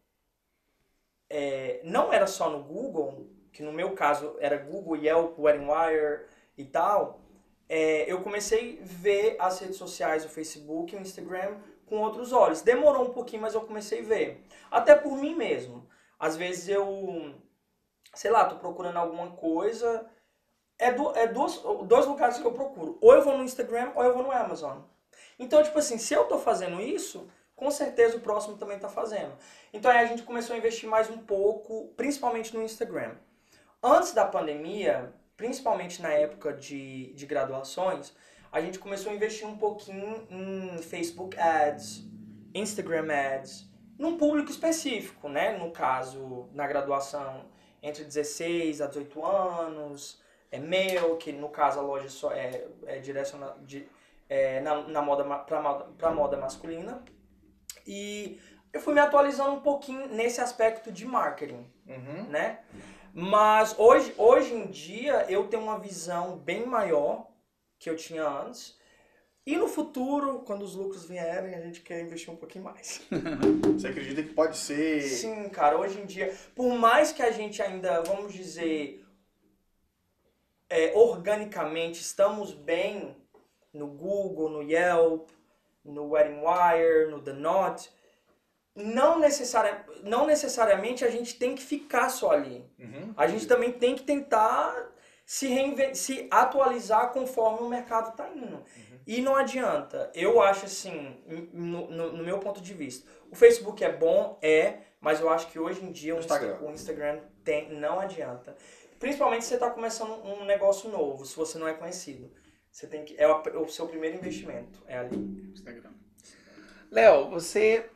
é, 1.30 1.80
não 1.84 2.12
era 2.12 2.26
só 2.26 2.50
no 2.50 2.62
Google, 2.62 3.28
que 3.52 3.62
no 3.62 3.72
meu 3.72 3.92
caso 3.92 4.36
era 4.40 4.56
Google, 4.56 4.96
Yelp, 4.96 5.38
WeddingWire 5.38 6.24
e 6.56 6.64
tal, 6.64 7.20
é, 7.68 8.10
eu 8.10 8.22
comecei 8.22 8.78
a 8.82 8.84
ver 8.84 9.36
as 9.38 9.58
redes 9.60 9.76
sociais, 9.76 10.24
o 10.24 10.28
Facebook, 10.28 10.94
o 10.96 11.00
Instagram, 11.00 11.56
com 11.86 11.98
outros 12.00 12.32
olhos. 12.32 12.62
Demorou 12.62 13.04
um 13.04 13.12
pouquinho, 13.12 13.42
mas 13.42 13.54
eu 13.54 13.60
comecei 13.62 14.00
a 14.00 14.04
ver. 14.04 14.44
Até 14.70 14.94
por 14.94 15.16
mim 15.16 15.34
mesmo. 15.34 15.86
Às 16.18 16.36
vezes 16.36 16.68
eu, 16.68 17.34
sei 18.14 18.30
lá, 18.30 18.44
tô 18.44 18.56
procurando 18.56 18.96
alguma 18.96 19.30
coisa. 19.32 20.06
É, 20.78 20.92
du 20.92 21.10
é 21.16 21.26
duas, 21.26 21.60
dois 21.86 22.06
lugares 22.06 22.38
que 22.38 22.46
eu 22.46 22.52
procuro. 22.52 22.98
Ou 23.00 23.14
eu 23.14 23.22
vou 23.22 23.36
no 23.36 23.44
Instagram 23.44 23.92
ou 23.94 24.02
eu 24.02 24.14
vou 24.14 24.22
no 24.22 24.32
Amazon. 24.32 24.78
Então, 25.38 25.62
tipo 25.62 25.78
assim, 25.78 25.98
se 25.98 26.14
eu 26.14 26.24
tô 26.24 26.38
fazendo 26.38 26.80
isso, 26.80 27.28
com 27.58 27.70
certeza 27.70 28.16
o 28.16 28.20
próximo 28.20 28.56
também 28.56 28.78
tá 28.78 28.88
fazendo. 28.88 29.32
Então 29.72 29.90
aí 29.90 29.98
a 29.98 30.06
gente 30.06 30.22
começou 30.22 30.54
a 30.54 30.58
investir 30.58 30.88
mais 30.88 31.10
um 31.10 31.18
pouco, 31.18 31.92
principalmente 31.96 32.54
no 32.54 32.62
Instagram. 32.62 33.16
Antes 33.82 34.12
da 34.12 34.24
pandemia, 34.24 35.12
principalmente 35.36 36.00
na 36.00 36.10
época 36.10 36.52
de, 36.52 37.12
de 37.14 37.26
graduações, 37.26 38.12
a 38.50 38.60
gente 38.60 38.78
começou 38.78 39.12
a 39.12 39.14
investir 39.14 39.46
um 39.46 39.58
pouquinho 39.58 40.26
em 40.30 40.78
Facebook 40.82 41.38
Ads, 41.38 42.04
Instagram 42.54 43.12
Ads, 43.12 43.67
num 43.98 44.16
público 44.16 44.50
específico, 44.50 45.28
né? 45.28 45.58
No 45.58 45.70
caso, 45.70 46.48
na 46.52 46.66
graduação, 46.66 47.46
entre 47.82 48.04
16 48.04 48.80
a 48.80 48.86
18 48.86 49.24
anos, 49.24 50.22
é 50.50 50.58
male, 50.58 51.16
que 51.18 51.32
no 51.32 51.48
caso 51.48 51.78
a 51.78 51.82
loja 51.82 52.08
só 52.08 52.32
é, 52.32 52.66
é 52.86 52.98
direcionada 53.00 53.58
de, 53.60 53.86
é, 54.28 54.60
na, 54.60 54.82
na 54.88 55.02
moda, 55.02 55.24
pra, 55.40 55.60
moda, 55.60 56.10
moda 56.10 56.36
masculina. 56.36 57.02
E 57.86 58.40
eu 58.72 58.80
fui 58.80 58.94
me 58.94 59.00
atualizando 59.00 59.52
um 59.52 59.60
pouquinho 59.60 60.08
nesse 60.08 60.40
aspecto 60.40 60.92
de 60.92 61.04
marketing 61.06 61.66
Uhum. 61.86 62.24
né? 62.28 62.60
Mas 63.14 63.74
hoje, 63.78 64.14
hoje 64.18 64.54
em 64.54 64.66
dia 64.66 65.24
eu 65.28 65.48
tenho 65.48 65.62
uma 65.62 65.78
visão 65.78 66.36
bem 66.36 66.66
maior 66.66 67.26
que 67.78 67.88
eu 67.88 67.96
tinha 67.96 68.28
antes. 68.28 68.77
E 69.48 69.56
no 69.56 69.66
futuro, 69.66 70.40
quando 70.40 70.60
os 70.60 70.74
lucros 70.74 71.06
vierem, 71.06 71.54
a 71.54 71.60
gente 71.62 71.80
quer 71.80 72.02
investir 72.02 72.30
um 72.30 72.36
pouquinho 72.36 72.64
mais. 72.64 73.00
Você 73.72 73.88
acredita 73.88 74.22
que 74.22 74.34
pode 74.34 74.58
ser. 74.58 75.00
Sim, 75.00 75.48
cara, 75.48 75.78
hoje 75.78 75.98
em 75.98 76.04
dia, 76.04 76.36
por 76.54 76.74
mais 76.74 77.12
que 77.12 77.22
a 77.22 77.30
gente 77.30 77.62
ainda, 77.62 78.02
vamos 78.02 78.34
dizer, 78.34 79.02
é, 80.68 80.92
organicamente 80.94 81.98
estamos 81.98 82.52
bem 82.52 83.16
no 83.72 83.86
Google, 83.86 84.50
no 84.50 84.62
Yelp, 84.62 85.30
no 85.82 86.10
WeddingWire, 86.10 87.10
no 87.10 87.22
The 87.22 87.32
Knot, 87.32 87.90
não, 88.74 89.18
necessaria, 89.18 89.82
não 90.02 90.26
necessariamente 90.26 91.06
a 91.06 91.10
gente 91.10 91.38
tem 91.38 91.54
que 91.54 91.62
ficar 91.62 92.10
só 92.10 92.32
ali. 92.32 92.70
Uhum. 92.78 93.14
A 93.16 93.26
gente 93.26 93.46
também 93.46 93.72
tem 93.72 93.94
que 93.94 94.02
tentar 94.02 94.92
se, 95.28 95.48
se 95.94 96.26
atualizar 96.30 97.12
conforme 97.12 97.60
o 97.60 97.68
mercado 97.68 98.10
está 98.10 98.28
indo. 98.30 98.62
E 99.08 99.22
não 99.22 99.34
adianta. 99.34 100.10
Eu 100.14 100.42
acho 100.42 100.66
assim, 100.66 101.16
no, 101.52 101.90
no- 101.90 102.12
no 102.12 102.22
meu 102.22 102.38
ponto 102.38 102.60
de 102.60 102.74
vista, 102.74 103.08
o 103.30 103.34
Facebook 103.34 103.82
é 103.82 103.90
bom, 103.90 104.38
é, 104.42 104.80
mas 105.00 105.18
eu 105.20 105.30
acho 105.30 105.48
que 105.50 105.58
hoje 105.58 105.82
em 105.82 105.90
dia 105.90 106.14
o 106.14 106.18
Insta- 106.18 106.34
Instagram. 106.34 106.58
o 106.68 106.70
Instagram 106.72 107.20
tem, 107.42 107.72
não 107.72 107.98
adianta. 107.98 108.54
Principalmente 108.98 109.42
se 109.44 109.48
você 109.48 109.54
está 109.54 109.70
começando 109.70 110.10
um 110.26 110.44
negócio 110.44 110.90
novo, 110.90 111.24
se 111.24 111.34
você 111.34 111.56
não 111.58 111.66
é 111.66 111.72
conhecido. 111.72 112.30
Você 112.70 112.86
tem 112.86 113.02
que, 113.04 113.14
é 113.18 113.26
o, 113.26 113.62
o 113.64 113.68
seu 113.68 113.86
primeiro 113.88 114.16
investimento, 114.18 114.82
é 114.86 114.98
ali. 114.98 115.16
Instagram. 115.54 115.90
Léo, 116.90 117.30
você 117.30 117.86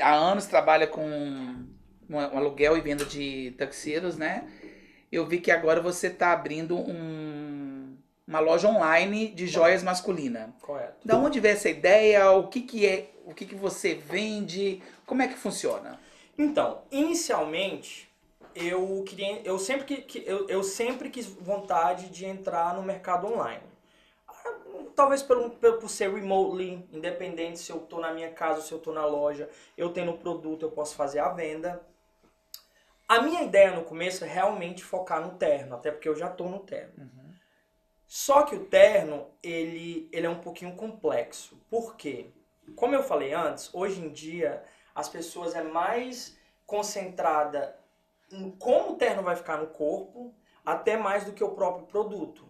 há 0.00 0.12
anos 0.12 0.46
trabalha 0.46 0.86
com 0.88 1.06
um, 1.06 1.68
um 2.10 2.18
aluguel 2.18 2.76
e 2.76 2.80
venda 2.80 3.04
de 3.04 3.54
taxeiros, 3.56 4.16
né? 4.16 4.48
Eu 5.10 5.24
vi 5.24 5.38
que 5.40 5.50
agora 5.52 5.80
você 5.80 6.08
está 6.08 6.32
abrindo 6.32 6.76
um, 6.76 6.90
uma 8.26 8.40
loja 8.40 8.68
online 8.68 9.28
de 9.28 9.46
joias 9.46 9.82
masculina. 9.82 10.54
Correto. 10.60 11.06
Da 11.06 11.16
onde 11.16 11.38
veio 11.40 11.54
essa 11.54 11.68
ideia? 11.68 12.30
O 12.32 12.48
que, 12.48 12.62
que 12.62 12.86
é? 12.86 13.10
O 13.24 13.34
que, 13.34 13.44
que 13.46 13.54
você 13.54 13.94
vende? 13.94 14.82
Como 15.04 15.22
é 15.22 15.28
que 15.28 15.34
funciona? 15.36 15.98
Então, 16.38 16.82
inicialmente, 16.90 18.08
eu 18.54 19.04
queria, 19.06 19.40
eu 19.44 19.58
sempre 19.58 19.84
que, 19.84 19.96
que- 20.02 20.24
eu, 20.26 20.48
eu 20.48 20.62
sempre 20.62 21.08
quis 21.10 21.26
vontade 21.26 22.08
de 22.08 22.24
entrar 22.24 22.74
no 22.74 22.82
mercado 22.82 23.26
online. 23.26 23.62
Ah, 24.28 24.52
Talvez 24.94 25.22
pelo, 25.22 25.50
pelo- 25.50 25.78
por 25.78 25.90
ser 25.90 26.12
remotely, 26.12 26.86
independente 26.92 27.58
se 27.58 27.70
eu 27.70 27.78
tô 27.80 28.00
na 28.00 28.12
minha 28.12 28.30
casa 28.30 28.58
ou 28.60 28.64
se 28.64 28.72
eu 28.72 28.78
tô 28.78 28.92
na 28.92 29.04
loja, 29.06 29.48
eu 29.76 29.90
tendo 29.92 30.12
o 30.12 30.18
produto, 30.18 30.64
eu 30.64 30.70
posso 30.70 30.94
fazer 30.94 31.18
a 31.20 31.28
venda. 31.28 31.80
A 33.08 33.20
minha 33.22 33.42
ideia 33.42 33.72
no 33.72 33.84
começo 33.84 34.24
é 34.24 34.28
realmente 34.28 34.82
focar 34.84 35.20
no 35.20 35.36
terno, 35.38 35.74
até 35.76 35.90
porque 35.90 36.08
eu 36.08 36.16
já 36.16 36.28
tô 36.28 36.48
no 36.48 36.60
terno. 36.60 37.08
Só 38.06 38.42
que 38.42 38.54
o 38.54 38.64
terno, 38.66 39.26
ele, 39.42 40.08
ele 40.12 40.26
é 40.26 40.30
um 40.30 40.40
pouquinho 40.40 40.76
complexo. 40.76 41.60
Por 41.68 41.96
quê? 41.96 42.30
Como 42.74 42.94
eu 42.94 43.02
falei 43.02 43.32
antes, 43.32 43.72
hoje 43.74 44.00
em 44.00 44.10
dia 44.10 44.64
as 44.94 45.08
pessoas 45.08 45.54
é 45.54 45.62
mais 45.62 46.36
concentrada 46.64 47.78
em 48.30 48.50
como 48.50 48.92
o 48.92 48.96
terno 48.96 49.22
vai 49.22 49.36
ficar 49.36 49.58
no 49.58 49.68
corpo, 49.68 50.34
até 50.64 50.96
mais 50.96 51.24
do 51.24 51.32
que 51.32 51.44
o 51.44 51.54
próprio 51.54 51.86
produto. 51.86 52.48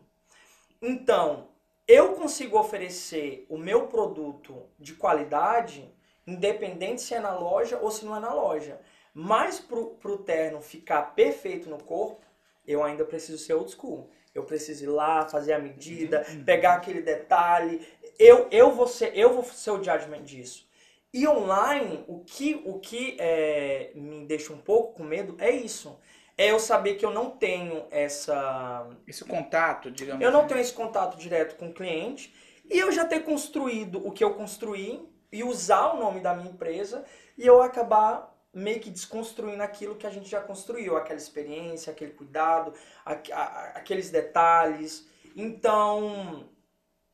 Então, 0.80 1.48
eu 1.86 2.14
consigo 2.14 2.58
oferecer 2.58 3.46
o 3.48 3.58
meu 3.58 3.86
produto 3.88 4.68
de 4.78 4.94
qualidade, 4.94 5.92
independente 6.26 7.02
se 7.02 7.14
é 7.14 7.20
na 7.20 7.34
loja 7.34 7.78
ou 7.78 7.90
se 7.90 8.04
não 8.04 8.16
é 8.16 8.20
na 8.20 8.32
loja. 8.32 8.80
Mas 9.12 9.60
pro, 9.60 9.94
pro 9.94 10.18
terno 10.18 10.60
ficar 10.60 11.14
perfeito 11.14 11.68
no 11.68 11.82
corpo, 11.82 12.24
eu 12.66 12.82
ainda 12.82 13.04
preciso 13.04 13.38
ser 13.38 13.54
old 13.54 13.70
school. 13.70 14.10
Eu 14.36 14.44
preciso 14.44 14.84
ir 14.84 14.88
lá, 14.88 15.28
fazer 15.28 15.52
a 15.52 15.58
medida, 15.58 16.24
pegar 16.44 16.74
aquele 16.74 17.00
detalhe. 17.00 17.86
Eu, 18.18 18.48
eu, 18.50 18.70
vou 18.72 18.86
ser, 18.86 19.16
eu 19.16 19.32
vou 19.32 19.44
ser 19.44 19.70
o 19.70 19.82
judgment 19.82 20.22
disso. 20.22 20.66
E 21.12 21.26
online, 21.26 22.04
o 22.06 22.22
que, 22.24 22.60
o 22.66 22.78
que 22.78 23.16
é, 23.18 23.90
me 23.94 24.26
deixa 24.26 24.52
um 24.52 24.58
pouco 24.58 24.94
com 24.94 25.04
medo 25.04 25.36
é 25.38 25.50
isso. 25.50 25.98
É 26.36 26.50
eu 26.50 26.60
saber 26.60 26.96
que 26.96 27.06
eu 27.06 27.10
não 27.10 27.30
tenho 27.30 27.86
essa. 27.90 28.86
Esse 29.06 29.24
contato, 29.24 29.90
digamos 29.90 30.22
Eu 30.22 30.30
não 30.30 30.40
assim. 30.40 30.48
tenho 30.48 30.60
esse 30.60 30.72
contato 30.74 31.16
direto 31.16 31.56
com 31.56 31.68
o 31.68 31.72
cliente. 31.72 32.34
E 32.70 32.78
eu 32.78 32.92
já 32.92 33.04
ter 33.04 33.20
construído 33.20 34.06
o 34.06 34.10
que 34.10 34.22
eu 34.22 34.34
construí 34.34 35.08
e 35.32 35.42
usar 35.42 35.94
o 35.94 35.98
nome 35.98 36.20
da 36.20 36.34
minha 36.34 36.50
empresa 36.50 37.04
e 37.38 37.46
eu 37.46 37.62
acabar 37.62 38.35
meio 38.58 38.80
que 38.80 38.90
desconstruindo 38.90 39.62
aquilo 39.62 39.96
que 39.96 40.06
a 40.06 40.10
gente 40.10 40.28
já 40.28 40.40
construiu, 40.40 40.96
aquela 40.96 41.18
experiência, 41.18 41.92
aquele 41.92 42.12
cuidado, 42.12 42.72
a- 43.04 43.14
a- 43.32 43.64
aqueles 43.76 44.10
detalhes. 44.10 45.06
Então, 45.36 46.48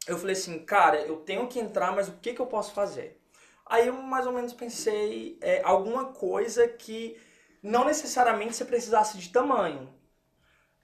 eu 0.06 0.18
falei 0.18 0.34
assim, 0.34 0.58
cara, 0.64 1.00
eu 1.02 1.18
tenho 1.18 1.48
que 1.48 1.60
entrar, 1.60 1.92
mas 1.94 2.08
o 2.08 2.12
que, 2.18 2.34
que 2.34 2.40
eu 2.40 2.46
posso 2.46 2.72
fazer? 2.74 3.20
Aí 3.66 3.86
eu 3.88 3.94
mais 3.94 4.26
ou 4.26 4.32
menos 4.32 4.52
pensei 4.52 5.38
é, 5.40 5.62
alguma 5.64 6.06
coisa 6.12 6.68
que 6.68 7.18
não 7.62 7.84
necessariamente 7.84 8.54
você 8.56 8.64
precisasse 8.64 9.18
de 9.18 9.30
tamanho. 9.30 9.88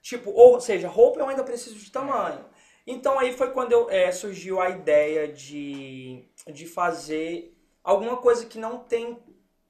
Tipo, 0.01 0.31
ou 0.31 0.59
seja, 0.61 0.87
roupa 0.87 1.19
eu 1.19 1.27
ainda 1.27 1.43
preciso 1.43 1.75
de 1.77 1.91
tamanho. 1.91 2.45
Então 2.87 3.19
aí 3.19 3.33
foi 3.33 3.51
quando 3.51 3.71
eu, 3.73 3.89
é, 3.89 4.11
surgiu 4.11 4.59
a 4.61 4.69
ideia 4.69 5.27
de, 5.27 6.25
de 6.51 6.65
fazer 6.65 7.55
alguma 7.83 8.17
coisa 8.17 8.45
que 8.45 8.57
não 8.57 8.79
tem 8.79 9.19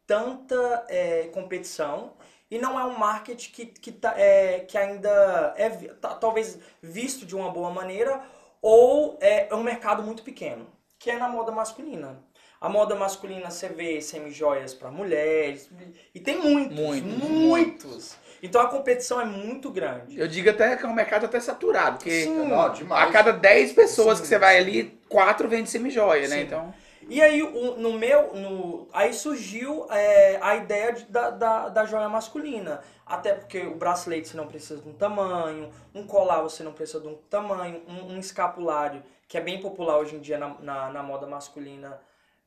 tanta 0.10 0.86
é, 0.90 1.30
competição 1.32 2.14
e 2.50 2.58
não 2.58 2.80
é 2.80 2.84
um 2.84 2.98
marketing 2.98 3.52
que, 3.52 3.66
que, 3.68 3.92
tá, 3.92 4.16
é, 4.18 4.62
que 4.62 4.76
ainda 4.76 5.54
é 5.56 5.70
tá- 5.70 6.16
talvez 6.16 6.58
visto 6.82 7.28
de 7.28 7.36
uma 7.36 7.52
boa 7.52 7.70
maneira 7.70 8.20
ou 8.60 9.20
é, 9.22 9.48
é 9.48 9.54
um 9.56 9.62
mercado 9.62 10.02
muito 10.02 10.24
pequeno, 10.24 10.66
que 10.98 11.12
é 11.12 11.18
na 11.20 11.30
moda 11.30 11.52
masculina. 11.52 12.24
A 12.60 12.68
moda 12.68 12.96
masculina 12.96 13.52
você 13.52 13.70
vê 13.70 14.02
semijoias 14.02 14.74
para 14.74 14.90
mulheres 14.90 15.70
e 16.14 16.20
tem 16.20 16.40
muitos, 16.40 16.76
Muitos, 16.76 17.30
muitos. 17.30 18.18
Então 18.42 18.62
a 18.62 18.68
competição 18.68 19.22
é 19.22 19.26
muito 19.26 19.70
grande. 19.70 20.20
Eu 20.20 20.28
digo 20.28 20.50
até 20.50 20.76
que 20.76 20.86
é 20.86 20.90
um 20.90 20.94
mercado 20.94 21.28
até 21.28 21.40
saturado, 21.40 21.98
porque 21.98 22.24
Sim. 22.24 22.48
Não, 22.48 22.96
a 22.96 23.12
cada 23.12 23.32
10 23.32 23.74
pessoas 23.74 24.18
Sim, 24.18 24.24
que 24.24 24.28
você 24.28 24.40
vai 24.40 24.58
ali, 24.58 25.00
quatro 25.08 25.48
vende 25.48 25.70
semijoia, 25.70 26.28
né? 26.28 26.42
Então, 26.42 26.74
E 27.10 27.22
aí, 27.22 27.42
o- 27.42 27.76
no 27.78 27.94
meu. 27.94 28.34
No, 28.36 28.88
aí 28.94 29.14
surgiu 29.14 29.88
é, 29.92 30.38
a 30.42 30.56
ideia 30.56 30.94
de- 30.94 31.06
da, 31.06 31.30
da, 31.32 31.70
da 31.70 31.86
joia 31.86 32.08
masculina. 32.08 32.82
Até 33.06 33.34
porque 33.34 33.60
o 33.62 33.76
bracelete 33.76 34.28
você 34.30 34.38
não 34.38 34.48
precisa 34.48 34.82
de 34.82 34.88
um 34.88 34.94
tamanho, 34.94 35.72
um 35.96 36.06
colar 36.06 36.42
você 36.42 36.62
não 36.64 36.72
precisa 36.74 37.00
de 37.02 37.08
um 37.08 37.16
tamanho, 37.30 37.82
um, 37.88 38.14
um 38.14 38.20
escapulário, 38.20 39.04
que 39.28 39.38
é 39.38 39.42
bem 39.42 39.60
popular 39.60 39.98
hoje 39.98 40.16
em 40.16 40.20
dia 40.20 40.38
na, 40.38 40.50
na, 40.60 40.90
na 40.92 41.04
moda 41.04 41.26
masculina, 41.26 42.00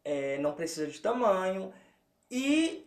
é, 0.04 0.38
não 0.38 0.52
precisa 0.52 0.86
de 0.86 1.00
tamanho. 1.00 1.72
E, 2.30 2.86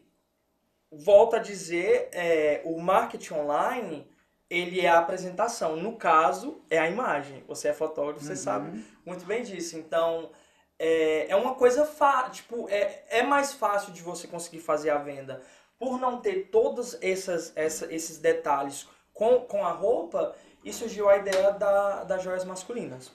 volto 0.91 1.35
a 1.35 1.39
dizer, 1.39 2.09
é, 2.13 2.61
o 2.63 2.79
marketing 2.79 3.33
online, 3.33 4.07
ele 4.49 4.79
é 4.81 4.87
a 4.89 4.99
apresentação. 4.99 5.75
No 5.75 5.97
caso, 5.97 6.61
é 6.69 6.77
a 6.77 6.89
imagem. 6.89 7.43
Você 7.47 7.67
é 7.67 7.73
fotógrafo, 7.73 8.21
você 8.23 8.31
Uhum. 8.31 8.37
sabe 8.37 8.85
muito 9.05 9.25
bem 9.25 9.43
disso. 9.43 9.77
Então, 9.77 10.29
é, 10.77 11.29
é 11.29 11.35
uma 11.35 11.55
coisa 11.55 11.85
fácil, 11.85 12.33
tipo, 12.33 12.69
é, 12.69 13.03
é 13.09 13.23
mais 13.23 13.53
fácil 13.53 13.93
de 13.93 14.01
você 14.01 14.27
conseguir 14.27 14.59
fazer 14.59 14.89
a 14.89 14.97
venda 14.97 15.41
por 15.77 15.99
não 15.99 16.19
ter 16.19 16.49
todos 16.49 16.97
essas, 17.01 17.51
essa, 17.55 17.93
esses 17.93 18.17
detalhes 18.17 18.87
com, 19.13 19.41
com 19.41 19.65
a 19.65 19.71
roupa 19.71 20.35
e 20.63 20.73
surgiu 20.73 21.09
a 21.09 21.17
ideia 21.17 21.51
da, 21.51 22.03
das 22.03 22.23
joias 22.23 22.43
masculinas. 22.43 23.11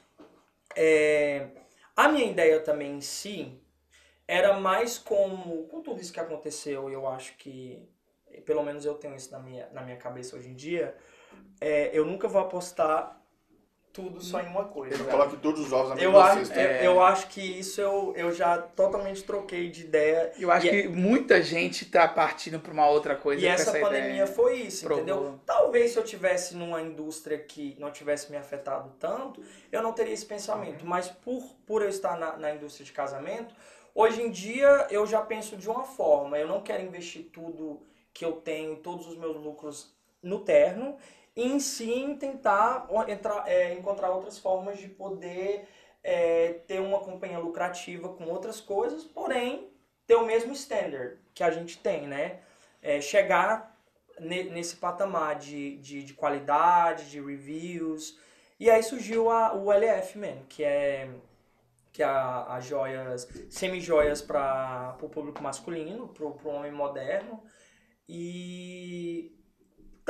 É, 0.76 1.48
a 1.96 2.08
minha 2.08 2.26
ideia 2.30 2.60
também 2.60 2.96
em 2.96 3.00
si 3.00 3.60
era 4.26 4.58
mais 4.58 4.96
como, 4.96 5.66
com 5.68 5.82
tudo 5.82 6.00
isso 6.00 6.12
que 6.12 6.20
aconteceu, 6.20 6.88
eu 6.88 7.06
acho 7.08 7.36
que, 7.36 7.82
pelo 8.46 8.62
menos 8.62 8.84
eu 8.84 8.94
tenho 8.94 9.16
isso 9.16 9.32
na 9.32 9.40
minha, 9.40 9.68
na 9.72 9.82
minha 9.82 9.96
cabeça 9.96 10.36
hoje 10.36 10.48
em 10.48 10.54
dia, 10.54 10.96
é, 11.60 11.90
eu 11.92 12.04
nunca 12.06 12.28
vou 12.28 12.40
apostar 12.40 13.19
tudo 13.92 14.20
só 14.22 14.40
em 14.40 14.46
uma 14.46 14.64
coisa. 14.66 14.96
Não 14.98 15.06
coloque 15.06 15.36
todos 15.38 15.60
os 15.66 15.72
ovos 15.72 15.90
na 15.90 16.00
Eu 16.00 16.12
mesma 16.12 16.24
acho, 16.26 16.46
cesta. 16.46 16.60
eu, 16.60 16.92
eu 16.92 17.02
acho 17.02 17.26
que 17.28 17.40
isso 17.40 17.80
eu, 17.80 18.12
eu 18.16 18.32
já 18.32 18.58
totalmente 18.58 19.22
troquei 19.24 19.68
de 19.68 19.82
ideia. 19.82 20.32
eu 20.38 20.50
acho 20.50 20.66
E- 20.66 20.70
que 20.82 20.88
muita 20.88 21.42
gente 21.42 21.84
tá 21.86 22.06
partindo 22.06 22.60
pra 22.60 22.72
uma 22.72 22.88
outra 22.88 23.16
coisa 23.16 23.42
E 23.42 23.46
com 23.46 23.52
essa 23.52 23.70
essa 23.70 23.80
pandemia 23.80 24.10
ideia. 24.10 24.26
foi 24.26 24.56
isso, 24.60 24.84
Provou. 24.84 25.02
entendeu? 25.04 25.40
Talvez 25.44 25.90
se 25.92 25.98
eu 25.98 26.04
tivesse 26.04 26.54
numa 26.56 26.80
indústria 26.80 27.38
que 27.38 27.76
não 27.78 27.90
tivesse 27.90 28.30
me 28.30 28.36
afetado 28.36 28.92
tanto, 28.98 29.42
eu 29.72 29.82
não 29.82 29.92
teria 29.92 30.14
esse 30.14 30.26
pensamento. 30.26 30.86
Mas 30.86 31.08
por, 31.08 31.42
por 31.66 31.82
eu 31.82 31.88
estar 31.88 32.16
na, 32.18 32.36
na 32.36 32.54
indústria 32.54 32.84
de 32.86 32.92
casamento, 32.92 33.54
hoje 33.94 34.22
em 34.22 34.30
dia 34.30 34.86
eu 34.90 35.04
já 35.06 35.20
penso 35.20 35.56
de 35.56 35.68
uma 35.68 35.82
forma. 35.84 36.38
Eu 36.38 36.46
não 36.46 36.60
quero 36.60 36.82
investir 36.84 37.24
tudo 37.32 37.82
que 38.12 38.24
eu 38.24 38.32
tenho, 38.32 38.76
todos 38.76 39.06
os 39.08 39.16
meus 39.16 39.36
lucros 39.36 39.94
no 40.22 40.40
terno, 40.40 40.96
e 41.40 41.44
em 41.52 41.60
sim 41.60 42.16
tentar 42.16 42.88
entrar, 43.08 43.48
é, 43.48 43.72
encontrar 43.74 44.10
outras 44.10 44.38
formas 44.38 44.78
de 44.78 44.88
poder 44.88 45.66
é, 46.02 46.54
ter 46.66 46.80
uma 46.80 47.00
companhia 47.00 47.38
lucrativa 47.38 48.08
com 48.10 48.24
outras 48.26 48.60
coisas, 48.60 49.04
porém 49.04 49.70
ter 50.06 50.16
o 50.16 50.26
mesmo 50.26 50.52
standard 50.52 51.18
que 51.34 51.42
a 51.42 51.50
gente 51.50 51.78
tem, 51.78 52.06
né? 52.06 52.40
É, 52.82 53.00
chegar 53.00 53.76
ne- 54.18 54.44
nesse 54.44 54.76
patamar 54.76 55.36
de, 55.38 55.76
de, 55.78 56.02
de 56.02 56.14
qualidade, 56.14 57.10
de 57.10 57.20
reviews. 57.20 58.18
E 58.58 58.68
aí 58.70 58.82
surgiu 58.82 59.30
a, 59.30 59.54
o 59.54 59.72
LF 59.72 60.18
mesmo, 60.18 60.44
que 60.46 60.64
é 60.64 61.08
que 61.92 62.02
é 62.02 62.06
a, 62.06 62.44
as 62.56 62.64
joias, 62.66 63.28
semi-joias 63.48 64.22
para 64.22 64.96
o 65.02 65.08
público 65.08 65.42
masculino, 65.42 66.08
para 66.08 66.24
o 66.24 66.48
homem 66.48 66.72
moderno. 66.72 67.42
E 68.08 69.32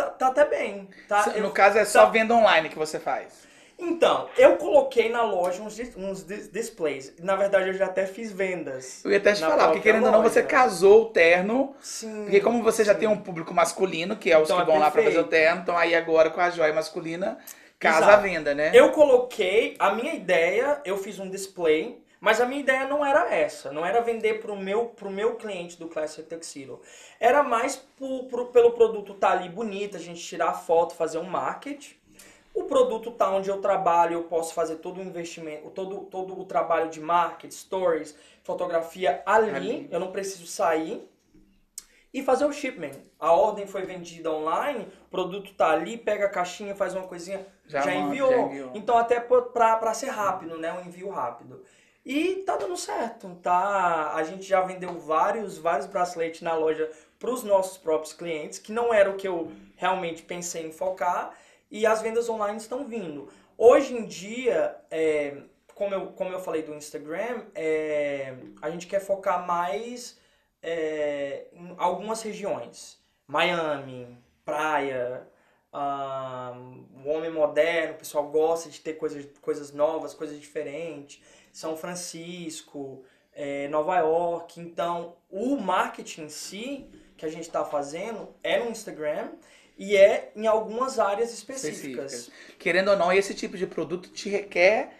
tá, 0.02 0.10
tá 0.10 0.26
até 0.28 0.44
bem. 0.44 0.88
Tá? 1.08 1.26
No 1.26 1.36
Eu- 1.46 1.50
caso 1.50 1.78
é 1.78 1.84
só 1.84 2.04
tá- 2.04 2.10
venda 2.10 2.34
online 2.34 2.68
que 2.68 2.78
você 2.78 2.98
faz. 2.98 3.48
Então, 3.82 4.28
eu 4.36 4.56
coloquei 4.56 5.08
na 5.08 5.22
loja 5.22 5.62
uns, 5.62 5.78
uns 5.96 6.22
dis- 6.22 6.50
displays. 6.50 7.14
Na 7.18 7.34
verdade, 7.34 7.68
eu 7.68 7.72
já 7.72 7.86
até 7.86 8.04
fiz 8.04 8.30
vendas. 8.30 9.02
Eu 9.02 9.10
ia 9.10 9.16
até 9.16 9.32
te 9.32 9.40
falar, 9.40 9.68
porque 9.68 9.80
querendo 9.80 10.04
ou 10.04 10.12
não, 10.12 10.22
você 10.22 10.42
casou 10.42 11.02
o 11.02 11.04
terno. 11.06 11.74
Sim. 11.80 12.24
Porque 12.24 12.40
como 12.40 12.62
você 12.62 12.84
já 12.84 12.92
sim. 12.92 13.00
tem 13.00 13.08
um 13.08 13.16
público 13.16 13.54
masculino, 13.54 14.16
que 14.16 14.30
é 14.30 14.36
os 14.36 14.44
Então 14.50 14.56
que 14.56 14.62
é 14.62 14.66
vão 14.66 14.78
lá 14.78 14.90
pra 14.90 15.02
fazer 15.02 15.18
o 15.18 15.24
terno, 15.24 15.62
então 15.62 15.78
aí 15.78 15.94
agora 15.94 16.28
com 16.28 16.40
a 16.42 16.50
joia 16.50 16.74
masculina, 16.74 17.38
casa 17.78 17.98
Exato. 18.00 18.12
a 18.12 18.16
venda, 18.16 18.54
né? 18.54 18.70
Eu 18.74 18.90
coloquei, 18.92 19.76
a 19.78 19.94
minha 19.94 20.12
ideia, 20.12 20.82
eu 20.84 20.98
fiz 20.98 21.18
um 21.18 21.30
display, 21.30 22.02
mas 22.20 22.40
a 22.40 22.44
minha 22.46 22.60
ideia 22.60 22.86
não 22.86 23.04
era 23.04 23.34
essa, 23.34 23.72
não 23.72 23.84
era 23.84 24.02
vender 24.02 24.40
pro 24.40 24.54
meu, 24.54 24.86
pro 24.86 25.10
meu 25.10 25.36
cliente 25.36 25.78
do 25.78 25.88
Classic 25.88 26.28
Tuxedo. 26.28 26.80
Era 27.18 27.42
mais 27.42 27.76
pro, 27.76 28.46
pelo 28.46 28.72
produto 28.72 29.12
estar 29.12 29.32
ali 29.32 29.48
bonito, 29.48 29.96
a 29.96 30.00
gente 30.00 30.20
tirar 30.20 30.50
a 30.50 30.54
foto, 30.54 30.94
fazer 30.94 31.18
um 31.18 31.24
marketing. 31.24 31.94
O 32.52 32.64
produto 32.64 33.10
tá 33.12 33.30
onde 33.30 33.48
eu 33.48 33.60
trabalho, 33.60 34.14
eu 34.14 34.22
posso 34.24 34.52
fazer 34.52 34.76
todo 34.76 34.98
o 34.98 35.02
investimento, 35.02 35.70
todo, 35.70 36.00
todo 36.02 36.38
o 36.38 36.44
trabalho 36.44 36.90
de 36.90 37.00
marketing, 37.00 37.54
stories, 37.56 38.14
fotografia 38.42 39.22
ali, 39.24 39.50
Ali. 39.50 39.88
eu 39.90 39.98
não 40.00 40.10
preciso 40.12 40.46
sair. 40.46 41.08
e 42.12 42.22
fazer 42.22 42.44
o 42.44 42.52
shipment. 42.52 42.98
A 43.18 43.32
ordem 43.32 43.66
foi 43.68 43.82
vendida 43.82 44.30
online, 44.32 44.88
o 45.06 45.08
produto 45.08 45.54
tá 45.54 45.70
ali, 45.70 45.96
pega 45.96 46.26
a 46.26 46.28
caixinha, 46.28 46.74
faz 46.74 46.92
uma 46.94 47.06
coisinha, 47.06 47.46
já, 47.66 47.80
manda, 47.80 47.92
enviou. 47.92 48.30
já 48.30 48.38
enviou. 48.40 48.70
Então 48.74 48.98
até 48.98 49.20
para 49.20 49.94
ser 49.94 50.08
rápido, 50.08 50.58
né, 50.58 50.72
um 50.72 50.80
envio 50.84 51.08
rápido. 51.08 51.62
E 52.12 52.42
tá 52.42 52.56
dando 52.56 52.76
certo, 52.76 53.36
tá? 53.36 54.14
A 54.16 54.24
gente 54.24 54.42
já 54.42 54.62
vendeu 54.62 54.98
vários, 54.98 55.58
vários 55.58 55.86
braceletes 55.86 56.42
na 56.42 56.56
loja 56.56 56.90
para 57.20 57.30
os 57.30 57.44
nossos 57.44 57.78
próprios 57.78 58.12
clientes, 58.12 58.58
que 58.58 58.72
não 58.72 58.92
era 58.92 59.08
o 59.08 59.14
que 59.14 59.28
eu 59.28 59.52
realmente 59.76 60.20
pensei 60.24 60.66
em 60.66 60.72
focar, 60.72 61.32
e 61.70 61.86
as 61.86 62.02
vendas 62.02 62.28
online 62.28 62.58
estão 62.58 62.84
vindo. 62.84 63.28
Hoje 63.56 63.94
em 63.94 64.06
dia, 64.06 64.76
é, 64.90 65.36
como, 65.72 65.94
eu, 65.94 66.06
como 66.08 66.32
eu 66.32 66.40
falei 66.40 66.64
do 66.64 66.74
Instagram, 66.74 67.44
é, 67.54 68.34
a 68.60 68.68
gente 68.70 68.88
quer 68.88 68.98
focar 68.98 69.46
mais 69.46 70.18
é, 70.60 71.46
em 71.52 71.76
algumas 71.78 72.22
regiões. 72.22 73.00
Miami, 73.24 74.18
praia, 74.44 75.28
um, 75.72 77.04
o 77.04 77.08
homem 77.08 77.30
moderno, 77.30 77.94
o 77.94 77.98
pessoal 77.98 78.26
gosta 78.28 78.68
de 78.68 78.80
ter 78.80 78.94
coisas, 78.94 79.24
coisas 79.40 79.72
novas, 79.72 80.12
coisas 80.12 80.40
diferentes. 80.40 81.22
São 81.52 81.76
Francisco, 81.76 83.04
é, 83.32 83.68
Nova 83.68 83.98
York. 83.98 84.60
Então, 84.60 85.16
o 85.30 85.56
marketing 85.56 86.22
em 86.22 86.28
si 86.28 86.86
que 87.16 87.26
a 87.26 87.28
gente 87.28 87.42
está 87.42 87.64
fazendo 87.64 88.34
é 88.42 88.58
no 88.58 88.70
Instagram 88.70 89.30
e 89.76 89.96
é 89.96 90.30
em 90.36 90.46
algumas 90.46 90.98
áreas 90.98 91.32
específicas. 91.32 92.12
Específicas. 92.12 92.58
Querendo 92.58 92.90
ou 92.90 92.96
não, 92.96 93.12
esse 93.12 93.34
tipo 93.34 93.56
de 93.56 93.66
produto 93.66 94.10
te 94.10 94.28
requer 94.28 94.90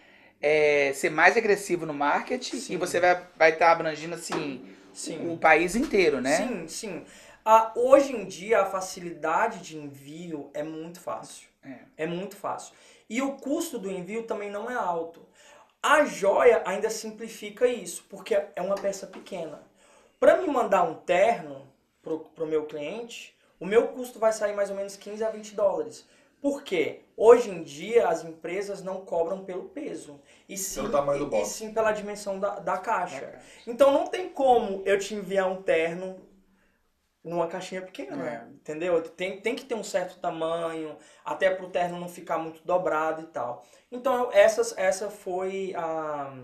é, 0.40 0.92
ser 0.94 1.10
mais 1.10 1.36
agressivo 1.36 1.84
no 1.84 1.92
marketing 1.92 2.56
Sim. 2.56 2.74
e 2.74 2.76
você 2.76 2.98
vai 2.98 3.12
estar 3.12 3.32
vai 3.36 3.56
tá 3.56 3.72
abrangindo 3.72 4.14
assim 4.14 4.64
Sim. 4.92 5.30
o 5.30 5.36
país 5.36 5.76
inteiro, 5.76 6.20
né? 6.20 6.36
Sim, 6.36 6.68
sim. 6.68 7.04
Ah, 7.44 7.72
hoje 7.76 8.14
em 8.14 8.24
dia 8.24 8.62
a 8.62 8.66
facilidade 8.66 9.60
de 9.60 9.76
envio 9.76 10.50
é 10.54 10.62
muito 10.62 11.00
fácil. 11.00 11.48
É. 11.62 12.04
É 12.04 12.06
muito 12.06 12.36
fácil. 12.36 12.74
E 13.08 13.20
o 13.20 13.32
custo 13.32 13.78
do 13.78 13.90
envio 13.90 14.22
também 14.22 14.50
não 14.50 14.70
é 14.70 14.74
alto. 14.74 15.26
A 15.82 16.04
joia 16.04 16.62
ainda 16.66 16.90
simplifica 16.90 17.66
isso, 17.66 18.04
porque 18.08 18.34
é 18.34 18.60
uma 18.62 18.74
peça 18.74 19.06
pequena. 19.06 19.62
Para 20.18 20.36
me 20.36 20.46
mandar 20.46 20.82
um 20.84 20.94
terno 20.94 21.66
pro, 22.02 22.20
pro 22.20 22.46
meu 22.46 22.66
cliente, 22.66 23.34
o 23.58 23.64
meu 23.66 23.88
custo 23.88 24.18
vai 24.18 24.32
sair 24.32 24.54
mais 24.54 24.70
ou 24.70 24.76
menos 24.76 24.96
15 24.96 25.24
a 25.24 25.30
20 25.30 25.54
dólares. 25.54 26.06
Por 26.40 26.62
quê? 26.62 27.00
Hoje 27.16 27.50
em 27.50 27.62
dia 27.62 28.08
as 28.08 28.24
empresas 28.24 28.82
não 28.82 29.04
cobram 29.04 29.44
pelo 29.44 29.68
peso, 29.70 30.20
e 30.48 30.56
sim, 30.56 30.80
e- 31.16 31.18
e 31.42 31.44
sim 31.46 31.72
pela 31.72 31.92
dimensão 31.92 32.38
da, 32.38 32.58
da 32.58 32.78
caixa. 32.78 33.34
Então 33.66 33.90
não 33.90 34.06
tem 34.06 34.28
como 34.28 34.82
eu 34.86 34.98
te 34.98 35.14
enviar 35.14 35.50
um 35.50 35.62
terno 35.62 36.16
numa 37.22 37.46
caixinha 37.46 37.82
pequena, 37.82 38.26
É. 38.26 38.46
entendeu? 38.54 39.02
Tem, 39.02 39.40
tem 39.40 39.54
que 39.54 39.64
ter 39.64 39.74
um 39.74 39.84
certo 39.84 40.18
tamanho, 40.18 40.96
até 41.24 41.50
pro 41.50 41.68
terno 41.68 42.00
não 42.00 42.08
ficar 42.08 42.38
muito 42.38 42.62
dobrado 42.64 43.22
e 43.22 43.26
tal. 43.26 43.64
Então 43.92 44.30
essas, 44.32 44.76
essa 44.78 45.10
foi 45.10 45.74
a, 45.76 46.34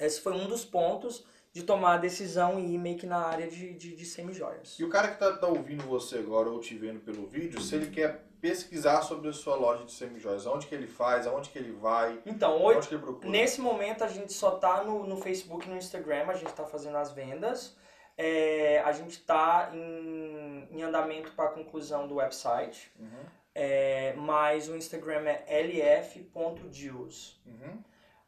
esse 0.00 0.20
foi 0.20 0.32
um 0.32 0.48
dos 0.48 0.64
pontos 0.64 1.24
de 1.52 1.62
tomar 1.62 1.94
a 1.94 1.98
decisão 1.98 2.58
e 2.58 2.74
ir 2.74 2.78
meio 2.78 2.98
que 2.98 3.06
na 3.06 3.18
área 3.18 3.46
de, 3.46 3.74
de, 3.74 3.94
de 3.94 4.04
semi-joias. 4.04 4.76
E 4.78 4.84
o 4.84 4.88
cara 4.88 5.06
que 5.08 5.18
tá, 5.20 5.36
tá 5.36 5.46
ouvindo 5.46 5.84
você 5.84 6.18
agora 6.18 6.50
ou 6.50 6.58
te 6.58 6.74
vendo 6.76 6.98
pelo 6.98 7.28
vídeo, 7.28 7.60
se 7.60 7.76
ele 7.76 7.90
quer 7.90 8.24
pesquisar 8.40 9.00
sobre 9.02 9.28
a 9.28 9.32
sua 9.32 9.54
loja 9.54 9.84
de 9.84 9.92
semijóias, 9.92 10.46
aonde 10.46 10.66
que 10.66 10.74
ele 10.74 10.88
faz, 10.88 11.26
aonde 11.26 11.48
que 11.48 11.58
ele 11.58 11.72
vai, 11.72 12.20
Então, 12.26 12.60
hoje, 12.60 12.74
aonde 12.74 12.88
que 12.88 12.94
ele 12.94 13.02
procura? 13.02 13.28
Nesse 13.30 13.60
momento 13.60 14.02
a 14.02 14.08
gente 14.08 14.32
só 14.32 14.50
tá 14.50 14.82
no, 14.82 15.06
no 15.06 15.16
Facebook 15.16 15.66
e 15.66 15.70
no 15.70 15.76
Instagram, 15.78 16.26
a 16.26 16.34
gente 16.34 16.52
tá 16.52 16.64
fazendo 16.66 16.96
as 16.96 17.12
vendas. 17.12 17.76
É, 18.16 18.78
a 18.80 18.92
gente 18.92 19.18
tá 19.20 19.70
em, 19.74 20.68
em 20.70 20.82
andamento 20.82 21.32
para 21.32 21.46
a 21.46 21.52
conclusão 21.52 22.06
do 22.06 22.16
website. 22.16 22.90
Uhum, 22.98 23.24
É, 23.54 24.12
mas 24.14 24.68
o 24.68 24.76
Instagram 24.76 25.26
é 25.28 25.44
lf.deals. 25.62 27.40
uhum. 27.46 27.82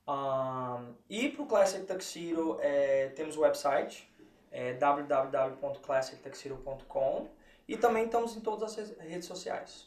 Um, 0.09 0.95
e 1.11 1.29
pro 1.31 1.47
Classic 1.47 1.85
Tuxedo 1.85 2.59
é, 2.61 3.09
temos 3.09 3.37
o 3.37 3.41
website, 3.41 4.09
é 4.53 4.73
www.classictuxedo.com 4.75 7.29
e 7.67 7.77
também 7.77 8.05
estamos 8.05 8.37
em 8.37 8.41
todas 8.41 8.79
as 8.79 8.91
re- 8.91 9.09
redes 9.09 9.27
sociais. 9.27 9.87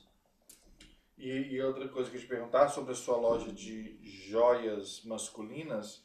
E, 1.18 1.30
e 1.32 1.62
outra 1.62 1.88
coisa 1.88 2.10
que 2.10 2.18
eu 2.18 2.22
te 2.22 2.28
perguntar 2.28 2.68
sobre 2.70 2.92
a 2.92 2.96
sua 2.96 3.16
loja 3.18 3.50
de 3.52 3.98
joias 4.30 5.02
masculinas, 5.06 6.04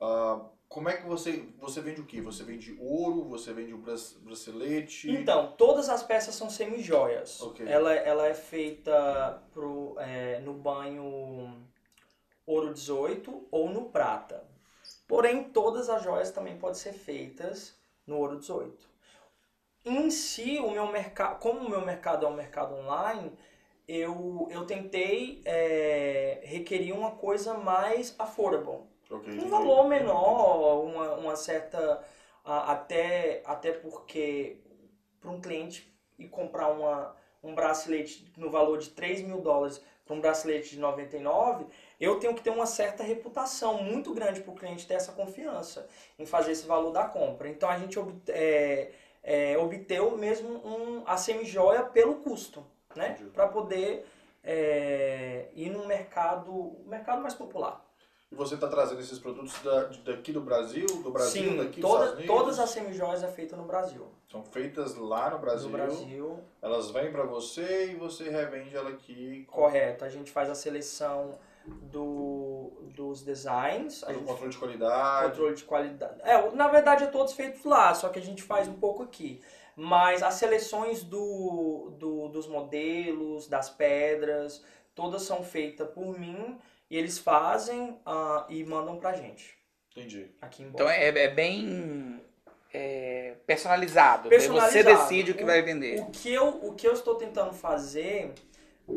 ah, 0.00 0.40
como 0.72 0.88
é 0.88 0.96
que 0.96 1.06
você, 1.06 1.44
você 1.60 1.82
vende 1.82 2.00
o 2.00 2.06
quê? 2.06 2.22
Você 2.22 2.42
vende 2.44 2.74
ouro, 2.80 3.24
você 3.24 3.52
vende 3.52 3.74
o 3.74 3.78
brac- 3.78 4.16
bracelete? 4.20 5.10
Então, 5.10 5.52
todas 5.52 5.90
as 5.90 6.02
peças 6.02 6.34
são 6.34 6.48
semi-joias. 6.48 7.42
Ok. 7.42 7.66
Ela, 7.68 7.92
ela 7.92 8.26
é 8.26 8.32
feita 8.32 9.42
pro, 9.52 9.94
é, 9.98 10.40
no 10.40 10.54
banho 10.54 11.62
ouro 12.46 12.72
18 12.72 13.46
ou 13.50 13.68
no 13.68 13.90
prata. 13.90 14.42
Porém, 15.06 15.44
todas 15.44 15.90
as 15.90 16.02
joias 16.02 16.30
também 16.30 16.58
podem 16.58 16.80
ser 16.80 16.94
feitas 16.94 17.78
no 18.06 18.16
ouro 18.16 18.38
18. 18.38 18.88
Em 19.84 20.10
si, 20.10 20.58
o 20.58 20.70
meu 20.70 20.86
mercado, 20.86 21.38
como 21.38 21.60
o 21.60 21.68
meu 21.68 21.84
mercado 21.84 22.24
é 22.24 22.28
um 22.30 22.34
mercado 22.34 22.74
online, 22.76 23.36
eu, 23.86 24.48
eu 24.50 24.64
tentei 24.64 25.42
é, 25.44 26.40
requerir 26.44 26.96
uma 26.96 27.10
coisa 27.10 27.52
mais 27.52 28.14
affordable 28.18 28.90
Ok, 29.12 29.38
um 29.38 29.48
valor 29.48 29.88
menor, 29.88 30.84
uma, 30.84 31.14
uma 31.14 31.36
certa. 31.36 32.02
até, 32.44 33.42
até 33.44 33.72
porque 33.72 34.58
para 35.20 35.30
um 35.30 35.40
cliente 35.40 35.92
ir 36.18 36.28
comprar 36.28 36.68
uma, 36.68 37.14
um 37.42 37.54
bracelete 37.54 38.32
no 38.36 38.50
valor 38.50 38.78
de 38.78 38.90
3 38.90 39.22
mil 39.22 39.40
dólares 39.40 39.80
para 40.04 40.16
um 40.16 40.20
bracelete 40.20 40.70
de 40.70 40.80
99, 40.80 41.66
eu 42.00 42.18
tenho 42.18 42.34
que 42.34 42.42
ter 42.42 42.50
uma 42.50 42.66
certa 42.66 43.02
reputação 43.02 43.82
muito 43.82 44.12
grande 44.12 44.40
para 44.40 44.52
o 44.52 44.54
cliente 44.54 44.86
ter 44.86 44.94
essa 44.94 45.12
confiança 45.12 45.88
em 46.18 46.26
fazer 46.26 46.52
esse 46.52 46.66
valor 46.66 46.90
da 46.90 47.04
compra. 47.04 47.48
Então 47.48 47.68
a 47.68 47.78
gente 47.78 47.98
é, 48.28 48.90
é, 49.22 49.58
obteu 49.58 50.16
mesmo 50.16 50.48
um, 50.66 51.02
a 51.06 51.16
semi-joia 51.16 51.84
pelo 51.84 52.16
custo, 52.16 52.66
né? 52.96 53.18
Para 53.32 53.46
poder 53.46 54.04
é, 54.42 55.46
ir 55.54 55.70
num 55.70 55.86
mercado, 55.86 56.76
mercado 56.86 57.22
mais 57.22 57.34
popular. 57.34 57.84
E 58.32 58.34
você 58.34 58.54
está 58.54 58.66
trazendo 58.66 58.98
esses 59.02 59.18
produtos 59.18 59.52
da- 59.62 59.90
daqui 60.06 60.32
do 60.32 60.40
Brasil, 60.40 60.86
do 61.02 61.10
Brasil, 61.10 61.50
Sim, 61.50 61.56
daqui 61.58 61.82
dos 61.82 61.90
toda- 61.90 62.12
Unidos? 62.12 62.26
todas 62.26 62.58
as 62.58 62.70
semijoias 62.70 63.22
é 63.22 63.28
feita 63.28 63.54
no 63.56 63.64
Brasil. 63.64 64.06
São 64.30 64.42
feitas 64.42 64.96
lá 64.96 65.28
no 65.28 65.38
Brasil, 65.38 65.68
No 65.68 65.76
Brasil, 65.76 66.40
elas 66.62 66.90
vêm 66.90 67.12
para 67.12 67.24
você 67.24 67.90
e 67.92 67.94
você 67.94 68.30
revende 68.30 68.74
ela 68.74 68.88
aqui 68.88 69.46
correto. 69.50 70.02
A 70.06 70.08
gente 70.08 70.30
faz 70.30 70.48
a 70.48 70.54
seleção 70.54 71.38
do, 71.66 72.72
dos 72.94 73.22
designs, 73.22 74.02
a 74.02 74.06
todo 74.06 74.16
o 74.16 74.18
gente 74.20 74.28
controle 74.28 74.50
de 74.52 74.58
qualidade. 74.58 75.28
controle 75.30 75.54
de 75.54 75.64
qualidade. 75.64 76.20
É, 76.22 76.50
na 76.52 76.68
verdade 76.68 77.04
é 77.04 77.06
todos 77.08 77.34
feitos 77.34 77.62
lá, 77.64 77.92
só 77.94 78.08
que 78.08 78.18
a 78.18 78.22
gente 78.22 78.42
faz 78.42 78.66
um 78.66 78.74
pouco 78.74 79.02
aqui. 79.02 79.42
Mas 79.76 80.22
as 80.22 80.34
seleções 80.34 81.02
do, 81.04 81.92
do, 81.98 82.28
dos 82.28 82.46
modelos, 82.46 83.46
das 83.46 83.68
pedras, 83.68 84.64
todas 84.94 85.22
são 85.22 85.42
feitas 85.42 85.88
por 85.90 86.18
mim 86.18 86.58
e 86.92 86.96
eles 86.98 87.18
fazem 87.18 87.98
ah, 88.04 88.44
e 88.50 88.62
mandam 88.64 88.98
pra 88.98 89.14
gente 89.14 89.56
Entendi. 89.96 90.30
aqui 90.42 90.62
em 90.62 90.66
Então 90.66 90.88
é, 90.88 91.08
é 91.08 91.28
bem 91.28 92.22
é, 92.72 93.34
personalizado. 93.46 94.28
Personalizado. 94.28 94.72
Você 94.72 94.82
decide 94.82 95.32
o 95.32 95.34
que 95.34 95.42
O- 95.42 95.46
vai 95.46 95.62
vender. 95.62 96.00
O 96.00 96.10
que 96.10 96.30
eu, 96.30 96.48
o 96.48 96.74
que 96.74 96.86
eu 96.86 96.92
estou 96.92 97.14
tentando 97.14 97.54
fazer 97.54 98.34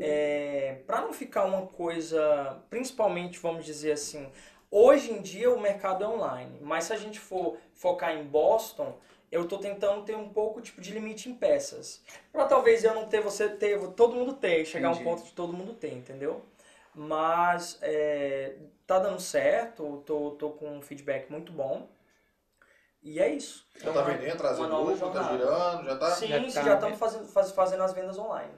é 0.01 0.79
para 0.85 0.99
não 1.01 1.13
ficar 1.13 1.45
uma 1.45 1.67
coisa, 1.67 2.61
principalmente 2.69 3.39
vamos 3.39 3.63
dizer 3.63 3.93
assim, 3.93 4.29
hoje 4.69 5.13
em 5.13 5.21
dia 5.21 5.49
o 5.49 5.59
mercado 5.59 6.03
é 6.03 6.07
online, 6.07 6.59
mas 6.61 6.85
se 6.85 6.93
a 6.93 6.97
gente 6.97 7.17
for 7.17 7.57
focar 7.73 8.13
em 8.13 8.25
Boston, 8.25 8.97
eu 9.31 9.43
estou 9.43 9.57
tentando 9.59 10.03
ter 10.03 10.17
um 10.17 10.27
pouco 10.27 10.59
tipo 10.59 10.81
de 10.81 10.91
limite 10.91 11.29
em 11.29 11.33
peças. 11.33 12.03
Para 12.31 12.43
talvez 12.45 12.83
eu 12.83 12.93
não 12.93 13.07
ter, 13.07 13.21
você 13.21 13.47
ter, 13.47 13.79
todo 13.91 14.15
mundo 14.15 14.33
ter, 14.33 14.65
chegar 14.65 14.89
a 14.89 14.91
um 14.91 15.01
ponto 15.03 15.23
de 15.23 15.31
todo 15.31 15.53
mundo 15.53 15.73
ter, 15.73 15.93
entendeu? 15.93 16.43
Mas 16.95 17.77
é, 17.81 18.55
tá 18.87 18.99
dando 18.99 19.19
certo, 19.19 20.01
tô, 20.05 20.31
tô 20.31 20.51
com 20.51 20.77
um 20.77 20.81
feedback 20.81 21.29
muito 21.29 21.51
bom. 21.51 21.89
E 23.03 23.19
é 23.19 23.29
isso. 23.29 23.67
Já 23.75 23.93
tá 23.93 24.01
vendendo, 24.01 24.37
trazendo 24.37 24.75
lucro, 24.81 25.11
tá 25.11 25.23
girando, 25.31 25.85
já 25.85 25.95
tá? 25.97 26.11
Sim, 26.11 26.27
Já 26.27 26.39
sim, 26.39 26.51
tá, 26.53 26.63
já 26.63 26.73
estamos 26.75 26.97
fazendo, 26.97 27.27
faz- 27.27 27.51
fazendo 27.51 27.83
as 27.83 27.93
vendas 27.93 28.17
online. 28.17 28.53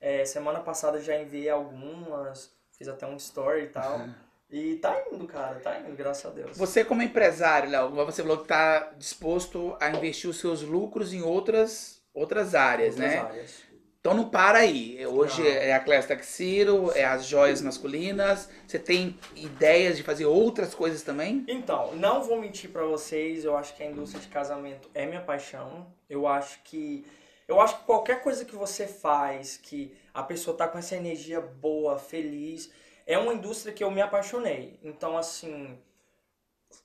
É, 0.00 0.24
semana 0.24 0.60
passada 0.60 1.00
já 1.00 1.16
enviei 1.20 1.48
algumas, 1.50 2.54
fiz 2.76 2.86
até 2.86 3.06
um 3.06 3.16
story 3.16 3.64
e 3.64 3.68
tal. 3.68 4.00
E 4.50 4.76
tá 4.76 4.98
indo, 5.12 5.26
cara, 5.26 5.60
tá 5.60 5.78
indo, 5.78 5.94
graças 5.94 6.24
a 6.24 6.30
Deus. 6.30 6.56
Você 6.56 6.82
como 6.82 7.02
empresário, 7.02 7.68
Léo, 7.68 7.90
você 7.90 8.22
falou 8.22 8.38
que 8.38 8.44
está 8.44 8.92
disposto 8.96 9.76
a 9.78 9.90
investir 9.90 10.30
os 10.30 10.40
seus 10.40 10.62
lucros 10.62 11.12
em 11.12 11.20
outras, 11.20 12.00
outras 12.14 12.54
áreas, 12.54 12.94
Outras 12.94 13.12
né? 13.12 13.18
áreas. 13.18 13.62
Então 14.00 14.14
não 14.14 14.28
para 14.28 14.58
aí. 14.58 15.04
Hoje 15.06 15.42
Não. 15.42 15.48
é 15.48 15.72
a 15.72 15.80
Class 15.80 16.06
Taxiro, 16.06 16.92
é 16.94 17.04
as 17.04 17.26
joias 17.26 17.60
masculinas. 17.60 18.48
Você 18.66 18.78
tem 18.78 19.18
ideias 19.34 19.96
de 19.96 20.02
fazer 20.02 20.24
outras 20.24 20.74
coisas 20.74 21.02
também? 21.02 21.44
Então, 21.48 21.94
não 21.96 22.22
vou 22.22 22.40
mentir 22.40 22.70
pra 22.70 22.84
vocês, 22.84 23.44
eu 23.44 23.56
acho 23.56 23.74
que 23.74 23.82
a 23.82 23.86
indústria 23.86 24.22
de 24.22 24.28
casamento 24.28 24.88
é 24.94 25.04
minha 25.04 25.20
paixão. 25.20 25.86
Eu 26.08 26.26
acho 26.26 26.60
que 26.62 27.04
eu 27.48 27.60
acho 27.60 27.78
que 27.78 27.84
qualquer 27.84 28.22
coisa 28.22 28.44
que 28.44 28.54
você 28.54 28.86
faz, 28.86 29.56
que 29.56 29.96
a 30.12 30.22
pessoa 30.22 30.54
tá 30.54 30.68
com 30.68 30.78
essa 30.78 30.94
energia 30.94 31.40
boa, 31.40 31.98
feliz, 31.98 32.70
é 33.06 33.16
uma 33.16 33.32
indústria 33.32 33.72
que 33.72 33.82
eu 33.82 33.90
me 33.90 34.02
apaixonei. 34.02 34.78
Então, 34.82 35.16
assim, 35.16 35.78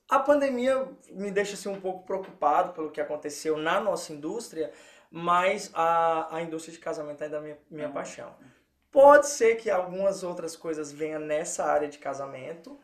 a 0.09 0.19
pandemia 0.19 0.87
me 1.11 1.31
deixa 1.31 1.55
assim 1.55 1.67
um 1.67 1.81
pouco 1.81 2.05
preocupado 2.05 2.71
pelo 2.71 2.91
que 2.91 3.01
aconteceu 3.01 3.57
na 3.57 3.81
nossa 3.81 4.13
indústria, 4.13 4.71
mas 5.15 5.69
a, 5.75 6.35
a 6.35 6.41
indústria 6.41 6.73
de 6.73 6.79
casamento 6.79 7.23
ainda 7.23 7.37
é 7.37 7.39
minha, 7.39 7.57
minha 7.69 7.89
paixão. 7.89 8.33
Pode 8.91 9.27
ser 9.27 9.57
que 9.57 9.69
algumas 9.69 10.23
outras 10.23 10.55
coisas 10.55 10.91
venham 10.91 11.19
nessa 11.19 11.65
área 11.65 11.87
de 11.87 11.99
casamento, 11.99 12.79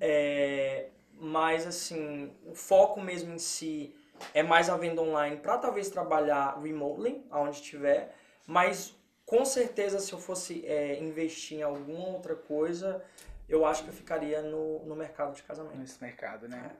é, 0.00 0.88
mas 1.20 1.66
assim, 1.66 2.32
o 2.46 2.54
foco 2.54 2.98
mesmo 2.98 3.34
em 3.34 3.38
si 3.38 3.94
é 4.32 4.42
mais 4.42 4.70
a 4.70 4.76
venda 4.78 5.02
online 5.02 5.36
para 5.36 5.58
talvez 5.58 5.90
trabalhar 5.90 6.58
remotely, 6.62 7.22
aonde 7.30 7.56
estiver, 7.56 8.16
mas 8.46 8.96
com 9.26 9.44
certeza 9.44 9.98
se 9.98 10.14
eu 10.14 10.18
fosse 10.18 10.64
é, 10.64 10.98
investir 10.98 11.58
em 11.58 11.62
alguma 11.62 12.08
outra 12.08 12.34
coisa, 12.34 13.04
eu 13.46 13.66
acho 13.66 13.82
que 13.84 13.90
eu 13.90 13.94
ficaria 13.94 14.40
no, 14.40 14.82
no 14.86 14.96
mercado 14.96 15.34
de 15.34 15.42
casamento. 15.42 15.76
Nesse 15.76 16.02
mercado, 16.02 16.48
né? 16.48 16.70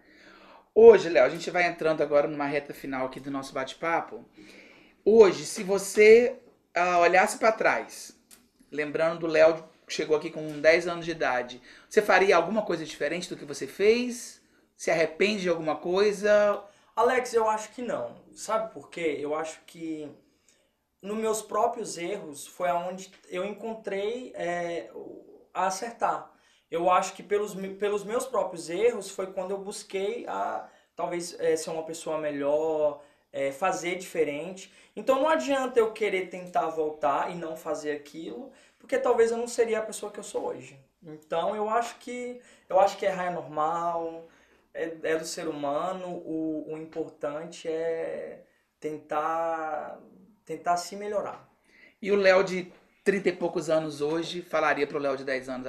Hoje, 0.75 1.11
Léo, 1.11 1.25
a 1.25 1.29
gente 1.29 1.51
vai 1.51 1.67
entrando 1.67 2.03
agora 2.03 2.27
numa 2.27 2.47
reta 2.47 2.73
final 2.73 3.07
aqui 3.07 3.21
do 3.21 3.31
nosso 3.31 3.53
bate-papo. 3.53 4.25
Hoje, 5.09 5.45
se 5.45 5.63
você 5.63 6.37
ah, 6.75 6.99
olhasse 6.99 7.39
para 7.39 7.53
trás, 7.53 8.19
lembrando 8.73 9.21
do 9.21 9.29
Léo 9.29 9.63
que 9.87 9.93
chegou 9.93 10.17
aqui 10.17 10.31
com 10.31 10.61
10 10.61 10.89
anos 10.89 11.05
de 11.05 11.13
idade, 11.13 11.63
você 11.89 12.03
faria 12.03 12.35
alguma 12.35 12.63
coisa 12.63 12.85
diferente 12.85 13.29
do 13.29 13.37
que 13.37 13.45
você 13.45 13.69
fez? 13.69 14.43
Se 14.77 14.91
arrepende 14.91 15.43
de 15.43 15.49
alguma 15.49 15.77
coisa? 15.77 16.61
Alex, 16.97 17.33
eu 17.35 17.49
acho 17.49 17.71
que 17.71 17.83
não. 17.83 18.17
Sabe 18.33 18.75
por 18.75 18.91
quê? 18.91 19.17
Eu 19.21 19.37
acho 19.37 19.61
que 19.65 20.11
nos 21.01 21.17
meus 21.17 21.41
próprios 21.41 21.97
erros 21.97 22.45
foi 22.45 22.69
aonde 22.69 23.09
eu 23.29 23.45
encontrei 23.45 24.33
é, 24.35 24.91
a 25.55 25.69
acertar. 25.69 26.33
Eu 26.69 26.91
acho 26.91 27.13
que 27.13 27.23
pelos, 27.23 27.55
pelos 27.79 28.03
meus 28.03 28.27
próprios 28.27 28.69
erros 28.69 29.09
foi 29.09 29.29
quando 29.29 29.53
eu 29.53 29.59
busquei 29.59 30.27
a 30.27 30.69
talvez 30.97 31.39
é, 31.39 31.55
ser 31.55 31.71
uma 31.71 31.85
pessoa 31.85 32.19
melhor, 32.19 33.05
é, 33.33 33.53
fazer 33.53 33.97
diferente. 33.97 34.73
Então 34.95 35.21
não 35.21 35.29
adianta 35.29 35.79
eu 35.79 35.93
querer 35.93 36.29
tentar 36.29 36.69
voltar 36.69 37.31
e 37.31 37.35
não 37.35 37.57
fazer 37.57 37.93
aquilo, 37.93 38.53
porque 38.79 38.99
talvez 38.99 39.31
eu 39.31 39.37
não 39.37 39.49
seria 39.49 39.79
a 39.79 39.83
pessoa 39.83 40.11
que 40.11 40.19
eu 40.19 40.25
sou 40.25 40.47
hoje. 40.47 40.79
Então 41.03 41.55
eu 41.55 41.69
acho 41.69 41.99
que 41.99 42.41
eu 42.69 42.81
acho 42.81 42.97
que 42.97 43.07
errar 43.07 43.27
é 43.27 43.31
normal, 43.31 44.29
é, 44.75 44.97
é 45.03 45.17
do 45.17 45.25
ser 45.25 45.49
humano, 45.49 46.09
o, 46.09 46.67
o 46.73 46.79
importante 46.79 47.69
é 47.69 48.45
tentar 48.81 49.99
tentar 50.45 50.77
se 50.77 50.97
melhorar. 50.97 51.49
E 52.01 52.13
o 52.13 52.17
Léo 52.17 52.45
de 52.45 52.73
30 53.05 53.29
e 53.29 53.33
poucos 53.33 53.69
anos 53.71 54.01
hoje 54.01 54.43
falaria 54.43 54.87
pro 54.87 54.99
Léo 54.99 55.17
de 55.17 55.25
10 55.25 55.49
anos 55.49 55.67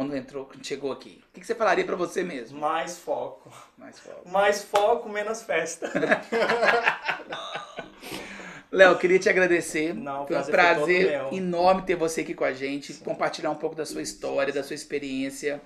quando 0.00 0.16
entrou, 0.16 0.46
quando 0.46 0.66
chegou 0.66 0.92
aqui? 0.92 1.22
O 1.28 1.34
que 1.34 1.40
que 1.40 1.46
você 1.46 1.54
falaria 1.54 1.84
para 1.84 1.94
você 1.94 2.22
mesmo? 2.22 2.58
Mais 2.58 2.96
foco. 2.96 3.52
Mais 3.76 3.98
foco. 3.98 4.28
Mais 4.30 4.62
foco, 4.62 5.10
menos 5.10 5.42
festa. 5.42 5.92
Léo, 8.72 8.96
queria 8.96 9.18
te 9.18 9.28
agradecer. 9.28 9.94
Não, 9.94 10.26
Foi 10.26 10.38
um 10.38 10.42
prazer 10.42 11.06
prazer 11.06 11.34
enorme 11.34 11.82
ter 11.82 11.96
você 11.96 12.22
aqui 12.22 12.32
com 12.32 12.44
a 12.44 12.52
gente, 12.54 12.94
compartilhar 12.94 13.50
um 13.50 13.56
pouco 13.56 13.76
da 13.76 13.84
sua 13.84 14.00
história, 14.00 14.54
da 14.54 14.62
sua 14.62 14.72
experiência. 14.72 15.60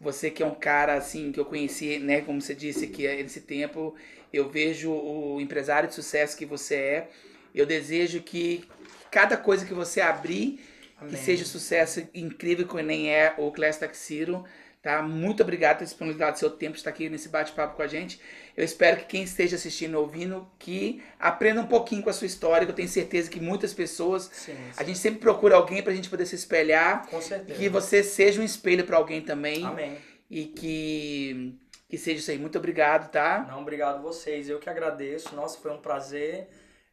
Você 0.00 0.30
que 0.30 0.44
é 0.44 0.46
um 0.46 0.54
cara 0.54 0.94
assim 0.94 1.32
que 1.32 1.40
eu 1.40 1.44
conheci, 1.44 1.98
né, 1.98 2.20
como 2.20 2.40
você 2.40 2.54
disse 2.54 2.86
que 2.86 3.04
é 3.04 3.20
nesse 3.20 3.40
tempo, 3.40 3.96
eu 4.32 4.48
vejo 4.48 4.92
o 4.92 5.40
empresário 5.40 5.88
de 5.88 5.94
sucesso 5.96 6.36
que 6.36 6.46
você 6.46 6.76
é. 6.76 7.08
Eu 7.52 7.66
desejo 7.66 8.22
que 8.22 8.64
cada 9.10 9.36
coisa 9.36 9.66
que 9.66 9.74
você 9.74 10.00
abrir 10.00 10.60
que 11.02 11.14
Amém. 11.14 11.24
seja 11.24 11.42
um 11.42 11.46
sucesso 11.46 12.06
incrível 12.14 12.66
que 12.66 12.82
nem 12.82 13.10
é 13.14 13.34
o 13.38 13.50
Class 13.52 13.78
Taxiro. 13.78 14.44
Tá? 14.82 15.00
Muito 15.00 15.44
obrigado 15.44 15.78
por 15.78 15.84
disponibilidade 15.84 16.32
do 16.32 16.38
seu 16.40 16.50
tempo 16.50 16.72
de 16.72 16.78
estar 16.78 16.90
aqui 16.90 17.08
nesse 17.08 17.28
bate-papo 17.28 17.76
com 17.76 17.82
a 17.82 17.86
gente. 17.86 18.20
Eu 18.56 18.64
espero 18.64 18.96
que 18.96 19.04
quem 19.04 19.22
esteja 19.22 19.54
assistindo 19.54 19.92
e 19.92 19.96
ouvindo 19.96 20.50
que 20.58 21.00
aprenda 21.20 21.60
um 21.60 21.66
pouquinho 21.68 22.02
com 22.02 22.10
a 22.10 22.12
sua 22.12 22.26
história, 22.26 22.66
que 22.66 22.72
eu 22.72 22.74
tenho 22.74 22.88
certeza 22.88 23.30
que 23.30 23.38
muitas 23.40 23.72
pessoas. 23.72 24.28
Sim, 24.32 24.56
A 24.76 24.80
sim. 24.80 24.86
gente 24.86 24.98
sempre 24.98 25.20
procura 25.20 25.54
alguém 25.54 25.84
pra 25.84 25.94
gente 25.94 26.10
poder 26.10 26.26
se 26.26 26.34
espelhar. 26.34 27.06
Com 27.08 27.20
certeza. 27.22 27.56
Que 27.56 27.68
você 27.68 28.02
seja 28.02 28.40
um 28.40 28.44
espelho 28.44 28.84
pra 28.84 28.96
alguém 28.96 29.22
também. 29.22 29.64
Amém. 29.64 29.98
E 30.28 30.46
que, 30.46 31.54
que 31.88 31.96
seja 31.96 32.18
isso 32.18 32.30
aí. 32.32 32.38
Muito 32.38 32.58
obrigado, 32.58 33.08
tá? 33.08 33.46
Não, 33.48 33.60
obrigado 33.62 34.02
vocês. 34.02 34.48
Eu 34.48 34.58
que 34.58 34.68
agradeço. 34.68 35.32
Nossa, 35.36 35.60
foi 35.60 35.70
um 35.70 35.80
prazer. 35.80 36.48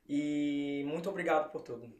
E 0.07 0.83
muito 0.87 1.09
obrigado 1.09 1.51
por 1.51 1.61
tudo. 1.61 1.91